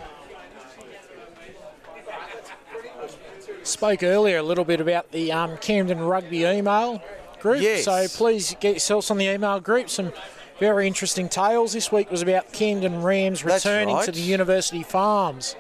Spoke 3.63 4.03
earlier 4.03 4.39
a 4.39 4.43
little 4.43 4.65
bit 4.65 4.81
about 4.81 5.11
the 5.13 5.33
um, 5.33 5.57
Camden 5.59 6.01
Rugby 6.01 6.45
email 6.45 7.03
group. 7.41 7.63
Yes. 7.63 7.85
So 7.85 8.07
please 8.09 8.55
get 8.61 8.71
yourselves 8.73 9.11
on 9.11 9.19
the 9.19 9.27
email 9.27 9.61
group. 9.61 9.91
Some 9.91 10.13
very 10.59 10.87
interesting 10.87 11.29
tales. 11.29 11.73
This 11.73 11.93
week 11.93 12.11
was 12.11 12.23
about 12.23 12.53
Camden 12.53 13.03
Rams 13.03 13.45
returning 13.45 14.03
to 14.05 14.13
the 14.13 14.21
University 14.21 14.83
Farms. 14.83 15.57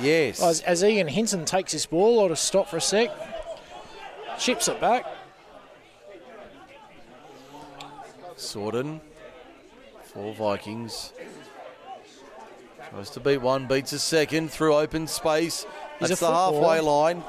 yes. 0.00 0.42
As, 0.42 0.60
as 0.62 0.82
Ian 0.82 1.08
Hinton 1.08 1.44
takes 1.44 1.72
his 1.72 1.86
ball, 1.86 2.20
I'll 2.20 2.28
just 2.28 2.44
stop 2.44 2.68
for 2.68 2.78
a 2.78 2.80
sec. 2.80 3.10
Chips 4.38 4.68
it 4.68 4.80
back. 4.80 5.06
Sorden 8.36 9.00
for 10.12 10.34
Vikings. 10.34 11.12
Tries 12.90 13.10
to 13.10 13.20
beat 13.20 13.38
one, 13.38 13.66
beats 13.66 13.92
a 13.92 13.98
second 13.98 14.50
through 14.50 14.74
open 14.74 15.06
space. 15.06 15.66
He's 15.98 16.08
That's 16.08 16.20
the 16.20 16.30
halfway 16.30 16.80
line. 16.80 17.22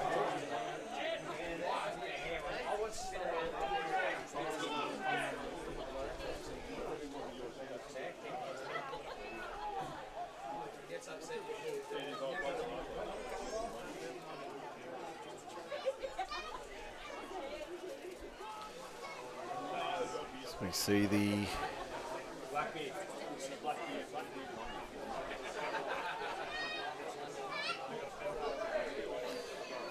We 20.61 20.72
see 20.72 21.05
the 21.05 21.45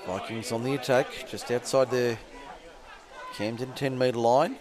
Vikings 0.07 0.51
on 0.53 0.65
the 0.65 0.75
attack, 0.75 1.07
just 1.29 1.51
outside 1.51 1.91
the 1.91 2.19
Camden 3.35 3.73
10 3.73 3.97
metre 3.97 4.19
line. 4.19 4.57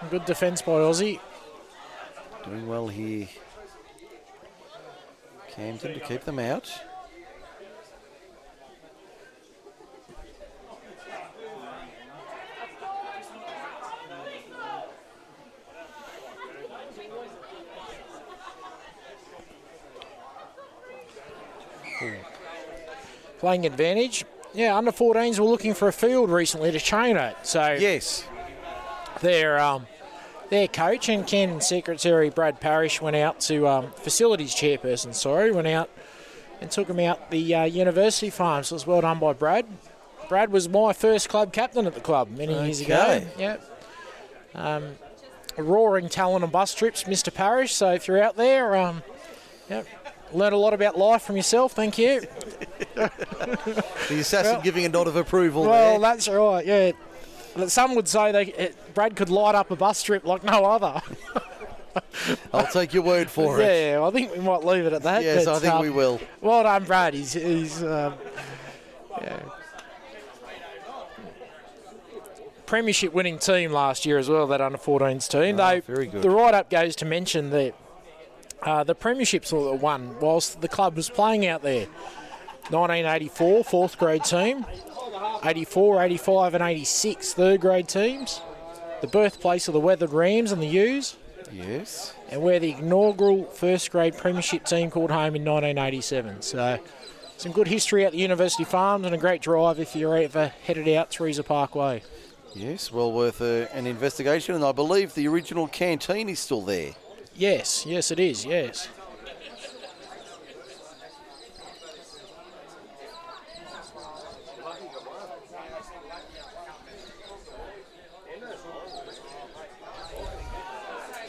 Some 0.00 0.08
good 0.08 0.24
defence 0.24 0.62
by 0.62 0.72
Aussie. 0.72 1.20
Doing 2.44 2.66
well 2.66 2.88
here. 2.88 3.28
Camden 5.50 5.94
to 5.94 6.00
keep 6.00 6.22
them 6.24 6.38
out. 6.38 6.72
Playing 23.42 23.66
advantage. 23.66 24.24
Yeah, 24.54 24.76
under 24.76 24.92
14s 24.92 25.40
were 25.40 25.46
looking 25.46 25.74
for 25.74 25.88
a 25.88 25.92
field 25.92 26.30
recently 26.30 26.70
to 26.70 26.78
train 26.78 27.16
at. 27.16 27.44
So 27.44 27.72
Yes. 27.72 28.24
their 29.20 29.58
um, 29.58 29.86
their 30.48 30.68
coach 30.68 31.08
and 31.08 31.26
Camden 31.26 31.60
secretary 31.60 32.30
Brad 32.30 32.60
Parrish 32.60 33.00
went 33.02 33.16
out 33.16 33.40
to 33.40 33.66
um, 33.66 33.90
facilities 33.96 34.54
chairperson. 34.54 35.12
Sorry, 35.12 35.50
went 35.50 35.66
out 35.66 35.90
and 36.60 36.70
took 36.70 36.88
him 36.88 37.00
out 37.00 37.32
the 37.32 37.52
uh, 37.52 37.64
university 37.64 38.30
farm. 38.30 38.62
So 38.62 38.74
it 38.74 38.76
was 38.76 38.86
well 38.86 39.00
done 39.00 39.18
by 39.18 39.32
Brad. 39.32 39.66
Brad 40.28 40.52
was 40.52 40.68
my 40.68 40.92
first 40.92 41.28
club 41.28 41.52
captain 41.52 41.84
at 41.88 41.94
the 41.94 42.00
club 42.00 42.30
many 42.30 42.54
years 42.64 42.80
ago. 42.80 43.02
Okay. 43.02 43.26
Yep. 43.38 43.80
Um, 44.54 44.84
roaring 45.56 46.08
talent 46.08 46.44
on 46.44 46.50
bus 46.50 46.74
trips, 46.74 47.02
Mr. 47.04 47.34
Parrish. 47.34 47.74
So 47.74 47.92
if 47.92 48.06
you're 48.06 48.22
out 48.22 48.36
there, 48.36 48.76
um, 48.76 49.02
yep, 49.68 49.84
learn 50.34 50.52
a 50.52 50.56
lot 50.56 50.74
about 50.74 50.98
life 50.98 51.22
from 51.22 51.36
yourself. 51.36 51.72
Thank 51.72 51.98
you. 51.98 52.22
The 54.08 54.20
assassin 54.20 54.54
Well- 54.54 54.62
giving 54.62 54.84
a 54.84 54.88
nod 54.88 55.06
of 55.06 55.16
approval 55.16 55.62
Well, 55.64 55.98
there. 55.98 56.00
that's 56.00 56.28
right. 56.28 56.66
Yeah. 56.66 56.92
Some 57.68 57.94
would 57.94 58.08
say 58.08 58.32
they 58.32 58.44
it, 58.46 58.94
Brad 58.94 59.16
could 59.16 59.30
light 59.30 59.54
up 59.54 59.70
a 59.70 59.76
bus 59.76 60.02
trip 60.02 60.24
like 60.26 60.42
no 60.44 60.64
other. 60.64 61.00
I'll 62.52 62.66
take 62.66 62.92
your 62.94 63.02
word 63.02 63.30
for 63.30 63.60
it. 63.60 63.64
Yeah, 63.64 64.02
I 64.02 64.10
think 64.10 64.32
we 64.32 64.40
might 64.40 64.64
leave 64.64 64.86
it 64.86 64.92
at 64.92 65.02
that. 65.02 65.22
Yes, 65.22 65.44
but, 65.44 65.56
I 65.56 65.58
think 65.58 65.74
um, 65.74 65.82
we 65.82 65.90
will. 65.90 66.20
Well 66.40 66.62
done, 66.62 66.84
Brad. 66.84 67.14
He's, 67.14 67.32
he's 67.34 67.82
um, 67.82 68.14
yeah. 69.20 69.40
Premiership 72.66 73.12
winning 73.12 73.38
team 73.38 73.72
last 73.72 74.06
year 74.06 74.16
as 74.18 74.28
well, 74.30 74.46
that 74.46 74.60
under 74.60 74.78
14s 74.78 75.28
team. 75.28 75.56
Though 75.56 75.80
very 75.82 76.06
good. 76.06 76.22
the 76.22 76.30
write 76.30 76.54
up 76.54 76.70
goes 76.70 76.96
to 76.96 77.04
mention 77.04 77.50
that 77.50 77.74
uh, 78.64 78.84
the 78.84 78.94
Premierships 78.94 79.52
were 79.52 79.74
won 79.74 80.16
whilst 80.20 80.60
the 80.60 80.68
club 80.68 80.96
was 80.96 81.08
playing 81.10 81.46
out 81.46 81.62
there. 81.62 81.86
1984, 82.70 83.64
fourth 83.64 83.98
grade 83.98 84.24
team. 84.24 84.64
84, 85.44 86.02
85, 86.04 86.54
and 86.54 86.62
86, 86.62 87.34
third 87.34 87.60
grade 87.60 87.88
teams. 87.88 88.40
The 89.00 89.08
birthplace 89.08 89.66
of 89.66 89.74
the 89.74 89.80
Weathered 89.80 90.12
Rams 90.12 90.52
and 90.52 90.62
the 90.62 90.66
U's 90.68 91.16
Yes. 91.52 92.14
and 92.30 92.40
we're 92.40 92.60
the 92.60 92.72
inaugural 92.72 93.44
first 93.44 93.90
grade 93.90 94.16
premiership 94.16 94.64
team 94.64 94.90
called 94.90 95.10
home 95.10 95.34
in 95.36 95.44
1987. 95.44 96.40
So 96.42 96.78
some 97.36 97.52
good 97.52 97.68
history 97.68 98.06
at 98.06 98.12
the 98.12 98.18
University 98.18 98.64
Farms 98.64 99.04
and 99.04 99.14
a 99.14 99.18
great 99.18 99.42
drive 99.42 99.80
if 99.80 99.96
you're 99.96 100.16
ever 100.16 100.52
headed 100.64 100.88
out 100.88 101.10
Teresa 101.10 101.42
Parkway. 101.42 102.02
Yes, 102.54 102.92
well 102.92 103.12
worth 103.12 103.40
a, 103.40 103.68
an 103.74 103.86
investigation, 103.86 104.54
and 104.54 104.64
I 104.64 104.72
believe 104.72 105.14
the 105.14 105.26
original 105.26 105.66
canteen 105.66 106.28
is 106.28 106.38
still 106.38 106.62
there. 106.62 106.92
Yes, 107.34 107.86
yes 107.86 108.10
it 108.10 108.20
is, 108.20 108.44
yes. 108.44 108.88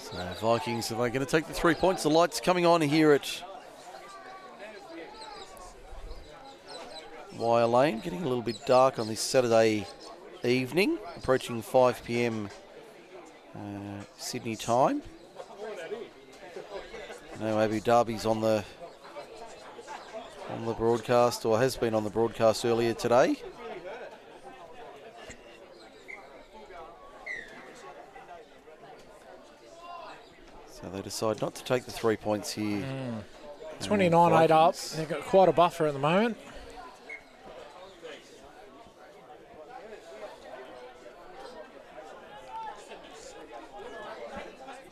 So 0.01 0.33
Vikings, 0.41 0.91
are 0.91 0.95
they 0.95 1.09
going 1.09 1.25
to 1.25 1.25
take 1.25 1.47
the 1.47 1.53
three 1.53 1.73
points? 1.73 2.03
The 2.03 2.09
lights 2.09 2.41
coming 2.41 2.65
on 2.65 2.81
here 2.81 3.13
at 3.13 3.43
Wire 7.37 7.65
Lane, 7.65 7.99
getting 7.99 8.21
a 8.21 8.27
little 8.27 8.43
bit 8.43 8.65
dark 8.65 8.99
on 8.99 9.07
this 9.07 9.21
Saturday 9.21 9.87
evening, 10.43 10.99
approaching 11.15 11.61
5 11.61 12.03
p.m. 12.03 12.49
Uh, 13.55 14.03
Sydney 14.17 14.55
time. 14.55 15.01
Now 17.39 17.59
Abu 17.59 17.79
Dhabi's 17.79 18.25
on 18.25 18.41
the 18.41 18.63
on 20.49 20.65
the 20.65 20.73
broadcast, 20.73 21.45
or 21.45 21.57
has 21.57 21.75
been 21.75 21.93
on 21.93 22.03
the 22.03 22.09
broadcast 22.09 22.63
earlier 22.63 22.93
today. 22.93 23.35
So 30.71 30.89
they 30.93 31.01
decide 31.01 31.41
not 31.41 31.55
to 31.55 31.63
take 31.63 31.85
the 31.85 31.91
three 31.91 32.17
points 32.17 32.51
here. 32.51 32.81
Hmm. 32.81 33.19
29 33.81 34.43
8 34.43 34.51
up. 34.51 34.75
They've 34.75 35.09
got 35.09 35.21
quite 35.21 35.49
a 35.49 35.53
buffer 35.53 35.87
at 35.87 35.93
the 35.93 35.99
moment. 35.99 36.37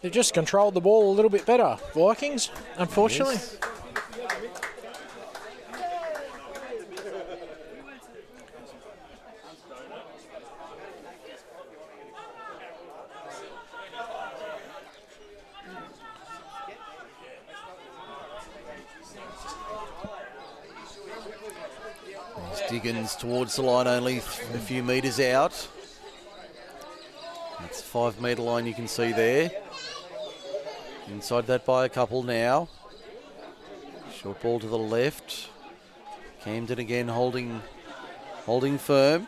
They've 0.02 0.12
just 0.12 0.34
controlled 0.34 0.74
the 0.74 0.82
ball 0.82 1.12
a 1.12 1.14
little 1.14 1.30
bit 1.30 1.46
better, 1.46 1.78
Vikings, 1.94 2.50
unfortunately. 2.78 3.36
Yes. 3.36 3.58
Diggins 22.70 23.16
towards 23.18 23.58
the 23.58 23.62
line, 23.62 23.86
only 23.86 24.18
a 24.18 24.22
few 24.22 24.82
metres 24.82 25.20
out. 25.20 25.68
That's 27.60 27.82
five 27.82 28.20
metre 28.22 28.42
line 28.42 28.66
you 28.66 28.74
can 28.74 28.88
see 28.88 29.12
there. 29.12 29.52
Inside 31.12 31.46
that 31.48 31.66
by 31.66 31.84
a 31.86 31.90
couple 31.90 32.24
now. 32.24 32.70
Short 34.14 34.42
ball 34.42 34.62
to 34.62 34.68
the 34.68 34.78
left. 34.78 35.50
Camden 36.42 36.80
again 36.80 37.10
holding 37.10 37.62
holding 38.46 38.78
firm. 38.78 39.28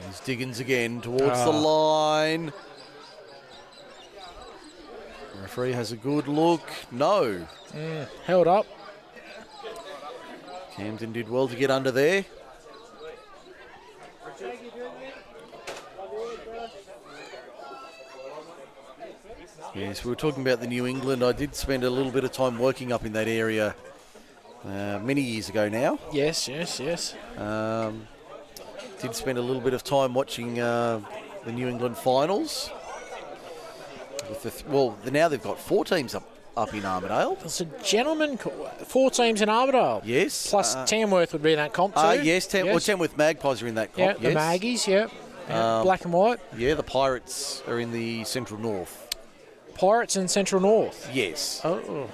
There's 0.00 0.20
Diggins 0.20 0.60
again 0.60 1.00
towards 1.00 1.24
the 1.24 1.50
ah. 1.52 1.60
line. 1.60 2.52
Referee 5.42 5.72
has 5.72 5.90
a 5.90 5.96
good 5.96 6.28
look. 6.28 6.62
No. 6.92 7.44
Mm, 7.72 8.08
held 8.24 8.46
up. 8.46 8.66
Camden 10.76 11.12
did 11.12 11.28
well 11.28 11.48
to 11.48 11.56
get 11.56 11.72
under 11.72 11.90
there. 11.90 12.24
Yes, 19.78 20.04
we 20.04 20.10
were 20.10 20.16
talking 20.16 20.42
about 20.42 20.60
the 20.60 20.66
New 20.66 20.86
England. 20.86 21.22
I 21.22 21.32
did 21.32 21.54
spend 21.54 21.84
a 21.84 21.90
little 21.90 22.10
bit 22.10 22.24
of 22.24 22.32
time 22.32 22.58
working 22.58 22.92
up 22.92 23.04
in 23.06 23.12
that 23.12 23.28
area 23.28 23.74
uh, 24.64 24.98
many 25.02 25.20
years 25.20 25.48
ago 25.48 25.68
now. 25.68 25.98
Yes, 26.12 26.48
yes, 26.48 26.80
yes. 26.80 27.14
Um, 27.36 28.08
did 29.00 29.14
spend 29.14 29.38
a 29.38 29.42
little 29.42 29.62
bit 29.62 29.74
of 29.74 29.84
time 29.84 30.14
watching 30.14 30.58
uh, 30.60 31.00
the 31.44 31.52
New 31.52 31.68
England 31.68 31.96
finals. 31.96 32.70
With 34.28 34.42
the 34.42 34.50
th- 34.50 34.64
well, 34.66 34.98
now 35.10 35.28
they've 35.28 35.42
got 35.42 35.60
four 35.60 35.84
teams 35.84 36.14
up 36.14 36.28
up 36.56 36.74
in 36.74 36.82
Armidale. 36.82 37.38
There's 37.38 37.60
a 37.60 37.66
gentleman, 37.84 38.36
four 38.36 39.12
teams 39.12 39.40
in 39.42 39.48
Armidale. 39.48 40.02
Yes. 40.04 40.50
Plus 40.50 40.74
uh, 40.74 40.84
Tamworth 40.86 41.32
would 41.32 41.42
be 41.42 41.52
in 41.52 41.56
that 41.58 41.72
comp 41.72 41.94
too. 41.94 42.00
uh, 42.00 42.12
yes, 42.14 42.48
Tam- 42.48 42.66
Well, 42.66 42.74
yes. 42.74 42.86
Tamworth 42.86 43.16
Magpies 43.16 43.62
are 43.62 43.68
in 43.68 43.76
that 43.76 43.88
comp. 43.94 43.98
yeah, 43.98 44.06
comp. 44.14 44.18
the 44.22 44.28
yes. 44.30 44.34
Maggies, 44.34 44.88
yeah. 44.88 45.06
Yeah, 45.48 45.76
Um, 45.78 45.84
Black 45.84 46.04
and 46.04 46.12
white. 46.12 46.40
Yeah, 46.56 46.74
the 46.74 46.82
Pirates 46.82 47.62
are 47.68 47.78
in 47.78 47.92
the 47.92 48.24
Central 48.24 48.58
North. 48.60 49.04
Pirates 49.78 50.16
in 50.16 50.28
Central 50.28 50.60
North. 50.60 51.08
Yes. 51.12 51.60
Oh. 51.64 52.10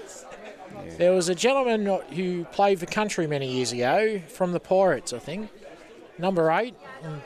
There 0.98 1.12
was 1.12 1.28
a 1.28 1.34
gentleman 1.34 1.86
who 2.12 2.44
played 2.46 2.78
for 2.78 2.86
country 2.86 3.26
many 3.26 3.50
years 3.50 3.72
ago 3.72 4.20
from 4.28 4.52
the 4.52 4.60
Pirates, 4.60 5.12
I 5.12 5.18
think. 5.18 5.50
Number 6.18 6.50
eight, 6.52 6.76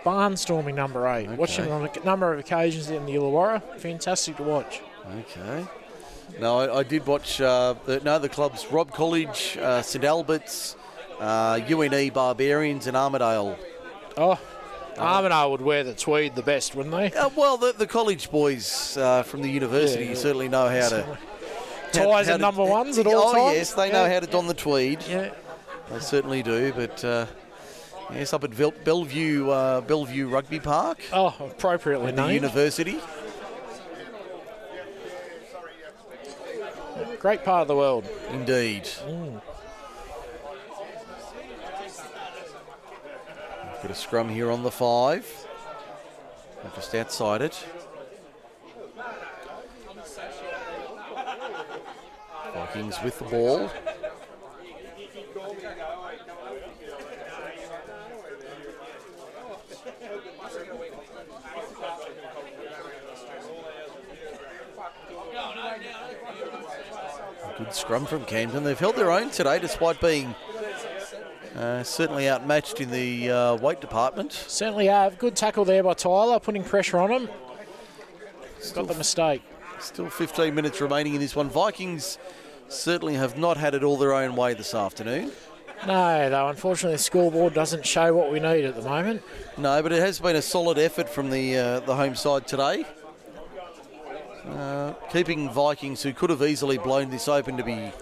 barnstorming 0.05 0.75
number 0.75 1.07
eight. 1.09 1.29
Watched 1.31 1.59
him 1.59 1.71
on 1.71 1.87
a 1.89 2.05
number 2.05 2.33
of 2.33 2.39
occasions 2.39 2.89
in 2.89 3.05
the 3.05 3.17
Illawarra. 3.17 3.63
Fantastic 3.79 4.37
to 4.37 4.43
watch. 4.45 4.81
Okay. 5.19 5.67
No, 6.41 6.59
I, 6.61 6.79
I 6.79 6.83
did 6.85 7.07
watch 7.07 7.41
uh, 7.41 7.75
the, 7.85 8.01
no 8.01 8.19
the 8.19 8.29
clubs 8.29 8.67
Robb 8.71 8.93
College, 8.93 9.59
uh, 9.61 9.83
St 9.83 10.05
Albert's, 10.05 10.77
uh, 11.21 11.61
UNE 11.69 12.11
Barbarians, 12.11 12.87
and 12.87 12.97
Armidale. 12.97 13.57
Oh, 14.17 14.41
Armidale 14.99 15.51
would 15.51 15.61
wear 15.63 15.85
the 15.85 15.95
tweed 15.95 16.35
the 16.35 16.43
best, 16.43 16.75
wouldn't 16.75 16.95
they? 16.95 17.13
Uh, 17.19 17.31
well, 17.37 17.57
the, 17.57 17.73
the 17.73 17.87
college 17.87 18.31
boys 18.31 18.97
uh, 18.97 19.23
from 19.23 19.43
the 19.43 19.51
university 19.51 20.07
Yeah. 20.07 20.15
certainly 20.15 20.49
know 20.49 20.69
how 20.69 20.89
to. 20.89 21.19
Ties 21.93 22.27
how 22.27 22.33
to- 22.37 22.39
number 22.39 22.65
ones 22.65 22.99
at 22.99 23.07
all 23.09 23.15
oh, 23.29 23.33
times. 23.35 23.57
yes, 23.57 23.73
they 23.75 23.91
know 23.91 24.09
how 24.09 24.21
to 24.21 24.27
don 24.27 24.47
the 24.47 24.55
tweed. 24.55 25.03
Yeah. 25.09 25.31
They 25.91 26.01
certainly 26.01 26.43
do. 26.43 26.73
But 26.75 27.03
uh, 27.05 27.27
yes, 28.13 28.33
up 28.35 28.45
at 28.45 28.51
Vel- 28.51 28.75
Bellevue, 28.85 29.49
uh, 29.51 29.81
Bellevue 29.83 30.29
Rugby 30.29 30.61
Park, 30.61 30.99
Oh, 31.13 31.35
appropriately 31.41 32.11
the 32.13 32.23
named. 32.27 32.35
university. 32.35 32.99
Great 37.21 37.45
part 37.45 37.63
of 37.63 37.69
the 37.69 37.75
world. 37.75 38.09
Indeed. 38.31 38.85
Mm. 38.85 39.41
Got 43.83 43.93
a 43.93 43.95
scrum 43.95 44.29
here 44.29 44.51
on 44.51 44.65
the 44.65 44.73
five. 44.73 45.47
Or 46.65 46.71
Just 46.75 46.95
outside 46.97 47.43
it. 47.43 47.65
Vikings 52.55 52.97
with 53.05 53.19
the 53.21 53.25
ball. 53.27 53.71
Good 67.59 67.75
scrum 67.75 68.07
from 68.07 68.25
Camden. 68.25 68.65
They've 68.65 68.79
held 68.79 68.97
their 68.97 69.13
own 69.13 69.31
today 69.31 69.59
despite 69.59 70.01
being 70.01 70.35
uh, 71.57 71.83
certainly 71.83 72.29
outmatched 72.29 72.81
in 72.81 72.91
the 72.91 73.31
uh, 73.31 73.57
weight 73.57 73.81
department. 73.81 74.33
Certainly 74.33 74.87
have. 74.87 75.19
Good 75.19 75.37
tackle 75.37 75.65
there 75.65 75.83
by 75.83 75.95
Tyler, 75.95 76.39
putting 76.39 76.65
pressure 76.65 76.99
on 76.99 77.11
him. 77.11 77.29
Got 78.75 78.89
the 78.89 78.95
mistake. 78.95 79.43
Still 79.81 80.11
15 80.11 80.55
minutes 80.55 80.81
remaining 80.81 81.15
in 81.15 81.21
this 81.21 81.37
one. 81.37 81.49
Vikings 81.49 82.19
certainly 82.69 83.15
have 83.15 83.39
not 83.39 83.57
had 83.57 83.75
it 83.75 83.83
all 83.83 83.97
their 83.97 84.13
own 84.13 84.37
way 84.37 84.55
this 84.55 84.75
afternoon. 84.75 85.31
No, 85.87 86.29
though, 86.29 86.49
unfortunately, 86.49 86.97
the 86.97 87.03
scoreboard 87.03 87.55
doesn't 87.55 87.87
show 87.87 88.13
what 88.13 88.33
we 88.33 88.41
need 88.41 88.65
at 88.65 88.75
the 88.75 88.83
moment. 88.83 89.23
No, 89.57 89.81
but 89.83 89.93
it 89.93 90.01
has 90.01 90.19
been 90.19 90.35
a 90.35 90.43
solid 90.43 90.77
effort 90.77 91.09
from 91.09 91.31
the 91.31 91.57
uh, 91.57 91.81
the 91.81 91.95
home 91.95 92.17
side 92.17 92.49
today. 92.49 92.85
Uh, 94.49 94.95
keeping 95.13 95.51
Vikings, 95.51 96.03
who 96.03 96.13
could 96.13 96.31
have 96.31 96.43
easily 96.43 96.79
blown 96.79 97.11
this 97.11 97.29
open 97.29 97.57
to 97.59 97.63
be 97.63 97.93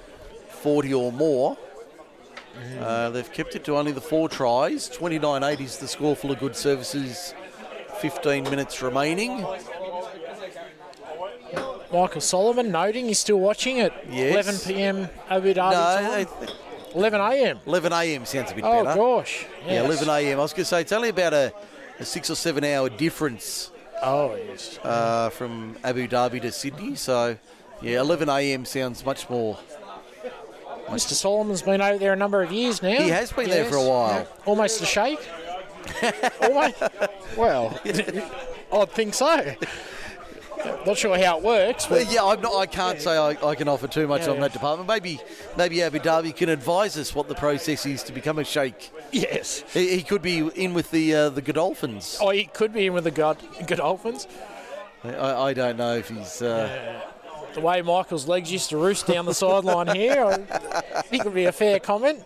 40 0.49 0.95
or 0.95 1.13
more, 1.13 1.59
uh, 2.81 3.11
they've 3.11 3.31
kept 3.33 3.55
it 3.57 3.65
to 3.65 3.77
only 3.77 3.93
the 3.93 4.01
four 4.01 4.29
tries. 4.29 4.89
29 4.89 5.43
8 5.43 5.61
is 5.61 5.79
the 5.79 5.89
score 5.89 6.15
full 6.17 6.31
of 6.33 6.39
good 6.39 6.57
services. 6.57 7.35
15 8.01 8.45
minutes 8.45 8.83
remaining. 8.83 9.45
Michael 11.93 12.21
Solomon 12.21 12.71
noting 12.71 13.07
he's 13.07 13.19
still 13.19 13.39
watching 13.39 13.79
it. 13.79 13.93
Yes. 14.11 14.35
11 14.67 14.75
p.m. 14.75 15.09
Abu 15.31 15.55
Dhabi 15.55 15.73
No, 15.73 16.25
time. 16.25 16.57
11 16.95 17.21
a.m. 17.21 17.61
11 17.67 17.93
a.m. 17.93 18.25
sounds 18.27 18.51
a 18.53 18.55
bit 18.55 18.65
Oh, 18.65 18.85
better. 18.85 18.97
gosh. 18.99 19.47
Yeah, 19.67 19.85
11 19.85 20.09
a.m. 20.09 20.39
I 20.39 20.43
was 20.43 20.53
going 20.53 20.63
to 20.63 20.65
say 20.65 20.81
it's 20.81 20.93
only 20.93 21.11
about 21.11 21.33
a, 21.33 21.53
a 22.01 22.05
six 22.05 22.29
or 22.29 22.35
seven 22.35 22.65
hour 22.65 22.89
difference 22.89 23.71
Oh, 24.03 24.35
yes. 24.35 24.79
uh, 24.83 25.31
from 25.31 25.77
Abu 25.85 26.09
Dhabi 26.09 26.41
to 26.43 26.53
Sydney. 26.53 26.97
So, 26.97 27.39
yeah, 27.81 28.01
11 28.01 28.29
a.m. 28.29 28.65
sounds 28.65 29.05
much 29.05 29.31
more. 29.31 29.59
Mr. 30.89 31.13
Solomon's 31.13 31.63
been 31.63 31.81
out 31.81 31.99
there 32.01 32.13
a 32.13 32.17
number 32.17 32.43
of 32.43 32.53
years 32.53 32.83
now. 32.83 32.91
He 33.03 33.09
has 33.09 33.33
been 33.33 33.51
there 33.51 33.65
for 33.65 33.77
a 33.77 33.83
while. 33.83 34.21
Yeah. 34.21 34.27
Almost 34.47 34.81
a 34.83 34.87
sheikh. 34.87 35.21
Almost. 36.43 36.83
Well, 37.37 37.79
I'd 38.73 38.91
think 38.91 39.15
so. 39.15 39.55
Not 40.85 40.97
sure 40.97 41.17
how 41.19 41.39
it 41.39 41.45
works, 41.45 41.87
But 41.87 42.11
yeah, 42.11 42.25
I'm 42.25 42.41
not, 42.41 42.57
I 42.57 42.67
can't 42.67 43.01
say 43.01 43.17
I, 43.17 43.37
I 43.47 43.55
can 43.55 43.69
offer 43.69 43.87
too 43.87 44.09
much 44.09 44.23
Yeah, 44.23 44.31
on 44.31 44.35
yeah. 44.37 44.41
that 44.43 44.53
department. 44.53 44.89
Maybe 44.89 45.21
maybe 45.57 45.83
Abu 45.83 45.99
Dhabi 46.01 46.35
can 46.35 46.49
advise 46.49 46.97
us 46.97 47.15
what 47.15 47.29
the 47.29 47.35
process 47.37 47.87
is 47.87 48.03
to 48.05 48.13
become 48.13 48.39
a 48.39 48.45
sheikh. 48.45 48.91
yes. 49.13 49.63
He, 49.73 49.97
he 49.97 50.03
could 50.03 50.23
be 50.23 50.39
in 50.39 50.75
with 50.75 50.91
the 50.91 51.15
uh, 51.15 51.29
the 51.29 51.43
Godolphins. 51.43 52.19
Oh, 52.21 52.31
he 52.31 52.45
could 52.47 52.73
be 52.73 52.87
in 52.87 52.95
with 52.95 53.05
the 53.05 53.11
God, 53.13 53.39
Godolphins. 53.67 54.27
I, 55.05 55.35
I 55.51 55.53
don't 55.55 55.77
know 55.77 55.95
if 55.97 56.09
he's. 56.09 56.43
Uh, 56.43 57.01
The 57.57 57.63
way 57.63 57.81
Michael's 57.81 58.29
legs 58.29 58.53
used 58.53 58.69
to 58.69 58.77
roost 58.77 59.07
down 59.07 59.25
the 59.25 59.33
sideline 59.33 59.87
here, 59.97 60.27
I 60.27 61.01
think 61.01 61.25
would 61.25 61.33
be 61.33 61.47
a 61.47 61.53
fair 61.53 61.81
comment. 61.81 62.23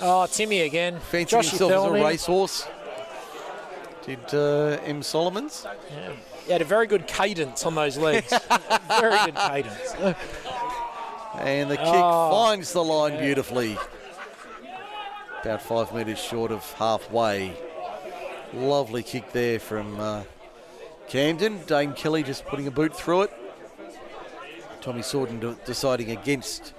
Oh, 0.00 0.24
Timmy 0.26 0.60
again. 0.60 1.00
fancy 1.00 1.32
Josh 1.32 1.50
himself 1.50 1.72
as 1.72 2.00
a 2.00 2.04
racehorse. 2.04 2.68
Did 4.06 4.20
uh, 4.32 4.78
M. 4.84 5.02
Solomons? 5.02 5.66
He 6.46 6.52
had 6.52 6.62
a 6.62 6.64
very 6.64 6.86
good 6.86 7.08
cadence 7.08 7.66
on 7.66 7.74
those 7.74 7.98
legs. 7.98 8.28
very 9.00 9.18
good 9.26 9.34
cadence. 9.34 9.94
And 11.34 11.68
the 11.68 11.76
kick 11.76 11.86
Oh, 11.88 12.30
finds 12.30 12.72
the 12.72 12.84
line 12.84 13.18
beautifully. 13.18 13.76
About 15.42 15.60
five 15.60 15.92
metres 15.92 16.20
short 16.20 16.52
of 16.52 16.62
halfway. 16.74 17.52
Lovely 18.54 19.02
kick 19.02 19.32
there 19.32 19.58
from 19.58 19.98
uh, 19.98 20.22
Camden. 21.08 21.62
Dane 21.66 21.94
Kelly 21.94 22.22
just 22.22 22.46
putting 22.46 22.68
a 22.68 22.70
boot 22.70 22.94
through 22.94 23.22
it. 23.22 23.32
Tommy 24.88 25.02
Sorden 25.02 25.38
de- 25.38 25.54
deciding 25.66 26.10
against 26.12 26.72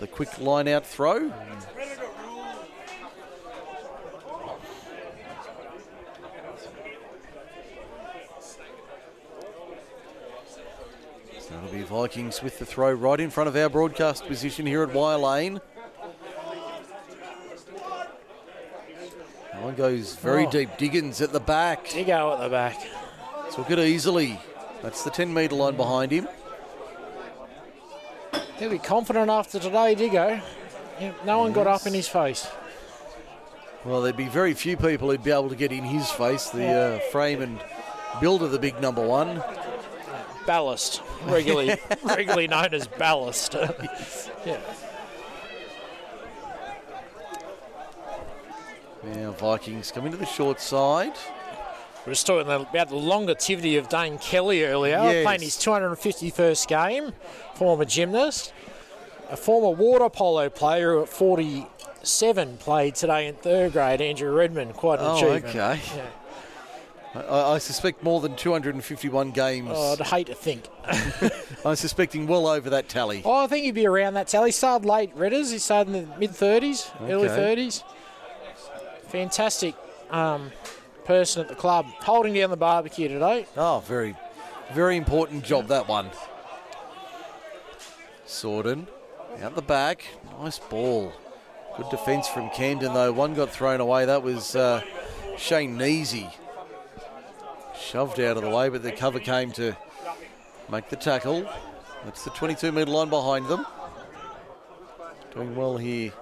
the 0.00 0.08
quick 0.08 0.40
line 0.40 0.66
out 0.66 0.84
throw. 0.84 1.30
So 11.38 11.54
it'll 11.54 11.70
be 11.70 11.82
Vikings 11.82 12.42
with 12.42 12.58
the 12.58 12.66
throw 12.66 12.92
right 12.92 13.20
in 13.20 13.30
front 13.30 13.46
of 13.46 13.54
our 13.54 13.68
broadcast 13.68 14.26
position 14.26 14.66
here 14.66 14.82
at 14.82 14.92
Wire 14.92 15.18
Lane. 15.18 15.60
That 19.52 19.62
One 19.62 19.76
goes 19.76 20.16
very 20.16 20.46
Oh. 20.46 20.50
deep. 20.50 20.76
Diggins 20.78 21.20
at 21.20 21.32
the 21.32 21.38
back. 21.38 21.94
You 21.94 22.04
go 22.04 22.32
at 22.34 22.40
the 22.40 22.48
back. 22.48 22.76
Took 23.52 23.70
it 23.70 23.78
easily. 23.78 24.40
That's 24.82 25.04
the 25.04 25.10
10 25.10 25.32
metre 25.32 25.54
line 25.54 25.76
behind 25.76 26.10
him. 26.10 26.26
He'll 28.58 28.70
be 28.70 28.78
confident 28.78 29.30
after 29.30 29.58
today, 29.58 29.94
Diggo. 29.94 30.40
Yeah, 31.00 31.12
no 31.26 31.38
one 31.38 31.52
got 31.52 31.66
up 31.66 31.86
in 31.86 31.92
his 31.92 32.08
face. 32.08 32.48
Well, 33.84 34.00
there'd 34.00 34.16
be 34.16 34.28
very 34.28 34.54
few 34.54 34.76
people 34.76 35.10
who'd 35.10 35.22
be 35.22 35.30
able 35.30 35.50
to 35.50 35.56
get 35.56 35.72
in 35.72 35.84
his 35.84 36.10
face. 36.10 36.48
The 36.48 36.66
uh, 36.66 36.98
frame 37.10 37.42
and 37.42 37.60
build 38.20 38.42
of 38.42 38.50
the 38.50 38.58
big 38.58 38.80
number 38.80 39.06
one. 39.06 39.42
Ballast, 40.46 41.02
regularly, 41.26 41.76
regularly 42.02 42.48
known 42.48 42.72
as 42.72 42.86
ballast. 42.86 43.54
yeah. 44.46 44.60
Now 49.04 49.32
Vikings 49.32 49.92
come 49.92 50.06
into 50.06 50.16
the 50.16 50.26
short 50.26 50.60
side. 50.60 51.14
We 52.06 52.10
were 52.10 52.14
just 52.14 52.26
talking 52.28 52.46
about 52.48 52.88
the 52.88 52.94
longevity 52.94 53.76
of 53.78 53.88
Dane 53.88 54.18
Kelly 54.18 54.62
earlier, 54.62 54.96
Yes. 54.96 55.24
playing 55.24 55.40
his 55.40 55.56
251st 55.56 56.68
game, 56.68 57.12
former 57.56 57.84
gymnast, 57.84 58.52
a 59.28 59.36
former 59.36 59.70
water 59.70 60.08
polo 60.08 60.48
player 60.48 60.92
who 60.92 61.02
at 61.02 61.08
47 61.08 62.58
played 62.58 62.94
today 62.94 63.26
in 63.26 63.34
third 63.34 63.72
grade, 63.72 64.00
Andrew 64.00 64.30
Redmond, 64.30 64.74
quite 64.74 65.00
an 65.00 65.06
Oh, 65.06 65.16
achievement. 65.16 65.46
okay. 65.46 65.80
Yeah. 65.96 67.22
I, 67.28 67.54
I 67.54 67.58
suspect 67.58 68.04
more 68.04 68.20
than 68.20 68.36
251 68.36 69.32
games. 69.32 69.70
Oh, 69.72 69.94
I'd 69.98 70.06
hate 70.06 70.28
to 70.28 70.34
think. 70.34 70.68
I'm 71.64 71.74
suspecting 71.74 72.28
well 72.28 72.46
over 72.46 72.70
that 72.70 72.88
tally. 72.88 73.22
Oh, 73.24 73.42
I 73.42 73.46
think 73.48 73.64
he'd 73.64 73.72
be 73.72 73.86
around 73.86 74.14
that 74.14 74.28
tally. 74.28 74.50
He 74.50 74.52
started 74.52 74.86
late, 74.86 75.12
Redders. 75.16 75.50
He 75.50 75.58
started 75.58 75.92
in 75.92 76.08
the 76.08 76.16
mid 76.18 76.30
30s, 76.30 76.88
early 77.10 77.26
30s. 77.28 77.82
Fantastic 79.08 79.74
um, 80.10 80.52
person 81.06 81.40
at 81.42 81.48
the 81.48 81.54
club, 81.54 81.86
holding 82.00 82.34
down 82.34 82.50
the 82.50 82.56
barbecue 82.56 83.08
today. 83.08 83.46
Oh, 83.56 83.82
very, 83.86 84.16
very 84.72 84.96
important 84.96 85.44
job 85.44 85.68
that 85.68 85.86
one. 85.88 86.10
Sorden 88.26 88.86
out 89.40 89.54
the 89.54 89.62
back. 89.62 90.04
Nice 90.40 90.58
ball. 90.58 91.12
Good 91.76 91.90
defence 91.90 92.26
from 92.26 92.50
Camden 92.50 92.92
though. 92.92 93.12
One 93.12 93.34
got 93.34 93.50
thrown 93.50 93.80
away. 93.80 94.04
That 94.04 94.22
was 94.22 94.56
uh, 94.56 94.82
Shane 95.36 95.76
Neasy. 95.76 96.28
Shoved 97.78 98.18
out 98.18 98.36
of 98.36 98.42
the 98.42 98.50
way, 98.50 98.68
but 98.68 98.82
the 98.82 98.92
cover 98.92 99.20
came 99.20 99.52
to 99.52 99.76
make 100.70 100.88
the 100.88 100.96
tackle. 100.96 101.48
That's 102.04 102.24
the 102.24 102.30
22 102.30 102.72
metre 102.72 102.90
line 102.90 103.10
behind 103.10 103.46
them. 103.46 103.64
Doing 105.32 105.54
well 105.54 105.76
here, 105.76 106.12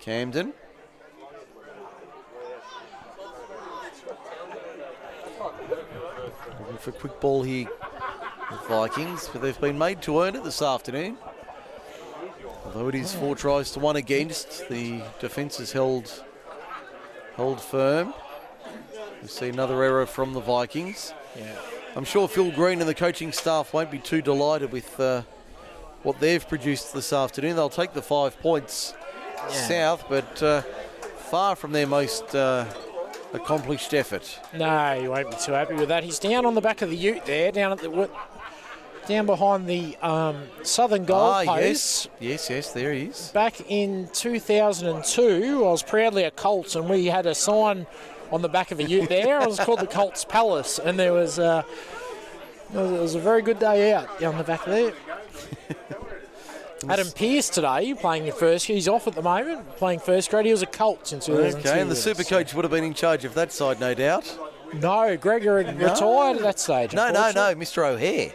Camden. 0.00 0.54
For 6.82 6.90
a 6.90 6.94
quick 6.94 7.20
ball 7.20 7.44
here 7.44 7.68
with 8.50 8.60
Vikings, 8.62 9.28
but 9.32 9.40
they've 9.40 9.60
been 9.60 9.78
made 9.78 10.02
to 10.02 10.20
earn 10.20 10.34
it 10.34 10.42
this 10.42 10.60
afternoon. 10.60 11.16
Although 12.64 12.88
it 12.88 12.96
is 12.96 13.14
four 13.14 13.36
tries 13.36 13.70
to 13.72 13.78
one 13.78 13.94
against, 13.94 14.68
the 14.68 15.00
defence 15.20 15.58
has 15.58 15.70
held 15.70 16.24
held 17.36 17.60
firm. 17.60 18.12
We 19.22 19.28
see 19.28 19.48
another 19.48 19.80
error 19.84 20.06
from 20.06 20.32
the 20.32 20.40
Vikings. 20.40 21.14
Yeah. 21.38 21.54
I'm 21.94 22.04
sure 22.04 22.26
Phil 22.26 22.50
Green 22.50 22.80
and 22.80 22.88
the 22.88 22.94
coaching 22.94 23.30
staff 23.30 23.72
won't 23.72 23.92
be 23.92 24.00
too 24.00 24.20
delighted 24.20 24.72
with 24.72 24.98
uh, 24.98 25.22
what 26.02 26.18
they've 26.18 26.46
produced 26.46 26.94
this 26.94 27.12
afternoon. 27.12 27.54
They'll 27.54 27.68
take 27.68 27.92
the 27.92 28.02
five 28.02 28.40
points 28.40 28.94
south, 29.48 30.06
but 30.08 30.42
uh, 30.42 30.62
far 31.30 31.54
from 31.54 31.70
their 31.70 31.86
most 31.86 32.34
uh, 32.34 32.64
accomplished 33.32 33.94
effort. 33.94 34.38
No, 34.54 35.00
he 35.00 35.08
won't 35.08 35.30
be 35.30 35.36
too 35.36 35.52
happy 35.52 35.74
with 35.74 35.88
that. 35.88 36.04
He's 36.04 36.18
down 36.18 36.46
on 36.46 36.54
the 36.54 36.60
back 36.60 36.82
of 36.82 36.90
the 36.90 36.96
ute 36.96 37.24
there, 37.24 37.52
down 37.52 37.72
at 37.72 37.78
the 37.78 38.10
down 39.06 39.26
behind 39.26 39.66
the 39.66 39.96
um, 39.96 40.44
southern 40.62 41.04
goal 41.04 41.18
ah, 41.18 41.44
post. 41.44 41.60
yes, 41.60 42.08
yes, 42.20 42.50
yes, 42.50 42.72
there 42.72 42.92
he 42.92 43.06
is. 43.06 43.30
Back 43.34 43.60
in 43.68 44.08
2002, 44.12 45.64
I 45.64 45.68
was 45.68 45.82
proudly 45.82 46.22
a 46.24 46.30
Colts, 46.30 46.76
and 46.76 46.88
we 46.88 47.06
had 47.06 47.26
a 47.26 47.34
sign 47.34 47.86
on 48.30 48.42
the 48.42 48.48
back 48.48 48.70
of 48.70 48.78
a 48.78 48.84
ute 48.84 49.08
there. 49.08 49.40
It 49.40 49.46
was 49.46 49.58
called 49.58 49.80
the 49.80 49.86
Colts 49.86 50.24
Palace, 50.24 50.78
and 50.78 50.98
there 50.98 51.12
was, 51.12 51.38
uh, 51.38 51.62
it 52.72 52.76
was 52.76 52.90
it 52.92 53.00
was 53.00 53.14
a 53.16 53.20
very 53.20 53.42
good 53.42 53.58
day 53.58 53.92
out 53.92 54.20
down 54.20 54.38
the 54.38 54.44
back 54.44 54.64
there. 54.64 54.92
Adam 56.90 57.08
Pearce 57.10 57.48
today 57.48 57.94
playing 57.94 58.26
in 58.26 58.32
first. 58.32 58.66
He's 58.66 58.88
off 58.88 59.06
at 59.06 59.14
the 59.14 59.22
moment, 59.22 59.76
playing 59.76 60.00
first 60.00 60.30
grade. 60.30 60.46
He 60.46 60.52
was 60.52 60.62
a 60.62 60.66
Colts 60.66 61.12
in 61.12 61.20
2002. 61.20 61.68
Okay, 61.68 61.80
and 61.80 61.90
the 61.90 61.96
super 61.96 62.24
coach 62.24 62.54
would 62.54 62.64
have 62.64 62.72
been 62.72 62.84
in 62.84 62.94
charge 62.94 63.24
of 63.24 63.34
that 63.34 63.52
side, 63.52 63.80
no 63.80 63.94
doubt. 63.94 64.38
No, 64.74 65.16
Gregor 65.16 65.62
had 65.62 65.78
retired 65.78 66.36
at 66.36 66.42
that 66.42 66.58
stage. 66.58 66.94
No, 66.94 67.10
no, 67.10 67.30
no, 67.30 67.54
Mr. 67.54 67.86
O'Hare. 67.86 68.32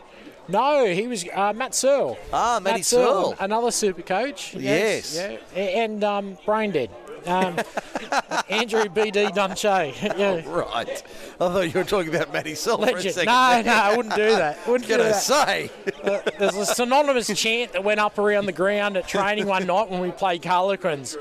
No, 0.50 0.86
he 0.86 1.08
was 1.08 1.26
uh, 1.34 1.52
Matt 1.54 1.76
Searle. 1.76 2.18
Ah, 2.32 2.60
Matty 2.62 2.78
Matt 2.80 2.86
Searle, 2.86 3.32
Searle. 3.32 3.36
another 3.40 3.72
super 3.72 4.02
coach. 4.02 4.54
Yes. 4.56 5.16
Yeah, 5.16 5.62
and 5.62 6.04
um, 6.04 6.38
brain 6.46 6.72
dead. 6.72 6.90
Um, 7.28 7.58
Andrew 8.50 8.86
BD 8.86 9.30
Dunche. 9.30 10.18
yeah. 10.18 10.42
Right. 10.46 11.04
I 11.40 11.48
thought 11.50 11.62
you 11.62 11.80
were 11.80 11.84
talking 11.84 12.14
about 12.14 12.32
Matty 12.32 12.56
Searle 12.56 12.86
for 12.86 12.98
a 12.98 13.02
second. 13.02 13.26
No, 13.26 13.62
no, 13.66 13.74
I 13.74 13.96
wouldn't 13.96 14.16
do 14.16 14.30
that. 14.30 14.58
Wouldn't 14.68 14.90
do 14.90 14.98
that. 14.98 15.16
say. 15.16 15.70
Uh, 16.04 16.20
there's 16.40 16.56
a 16.56 16.66
synonymous 16.66 17.28
chant 17.40 17.74
that 17.74 17.84
went 17.84 18.00
up 18.00 18.18
around 18.18 18.46
the 18.46 18.52
ground 18.52 18.98
at 18.98 19.08
training 19.08 19.46
one 19.46 19.66
night 19.68 19.90
when 19.90 20.02
we 20.02 20.12
played 20.12 20.44
Harlequins. 20.44 21.18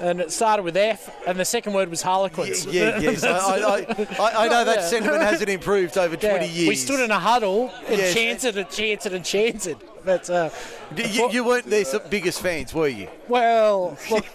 And 0.00 0.20
it 0.20 0.32
started 0.32 0.62
with 0.62 0.76
F, 0.76 1.14
and 1.26 1.38
the 1.38 1.44
second 1.44 1.72
word 1.74 1.90
was 1.90 2.02
Harlequins. 2.02 2.66
Yeah, 2.66 2.98
yes. 2.98 3.22
I, 3.22 3.30
I, 3.30 3.86
I, 4.18 4.44
I 4.46 4.48
know 4.48 4.64
that 4.64 4.76
Yeah. 4.78 4.86
sentiment 4.86 5.22
hasn't 5.22 5.50
improved 5.50 5.96
over 5.98 6.16
20 6.16 6.46
Yeah, 6.46 6.50
years. 6.52 6.68
We 6.68 6.74
stood 6.76 7.00
in 7.00 7.10
a 7.10 7.18
huddle 7.18 7.72
and 7.86 7.98
Yes. 7.98 8.14
chanted 8.14 8.56
and 8.58 8.68
chanted 8.70 9.12
and 9.14 9.24
chanted. 9.24 9.76
But 10.02 10.30
uh, 10.30 10.48
you, 10.96 11.30
you 11.30 11.44
weren't 11.44 11.66
their 11.66 11.84
biggest 12.08 12.40
fans, 12.40 12.72
were 12.72 12.88
you? 12.88 13.08
well, 13.28 13.98
look, 14.10 14.24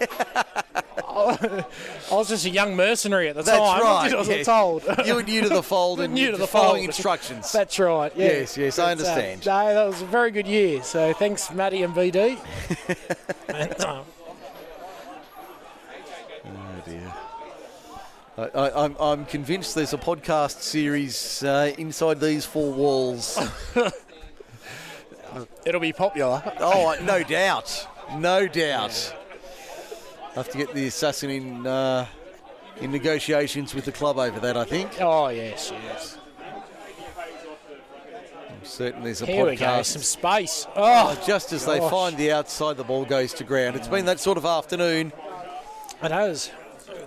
I 1.08 1.64
was 2.12 2.28
just 2.28 2.44
a 2.46 2.50
young 2.50 2.76
mercenary 2.76 3.28
at 3.28 3.34
the 3.34 3.42
That's 3.42 3.58
time. 3.58 3.80
right. 3.82 4.12
I 4.12 4.16
was 4.16 4.28
yeah. 4.28 4.42
told. 4.44 4.84
You 5.04 5.16
were 5.16 5.22
new 5.24 5.40
to 5.42 5.48
the 5.48 5.62
fold 5.64 6.00
and 6.02 6.14
New 6.14 6.30
to 6.30 6.36
the 6.36 6.46
following 6.46 6.82
fold. 6.82 6.88
instructions. 6.90 7.50
That's 7.50 7.76
right. 7.80 8.12
Yeah. 8.14 8.26
Yes, 8.26 8.56
yes, 8.56 8.78
I 8.78 8.94
But, 8.94 9.04
uh, 9.04 9.08
understand. 9.10 9.46
no, 9.46 9.74
that 9.74 9.86
was 9.86 10.02
a 10.02 10.06
very 10.06 10.30
good 10.30 10.46
year. 10.46 10.84
So 10.84 11.12
thanks, 11.14 11.50
Matty 11.50 11.82
and 11.82 11.92
VD. 11.94 12.38
and, 13.48 13.84
uh, 13.84 14.02
Oh 16.44 16.82
dear. 16.84 17.12
I, 18.38 18.42
I, 18.42 18.84
I'm, 18.84 18.96
I'm 19.00 19.24
convinced 19.26 19.74
there's 19.74 19.94
a 19.94 19.98
podcast 19.98 20.60
series 20.60 21.42
uh, 21.42 21.72
inside 21.78 22.20
these 22.20 22.44
four 22.44 22.72
walls. 22.72 23.38
it'll 25.64 25.80
be 25.80 25.92
popular. 25.92 26.42
oh, 26.60 26.96
no 27.02 27.22
doubt. 27.22 27.86
No 28.16 28.46
doubt. 28.46 29.14
I 30.30 30.34
have 30.34 30.50
to 30.50 30.58
get 30.58 30.74
the 30.74 30.86
assassin 30.86 31.30
in, 31.30 31.66
uh, 31.66 32.06
in 32.80 32.90
negotiations 32.92 33.74
with 33.74 33.86
the 33.86 33.92
club 33.92 34.18
over 34.18 34.38
that, 34.40 34.56
I 34.56 34.64
think. 34.64 35.00
Oh 35.00 35.28
yes, 35.28 35.72
yes. 35.84 36.18
I'm 38.50 38.64
certain 38.64 39.02
there's 39.02 39.22
a 39.22 39.26
Here 39.26 39.46
we 39.46 39.56
go. 39.56 39.64
podcast. 39.64 39.84
Some 39.86 40.02
space. 40.02 40.66
Oh, 40.76 40.82
Uh, 40.82 41.26
just 41.26 41.54
as 41.54 41.64
they 41.64 41.78
find 41.80 42.18
the 42.18 42.32
outside, 42.32 42.76
the 42.76 42.84
ball 42.84 43.06
goes 43.06 43.32
to 43.34 43.44
ground. 43.44 43.76
It's 43.76 43.88
been 43.88 44.04
that 44.04 44.20
sort 44.20 44.36
of 44.36 44.44
afternoon. 44.44 45.10
It 46.02 46.10
has. 46.10 46.50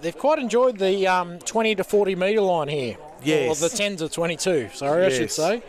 They've 0.01 0.17
quite 0.17 0.39
enjoyed 0.39 0.77
the 0.77 1.07
um, 1.07 1.39
20 1.39 1.75
to 1.75 1.83
40 1.83 2.15
metre 2.15 2.41
line 2.41 2.67
here. 2.67 2.97
Yes. 3.23 3.63
Or 3.63 3.69
the 3.69 3.75
10 3.75 3.97
to 3.97 4.09
22, 4.09 4.69
sorry, 4.73 5.05
I 5.05 5.09
should 5.09 5.31
say. 5.31 5.61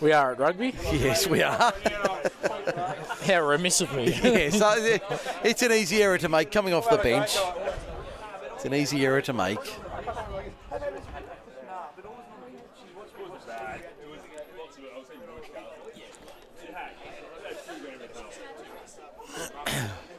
We 0.00 0.12
are 0.12 0.32
at 0.32 0.38
rugby. 0.38 0.74
Yes, 0.92 1.26
we 1.26 1.42
are. 1.42 1.72
How 3.26 3.46
remiss 3.46 3.80
of 3.80 3.94
me. 3.94 4.06
yes, 4.22 4.60
it's 5.44 5.62
an 5.62 5.72
easy 5.72 6.02
error 6.02 6.18
to 6.18 6.28
make 6.28 6.50
coming 6.50 6.74
off 6.74 6.88
the 6.90 6.98
bench. 6.98 7.36
It's 8.54 8.64
an 8.64 8.74
easy 8.74 9.04
error 9.04 9.22
to 9.22 9.32
make. 9.32 9.58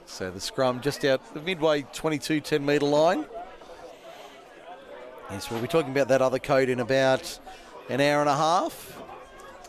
So 0.07 0.31
the 0.31 0.39
scrum 0.39 0.79
just 0.79 1.03
out 1.03 1.33
the 1.33 1.41
midway 1.41 1.81
22 1.81 2.39
10 2.39 2.65
metre 2.65 2.85
line. 2.85 3.25
Yes, 5.31 5.49
we'll 5.49 5.61
be 5.61 5.67
talking 5.67 5.91
about 5.91 6.07
that 6.09 6.21
other 6.21 6.39
code 6.39 6.69
in 6.69 6.79
about 6.79 7.39
an 7.89 7.99
hour 7.99 8.21
and 8.21 8.29
a 8.29 8.35
half 8.35 9.01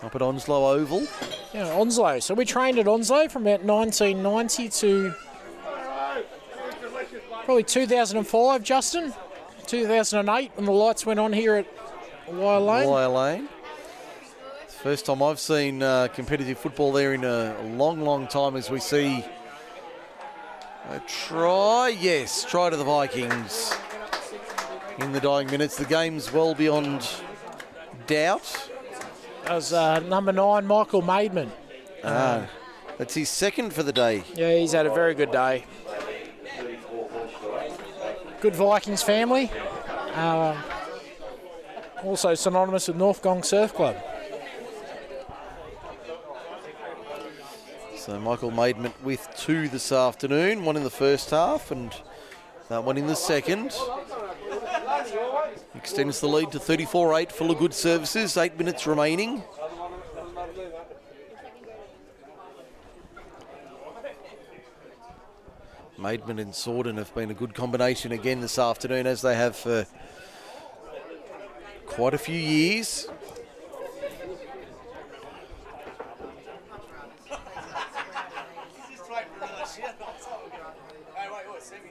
up 0.02 0.14
at 0.14 0.22
Onslow 0.22 0.66
Oval. 0.66 1.06
Yeah, 1.54 1.72
Onslow. 1.72 2.20
So 2.20 2.34
we 2.34 2.44
trained 2.44 2.78
at 2.78 2.86
Onslow 2.86 3.28
from 3.28 3.46
about 3.46 3.62
1990 3.62 4.68
to 4.68 5.14
probably 7.44 7.62
2005, 7.62 8.62
Justin. 8.62 9.14
2008 9.66 10.52
when 10.54 10.64
the 10.64 10.72
lights 10.72 11.04
went 11.04 11.18
on 11.18 11.32
here 11.32 11.56
at 11.56 11.66
Wire 12.28 12.60
Lane. 12.60 12.88
Wire 12.88 13.08
Lane. 13.08 13.48
First 14.68 15.06
time 15.06 15.22
I've 15.22 15.40
seen 15.40 15.82
uh, 15.82 16.08
competitive 16.08 16.58
football 16.58 16.92
there 16.92 17.14
in 17.14 17.24
a 17.24 17.60
long, 17.74 18.00
long 18.02 18.28
time 18.28 18.54
as 18.54 18.70
we 18.70 18.78
see 18.78 19.24
a 20.90 21.00
try. 21.08 21.96
Yes, 21.98 22.44
try 22.44 22.70
to 22.70 22.76
the 22.76 22.84
Vikings 22.84 23.72
in 24.98 25.12
the 25.12 25.20
dying 25.20 25.46
minutes. 25.48 25.76
The 25.76 25.84
game's 25.84 26.32
well 26.32 26.54
beyond 26.54 27.08
doubt. 28.06 28.70
That 29.44 29.54
was 29.54 29.72
uh, 29.72 30.00
number 30.00 30.32
nine, 30.32 30.66
Michael 30.66 31.02
Maidment. 31.02 31.50
Ah, 32.02 32.48
that's 32.98 33.14
his 33.14 33.28
second 33.28 33.72
for 33.72 33.82
the 33.82 33.92
day. 33.92 34.24
Yeah, 34.34 34.56
he's 34.56 34.72
had 34.72 34.86
a 34.86 34.94
very 34.94 35.14
good 35.14 35.30
day. 35.30 35.64
Good 38.40 38.54
Vikings 38.54 39.02
family. 39.02 39.50
Um, 40.14 40.56
also 42.04 42.34
synonymous 42.34 42.88
with 42.88 42.96
North 42.96 43.22
Gong 43.22 43.42
Surf 43.42 43.74
Club. 43.74 43.96
So 47.96 48.20
Michael 48.20 48.52
Maidment 48.52 48.92
with 49.02 49.28
two 49.36 49.68
this 49.68 49.90
afternoon, 49.90 50.64
one 50.64 50.76
in 50.76 50.84
the 50.84 50.90
first 50.90 51.30
half 51.30 51.70
and 51.70 51.92
that 52.68 52.84
one 52.84 52.96
in 52.98 53.06
the 53.06 53.16
second. 53.16 53.76
Extends 55.74 56.20
the 56.20 56.28
lead 56.28 56.52
to 56.52 56.58
34-8 56.58 57.32
for 57.32 57.48
the 57.48 57.54
Good 57.54 57.74
Services, 57.74 58.36
eight 58.36 58.58
minutes 58.58 58.86
remaining. 58.86 59.42
Maidment 65.98 66.40
and 66.40 66.52
Sorden 66.52 66.98
have 66.98 67.14
been 67.14 67.30
a 67.30 67.34
good 67.34 67.54
combination 67.54 68.12
again 68.12 68.40
this 68.40 68.58
afternoon, 68.58 69.06
as 69.06 69.22
they 69.22 69.34
have 69.34 69.56
for 69.56 69.86
quite 71.86 72.14
a 72.14 72.18
few 72.18 72.38
years. 72.38 73.08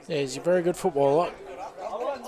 Yeah, 0.08 0.18
he's 0.18 0.36
a 0.36 0.40
very 0.40 0.62
good 0.62 0.76
footballer. 0.76 1.32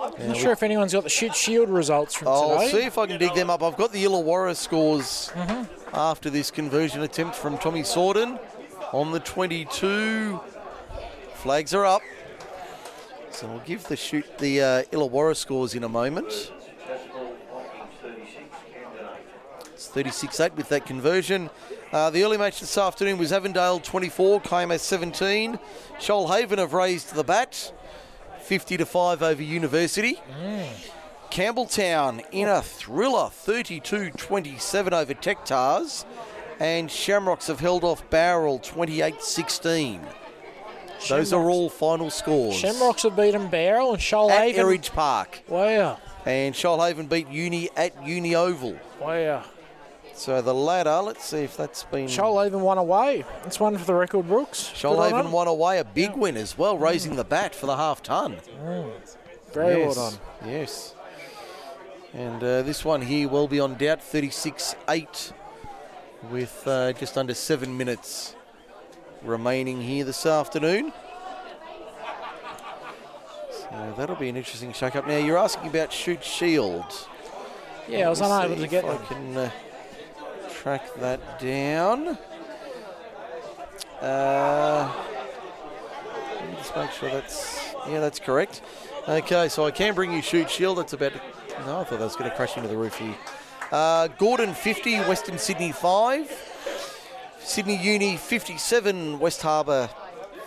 I'm 0.01 0.29
not 0.29 0.37
sure 0.37 0.53
if 0.53 0.63
anyone's 0.63 0.93
got 0.93 1.03
the 1.05 1.09
Shute 1.11 1.35
Shield 1.35 1.69
results 1.69 2.15
from 2.15 2.29
I'll 2.29 2.59
today. 2.59 2.71
see 2.71 2.87
if 2.87 2.99
I 2.99 3.07
can 3.07 3.19
dig 3.19 3.35
them 3.35 3.51
up. 3.51 3.63
I've 3.63 3.77
got 3.77 3.93
the 3.93 4.05
Illawarra 4.05 4.55
scores 4.55 5.33
after 5.93 6.31
this 6.31 6.51
conversion 6.51 7.03
attempt 7.03 7.35
from 7.35 7.59
Tommy 7.59 7.83
Sorden 7.83 8.39
on 8.93 9.11
the 9.13 9.21
22. 9.21 10.41
Flags 11.35 11.75
are 11.75 11.85
up. 11.85 12.03
So 13.31 13.47
we'll 13.49 13.61
give 13.61 13.85
the 13.89 13.97
Shute 13.97 14.39
the 14.39 14.61
uh, 14.61 14.83
Illawarra 14.85 15.37
scores 15.37 15.75
in 15.75 15.85
a 15.85 15.89
moment. 15.89 16.53
It's 19.73 19.89
36-8 19.89 20.55
with 20.57 20.69
that 20.71 20.87
conversion. 20.87 21.51
Uh, 21.93 22.11
the 22.11 22.23
early 22.25 22.37
match 22.37 22.61
this 22.61 22.77
afternoon 22.77 23.17
was 23.17 23.33
Avondale 23.33 23.79
24, 23.81 24.41
KMS 24.43 24.81
17. 24.81 25.59
Shoalhaven 25.99 26.59
have 26.59 26.73
raised 26.73 27.15
the 27.15 27.23
bat, 27.25 27.73
50 28.49 28.79
to 28.79 28.87
5 28.87 29.23
over 29.23 29.43
University. 29.43 30.19
Mm. 30.43 30.67
Campbelltown 31.31 32.25
in 32.33 32.49
a 32.49 32.63
thriller, 32.63 33.29
32-27 33.29 34.93
over 34.93 35.13
Tech 35.13 35.45
Tahs. 35.45 36.07
And 36.59 36.91
Shamrocks 36.91 37.47
have 37.49 37.61
held 37.61 37.85
off 37.85 38.09
Bowral 38.09 38.59
28-16. 38.61 40.01
Those 41.11 41.33
are 41.35 41.49
all 41.51 41.69
final 41.69 42.09
scores. 42.11 42.57
Shamrocks 42.57 43.03
have 43.03 43.15
beaten 43.17 43.49
Bowral 43.49 43.93
and 43.93 44.01
Shoalhaven. 44.03 44.55
at. 44.55 44.57
Erridge 44.57 44.91
Park. 44.93 45.43
Wow, 45.47 45.99
And 46.25 46.55
Shoalhaven 46.55 47.09
beat 47.11 47.29
Uni 47.29 47.69
at 47.77 48.03
Uni 48.07 48.35
Oval. 48.35 48.77
wow. 48.99 49.45
So 50.19 50.43
the 50.43 50.53
ladder, 50.53 51.01
let's 51.01 51.25
see 51.25 51.45
if 51.45 51.57
that's 51.57 51.85
been... 51.85 52.09
Shoalhaven 52.09 52.59
won 52.59 52.77
away. 52.77 53.25
That's 53.45 53.61
one 53.61 53.79
for 53.79 53.85
the 53.85 53.95
record, 53.95 54.27
Brooks. 54.27 54.73
Shoalhaven 54.75 55.31
won 55.31 55.47
away 55.47 55.79
a 55.79 55.85
big 55.85 56.17
win 56.17 56.37
as 56.37 56.59
well, 56.59 56.77
raising 56.77 57.15
the 57.15 57.23
bat 57.23 57.55
for 57.55 57.67
the 57.67 57.77
half 57.77 58.03
ton. 58.03 58.37
Very 59.53 59.79
yes. 59.79 59.97
well 59.97 60.11
done. 60.11 60.19
Yes. 60.45 60.95
And 62.13 62.43
uh, 62.43 62.63
this 62.63 62.85
one 62.85 63.01
here 63.01 63.29
will 63.29 63.47
be 63.47 63.61
on 63.61 63.77
doubt 63.77 64.03
36 64.03 64.75
8 64.89 65.33
with 66.33 66.67
uh, 66.67 66.93
just 66.95 67.17
under 67.17 67.33
seven 67.33 67.77
minutes 67.77 68.35
remaining 69.23 69.81
here 69.81 70.05
this 70.05 70.27
afternoon. 70.27 70.93
So 73.53 73.95
that'll 73.97 74.17
be 74.17 74.29
an 74.29 74.37
interesting 74.37 74.73
shake 74.73 74.97
up. 74.97 75.07
Now, 75.07 75.19
you're 75.19 75.39
asking 75.39 75.69
about 75.69 75.93
Shute 75.93 76.25
Shield. 76.25 77.07
Yeah, 77.89 78.09
I 78.09 78.11
was 78.11 78.21
unable 78.21 78.57
to 78.57 78.67
get 78.67 78.85
I 78.85 78.97
them. 78.97 79.07
can 79.07 79.37
uh, 79.37 79.51
track 80.69 80.95
that 80.97 81.41
down. 81.41 82.19
Uh, 84.03 84.93
let 86.35 86.47
me 86.47 86.57
just 86.57 86.77
make 86.77 86.91
sure 86.91 87.11
that's 87.11 87.73
yeah, 87.89 88.01
that's 88.01 88.19
correct. 88.19 88.61
Okay, 89.09 89.49
so 89.49 89.65
I 89.65 89.71
can 89.71 89.95
bring 89.95 90.13
you 90.13 90.21
Shute 90.21 90.51
Shield. 90.51 90.77
That's 90.77 90.93
about. 90.93 91.15
No, 91.65 91.81
I 91.81 91.85
thought 91.85 91.99
that 91.99 92.01
was 92.01 92.17
going 92.17 92.29
to 92.29 92.37
crash 92.37 92.59
into 92.59 92.69
the 92.69 92.77
roof 92.77 92.99
here. 92.99 93.17
Uh, 93.73 94.09
Gordon 94.19 94.53
50, 94.53 94.97
Western 95.01 95.39
Sydney 95.39 95.73
5. 95.73 97.37
Sydney 97.41 97.83
Uni 97.83 98.19
57, 98.19 99.19
West 99.19 99.41
Harbour 99.41 99.89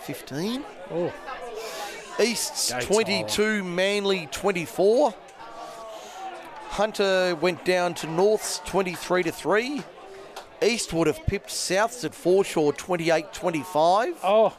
15. 0.02 0.64
Oh, 0.92 1.12
East's 2.20 2.72
Gates 2.72 2.86
22, 2.86 3.64
Manly 3.64 4.28
24. 4.30 5.14
Hunter 6.68 7.36
went 7.40 7.64
down 7.64 7.94
to 7.94 8.06
North's 8.06 8.60
23 8.60 9.24
to 9.24 9.32
3. 9.32 9.82
East 10.62 10.92
would 10.92 11.06
have 11.06 11.24
pipped 11.26 11.48
Souths 11.50 12.04
at 12.04 12.14
Foreshore 12.14 12.72
28 12.72 13.32
25. 13.32 14.14
oh, 14.24 14.56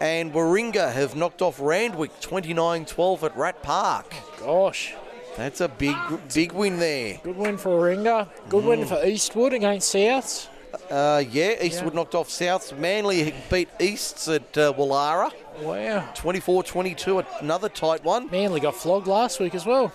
and 0.00 0.32
Warringah 0.32 0.92
have 0.92 1.14
knocked 1.14 1.42
off 1.42 1.60
Randwick 1.60 2.10
29-12 2.20 3.22
at 3.22 3.36
Rat 3.36 3.62
Park. 3.62 4.14
Gosh, 4.38 4.94
That's 5.36 5.60
a 5.60 5.68
big, 5.68 5.94
big 6.32 6.52
win 6.52 6.78
there. 6.78 7.20
good 7.22 7.36
win 7.36 7.58
for 7.58 7.70
Warringah. 7.70 8.28
Good 8.48 8.64
win 8.64 8.86
for 8.86 9.04
Eastwood 9.04 9.52
against 9.52 9.94
Souths. 9.94 10.48
Uh, 10.90 11.22
yeah, 11.30 11.62
Eastwood 11.62 11.94
knocked 11.94 12.14
off 12.14 12.28
Souths. 12.28 12.76
Manly 12.78 13.34
beat 13.50 13.68
Easts 13.80 14.28
at 14.28 14.56
uh, 14.56 14.72
Woollahra 14.72 15.32
Wow. 15.60 16.08
24-22. 16.14 17.24
Another 17.40 17.68
tight 17.68 18.02
one. 18.04 18.30
Manly 18.30 18.60
got 18.60 18.74
flogged 18.76 19.06
last 19.06 19.40
week 19.40 19.54
as 19.54 19.66
well. 19.66 19.92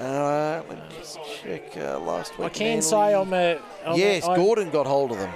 Uh, 0.00 0.62
let 0.68 0.78
me 0.78 0.96
just 0.98 1.18
check 1.42 1.76
uh, 1.76 1.98
last 2.00 2.38
week. 2.38 2.46
I 2.46 2.48
can 2.48 2.66
Manly- 2.68 2.82
say 2.82 3.14
I'm 3.14 3.32
a. 3.34 3.58
I'm 3.84 3.92
a- 3.92 3.96
yes, 3.96 4.24
I'm- 4.26 4.36
Gordon 4.36 4.70
got 4.70 4.86
hold 4.86 5.12
of 5.12 5.18
them. 5.18 5.30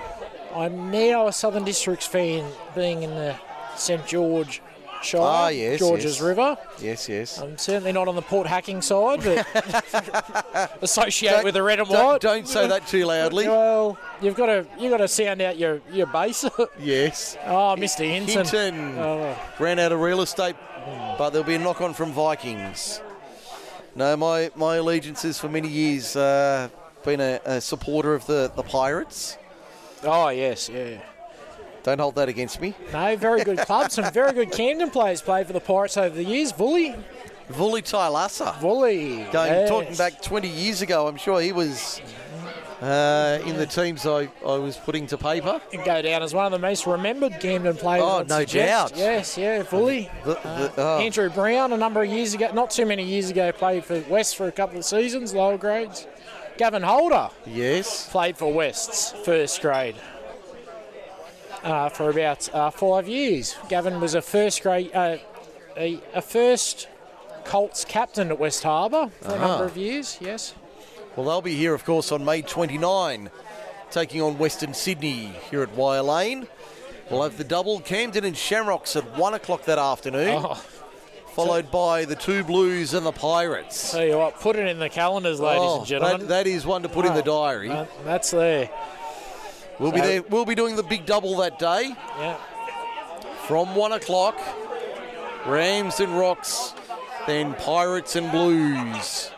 I'm 0.54 0.90
now 0.90 1.26
a 1.26 1.32
Southern 1.32 1.64
Districts 1.64 2.06
fan, 2.06 2.50
being 2.74 3.02
in 3.02 3.10
the 3.10 3.34
St 3.76 4.06
George 4.06 4.62
Shire, 5.02 5.20
Ah, 5.20 5.48
yes, 5.48 5.80
Georges 5.80 6.14
yes. 6.14 6.20
River. 6.22 6.56
Yes, 6.80 7.08
yes. 7.10 7.38
I'm 7.38 7.58
certainly 7.58 7.92
not 7.92 8.08
on 8.08 8.14
the 8.14 8.22
port 8.22 8.46
hacking 8.46 8.80
side, 8.80 9.22
but 9.22 10.78
associated 10.80 11.36
Don't- 11.38 11.44
with 11.44 11.54
the 11.54 11.62
red 11.62 11.80
and 11.80 11.88
don't- 11.88 12.06
white. 12.06 12.20
don't 12.22 12.48
say 12.48 12.66
that 12.68 12.86
too 12.86 13.04
loudly. 13.04 13.46
Well, 13.48 13.98
you've 14.22 14.36
got 14.36 14.46
to 14.46 14.66
you've 14.78 14.90
got 14.92 14.98
to 14.98 15.08
sound 15.08 15.42
out 15.42 15.58
your 15.58 15.82
your 15.92 16.06
base. 16.06 16.44
Yes. 16.78 17.36
oh, 17.44 17.74
Mr. 17.78 18.08
Hinton. 18.08 18.46
Hinton 18.46 18.98
Oh. 18.98 19.36
ran 19.58 19.78
out 19.78 19.92
of 19.92 20.00
real 20.00 20.22
estate, 20.22 20.56
but 21.18 21.30
there'll 21.30 21.46
be 21.46 21.56
a 21.56 21.58
knock 21.58 21.82
on 21.82 21.92
from 21.92 22.12
Vikings. 22.12 23.00
No, 23.96 24.16
my, 24.16 24.50
my 24.56 24.76
allegiance 24.76 25.24
is 25.24 25.38
for 25.38 25.48
many 25.48 25.68
years 25.68 26.16
uh, 26.16 26.68
been 27.04 27.20
a, 27.20 27.40
a 27.44 27.60
supporter 27.60 28.14
of 28.14 28.26
the, 28.26 28.50
the 28.56 28.62
Pirates. 28.62 29.38
Oh 30.02 30.28
yes, 30.28 30.68
yeah. 30.68 31.00
Don't 31.82 32.00
hold 32.00 32.14
that 32.14 32.28
against 32.28 32.60
me. 32.60 32.74
No, 32.92 33.14
very 33.16 33.44
good 33.44 33.58
club. 33.58 33.90
Some 33.90 34.10
very 34.12 34.32
good 34.32 34.50
Camden 34.50 34.90
players 34.90 35.20
played 35.20 35.46
for 35.46 35.52
the 35.52 35.60
Pirates 35.60 35.96
over 35.96 36.14
the 36.14 36.24
years. 36.24 36.50
Bully, 36.50 36.94
Vuli 37.50 37.82
Tailasa. 37.82 38.58
Bully. 38.60 39.26
Going 39.30 39.52
yes. 39.52 39.68
talking 39.68 39.94
back 39.94 40.22
20 40.22 40.48
years 40.48 40.80
ago, 40.80 41.06
I'm 41.06 41.16
sure 41.16 41.40
he 41.40 41.52
was 41.52 42.00
uh, 42.84 43.38
in 43.46 43.56
the 43.56 43.66
teams 43.66 44.04
I, 44.04 44.28
I 44.46 44.56
was 44.58 44.76
putting 44.76 45.06
to 45.08 45.16
paper. 45.16 45.60
And 45.72 45.84
go 45.84 46.02
down 46.02 46.22
as 46.22 46.34
one 46.34 46.44
of 46.44 46.52
the 46.52 46.58
most 46.58 46.86
remembered 46.86 47.40
Camden 47.40 47.76
players. 47.76 48.04
Oh, 48.04 48.22
no 48.28 48.40
suggest. 48.40 48.94
doubt. 48.94 48.98
Yes, 48.98 49.38
yeah, 49.38 49.62
fully. 49.62 50.10
The, 50.24 50.34
the, 50.34 50.72
oh, 50.76 50.98
Andrew 50.98 51.30
Brown, 51.30 51.72
a 51.72 51.76
number 51.76 52.02
of 52.02 52.10
years 52.10 52.34
ago, 52.34 52.50
not 52.52 52.70
too 52.70 52.84
many 52.84 53.04
years 53.04 53.30
ago, 53.30 53.52
played 53.52 53.84
for 53.84 54.00
West 54.10 54.36
for 54.36 54.48
a 54.48 54.52
couple 54.52 54.78
of 54.78 54.84
seasons, 54.84 55.32
lower 55.32 55.56
grades. 55.56 56.06
Gavin 56.58 56.82
Holder 56.82 57.30
yes. 57.46 58.08
played 58.10 58.36
for 58.36 58.52
West's 58.52 59.12
first 59.24 59.60
grade 59.60 59.96
uh, 61.64 61.88
for 61.88 62.10
about 62.10 62.54
uh, 62.54 62.70
five 62.70 63.08
years. 63.08 63.56
Gavin 63.68 64.00
was 64.00 64.14
a 64.14 64.22
first 64.22 64.62
grade, 64.62 64.94
uh, 64.94 65.16
a, 65.76 66.00
a 66.12 66.20
first 66.20 66.88
Colts 67.44 67.84
captain 67.84 68.30
at 68.30 68.38
West 68.38 68.62
Harbour 68.62 69.10
for 69.20 69.34
a 69.34 69.38
number 69.38 69.64
of 69.64 69.76
years. 69.76 70.18
Yes. 70.20 70.54
Well, 71.16 71.26
they'll 71.26 71.42
be 71.42 71.54
here, 71.54 71.74
of 71.74 71.84
course, 71.84 72.10
on 72.12 72.24
May 72.24 72.42
29, 72.42 73.30
taking 73.90 74.20
on 74.22 74.36
Western 74.38 74.74
Sydney 74.74 75.32
here 75.50 75.62
at 75.62 75.70
Wire 75.74 76.02
Lane. 76.02 76.48
We'll 77.10 77.22
have 77.22 77.38
the 77.38 77.44
double 77.44 77.80
Camden 77.80 78.24
and 78.24 78.36
Shamrocks 78.36 78.96
at 78.96 79.16
1 79.16 79.34
o'clock 79.34 79.64
that 79.66 79.78
afternoon, 79.78 80.42
Oh, 80.44 80.54
followed 81.34 81.70
by 81.70 82.04
the 82.04 82.16
two 82.16 82.42
Blues 82.42 82.94
and 82.94 83.04
the 83.06 83.12
Pirates. 83.12 83.92
tell 83.92 84.04
you 84.04 84.16
what, 84.18 84.40
put 84.40 84.56
it 84.56 84.66
in 84.66 84.78
the 84.78 84.88
calendars, 84.88 85.38
ladies 85.38 85.60
Oh, 85.62 85.78
and 85.78 85.86
gentlemen. 85.86 86.20
that, 86.22 86.28
that 86.28 86.46
is 86.46 86.66
one 86.66 86.82
to 86.82 86.88
put 86.88 87.04
in 87.06 87.14
the 87.14 87.22
diary. 87.22 87.68
That- 87.68 87.88
that's 88.04 88.30
there. 88.30 88.70
we'll 89.78 89.92
be 89.92 90.00
there. 90.00 90.22
We'll 90.22 90.44
be 90.46 90.54
doing 90.54 90.74
the 90.76 90.82
big 90.82 91.04
double 91.06 91.36
that 91.36 91.58
day 91.58 91.94
Yeah. 92.18 92.36
from 93.46 93.76
1 93.76 93.92
o'clock. 93.92 94.36
Rams 95.46 96.00
and 96.00 96.18
Rocks, 96.18 96.72
then 97.26 97.52
Pirates 97.54 98.16
and 98.16 98.30
Blues. 98.32 99.30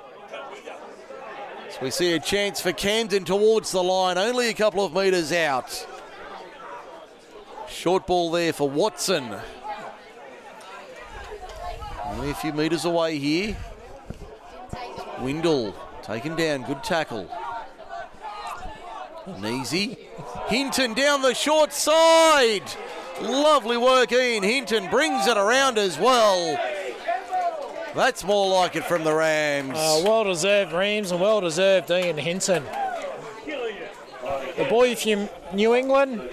So 1.77 1.82
we 1.82 1.90
see 1.90 2.15
a 2.15 2.19
chance 2.19 2.59
for 2.59 2.73
Camden 2.73 3.27
towards 3.27 3.70
the 3.70 3.82
line, 3.82 4.16
only 4.16 4.48
a 4.48 4.55
couple 4.55 4.82
of 4.82 4.94
metres 4.94 5.31
out. 5.31 5.86
Short 7.69 8.07
ball 8.07 8.31
there 8.31 8.55
for 8.55 8.66
Watson. 8.66 9.36
Only 12.07 12.31
a 12.31 12.35
few 12.35 12.55
metres 12.55 12.86
away 12.86 13.19
here. 13.19 13.59
Windle 15.20 15.74
taken 16.03 16.35
down, 16.35 16.62
good 16.62 16.82
tackle. 16.82 17.31
Easy. 19.44 19.98
Hinton 20.48 20.94
down 20.94 21.20
the 21.20 21.35
short 21.35 21.74
side. 21.74 22.62
Lovely 23.20 23.77
work, 23.77 24.12
Ian 24.12 24.44
Hinton 24.44 24.89
brings 24.89 25.27
it 25.27 25.36
around 25.36 25.77
as 25.77 25.98
well. 25.98 26.59
That's 27.97 28.24
more 28.24 28.47
like 28.48 28.77
it 28.77 28.85
from 28.85 29.05
the 29.05 29.14
Rams. 29.14 29.70
Uh, 29.74 30.02
well 30.05 30.24
deserved 30.24 30.73
Rams 30.73 31.10
and 31.12 31.20
well 31.20 31.40
deserved 31.40 31.90
Ian 31.90 32.18
Hinton. 32.18 32.62
The 34.56 34.66
boy 34.68 34.94
from 34.94 35.31
New 35.55 35.74
England, 35.74 36.28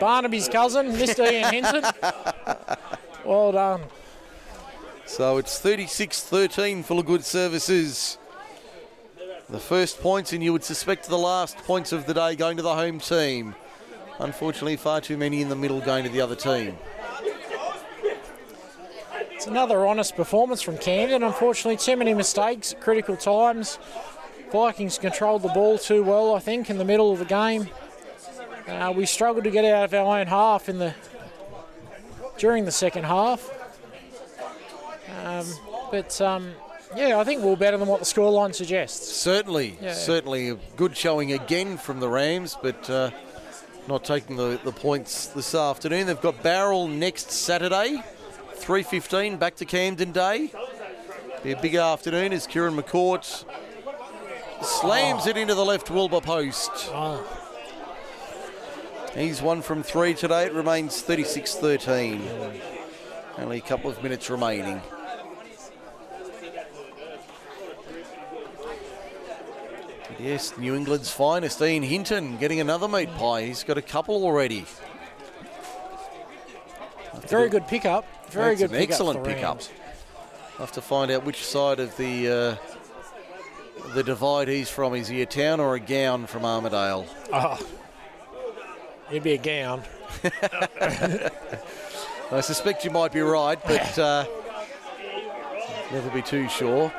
Barnaby's 0.00 0.48
cousin, 0.48 0.92
Mr. 0.92 1.30
Ian 1.30 1.52
Hinton. 1.64 1.84
Well 3.22 3.52
done. 3.52 3.82
So 5.04 5.36
it's 5.36 5.58
36 5.58 6.22
13 6.22 6.82
full 6.82 6.98
of 6.98 7.06
good 7.06 7.24
services. 7.24 8.16
The 9.50 9.60
first 9.60 10.00
points, 10.00 10.32
and 10.32 10.42
you 10.42 10.54
would 10.54 10.64
suspect 10.64 11.06
the 11.06 11.18
last 11.18 11.58
points 11.58 11.92
of 11.92 12.06
the 12.06 12.14
day 12.14 12.34
going 12.34 12.56
to 12.56 12.62
the 12.62 12.74
home 12.74 12.98
team. 12.98 13.54
Unfortunately, 14.18 14.76
far 14.76 15.02
too 15.02 15.18
many 15.18 15.42
in 15.42 15.50
the 15.50 15.56
middle 15.56 15.80
going 15.82 16.04
to 16.04 16.10
the 16.10 16.22
other 16.22 16.34
team. 16.36 16.78
It's 19.44 19.50
another 19.50 19.84
honest 19.86 20.16
performance 20.16 20.62
from 20.62 20.78
Camden. 20.78 21.22
Unfortunately, 21.22 21.76
too 21.76 21.98
many 21.98 22.14
mistakes 22.14 22.72
at 22.72 22.80
critical 22.80 23.14
times. 23.14 23.78
Vikings 24.50 24.96
controlled 24.96 25.42
the 25.42 25.50
ball 25.50 25.76
too 25.76 26.02
well, 26.02 26.34
I 26.34 26.38
think, 26.38 26.70
in 26.70 26.78
the 26.78 26.84
middle 26.86 27.12
of 27.12 27.18
the 27.18 27.26
game. 27.26 27.68
Uh, 28.66 28.94
we 28.96 29.04
struggled 29.04 29.44
to 29.44 29.50
get 29.50 29.66
out 29.66 29.84
of 29.84 29.92
our 29.92 30.18
own 30.18 30.28
half 30.28 30.70
in 30.70 30.78
the 30.78 30.94
during 32.38 32.64
the 32.64 32.72
second 32.72 33.04
half. 33.04 33.50
Um, 35.22 35.44
but 35.90 36.18
um, 36.22 36.54
yeah, 36.96 37.18
I 37.18 37.24
think 37.24 37.42
we 37.42 37.48
we're 37.50 37.56
better 37.56 37.76
than 37.76 37.86
what 37.86 38.00
the 38.00 38.06
scoreline 38.06 38.54
suggests. 38.54 39.12
Certainly, 39.14 39.76
Yeah. 39.78 39.92
certainly 39.92 40.48
a 40.48 40.54
good 40.76 40.96
showing 40.96 41.32
again 41.34 41.76
from 41.76 42.00
the 42.00 42.08
Rams, 42.08 42.56
but 42.62 42.88
uh, 42.88 43.10
not 43.88 44.04
taking 44.04 44.36
the, 44.36 44.58
the 44.64 44.72
points 44.72 45.26
this 45.26 45.54
afternoon. 45.54 46.06
They've 46.06 46.18
got 46.18 46.42
Bowral 46.42 46.88
next 46.88 47.30
Saturday, 47.30 48.02
3.15, 48.56 49.38
back 49.38 49.56
to 49.56 49.64
Camden 49.64 50.12
Day. 50.12 50.50
Be 51.42 51.52
a 51.52 51.60
big 51.60 51.74
afternoon 51.74 52.32
as 52.32 52.46
Kieran 52.46 52.76
McCourt 52.76 53.44
slams 54.62 55.26
it 55.26 55.36
into 55.36 55.54
the 55.54 55.64
left 55.64 55.90
Wilbur 55.90 56.20
post. 56.20 56.70
Ah. 56.92 57.22
He's 59.14 59.42
one 59.42 59.62
from 59.62 59.82
three 59.82 60.14
today. 60.14 60.46
It 60.46 60.52
remains 60.52 61.00
36 61.02 61.54
13. 61.56 62.22
Only 63.38 63.58
a 63.58 63.60
couple 63.60 63.90
of 63.90 64.02
minutes 64.02 64.30
remaining. 64.30 64.80
Yes, 70.18 70.56
New 70.56 70.74
England's 70.74 71.10
finest, 71.10 71.60
Ian 71.60 71.82
Hinton, 71.82 72.38
getting 72.38 72.58
another 72.60 72.88
meat 72.88 73.12
pie. 73.16 73.42
He's 73.42 73.62
got 73.62 73.76
a 73.76 73.82
couple 73.82 74.24
already. 74.24 74.64
Very 77.22 77.48
good 77.48 77.66
pickup. 77.66 78.04
Very 78.30 78.54
That's 78.54 78.72
good 78.72 78.80
excellent 78.80 79.20
for 79.20 79.24
pickup. 79.24 79.60
I'll 80.54 80.66
have 80.66 80.72
to 80.72 80.82
find 80.82 81.10
out 81.10 81.24
which 81.24 81.44
side 81.44 81.80
of 81.80 81.96
the 81.96 82.28
uh, 82.28 82.56
the 83.94 84.02
divide 84.02 84.48
he's 84.48 84.70
from. 84.70 84.94
Is 84.94 85.08
he 85.08 85.22
a 85.22 85.26
town 85.26 85.60
or 85.60 85.74
a 85.74 85.80
gown 85.80 86.26
from 86.26 86.42
Armidale? 86.42 87.06
Oh, 87.32 87.60
it'd 89.10 89.22
be 89.22 89.32
a 89.32 89.38
gown. 89.38 89.82
I 92.32 92.40
suspect 92.40 92.84
you 92.84 92.90
might 92.90 93.12
be 93.12 93.20
right, 93.20 93.58
but 93.64 93.98
uh, 93.98 94.26
never 95.92 96.10
be 96.10 96.22
too 96.22 96.48
sure. 96.48 96.92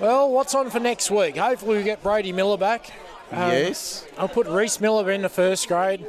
Well, 0.00 0.30
what's 0.30 0.54
on 0.54 0.70
for 0.70 0.80
next 0.80 1.10
week? 1.10 1.36
Hopefully, 1.36 1.78
we 1.78 1.82
get 1.82 2.02
Brady 2.02 2.32
Miller 2.32 2.56
back. 2.56 2.90
Um, 3.30 3.50
yes, 3.50 4.06
I'll 4.18 4.28
put 4.28 4.46
Reese 4.46 4.80
Miller 4.80 5.10
in 5.10 5.22
the 5.22 5.28
first 5.28 5.68
grade. 5.68 6.06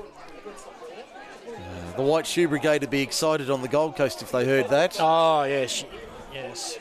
The 1.96 2.04
White 2.04 2.28
Shoe 2.28 2.48
Brigade 2.48 2.82
would 2.82 2.90
be 2.90 3.02
excited 3.02 3.50
on 3.50 3.62
the 3.62 3.68
Gold 3.68 3.96
Coast 3.96 4.22
if 4.22 4.32
they 4.32 4.46
heard 4.46 4.70
that. 4.70 4.98
Oh, 5.00 5.44
yes. 5.44 5.86
Yes. 6.34 6.78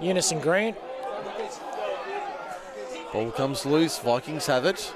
Unison 0.00 0.40
Grant. 0.40 0.76
Ball 3.12 3.30
comes 3.30 3.64
loose. 3.64 3.98
Vikings 3.98 4.46
have 4.46 4.64
it. 4.66 4.92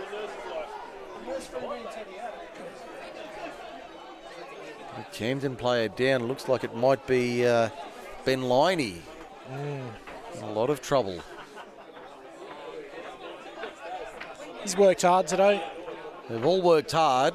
The 4.97 5.05
Camden 5.13 5.57
player 5.57 5.89
down. 5.89 6.27
Looks 6.27 6.49
like 6.49 6.65
it 6.65 6.77
might 6.77 7.07
be 7.07 7.47
uh, 7.47 7.71
Ben 8.25 8.43
Liney. 8.43 8.99
In 9.51 10.43
a 10.43 10.53
lot 10.53 10.71
of 10.71 10.81
trouble. 10.83 11.21
He's 14.63 14.77
worked 14.77 15.03
hard 15.03 15.27
today. 15.27 15.63
They've 16.29 16.45
all 16.45 16.63
worked 16.63 16.93
hard. 16.93 17.35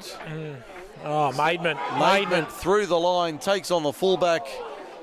Oh, 1.04 1.32
Maidment. 1.34 1.76
Maidment 1.98 2.48
through 2.48 2.86
the 2.86 2.98
line, 2.98 3.38
takes 3.38 3.70
on 3.70 3.82
the 3.82 3.92
fullback, 3.92 4.46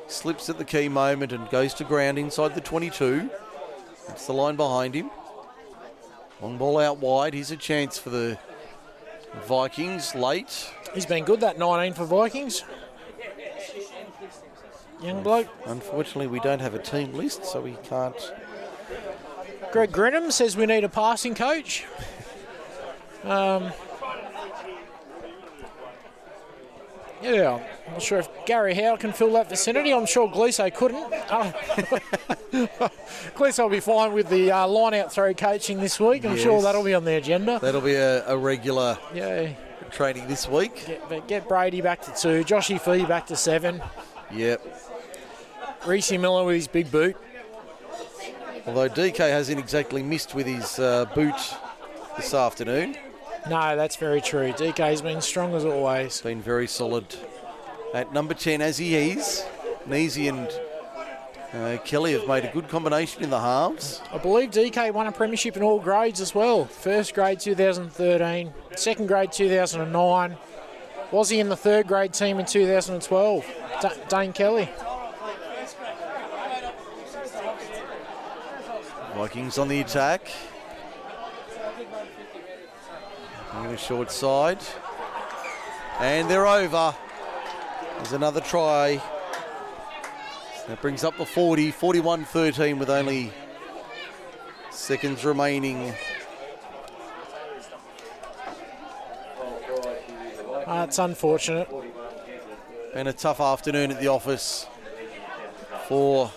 slips 0.08 0.50
at 0.50 0.58
the 0.58 0.66
key 0.66 0.90
moment 0.90 1.32
and 1.32 1.50
goes 1.50 1.74
to 1.76 1.84
ground 1.84 2.20
inside 2.20 2.54
the 2.56 2.62
22. 2.62 3.30
It's 4.10 4.28
the 4.28 4.34
line 4.34 4.56
behind 4.56 4.94
him. 4.94 5.10
Long 6.42 6.58
ball 6.58 6.80
out 6.80 7.00
wide. 7.00 7.34
Here's 7.34 7.52
a 7.52 7.58
chance 7.58 7.98
for 7.98 8.10
the 8.10 8.38
Vikings 9.44 10.14
late. 10.16 10.70
He's 10.94 11.06
been 11.06 11.26
good, 11.26 11.42
that 11.42 11.58
19 11.58 11.94
for 11.94 12.06
Vikings. 12.06 12.64
Young 15.02 15.24
bloke. 15.24 15.48
Unfortunately, 15.66 16.28
we 16.28 16.40
don't 16.40 16.62
have 16.62 16.74
a 16.74 16.80
team 16.80 17.14
list, 17.14 17.46
so 17.46 17.62
we 17.62 17.78
can't. 17.84 18.34
Greg 19.72 19.92
Grinham 19.92 20.32
says 20.32 20.56
we 20.56 20.66
need 20.66 20.84
a 20.84 20.90
passing 20.90 21.36
coach. 21.36 21.86
Um, 23.24 23.74
yeah, 27.24 27.60
I'm 27.88 27.94
not 27.94 28.02
sure 28.02 28.20
if 28.20 28.30
Gary 28.46 28.74
Howe 28.76 28.96
can 28.98 29.12
fill 29.14 29.32
that 29.34 29.50
vicinity. 29.50 29.94
I'm 29.94 30.06
sure 30.06 30.28
Gleeso 30.30 30.74
couldn't. 30.74 31.06
Oh. 31.28 31.52
Gleeso 33.36 33.64
will 33.64 33.70
be 33.70 33.80
fine 33.82 34.14
with 34.14 34.30
the 34.30 34.50
uh, 34.52 34.66
line 34.68 34.94
out 34.94 35.12
throw 35.12 35.34
coaching 35.34 35.80
this 35.80 36.00
week. 36.00 36.26
I'm 36.26 36.38
sure 36.38 36.62
that'll 36.62 36.84
be 36.84 36.94
on 36.94 37.04
the 37.04 37.16
agenda. 37.16 37.60
That'll 37.62 37.82
be 37.82 37.96
a, 37.96 38.26
a 38.28 38.38
regular 38.38 38.98
Yeah, 39.14 39.50
training 39.92 40.28
this 40.28 40.48
week. 40.48 40.86
get, 41.10 41.28
get 41.28 41.48
Brady 41.50 41.82
back 41.82 42.02
to 42.04 42.12
two, 42.12 42.44
Joshy 42.46 42.80
Fee 42.80 43.06
back 43.06 43.28
to 43.28 43.36
seven, 43.36 43.82
Yep. 44.32 44.62
Reese 45.86 46.12
Miller 46.14 46.46
with 46.46 46.56
his 46.56 46.68
big 46.68 46.90
boot. 46.92 47.18
Although 48.66 48.90
DK 48.90 49.18
hasn't 49.18 49.60
exactly 49.60 50.02
missed 50.02 50.34
with 50.34 50.48
his 50.48 50.80
uh, 50.80 51.06
boot 51.14 51.36
this 52.16 52.34
afternoon. 52.34 52.96
No, 53.50 53.76
that's 53.76 53.96
very 53.96 54.22
true. 54.22 54.52
DK's 54.54 55.02
been 55.02 55.22
strong 55.22 55.54
as 55.54 55.66
always. 55.66 56.20
Been 56.22 56.42
very 56.42 56.68
solid 56.68 57.06
at 57.94 58.12
number 58.12 58.34
10 58.34 58.62
as 58.62 58.78
he 58.78 58.96
is. 58.96 59.46
Neasy 59.86 60.28
and 60.28 60.50
uh, 61.54 61.78
Kelly 61.86 62.14
have 62.14 62.28
made 62.28 62.44
a 62.44 62.52
good 62.52 62.68
combination 62.68 63.24
in 63.24 63.30
the 63.30 63.40
halves. 63.40 64.02
I 64.12 64.18
believe 64.18 64.50
DK 64.50 64.92
won 64.92 65.06
a 65.06 65.12
premiership 65.12 65.56
in 65.56 65.64
all 65.64 65.80
grades 65.80 66.20
as 66.22 66.34
well. 66.34 66.66
First 66.66 67.14
grade 67.14 67.40
2013, 67.40 68.52
second 68.76 69.08
grade 69.08 69.32
2009. 69.32 70.38
Was 71.12 71.30
he 71.30 71.40
in 71.40 71.50
the 71.50 71.56
third 71.56 71.88
grade 71.88 72.14
team 72.14 72.40
in 72.40 72.46
2012? 72.48 73.46
D- 73.82 73.88
Dane 74.10 74.34
Kelly. 74.34 74.70
Vikings 79.16 79.58
on 79.58 79.68
the 79.68 79.80
attack. 79.80 80.30
On 83.56 83.68
the 83.70 83.78
short 83.78 84.12
side. 84.12 84.60
And 86.00 86.30
they're 86.30 86.46
over. 86.46 86.94
There's 87.98 88.14
another 88.14 88.42
try. 88.42 89.02
That 90.68 90.82
brings 90.82 91.04
up 91.04 91.18
the 91.18 91.26
40, 91.26 91.72
41 91.72 92.26
13 92.26 92.80
with 92.80 92.90
only 92.90 93.32
seconds 94.72 95.24
remaining. 95.24 95.94
Uh, 100.66 100.86
it's 100.88 101.00
unfortunate. 101.00 101.70
And 102.94 103.08
a 103.08 103.14
tough 103.14 103.40
afternoon 103.40 103.92
at 103.92 104.00
the 104.00 104.08
office 104.08 104.66
for 105.88 106.32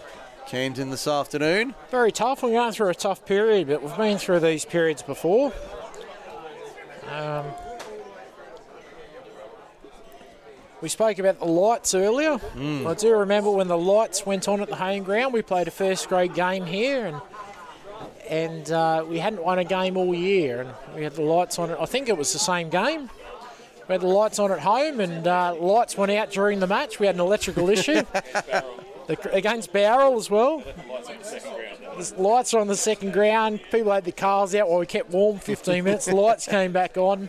Camden 0.46 0.90
this 0.90 1.06
afternoon. 1.06 1.74
Very 1.90 2.12
tough. 2.12 2.42
We're 2.42 2.50
going 2.50 2.72
through 2.72 2.88
a 2.88 2.94
tough 2.94 3.24
period, 3.26 3.68
but 3.68 3.82
we've 3.82 3.96
been 3.96 4.18
through 4.18 4.40
these 4.40 4.64
periods 4.64 5.02
before. 5.02 5.52
Um, 7.08 7.46
we 10.80 10.88
spoke 10.88 11.18
about 11.18 11.38
the 11.38 11.46
lights 11.46 11.94
earlier. 11.94 12.38
I 12.86 12.94
do 12.94 13.16
remember 13.16 13.50
when 13.50 13.66
the 13.68 13.78
lights 13.78 14.24
went 14.24 14.46
on 14.46 14.60
at 14.60 14.68
the 14.68 14.76
home 14.76 15.02
ground. 15.02 15.32
We 15.32 15.42
played 15.42 15.68
a 15.68 15.72
first 15.72 16.08
grade 16.08 16.34
game 16.34 16.66
here, 16.66 17.06
and 17.06 17.20
and 18.28 18.70
uh, 18.70 19.04
we 19.08 19.18
hadn't 19.18 19.42
won 19.42 19.58
a 19.58 19.64
game 19.64 19.96
all 19.96 20.14
year, 20.14 20.60
and 20.60 20.70
we 20.94 21.02
had 21.02 21.14
the 21.14 21.22
lights 21.22 21.58
on. 21.58 21.70
It. 21.70 21.78
I 21.80 21.86
think 21.86 22.08
it 22.08 22.16
was 22.16 22.32
the 22.32 22.38
same 22.38 22.68
game. 22.68 23.10
We 23.88 23.94
had 23.94 24.02
the 24.02 24.06
lights 24.06 24.38
on 24.38 24.52
at 24.52 24.60
home, 24.60 25.00
and 25.00 25.26
uh, 25.26 25.54
lights 25.58 25.96
went 25.96 26.12
out 26.12 26.30
during 26.30 26.60
the 26.60 26.66
match. 26.66 27.00
We 27.00 27.06
had 27.06 27.14
an 27.14 27.22
electrical 27.22 27.70
issue 27.70 28.02
the, 29.06 29.30
against 29.32 29.72
Bowral 29.72 30.16
as 30.18 30.30
well. 30.30 30.62
The 31.98 32.22
lights 32.22 32.54
are 32.54 32.60
on 32.60 32.68
the 32.68 32.76
second 32.76 33.12
ground. 33.12 33.60
People 33.72 33.92
had 33.92 34.04
the 34.04 34.12
cars 34.12 34.54
out 34.54 34.68
while 34.68 34.78
we 34.78 34.86
kept 34.86 35.10
warm 35.10 35.38
15 35.38 35.82
minutes. 35.82 36.06
The 36.06 36.14
lights 36.14 36.46
came 36.46 36.70
back 36.70 36.96
on. 36.96 37.28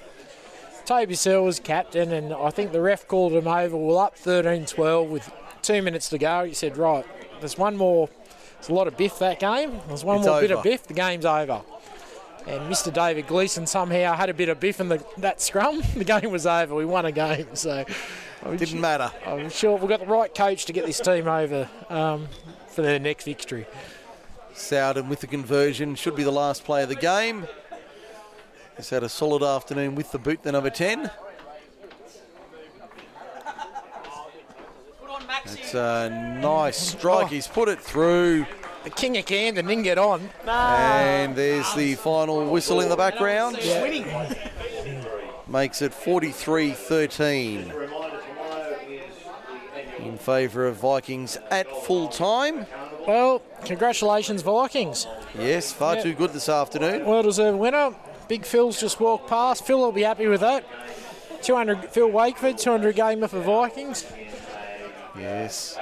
Toby 0.86 1.16
Searle 1.16 1.46
was 1.46 1.60
captain, 1.60 2.12
and 2.12 2.34
I 2.34 2.52
think 2.52 2.72
the 2.72 2.82
ref 2.82 3.08
called 3.08 3.34
him 3.34 3.48
over. 3.48 3.76
We're 3.76 4.04
up 4.04 4.16
13 4.16 4.66
12 4.66 5.10
with 5.10 5.32
two 5.62 5.82
minutes 5.82 6.10
to 6.10 6.18
go. 6.18 6.46
He 6.46 6.54
said, 6.54 6.78
Right, 6.78 7.06
there's 7.40 7.58
one 7.58 7.78
more. 7.78 8.10
There's 8.56 8.70
a 8.70 8.74
lot 8.74 8.88
of 8.88 8.96
biff 8.98 9.20
that 9.20 9.40
game. 9.40 9.80
There's 9.88 10.04
one 10.04 10.18
It's 10.18 10.28
more 10.28 10.42
bit 10.42 10.52
of 10.52 10.64
biff. 10.64 10.84
The 10.84 10.94
game's 10.94 11.26
over. 11.26 11.62
And 12.48 12.72
Mr. 12.72 12.92
David 12.92 13.28
Gleeson 13.28 13.68
somehow 13.68 14.16
had 14.16 14.30
a 14.30 14.34
bit 14.34 14.50
of 14.50 14.60
biff 14.60 14.80
in 14.80 14.90
the, 14.90 15.04
that 15.18 15.42
scrum. 15.42 15.82
The 15.96 16.04
game 16.04 16.32
was 16.32 16.46
over. 16.46 16.76
We 16.76 16.86
won 16.86 17.06
a 17.06 17.12
game. 17.12 17.48
So 17.54 17.86
I'm 18.44 18.58
Didn't 18.58 18.82
matter. 18.82 19.12
I'm 19.26 19.50
sure 19.50 19.78
we've 19.78 19.90
got 19.90 20.00
the 20.00 20.06
right 20.06 20.34
coach 20.34 20.66
to 20.66 20.74
get 20.74 20.86
this 20.86 21.00
team 21.00 21.28
over 21.28 21.70
um, 21.90 22.28
for 22.68 22.82
their 22.82 23.00
next 23.00 23.26
victory. 23.26 23.66
Sowden 24.54 25.10
with 25.10 25.22
the 25.22 25.28
conversion 25.28 25.96
should 25.96 26.16
be 26.16 26.24
the 26.24 26.32
last 26.32 26.64
play 26.64 26.84
of 26.84 26.90
the 26.90 26.96
game. 26.96 27.48
He's 28.78 28.90
had 28.90 29.04
a 29.04 29.10
solid 29.10 29.44
afternoon 29.44 29.96
with 29.96 30.12
the 30.12 30.20
boot, 30.20 30.44
the 30.44 30.52
number 30.52 30.70
10. 30.70 31.12
It's 35.46 35.74
a 35.74 36.10
nice 36.42 36.78
strike. 36.78 37.26
Oh. 37.26 37.28
He's 37.28 37.48
put 37.48 37.70
it 37.70 37.80
through, 37.80 38.46
The 38.84 38.90
King 38.90 39.18
of 39.18 39.26
Camden 39.26 39.68
didn't 39.68 39.84
get 39.84 39.98
on. 39.98 40.30
and 40.48 41.36
there's 41.36 41.74
the 41.76 41.96
final 41.96 42.50
whistle 42.50 42.82
in 42.82 42.90
the 42.90 42.96
background. 42.96 43.58
Makes 45.48 45.82
it 45.82 45.94
43 45.94 46.72
13 46.72 47.74
in 50.00 50.18
favour 50.18 50.68
of 50.68 50.78
Vikings 50.78 51.38
at 51.52 51.68
full 51.84 52.08
time. 52.08 52.66
Well, 53.08 53.42
congratulations, 53.66 54.42
Vikings. 54.42 55.08
Yes, 55.38 55.72
far 55.72 55.96
Yeah. 55.96 56.04
too 56.04 56.14
good 56.14 56.34
this 56.34 56.50
afternoon. 56.50 57.06
Well 57.06 57.24
deserved 57.24 57.58
winner. 57.60 57.94
Big 58.28 58.46
Phil's 58.46 58.80
just 58.80 59.00
walked 59.00 59.28
past. 59.28 59.66
Phil 59.66 59.80
will 59.80 59.92
be 59.92 60.04
happy 60.04 60.28
with 60.28 60.42
that. 60.42 60.64
200 61.42 61.90
Phil 61.92 62.10
Wakeford, 62.10 62.58
200 62.60 62.96
gamer 62.96 63.28
for 63.28 63.40
Vikings. 63.40 64.06
Yes. 65.18 65.78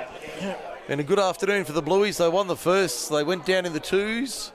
And 0.88 1.00
a 1.02 1.04
good 1.04 1.20
afternoon 1.20 1.66
for 1.66 1.74
the 1.74 1.84
Blueies. 1.84 2.18
They 2.18 2.30
won 2.30 2.48
the 2.48 2.56
first. 2.56 3.10
They 3.10 3.24
went 3.24 3.46
down 3.46 3.66
in 3.66 3.74
the 3.74 3.80
twos 3.80 4.52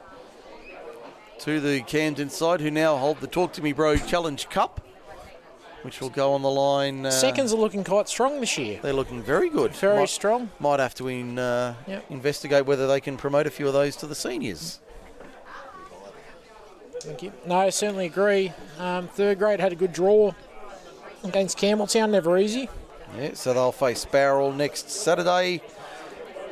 to 1.41 1.61
the 1.61 1.83
Camden 1.83 2.31
side, 2.31 2.61
who 2.61 2.71
now 2.71 2.97
hold 2.97 3.21
the 3.21 3.27
Talk 3.27 3.53
to 3.55 3.63
Me 3.63 3.73
Bro 3.73 3.97
Challenge 3.99 4.49
Cup, 4.49 4.81
which 5.83 6.01
will 6.01 6.11
go 6.11 6.33
on 6.33 6.43
the 6.43 6.51
line. 6.51 7.07
Uh, 7.07 7.11
Seconds 7.11 7.53
are 7.53 7.57
looking 7.57 7.85
quite 7.85 8.09
strong 8.09 8.41
this 8.41 8.57
year. 8.57 8.79
They're 8.83 8.93
looking 8.93 9.23
very 9.23 9.51
good. 9.51 9.73
Very 9.73 9.99
might, 9.99 10.09
strong. 10.09 10.51
Might 10.61 10.81
have 10.81 10.95
to 10.97 11.09
in, 11.09 11.39
uh, 11.39 11.75
Yep. 11.87 12.05
investigate 12.11 12.67
whether 12.67 12.87
they 12.87 13.01
can 13.01 13.17
promote 13.17 13.47
a 13.47 13.51
few 13.51 13.67
of 13.67 13.73
those 13.73 13.97
to 13.97 14.07
the 14.07 14.15
seniors. 14.15 14.79
Thank 17.01 17.23
you. 17.25 17.33
No, 17.47 17.57
I 17.57 17.71
certainly 17.71 18.07
agree. 18.07 18.53
Um, 18.79 19.09
third 19.09 19.39
grade 19.39 19.59
had 19.59 19.73
a 19.73 19.75
good 19.75 19.93
draw 19.93 20.33
against 21.25 21.59
Campbelltown. 21.59 22.11
Never 22.11 22.39
easy. 22.39 22.69
Yeah, 23.19 23.31
so 23.35 23.53
they'll 23.53 23.73
face 23.73 24.05
Bowral 24.05 24.53
next 24.53 24.89
Saturday, 24.91 25.63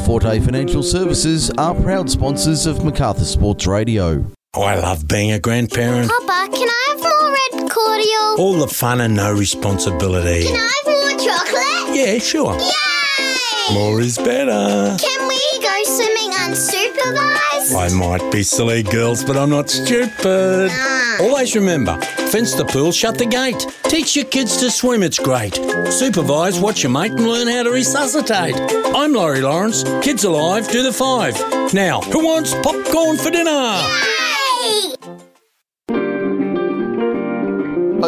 Forte 0.00 0.40
Financial 0.40 0.82
Services 0.82 1.50
are 1.58 1.74
proud 1.74 2.10
sponsors 2.10 2.66
of 2.66 2.84
Macarthur 2.84 3.24
Sports 3.24 3.66
Radio. 3.66 4.24
Oh, 4.54 4.62
I 4.62 4.76
love 4.80 5.06
being 5.06 5.30
a 5.32 5.38
grandparent. 5.38 6.10
Papa, 6.10 6.50
can 6.56 6.68
I 6.68 6.84
have 6.88 7.00
more 7.00 7.60
red 7.60 7.70
cordial? 7.70 8.36
All 8.38 8.54
the 8.54 8.66
fun 8.72 9.00
and 9.02 9.14
no 9.14 9.32
responsibility. 9.32 10.44
Can 10.46 10.56
I 10.56 10.72
have 10.84 10.86
more 10.86 11.26
chocolate? 11.26 11.96
Yeah, 11.96 12.18
sure. 12.18 12.56
Yay! 12.58 13.74
More 13.74 14.00
is 14.00 14.16
better. 14.16 14.96
Can 14.98 15.28
we 15.28 15.40
go 15.60 15.82
swimming 15.84 16.27
unsupervised? 16.48 17.76
I 17.76 17.88
might 17.94 18.32
be 18.32 18.42
silly, 18.42 18.82
girls, 18.82 19.24
but 19.24 19.36
I'm 19.36 19.50
not 19.50 19.68
stupid. 19.68 20.70
Ah. 20.72 21.18
Always 21.20 21.54
remember 21.54 22.00
fence 22.30 22.54
the 22.54 22.64
pool, 22.64 22.92
shut 22.92 23.16
the 23.16 23.26
gate. 23.26 23.66
Teach 23.84 24.14
your 24.14 24.26
kids 24.26 24.58
to 24.58 24.70
swim, 24.70 25.02
it's 25.02 25.18
great. 25.18 25.54
Supervise, 25.90 26.60
watch 26.60 26.82
your 26.82 26.92
mate, 26.92 27.12
and 27.12 27.26
learn 27.26 27.48
how 27.48 27.62
to 27.62 27.70
resuscitate. 27.70 28.54
I'm 28.94 29.12
Laurie 29.12 29.40
Lawrence. 29.40 29.82
Kids 30.02 30.24
alive, 30.24 30.70
do 30.70 30.82
the 30.82 30.92
five. 30.92 31.34
Now, 31.72 32.00
who 32.00 32.24
wants 32.24 32.54
popcorn 32.54 33.16
for 33.16 33.30
dinner? 33.30 33.50
Yay! 33.50 35.17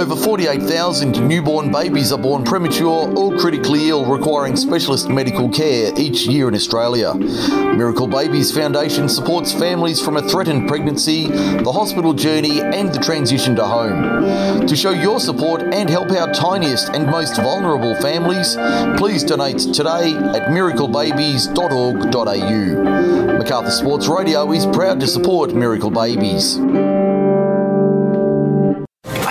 Over 0.00 0.16
48,000 0.16 1.28
newborn 1.28 1.70
babies 1.70 2.10
are 2.10 2.16
born 2.16 2.42
premature 2.42 3.14
or 3.14 3.36
critically 3.36 3.90
ill, 3.90 4.06
requiring 4.06 4.56
specialist 4.56 5.10
medical 5.10 5.50
care 5.50 5.92
each 5.98 6.26
year 6.26 6.48
in 6.48 6.54
Australia. 6.54 7.12
Miracle 7.12 8.06
Babies 8.06 8.50
Foundation 8.50 9.10
supports 9.10 9.52
families 9.52 10.00
from 10.00 10.16
a 10.16 10.26
threatened 10.26 10.68
pregnancy, 10.68 11.26
the 11.26 11.70
hospital 11.70 12.14
journey, 12.14 12.62
and 12.62 12.94
the 12.94 12.98
transition 12.98 13.54
to 13.56 13.66
home. 13.66 14.66
To 14.66 14.74
show 14.74 14.92
your 14.92 15.20
support 15.20 15.64
and 15.64 15.90
help 15.90 16.10
our 16.12 16.32
tiniest 16.32 16.88
and 16.94 17.06
most 17.06 17.36
vulnerable 17.36 17.94
families, 17.96 18.56
please 18.96 19.22
donate 19.22 19.58
today 19.58 20.14
at 20.14 20.48
miraclebabies.org.au. 20.48 23.36
Macarthur 23.36 23.70
Sports 23.70 24.08
Radio 24.08 24.50
is 24.50 24.64
proud 24.64 24.98
to 25.00 25.06
support 25.06 25.52
Miracle 25.52 25.90
Babies. 25.90 26.58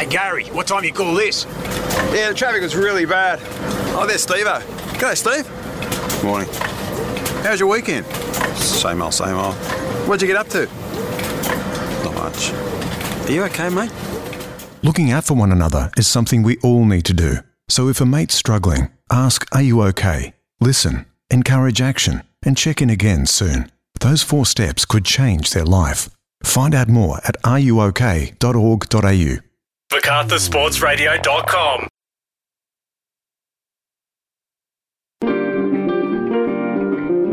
Hey 0.09 0.15
Gary, 0.15 0.45
what 0.45 0.65
time 0.65 0.83
you 0.83 0.91
call 0.91 1.13
this? 1.13 1.45
Yeah, 1.45 2.29
the 2.29 2.33
traffic 2.33 2.63
was 2.63 2.75
really 2.75 3.05
bad. 3.05 3.39
Oh, 3.93 4.07
there's 4.07 4.23
Steve-O. 4.23 4.55
Eh? 4.55 4.61
G'day, 4.97 5.15
Steve. 5.15 5.47
Morning. 6.23 6.49
How's 7.43 7.59
your 7.59 7.69
weekend? 7.69 8.07
Same 8.57 9.03
old, 9.03 9.13
same 9.13 9.35
old. 9.35 9.53
What'd 10.07 10.23
you 10.23 10.27
get 10.27 10.37
up 10.37 10.47
to? 10.49 10.65
Not 12.03 12.15
much. 12.15 12.51
Are 13.29 13.31
you 13.31 13.43
okay, 13.43 13.69
mate? 13.69 13.91
Looking 14.81 15.11
out 15.11 15.25
for 15.25 15.35
one 15.35 15.51
another 15.51 15.91
is 15.95 16.07
something 16.07 16.41
we 16.41 16.57
all 16.63 16.85
need 16.85 17.05
to 17.05 17.13
do. 17.13 17.37
So 17.67 17.87
if 17.87 18.01
a 18.01 18.05
mate's 18.05 18.33
struggling, 18.33 18.89
ask, 19.11 19.45
Are 19.51 19.61
you 19.61 19.83
okay? 19.83 20.33
Listen, 20.59 21.05
encourage 21.29 21.81
action, 21.81 22.23
and 22.41 22.57
check 22.57 22.81
in 22.81 22.89
again 22.89 23.27
soon. 23.27 23.69
Those 23.99 24.23
four 24.23 24.47
steps 24.47 24.85
could 24.85 25.05
change 25.05 25.51
their 25.51 25.65
life. 25.65 26.09
Find 26.41 26.73
out 26.73 26.89
more 26.89 27.17
at 27.17 27.39
ruok.org.au. 27.43 29.37
MacArthurSportsRadio.com. 29.91 31.98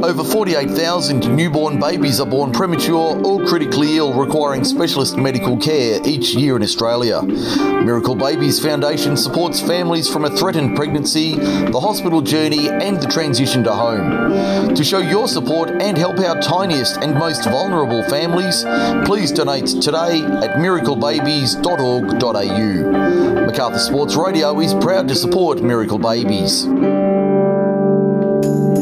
Over 0.06 0.22
48,000 0.22 1.34
newborn 1.34 1.80
babies 1.80 2.20
are 2.20 2.26
born 2.26 2.52
premature 2.52 3.20
or 3.26 3.44
critically 3.44 3.96
ill, 3.96 4.14
requiring 4.14 4.62
specialist 4.62 5.16
medical 5.16 5.56
care 5.56 5.98
each 6.06 6.32
year 6.32 6.54
in 6.54 6.62
Australia. 6.62 7.22
Miracle 7.22 8.14
Babies 8.14 8.60
Foundation 8.60 9.16
supports 9.16 9.60
families 9.60 10.08
from 10.08 10.24
a 10.24 10.30
threatened 10.30 10.76
pregnancy, 10.76 11.34
the 11.34 11.80
hospital 11.80 12.22
journey, 12.22 12.68
and 12.68 13.02
the 13.02 13.08
transition 13.08 13.64
to 13.64 13.72
home. 13.72 14.76
To 14.76 14.84
show 14.84 15.00
your 15.00 15.26
support 15.26 15.70
and 15.70 15.98
help 15.98 16.20
our 16.20 16.40
tiniest 16.40 16.98
and 16.98 17.18
most 17.18 17.42
vulnerable 17.42 18.04
families, 18.04 18.62
please 19.06 19.32
donate 19.32 19.66
today 19.66 20.22
at 20.22 20.60
miraclebabies.org.au. 20.60 23.44
Macarthur 23.44 23.80
Sports 23.80 24.14
Radio 24.14 24.60
is 24.60 24.72
proud 24.72 25.08
to 25.08 25.16
support 25.16 25.62
Miracle 25.62 25.98
Babies. 25.98 26.64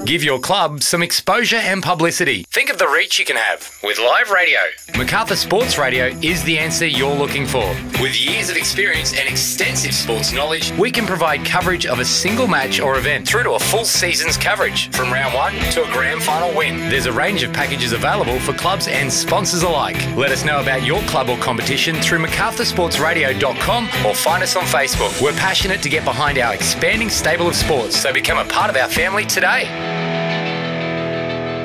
Give 0.05 0.22
your 0.22 0.39
club 0.39 0.82
some 0.82 1.02
exposure 1.02 1.56
and 1.56 1.82
publicity. 1.82 2.44
Think 2.51 2.68
of 2.68 2.76
the 2.76 2.86
reach 2.86 3.18
you 3.18 3.24
can 3.24 3.36
have 3.36 3.74
with 3.82 3.98
live 3.98 4.28
radio. 4.31 4.59
MacArthur 4.98 5.35
Sports 5.35 5.78
Radio 5.78 6.09
is 6.20 6.44
the 6.44 6.59
answer 6.59 6.86
you're 6.86 7.14
looking 7.14 7.47
for. 7.47 7.64
With 8.02 8.14
years 8.14 8.51
of 8.51 8.59
experience 8.59 9.18
and 9.18 9.26
extensive 9.26 9.94
sports 9.94 10.31
knowledge, 10.31 10.72
we 10.72 10.90
can 10.90 11.06
provide 11.06 11.47
coverage 11.47 11.86
of 11.86 12.01
a 12.01 12.05
single 12.05 12.47
match 12.47 12.81
or 12.81 12.98
event 12.98 13.26
through 13.26 13.44
to 13.44 13.52
a 13.52 13.59
full 13.59 13.86
season's 13.86 14.36
coverage, 14.36 14.90
from 14.90 15.10
round 15.10 15.32
one 15.32 15.55
to 15.72 15.82
a 15.82 15.90
grand 15.90 16.22
final 16.22 16.55
win. 16.55 16.90
There's 16.90 17.06
a 17.06 17.12
range 17.12 17.43
of 17.43 17.55
packages 17.55 17.93
available 17.93 18.39
for 18.40 18.52
clubs 18.52 18.89
and 18.89 19.10
sponsors 19.10 19.62
alike. 19.62 19.97
Let 20.16 20.32
us 20.32 20.44
know 20.44 20.60
about 20.60 20.85
your 20.85 21.01
club 21.05 21.31
or 21.31 21.39
competition 21.39 21.97
through 21.97 22.18
MacArthurSportsRadio.com 22.18 23.89
or 24.05 24.14
find 24.14 24.43
us 24.43 24.55
on 24.55 24.64
Facebook. 24.64 25.22
We're 25.22 25.32
passionate 25.32 25.81
to 25.81 25.89
get 25.89 26.05
behind 26.05 26.36
our 26.36 26.52
expanding 26.52 27.09
stable 27.09 27.48
of 27.48 27.56
sports, 27.56 27.97
so 27.97 28.12
become 28.12 28.36
a 28.36 28.51
part 28.52 28.68
of 28.68 28.76
our 28.76 28.89
family 28.89 29.24
today. 29.24 29.94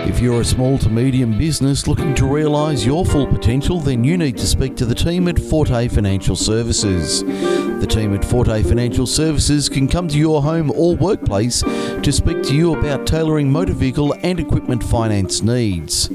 If 0.07 0.19
you're 0.19 0.41
a 0.41 0.45
small 0.45 0.77
to 0.79 0.89
medium 0.89 1.37
business 1.37 1.85
looking 1.85 2.15
to 2.15 2.25
realise 2.25 2.85
your 2.85 3.05
full 3.05 3.27
potential, 3.27 3.79
then 3.79 4.03
you 4.03 4.17
need 4.17 4.37
to 4.37 4.47
speak 4.47 4.75
to 4.77 4.85
the 4.85 4.95
team 4.95 5.27
at 5.27 5.37
Forte 5.37 5.89
Financial 5.89 6.35
Services. 6.35 7.23
The 7.23 7.85
team 7.87 8.15
at 8.15 8.25
Forte 8.25 8.63
Financial 8.63 9.05
Services 9.05 9.69
can 9.69 9.87
come 9.87 10.07
to 10.07 10.17
your 10.17 10.41
home 10.41 10.71
or 10.71 10.95
workplace 10.95 11.61
to 11.61 12.11
speak 12.11 12.41
to 12.43 12.55
you 12.55 12.75
about 12.75 13.05
tailoring 13.05 13.51
motor 13.51 13.73
vehicle 13.73 14.15
and 14.21 14.39
equipment 14.39 14.83
finance 14.83 15.41
needs. 15.41 16.09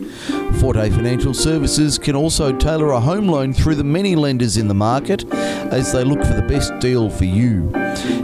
Forte 0.61 0.89
Financial 0.91 1.35
Services 1.35 1.99
can 1.99 2.17
also 2.17 2.57
tailor 2.57 2.93
a 2.93 3.01
home 3.01 3.29
loan 3.29 3.53
through 3.53 3.75
the 3.75 3.85
many 3.85 4.17
lenders 4.17 4.57
in 4.57 4.69
the 4.69 4.75
market 4.75 5.25
as 5.33 5.93
they 5.93 6.05
look 6.05 6.25
for 6.25 6.35
the 6.35 6.43
best 6.43 6.79
deal 6.79 7.11
for 7.11 7.25
you. 7.25 7.71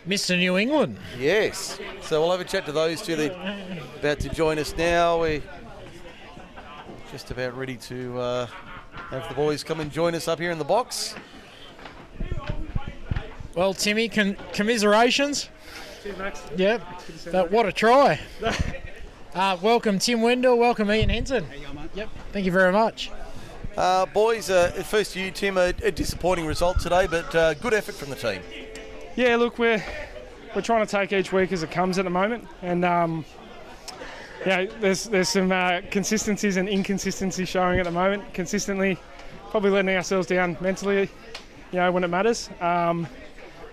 Mr. 0.07 0.39
New 0.39 0.57
England. 0.59 0.97
Yes. 1.19 1.81
So 2.03 2.21
we'll 2.21 2.31
have 2.31 2.39
a 2.39 2.45
chat 2.45 2.67
to 2.67 2.73
those 2.73 3.03
two. 3.03 3.17
They're 3.17 3.81
about 3.99 4.21
to 4.21 4.29
join 4.29 4.61
us 4.61 4.77
now. 4.77 5.23
We're 5.23 5.43
just 7.11 7.33
about 7.33 7.57
ready 7.57 7.75
to 7.79 8.17
uh, 8.17 8.47
have 9.11 9.29
the 9.29 9.35
boys 9.35 9.65
come 9.65 9.81
and 9.81 9.91
join 9.91 10.15
us 10.15 10.29
up 10.29 10.39
here 10.39 10.53
in 10.53 10.59
the 10.59 10.65
box. 10.65 11.17
Well, 13.57 13.75
Timmy, 13.75 14.09
con- 14.09 14.37
commiserations. 14.53 15.49
Cheers, 16.05 16.17
Max. 16.17 16.43
Yep. 16.57 16.81
But 17.33 17.51
what 17.51 17.67
a 17.67 17.73
try. 17.73 18.21
uh, 19.35 19.57
welcome, 19.63 19.99
Tim 19.99 20.21
Windle. 20.23 20.59
Welcome, 20.59 20.91
Ian 20.91 21.09
Hinton. 21.09 21.47
Yep. 21.95 22.09
Thank 22.33 22.47
you 22.47 22.53
very 22.53 22.73
much. 22.73 23.11
Uh, 23.77 24.05
boys, 24.07 24.51
uh, 24.51 24.71
first 24.85 25.15
to 25.15 25.21
you, 25.21 25.31
Tim. 25.31 25.57
A, 25.57 25.73
a 25.83 25.91
disappointing 25.91 26.47
result 26.47 26.79
today, 26.81 27.07
but 27.07 27.35
uh, 27.35 27.55
good 27.55 27.73
effort 27.73 27.95
from 27.95 28.11
the 28.11 28.17
team. 28.17 28.43
Yeah, 29.17 29.37
look, 29.37 29.59
we're 29.59 29.83
we're 30.55 30.61
trying 30.63 30.85
to 30.85 30.91
take 30.91 31.13
each 31.13 31.33
week 31.33 31.53
as 31.53 31.63
it 31.63 31.71
comes 31.71 31.99
at 31.99 32.05
the 32.05 32.11
moment, 32.11 32.47
and 32.61 32.85
um, 32.85 33.25
yeah, 34.47 34.67
there's 34.81 35.05
there's 35.05 35.31
some 35.31 35.51
uh, 35.53 35.81
consistencies 35.91 36.59
and 36.59 36.69
inconsistencies 36.69 37.49
showing 37.49 37.79
at 37.79 37.85
the 37.85 37.91
moment. 37.91 38.35
Consistently, 38.35 38.99
probably 39.51 39.71
letting 39.71 39.95
ourselves 39.97 40.27
down 40.27 40.59
mentally, 40.61 41.09
you 41.73 41.79
know, 41.79 41.91
when 41.91 42.05
it 42.05 42.09
matters. 42.09 42.51
Um, 42.61 43.07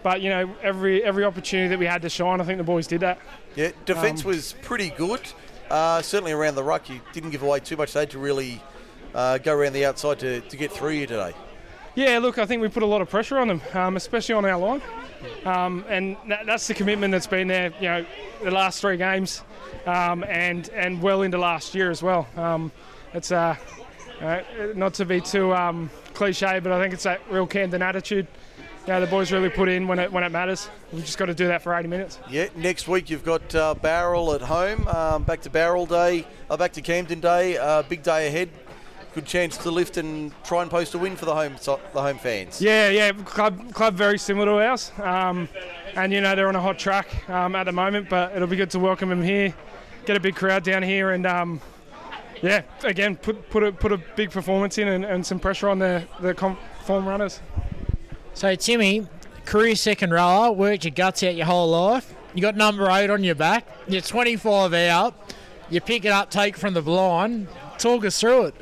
but 0.02 0.22
you 0.22 0.30
know, 0.30 0.50
every 0.64 1.04
every 1.04 1.26
opportunity 1.26 1.68
that 1.68 1.80
we 1.80 1.86
had 1.86 2.02
to 2.04 2.10
shine, 2.10 2.40
I 2.40 2.46
think 2.46 2.58
the 2.58 2.64
boys 2.64 2.88
did 2.88 3.02
that. 3.02 3.20
Yeah, 3.56 3.72
defence 3.86 4.22
Um, 4.24 4.28
was 4.30 4.56
pretty 4.62 4.92
good. 4.92 5.22
Uh, 5.70 6.02
certainly 6.02 6.32
around 6.32 6.56
the 6.56 6.64
ruck, 6.64 6.90
you 6.90 7.00
didn't 7.14 7.30
give 7.30 7.44
away 7.44 7.60
too 7.60 7.78
much. 7.78 7.94
Had 7.94 8.10
to 8.12 8.20
really 8.20 8.62
uh, 9.14 9.38
go 9.38 9.54
around 9.56 9.74
the 9.74 9.86
outside 9.86 10.20
to, 10.20 10.42
to 10.42 10.58
get 10.58 10.72
through 10.72 10.92
you 10.92 11.06
today. 11.08 11.34
Yeah, 11.96 12.20
look, 12.20 12.38
I 12.38 12.46
think 12.46 12.62
we 12.62 12.70
put 12.70 12.84
a 12.84 12.88
lot 12.88 13.02
of 13.02 13.10
pressure 13.10 13.38
on 13.38 13.48
them, 13.48 13.62
um, 13.74 13.98
especially 13.98 14.36
on 14.36 14.46
our 14.46 14.58
line, 14.58 14.82
um, 15.44 15.84
and 15.90 16.16
that, 16.28 16.46
that's 16.46 16.68
the 16.68 16.74
commitment 16.74 17.12
that's 17.12 17.28
been 17.28 17.48
there. 17.48 17.74
You 17.80 17.90
know, 17.90 18.06
the 18.44 18.52
last 18.52 18.80
three 18.80 18.96
games, 18.98 19.44
um, 19.86 20.24
and 20.24 20.70
and 20.70 21.02
well 21.02 21.24
into 21.24 21.38
last 21.38 21.76
year 21.76 21.92
as 21.92 22.02
well. 22.02 22.28
Um, 22.38 22.72
it's 23.14 23.32
uh, 23.32 23.56
uh, 24.22 24.42
not 24.76 24.94
to 24.96 25.06
be 25.06 25.20
too 25.20 25.54
um, 25.54 25.90
cliche, 26.14 26.60
but 26.60 26.72
I 26.72 26.82
think 26.82 26.94
it's 26.94 27.04
that 27.04 27.22
real 27.30 27.48
Camden 27.48 27.82
attitude. 27.82 28.28
You 28.90 28.96
know, 28.96 29.02
the 29.02 29.06
boys 29.12 29.32
really 29.32 29.50
put 29.50 29.70
in 29.70 29.88
when 29.88 30.00
it 30.00 30.12
when 30.12 30.24
it 30.24 30.32
matters. 30.32 30.68
We've 30.92 31.06
just 31.06 31.20
got 31.20 31.28
to 31.28 31.36
do 31.36 31.46
that 31.46 31.62
for 31.62 31.76
80 31.76 31.88
minutes. 31.88 32.18
Yeah, 32.28 32.48
next 32.56 32.88
week 32.88 33.12
you've 33.12 33.24
got 33.24 33.54
uh, 33.54 33.76
Bowral 33.76 34.34
at 34.34 34.42
home. 34.42 34.88
Um, 34.88 35.22
back 35.22 35.42
to 35.42 35.52
Bowral 35.52 35.86
Day, 35.86 36.26
uh, 36.50 36.58
back 36.58 36.74
to 36.74 36.82
Camden 36.82 37.20
Day. 37.20 37.56
Uh, 37.56 37.84
big 37.84 38.02
day 38.02 38.26
ahead. 38.26 38.50
Good 39.14 39.28
chance 39.28 39.58
to 39.58 39.70
lift 39.70 39.98
and 39.98 40.34
try 40.44 40.64
and 40.64 40.72
post 40.72 40.96
a 40.96 40.98
win 40.98 41.16
for 41.16 41.26
the 41.26 41.36
home 41.36 41.58
so- 41.60 41.80
the 41.94 42.02
home 42.02 42.18
fans. 42.18 42.64
Yeah, 42.64 42.90
yeah, 42.90 43.12
club 43.12 43.72
club 43.76 43.94
very 43.94 44.18
similar 44.18 44.48
to 44.48 44.68
ours, 44.68 44.92
um, 45.04 45.48
and 45.96 46.12
you 46.12 46.22
know 46.22 46.36
they're 46.36 46.48
on 46.48 46.56
a 46.56 46.60
hot 46.60 46.80
track 46.80 47.30
um, 47.30 47.54
at 47.54 47.66
the 47.66 47.72
moment. 47.72 48.10
But 48.10 48.36
it'll 48.36 48.48
be 48.48 48.58
good 48.58 48.72
to 48.72 48.80
welcome 48.80 49.10
them 49.10 49.22
here, 49.22 49.54
get 50.08 50.18
a 50.18 50.20
big 50.20 50.36
crowd 50.36 50.64
down 50.64 50.82
here, 50.82 51.12
and 51.12 51.28
um, 51.28 51.62
yeah, 52.42 52.64
again 52.84 53.18
put 53.18 53.52
put 53.52 53.64
a 53.64 53.72
put 53.72 53.92
a 53.92 54.00
big 54.16 54.32
performance 54.32 54.80
in 54.80 54.88
and, 54.88 55.06
and 55.06 55.24
some 55.24 55.40
pressure 55.40 55.70
on 55.70 55.78
the 55.78 56.04
the 56.22 56.34
form 56.86 57.08
runners. 57.08 57.40
So, 58.40 58.56
Timmy, 58.56 59.06
career 59.44 59.76
second 59.76 60.12
rower, 60.12 60.50
worked 60.50 60.86
your 60.86 60.94
guts 60.94 61.24
out 61.24 61.36
your 61.36 61.46
whole 61.46 61.72
life. 61.72 62.16
You 62.34 62.42
got 62.42 62.56
number 62.56 62.90
eight 62.90 63.10
on 63.10 63.22
your 63.22 63.36
back. 63.36 63.68
You're 63.86 64.00
25 64.00 64.74
out. 64.74 65.14
You 65.70 65.82
pick 65.82 66.06
it 66.06 66.14
up, 66.14 66.32
take 66.32 66.56
from 66.56 66.74
the 66.74 66.82
blind. 66.82 67.50
Talk 67.78 68.06
us 68.06 68.18
through 68.18 68.46
it. 68.46 68.56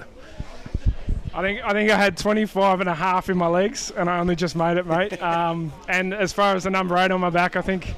I 1.31 1.43
think 1.43 1.63
I 1.63 1.73
think 1.73 1.91
I 1.91 1.95
had 1.95 2.17
25 2.17 2.79
and 2.79 2.89
a 2.89 2.95
half 2.95 3.29
in 3.29 3.37
my 3.37 3.45
legs, 3.45 3.91
and 3.91 4.09
I 4.09 4.17
only 4.17 4.35
just 4.35 4.55
made 4.55 4.77
it, 4.77 4.87
mate. 4.87 5.21
um, 5.21 5.71
and 5.87 6.11
as 6.11 6.33
far 6.33 6.55
as 6.55 6.63
the 6.63 6.71
number 6.71 6.97
eight 6.97 7.11
on 7.11 7.21
my 7.21 7.29
back, 7.29 7.55
I 7.55 7.61
think 7.61 7.93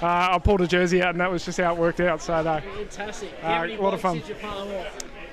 uh, 0.00 0.28
I 0.30 0.38
pulled 0.38 0.62
a 0.62 0.66
jersey 0.66 1.02
out, 1.02 1.10
and 1.10 1.20
that 1.20 1.30
was 1.30 1.44
just 1.44 1.60
how 1.60 1.74
it 1.74 1.78
worked 1.78 2.00
out. 2.00 2.22
So, 2.22 2.40
no, 2.40 2.58
Fantastic. 2.60 3.34
Uh, 3.42 3.66
a 3.68 3.76
lot 3.76 3.92
of 3.92 4.00
fun. 4.00 4.22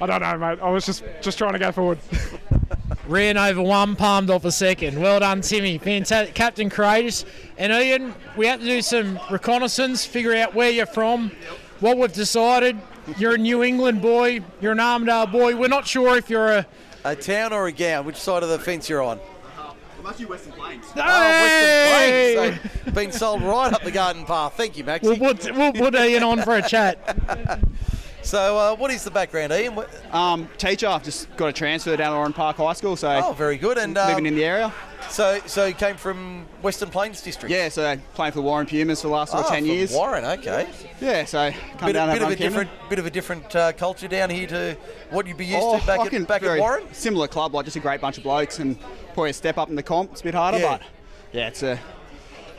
I 0.01 0.05
don't 0.07 0.21
know, 0.21 0.37
mate. 0.37 0.59
I 0.61 0.69
was 0.69 0.85
just 0.85 1.05
just 1.21 1.37
trying 1.37 1.53
to 1.53 1.59
go 1.59 1.71
forward. 1.71 1.99
Ran 3.07 3.37
over 3.37 3.61
one, 3.61 3.95
palmed 3.95 4.31
off 4.31 4.45
a 4.45 4.51
second. 4.51 4.99
Well 4.99 5.19
done, 5.19 5.41
Timmy. 5.41 5.77
Fantastic. 5.77 6.33
Captain 6.33 6.71
Courageous. 6.71 7.23
And 7.57 7.71
Ian, 7.71 8.15
we 8.35 8.47
had 8.47 8.61
to 8.61 8.65
do 8.65 8.81
some 8.81 9.19
reconnaissance, 9.29 10.05
figure 10.05 10.35
out 10.35 10.55
where 10.55 10.71
you're 10.71 10.87
from. 10.87 11.31
What 11.81 11.97
we've 11.97 12.11
decided, 12.11 12.77
you're 13.17 13.35
a 13.35 13.37
New 13.37 13.63
England 13.63 14.01
boy, 14.01 14.39
you're 14.59 14.71
an 14.71 14.79
Armidale 14.79 15.23
uh, 15.23 15.25
boy. 15.27 15.55
We're 15.55 15.67
not 15.67 15.85
sure 15.85 16.17
if 16.17 16.29
you're 16.29 16.51
a. 16.51 16.67
A 17.03 17.15
town 17.15 17.53
or 17.53 17.67
a 17.67 17.71
gown? 17.71 18.05
Which 18.05 18.15
side 18.15 18.41
of 18.41 18.49
the 18.49 18.57
fence 18.57 18.89
you're 18.89 19.03
on? 19.03 19.19
I'm 19.99 20.07
actually 20.07 20.25
Western 20.25 20.53
Plains. 20.53 20.85
Oh, 20.95 20.99
Western 20.99 22.59
Plains. 22.59 22.71
So, 22.85 22.91
been 22.91 23.11
sold 23.11 23.43
right 23.43 23.71
up 23.71 23.83
the 23.83 23.91
garden 23.91 24.25
path. 24.25 24.53
Thank 24.55 24.77
you, 24.77 24.83
Maxie. 24.83 25.07
We'll 25.07 25.35
put, 25.35 25.55
we'll 25.55 25.73
put 25.73 25.93
Ian 25.93 26.23
on 26.23 26.41
for 26.41 26.55
a 26.55 26.67
chat. 26.67 27.17
So, 28.25 28.57
uh, 28.57 28.75
what 28.75 28.89
is 28.89 29.03
the 29.03 29.11
background, 29.11 29.53
Ian? 29.53 29.77
Um, 30.11 30.49
teacher, 30.57 30.87
I've 30.87 31.03
just 31.03 31.33
got 31.37 31.45
a 31.47 31.53
transfer 31.53 31.95
down 31.95 32.11
to 32.13 32.17
Oran 32.17 32.33
Park 32.33 32.57
High 32.57 32.73
School, 32.73 32.95
so 32.95 33.07
Oh, 33.23 33.33
very 33.33 33.55
good. 33.55 33.77
And 33.77 33.93
living 33.93 34.15
um, 34.15 34.25
in 34.25 34.35
the 34.35 34.43
area. 34.43 34.73
So, 35.11 35.39
so 35.45 35.65
you 35.67 35.75
came 35.75 35.95
from 35.95 36.47
Western 36.63 36.89
Plains 36.89 37.21
District. 37.21 37.53
Yeah, 37.53 37.69
so 37.69 37.95
playing 38.15 38.31
for 38.31 38.37
the 38.39 38.41
Warren 38.41 38.65
Pumas 38.65 39.01
for 39.01 39.09
the 39.09 39.13
last 39.13 39.31
sort 39.31 39.45
of 39.45 39.51
Ah, 39.51 39.53
ten 39.53 39.65
years. 39.65 39.91
Warren, 39.93 40.25
okay. 40.25 40.67
Yeah, 40.99 41.23
so 41.25 41.51
come 41.77 41.87
bit, 41.89 41.93
down 41.93 42.09
bit 42.11 42.23
of 42.23 42.31
a 42.31 42.35
Cameron. 42.35 42.65
different, 42.67 42.89
bit 42.89 42.99
of 42.99 43.05
a 43.05 43.09
different 43.11 43.55
uh, 43.55 43.71
culture 43.73 44.07
down 44.07 44.31
here 44.31 44.47
to 44.47 44.75
what 45.11 45.27
you'd 45.27 45.37
be 45.37 45.45
used 45.45 45.59
Oh, 45.61 45.79
to 45.79 45.85
back 45.85 46.11
at 46.11 46.27
back 46.27 46.41
at 46.41 46.57
Warren. 46.59 46.91
Similar 46.93 47.27
club, 47.27 47.53
like 47.53 47.65
just 47.65 47.77
a 47.77 47.79
great 47.79 48.01
bunch 48.01 48.17
of 48.17 48.23
blokes, 48.23 48.57
and 48.57 48.79
probably 49.13 49.29
a 49.29 49.33
step 49.33 49.59
up 49.59 49.69
in 49.69 49.75
the 49.75 49.83
comp. 49.83 50.11
It's 50.13 50.21
a 50.21 50.23
bit 50.23 50.33
harder, 50.33 50.57
Yeah. 50.57 50.77
but 50.79 50.81
yeah, 51.31 51.47
it's 51.49 51.61
a 51.61 51.79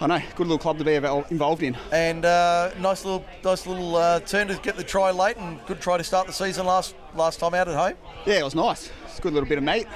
I 0.01 0.07
know 0.07 0.19
good 0.35 0.47
little 0.47 0.59
club 0.59 0.79
to 0.79 0.85
be 0.85 0.95
involved 0.95 1.63
in. 1.63 1.77
And 1.91 2.25
uh, 2.25 2.71
nice 2.79 3.05
little, 3.05 3.25
nice 3.45 3.67
little 3.67 3.97
uh, 3.97 4.21
turn 4.21 4.49
to 4.49 4.55
get 4.57 4.77
the 4.77 4.85
try 4.85 5.11
late, 5.11 5.37
and 5.39 5.59
good 5.67 5.81
try 5.81 5.97
to 5.97 6.05
start 6.05 6.27
the 6.27 6.33
season 6.33 6.67
last 6.67 6.95
last 7.15 7.41
time 7.41 7.55
out 7.55 7.69
at 7.69 7.75
home. 7.75 7.95
Yeah, 8.27 8.41
it 8.41 8.45
was 8.45 8.55
nice. 8.55 8.91
It's 9.07 9.19
a 9.19 9.23
good 9.23 9.33
little 9.33 9.49
bit 9.49 9.59
of 9.59 9.65
meat. 9.65 9.87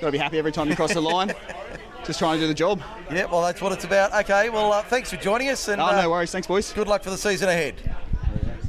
Got 0.00 0.06
to 0.08 0.12
be 0.12 0.18
happy 0.18 0.38
every 0.38 0.52
time 0.52 0.68
you 0.68 0.76
cross 0.76 0.94
the 0.94 1.00
line. 1.02 1.32
Just 2.04 2.18
trying 2.18 2.36
to 2.36 2.40
do 2.40 2.48
the 2.48 2.54
job. 2.54 2.80
Yeah, 3.12 3.26
well, 3.26 3.42
that's 3.42 3.60
what 3.60 3.70
it's 3.72 3.84
about. 3.84 4.12
Okay, 4.24 4.50
well, 4.50 4.72
uh, 4.72 4.82
thanks 4.82 5.10
for 5.10 5.16
joining 5.16 5.50
us. 5.50 5.68
And, 5.68 5.80
Oh, 5.80 5.84
uh, 5.86 6.02
no 6.02 6.10
worries. 6.10 6.32
Thanks, 6.32 6.48
boys. 6.48 6.72
Good 6.72 6.88
luck 6.88 7.04
for 7.04 7.10
the 7.10 7.16
season 7.18 7.48
ahead. 7.48 7.74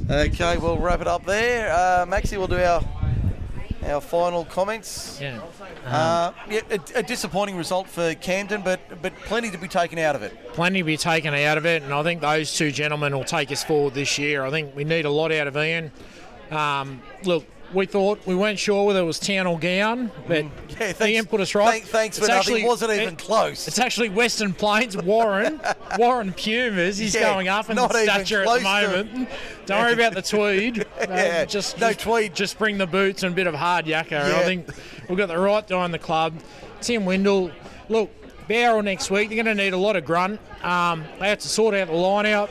Okay, 0.08 0.58
we'll 0.58 0.78
wrap 0.78 1.00
it 1.00 1.08
up 1.08 1.24
there. 1.24 1.72
Uh, 1.74 2.06
Maxie, 2.06 2.36
we'll 2.36 2.46
do 2.46 2.58
our 2.62 2.80
our 3.86 4.00
final 4.00 4.44
comments. 4.44 5.18
Yeah. 5.20 5.40
Uh, 5.86 6.32
yeah, 6.48 6.60
a, 6.70 6.98
a 6.98 7.02
disappointing 7.02 7.56
result 7.56 7.88
for 7.88 8.14
Camden, 8.14 8.62
but 8.62 8.80
but 9.02 9.14
plenty 9.24 9.50
to 9.50 9.58
be 9.58 9.68
taken 9.68 9.98
out 9.98 10.16
of 10.16 10.22
it. 10.22 10.52
Plenty 10.54 10.80
to 10.80 10.84
be 10.84 10.96
taken 10.96 11.34
out 11.34 11.58
of 11.58 11.66
it, 11.66 11.82
and 11.82 11.92
I 11.92 12.02
think 12.02 12.20
those 12.20 12.54
two 12.54 12.70
gentlemen 12.70 13.14
will 13.14 13.24
take 13.24 13.50
us 13.52 13.62
forward 13.62 13.94
this 13.94 14.18
year. 14.18 14.44
I 14.44 14.50
think 14.50 14.74
we 14.74 14.84
need 14.84 15.04
a 15.04 15.10
lot 15.10 15.32
out 15.32 15.46
of 15.46 15.56
Ian. 15.56 15.92
Um, 16.50 17.02
look, 17.24 17.44
we 17.74 17.86
thought 17.86 18.20
we 18.26 18.34
weren't 18.34 18.58
sure 18.58 18.84
whether 18.86 19.00
it 19.00 19.04
was 19.04 19.18
town 19.18 19.46
or 19.46 19.58
gown, 19.58 20.10
but 20.28 20.44
Yeah, 20.80 21.04
Ian 21.06 21.26
put 21.26 21.40
us 21.40 21.54
right. 21.54 21.70
thank- 21.82 21.84
thanks 21.86 22.18
for 22.18 22.26
nothing. 22.28 22.64
Wasn't 22.66 22.90
even 22.92 23.16
close. 23.16 23.66
It's 23.68 23.78
actually 23.78 24.08
Western 24.10 24.52
Plains, 24.52 24.96
Warren, 24.96 25.60
Warren 25.98 26.32
Pumas. 26.32 26.98
He's 26.98 27.14
Yeah, 27.14 27.32
going 27.32 27.48
up 27.48 27.68
in 27.70 27.76
stature 27.76 28.42
at 28.44 28.58
the 28.58 28.60
moment. 28.60 29.28
Don't 29.66 29.80
worry 29.82 29.92
about 29.92 30.14
the 30.14 30.22
tweed. 30.22 30.86
Uh, 31.00 31.06
Yeah, 31.10 31.44
just 31.44 31.78
no 31.80 31.88
just, 31.88 32.00
tweed. 32.00 32.34
Just 32.34 32.58
bring 32.58 32.78
the 32.78 32.86
boots 32.86 33.22
and 33.24 33.32
a 33.32 33.36
bit 33.36 33.46
of 33.46 33.54
hard 33.54 33.84
yakka. 33.86 34.10
Yeah. 34.12 34.36
I 34.38 34.42
think 34.44 34.68
we've 35.08 35.18
got 35.18 35.26
the 35.28 35.38
right 35.38 35.66
guy 35.66 35.84
in 35.84 35.90
the 35.90 35.98
club. 35.98 36.34
Tim 36.80 37.04
Windle. 37.04 37.50
Look, 37.88 38.10
Bowral 38.48 38.82
next 38.82 39.10
week. 39.10 39.28
They're 39.28 39.42
going 39.42 39.56
to 39.56 39.62
need 39.62 39.72
a 39.72 39.78
lot 39.78 39.96
of 39.96 40.04
grunt. 40.04 40.40
Um, 40.62 41.04
they 41.20 41.28
have 41.28 41.38
to 41.40 41.48
sort 41.48 41.74
out 41.74 41.88
the 41.88 41.94
line 41.94 42.26
out. 42.26 42.50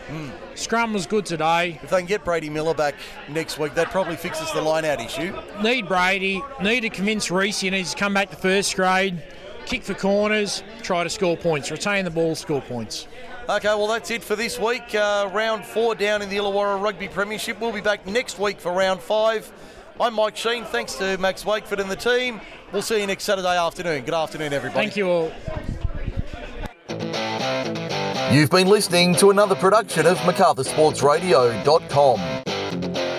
Scrum 0.63 0.93
was 0.93 1.05
good 1.05 1.25
today. 1.25 1.77
If 1.83 1.89
they 1.89 1.97
can 1.97 2.05
get 2.05 2.23
Brady 2.23 2.49
Miller 2.49 2.73
back 2.73 2.95
next 3.27 3.59
week, 3.59 3.73
that 3.75 3.91
probably 3.91 4.15
fixes 4.15 4.49
the 4.53 4.61
line 4.61 4.85
out 4.85 5.01
issue. 5.01 5.37
Need 5.61 5.89
Brady. 5.89 6.41
Need 6.61 6.81
to 6.81 6.89
convince 6.89 7.29
Reese 7.29 7.59
he 7.59 7.69
needs 7.69 7.93
to 7.93 7.99
come 7.99 8.13
back 8.13 8.29
to 8.29 8.37
first 8.37 8.73
grade. 8.75 9.21
Kick 9.65 9.83
for 9.83 9.93
corners. 9.93 10.63
Try 10.81 11.03
to 11.03 11.09
score 11.09 11.35
points. 11.35 11.69
Retain 11.69 12.05
the 12.05 12.11
ball. 12.11 12.33
Score 12.33 12.61
points. 12.61 13.07
Okay, 13.49 13.67
well, 13.67 13.87
that's 13.87 14.09
it 14.09 14.23
for 14.23 14.37
this 14.37 14.57
week. 14.57 14.95
Uh, 14.95 15.29
round 15.33 15.65
four 15.65 15.95
down 15.95 16.21
in 16.21 16.29
the 16.29 16.37
Illawarra 16.37 16.81
Rugby 16.81 17.09
Premiership. 17.09 17.59
We'll 17.59 17.73
be 17.73 17.81
back 17.81 18.07
next 18.07 18.39
week 18.39 18.59
for 18.59 18.71
round 18.71 19.01
five. 19.01 19.51
I'm 19.99 20.13
Mike 20.13 20.37
Sheen. 20.37 20.63
Thanks 20.63 20.95
to 20.95 21.17
Max 21.17 21.43
Wakeford 21.43 21.79
and 21.79 21.91
the 21.91 21.97
team. 21.97 22.39
We'll 22.71 22.81
see 22.81 23.01
you 23.01 23.07
next 23.07 23.25
Saturday 23.25 23.57
afternoon. 23.57 24.05
Good 24.05 24.13
afternoon, 24.13 24.53
everybody. 24.53 24.89
Thank 24.89 24.95
you 24.95 25.09
all. 25.09 25.31
You've 28.31 28.49
been 28.49 28.67
listening 28.67 29.15
to 29.15 29.31
another 29.31 29.55
production 29.55 30.05
of 30.05 30.17
MacArthurSportsRadio.com. 30.19 33.12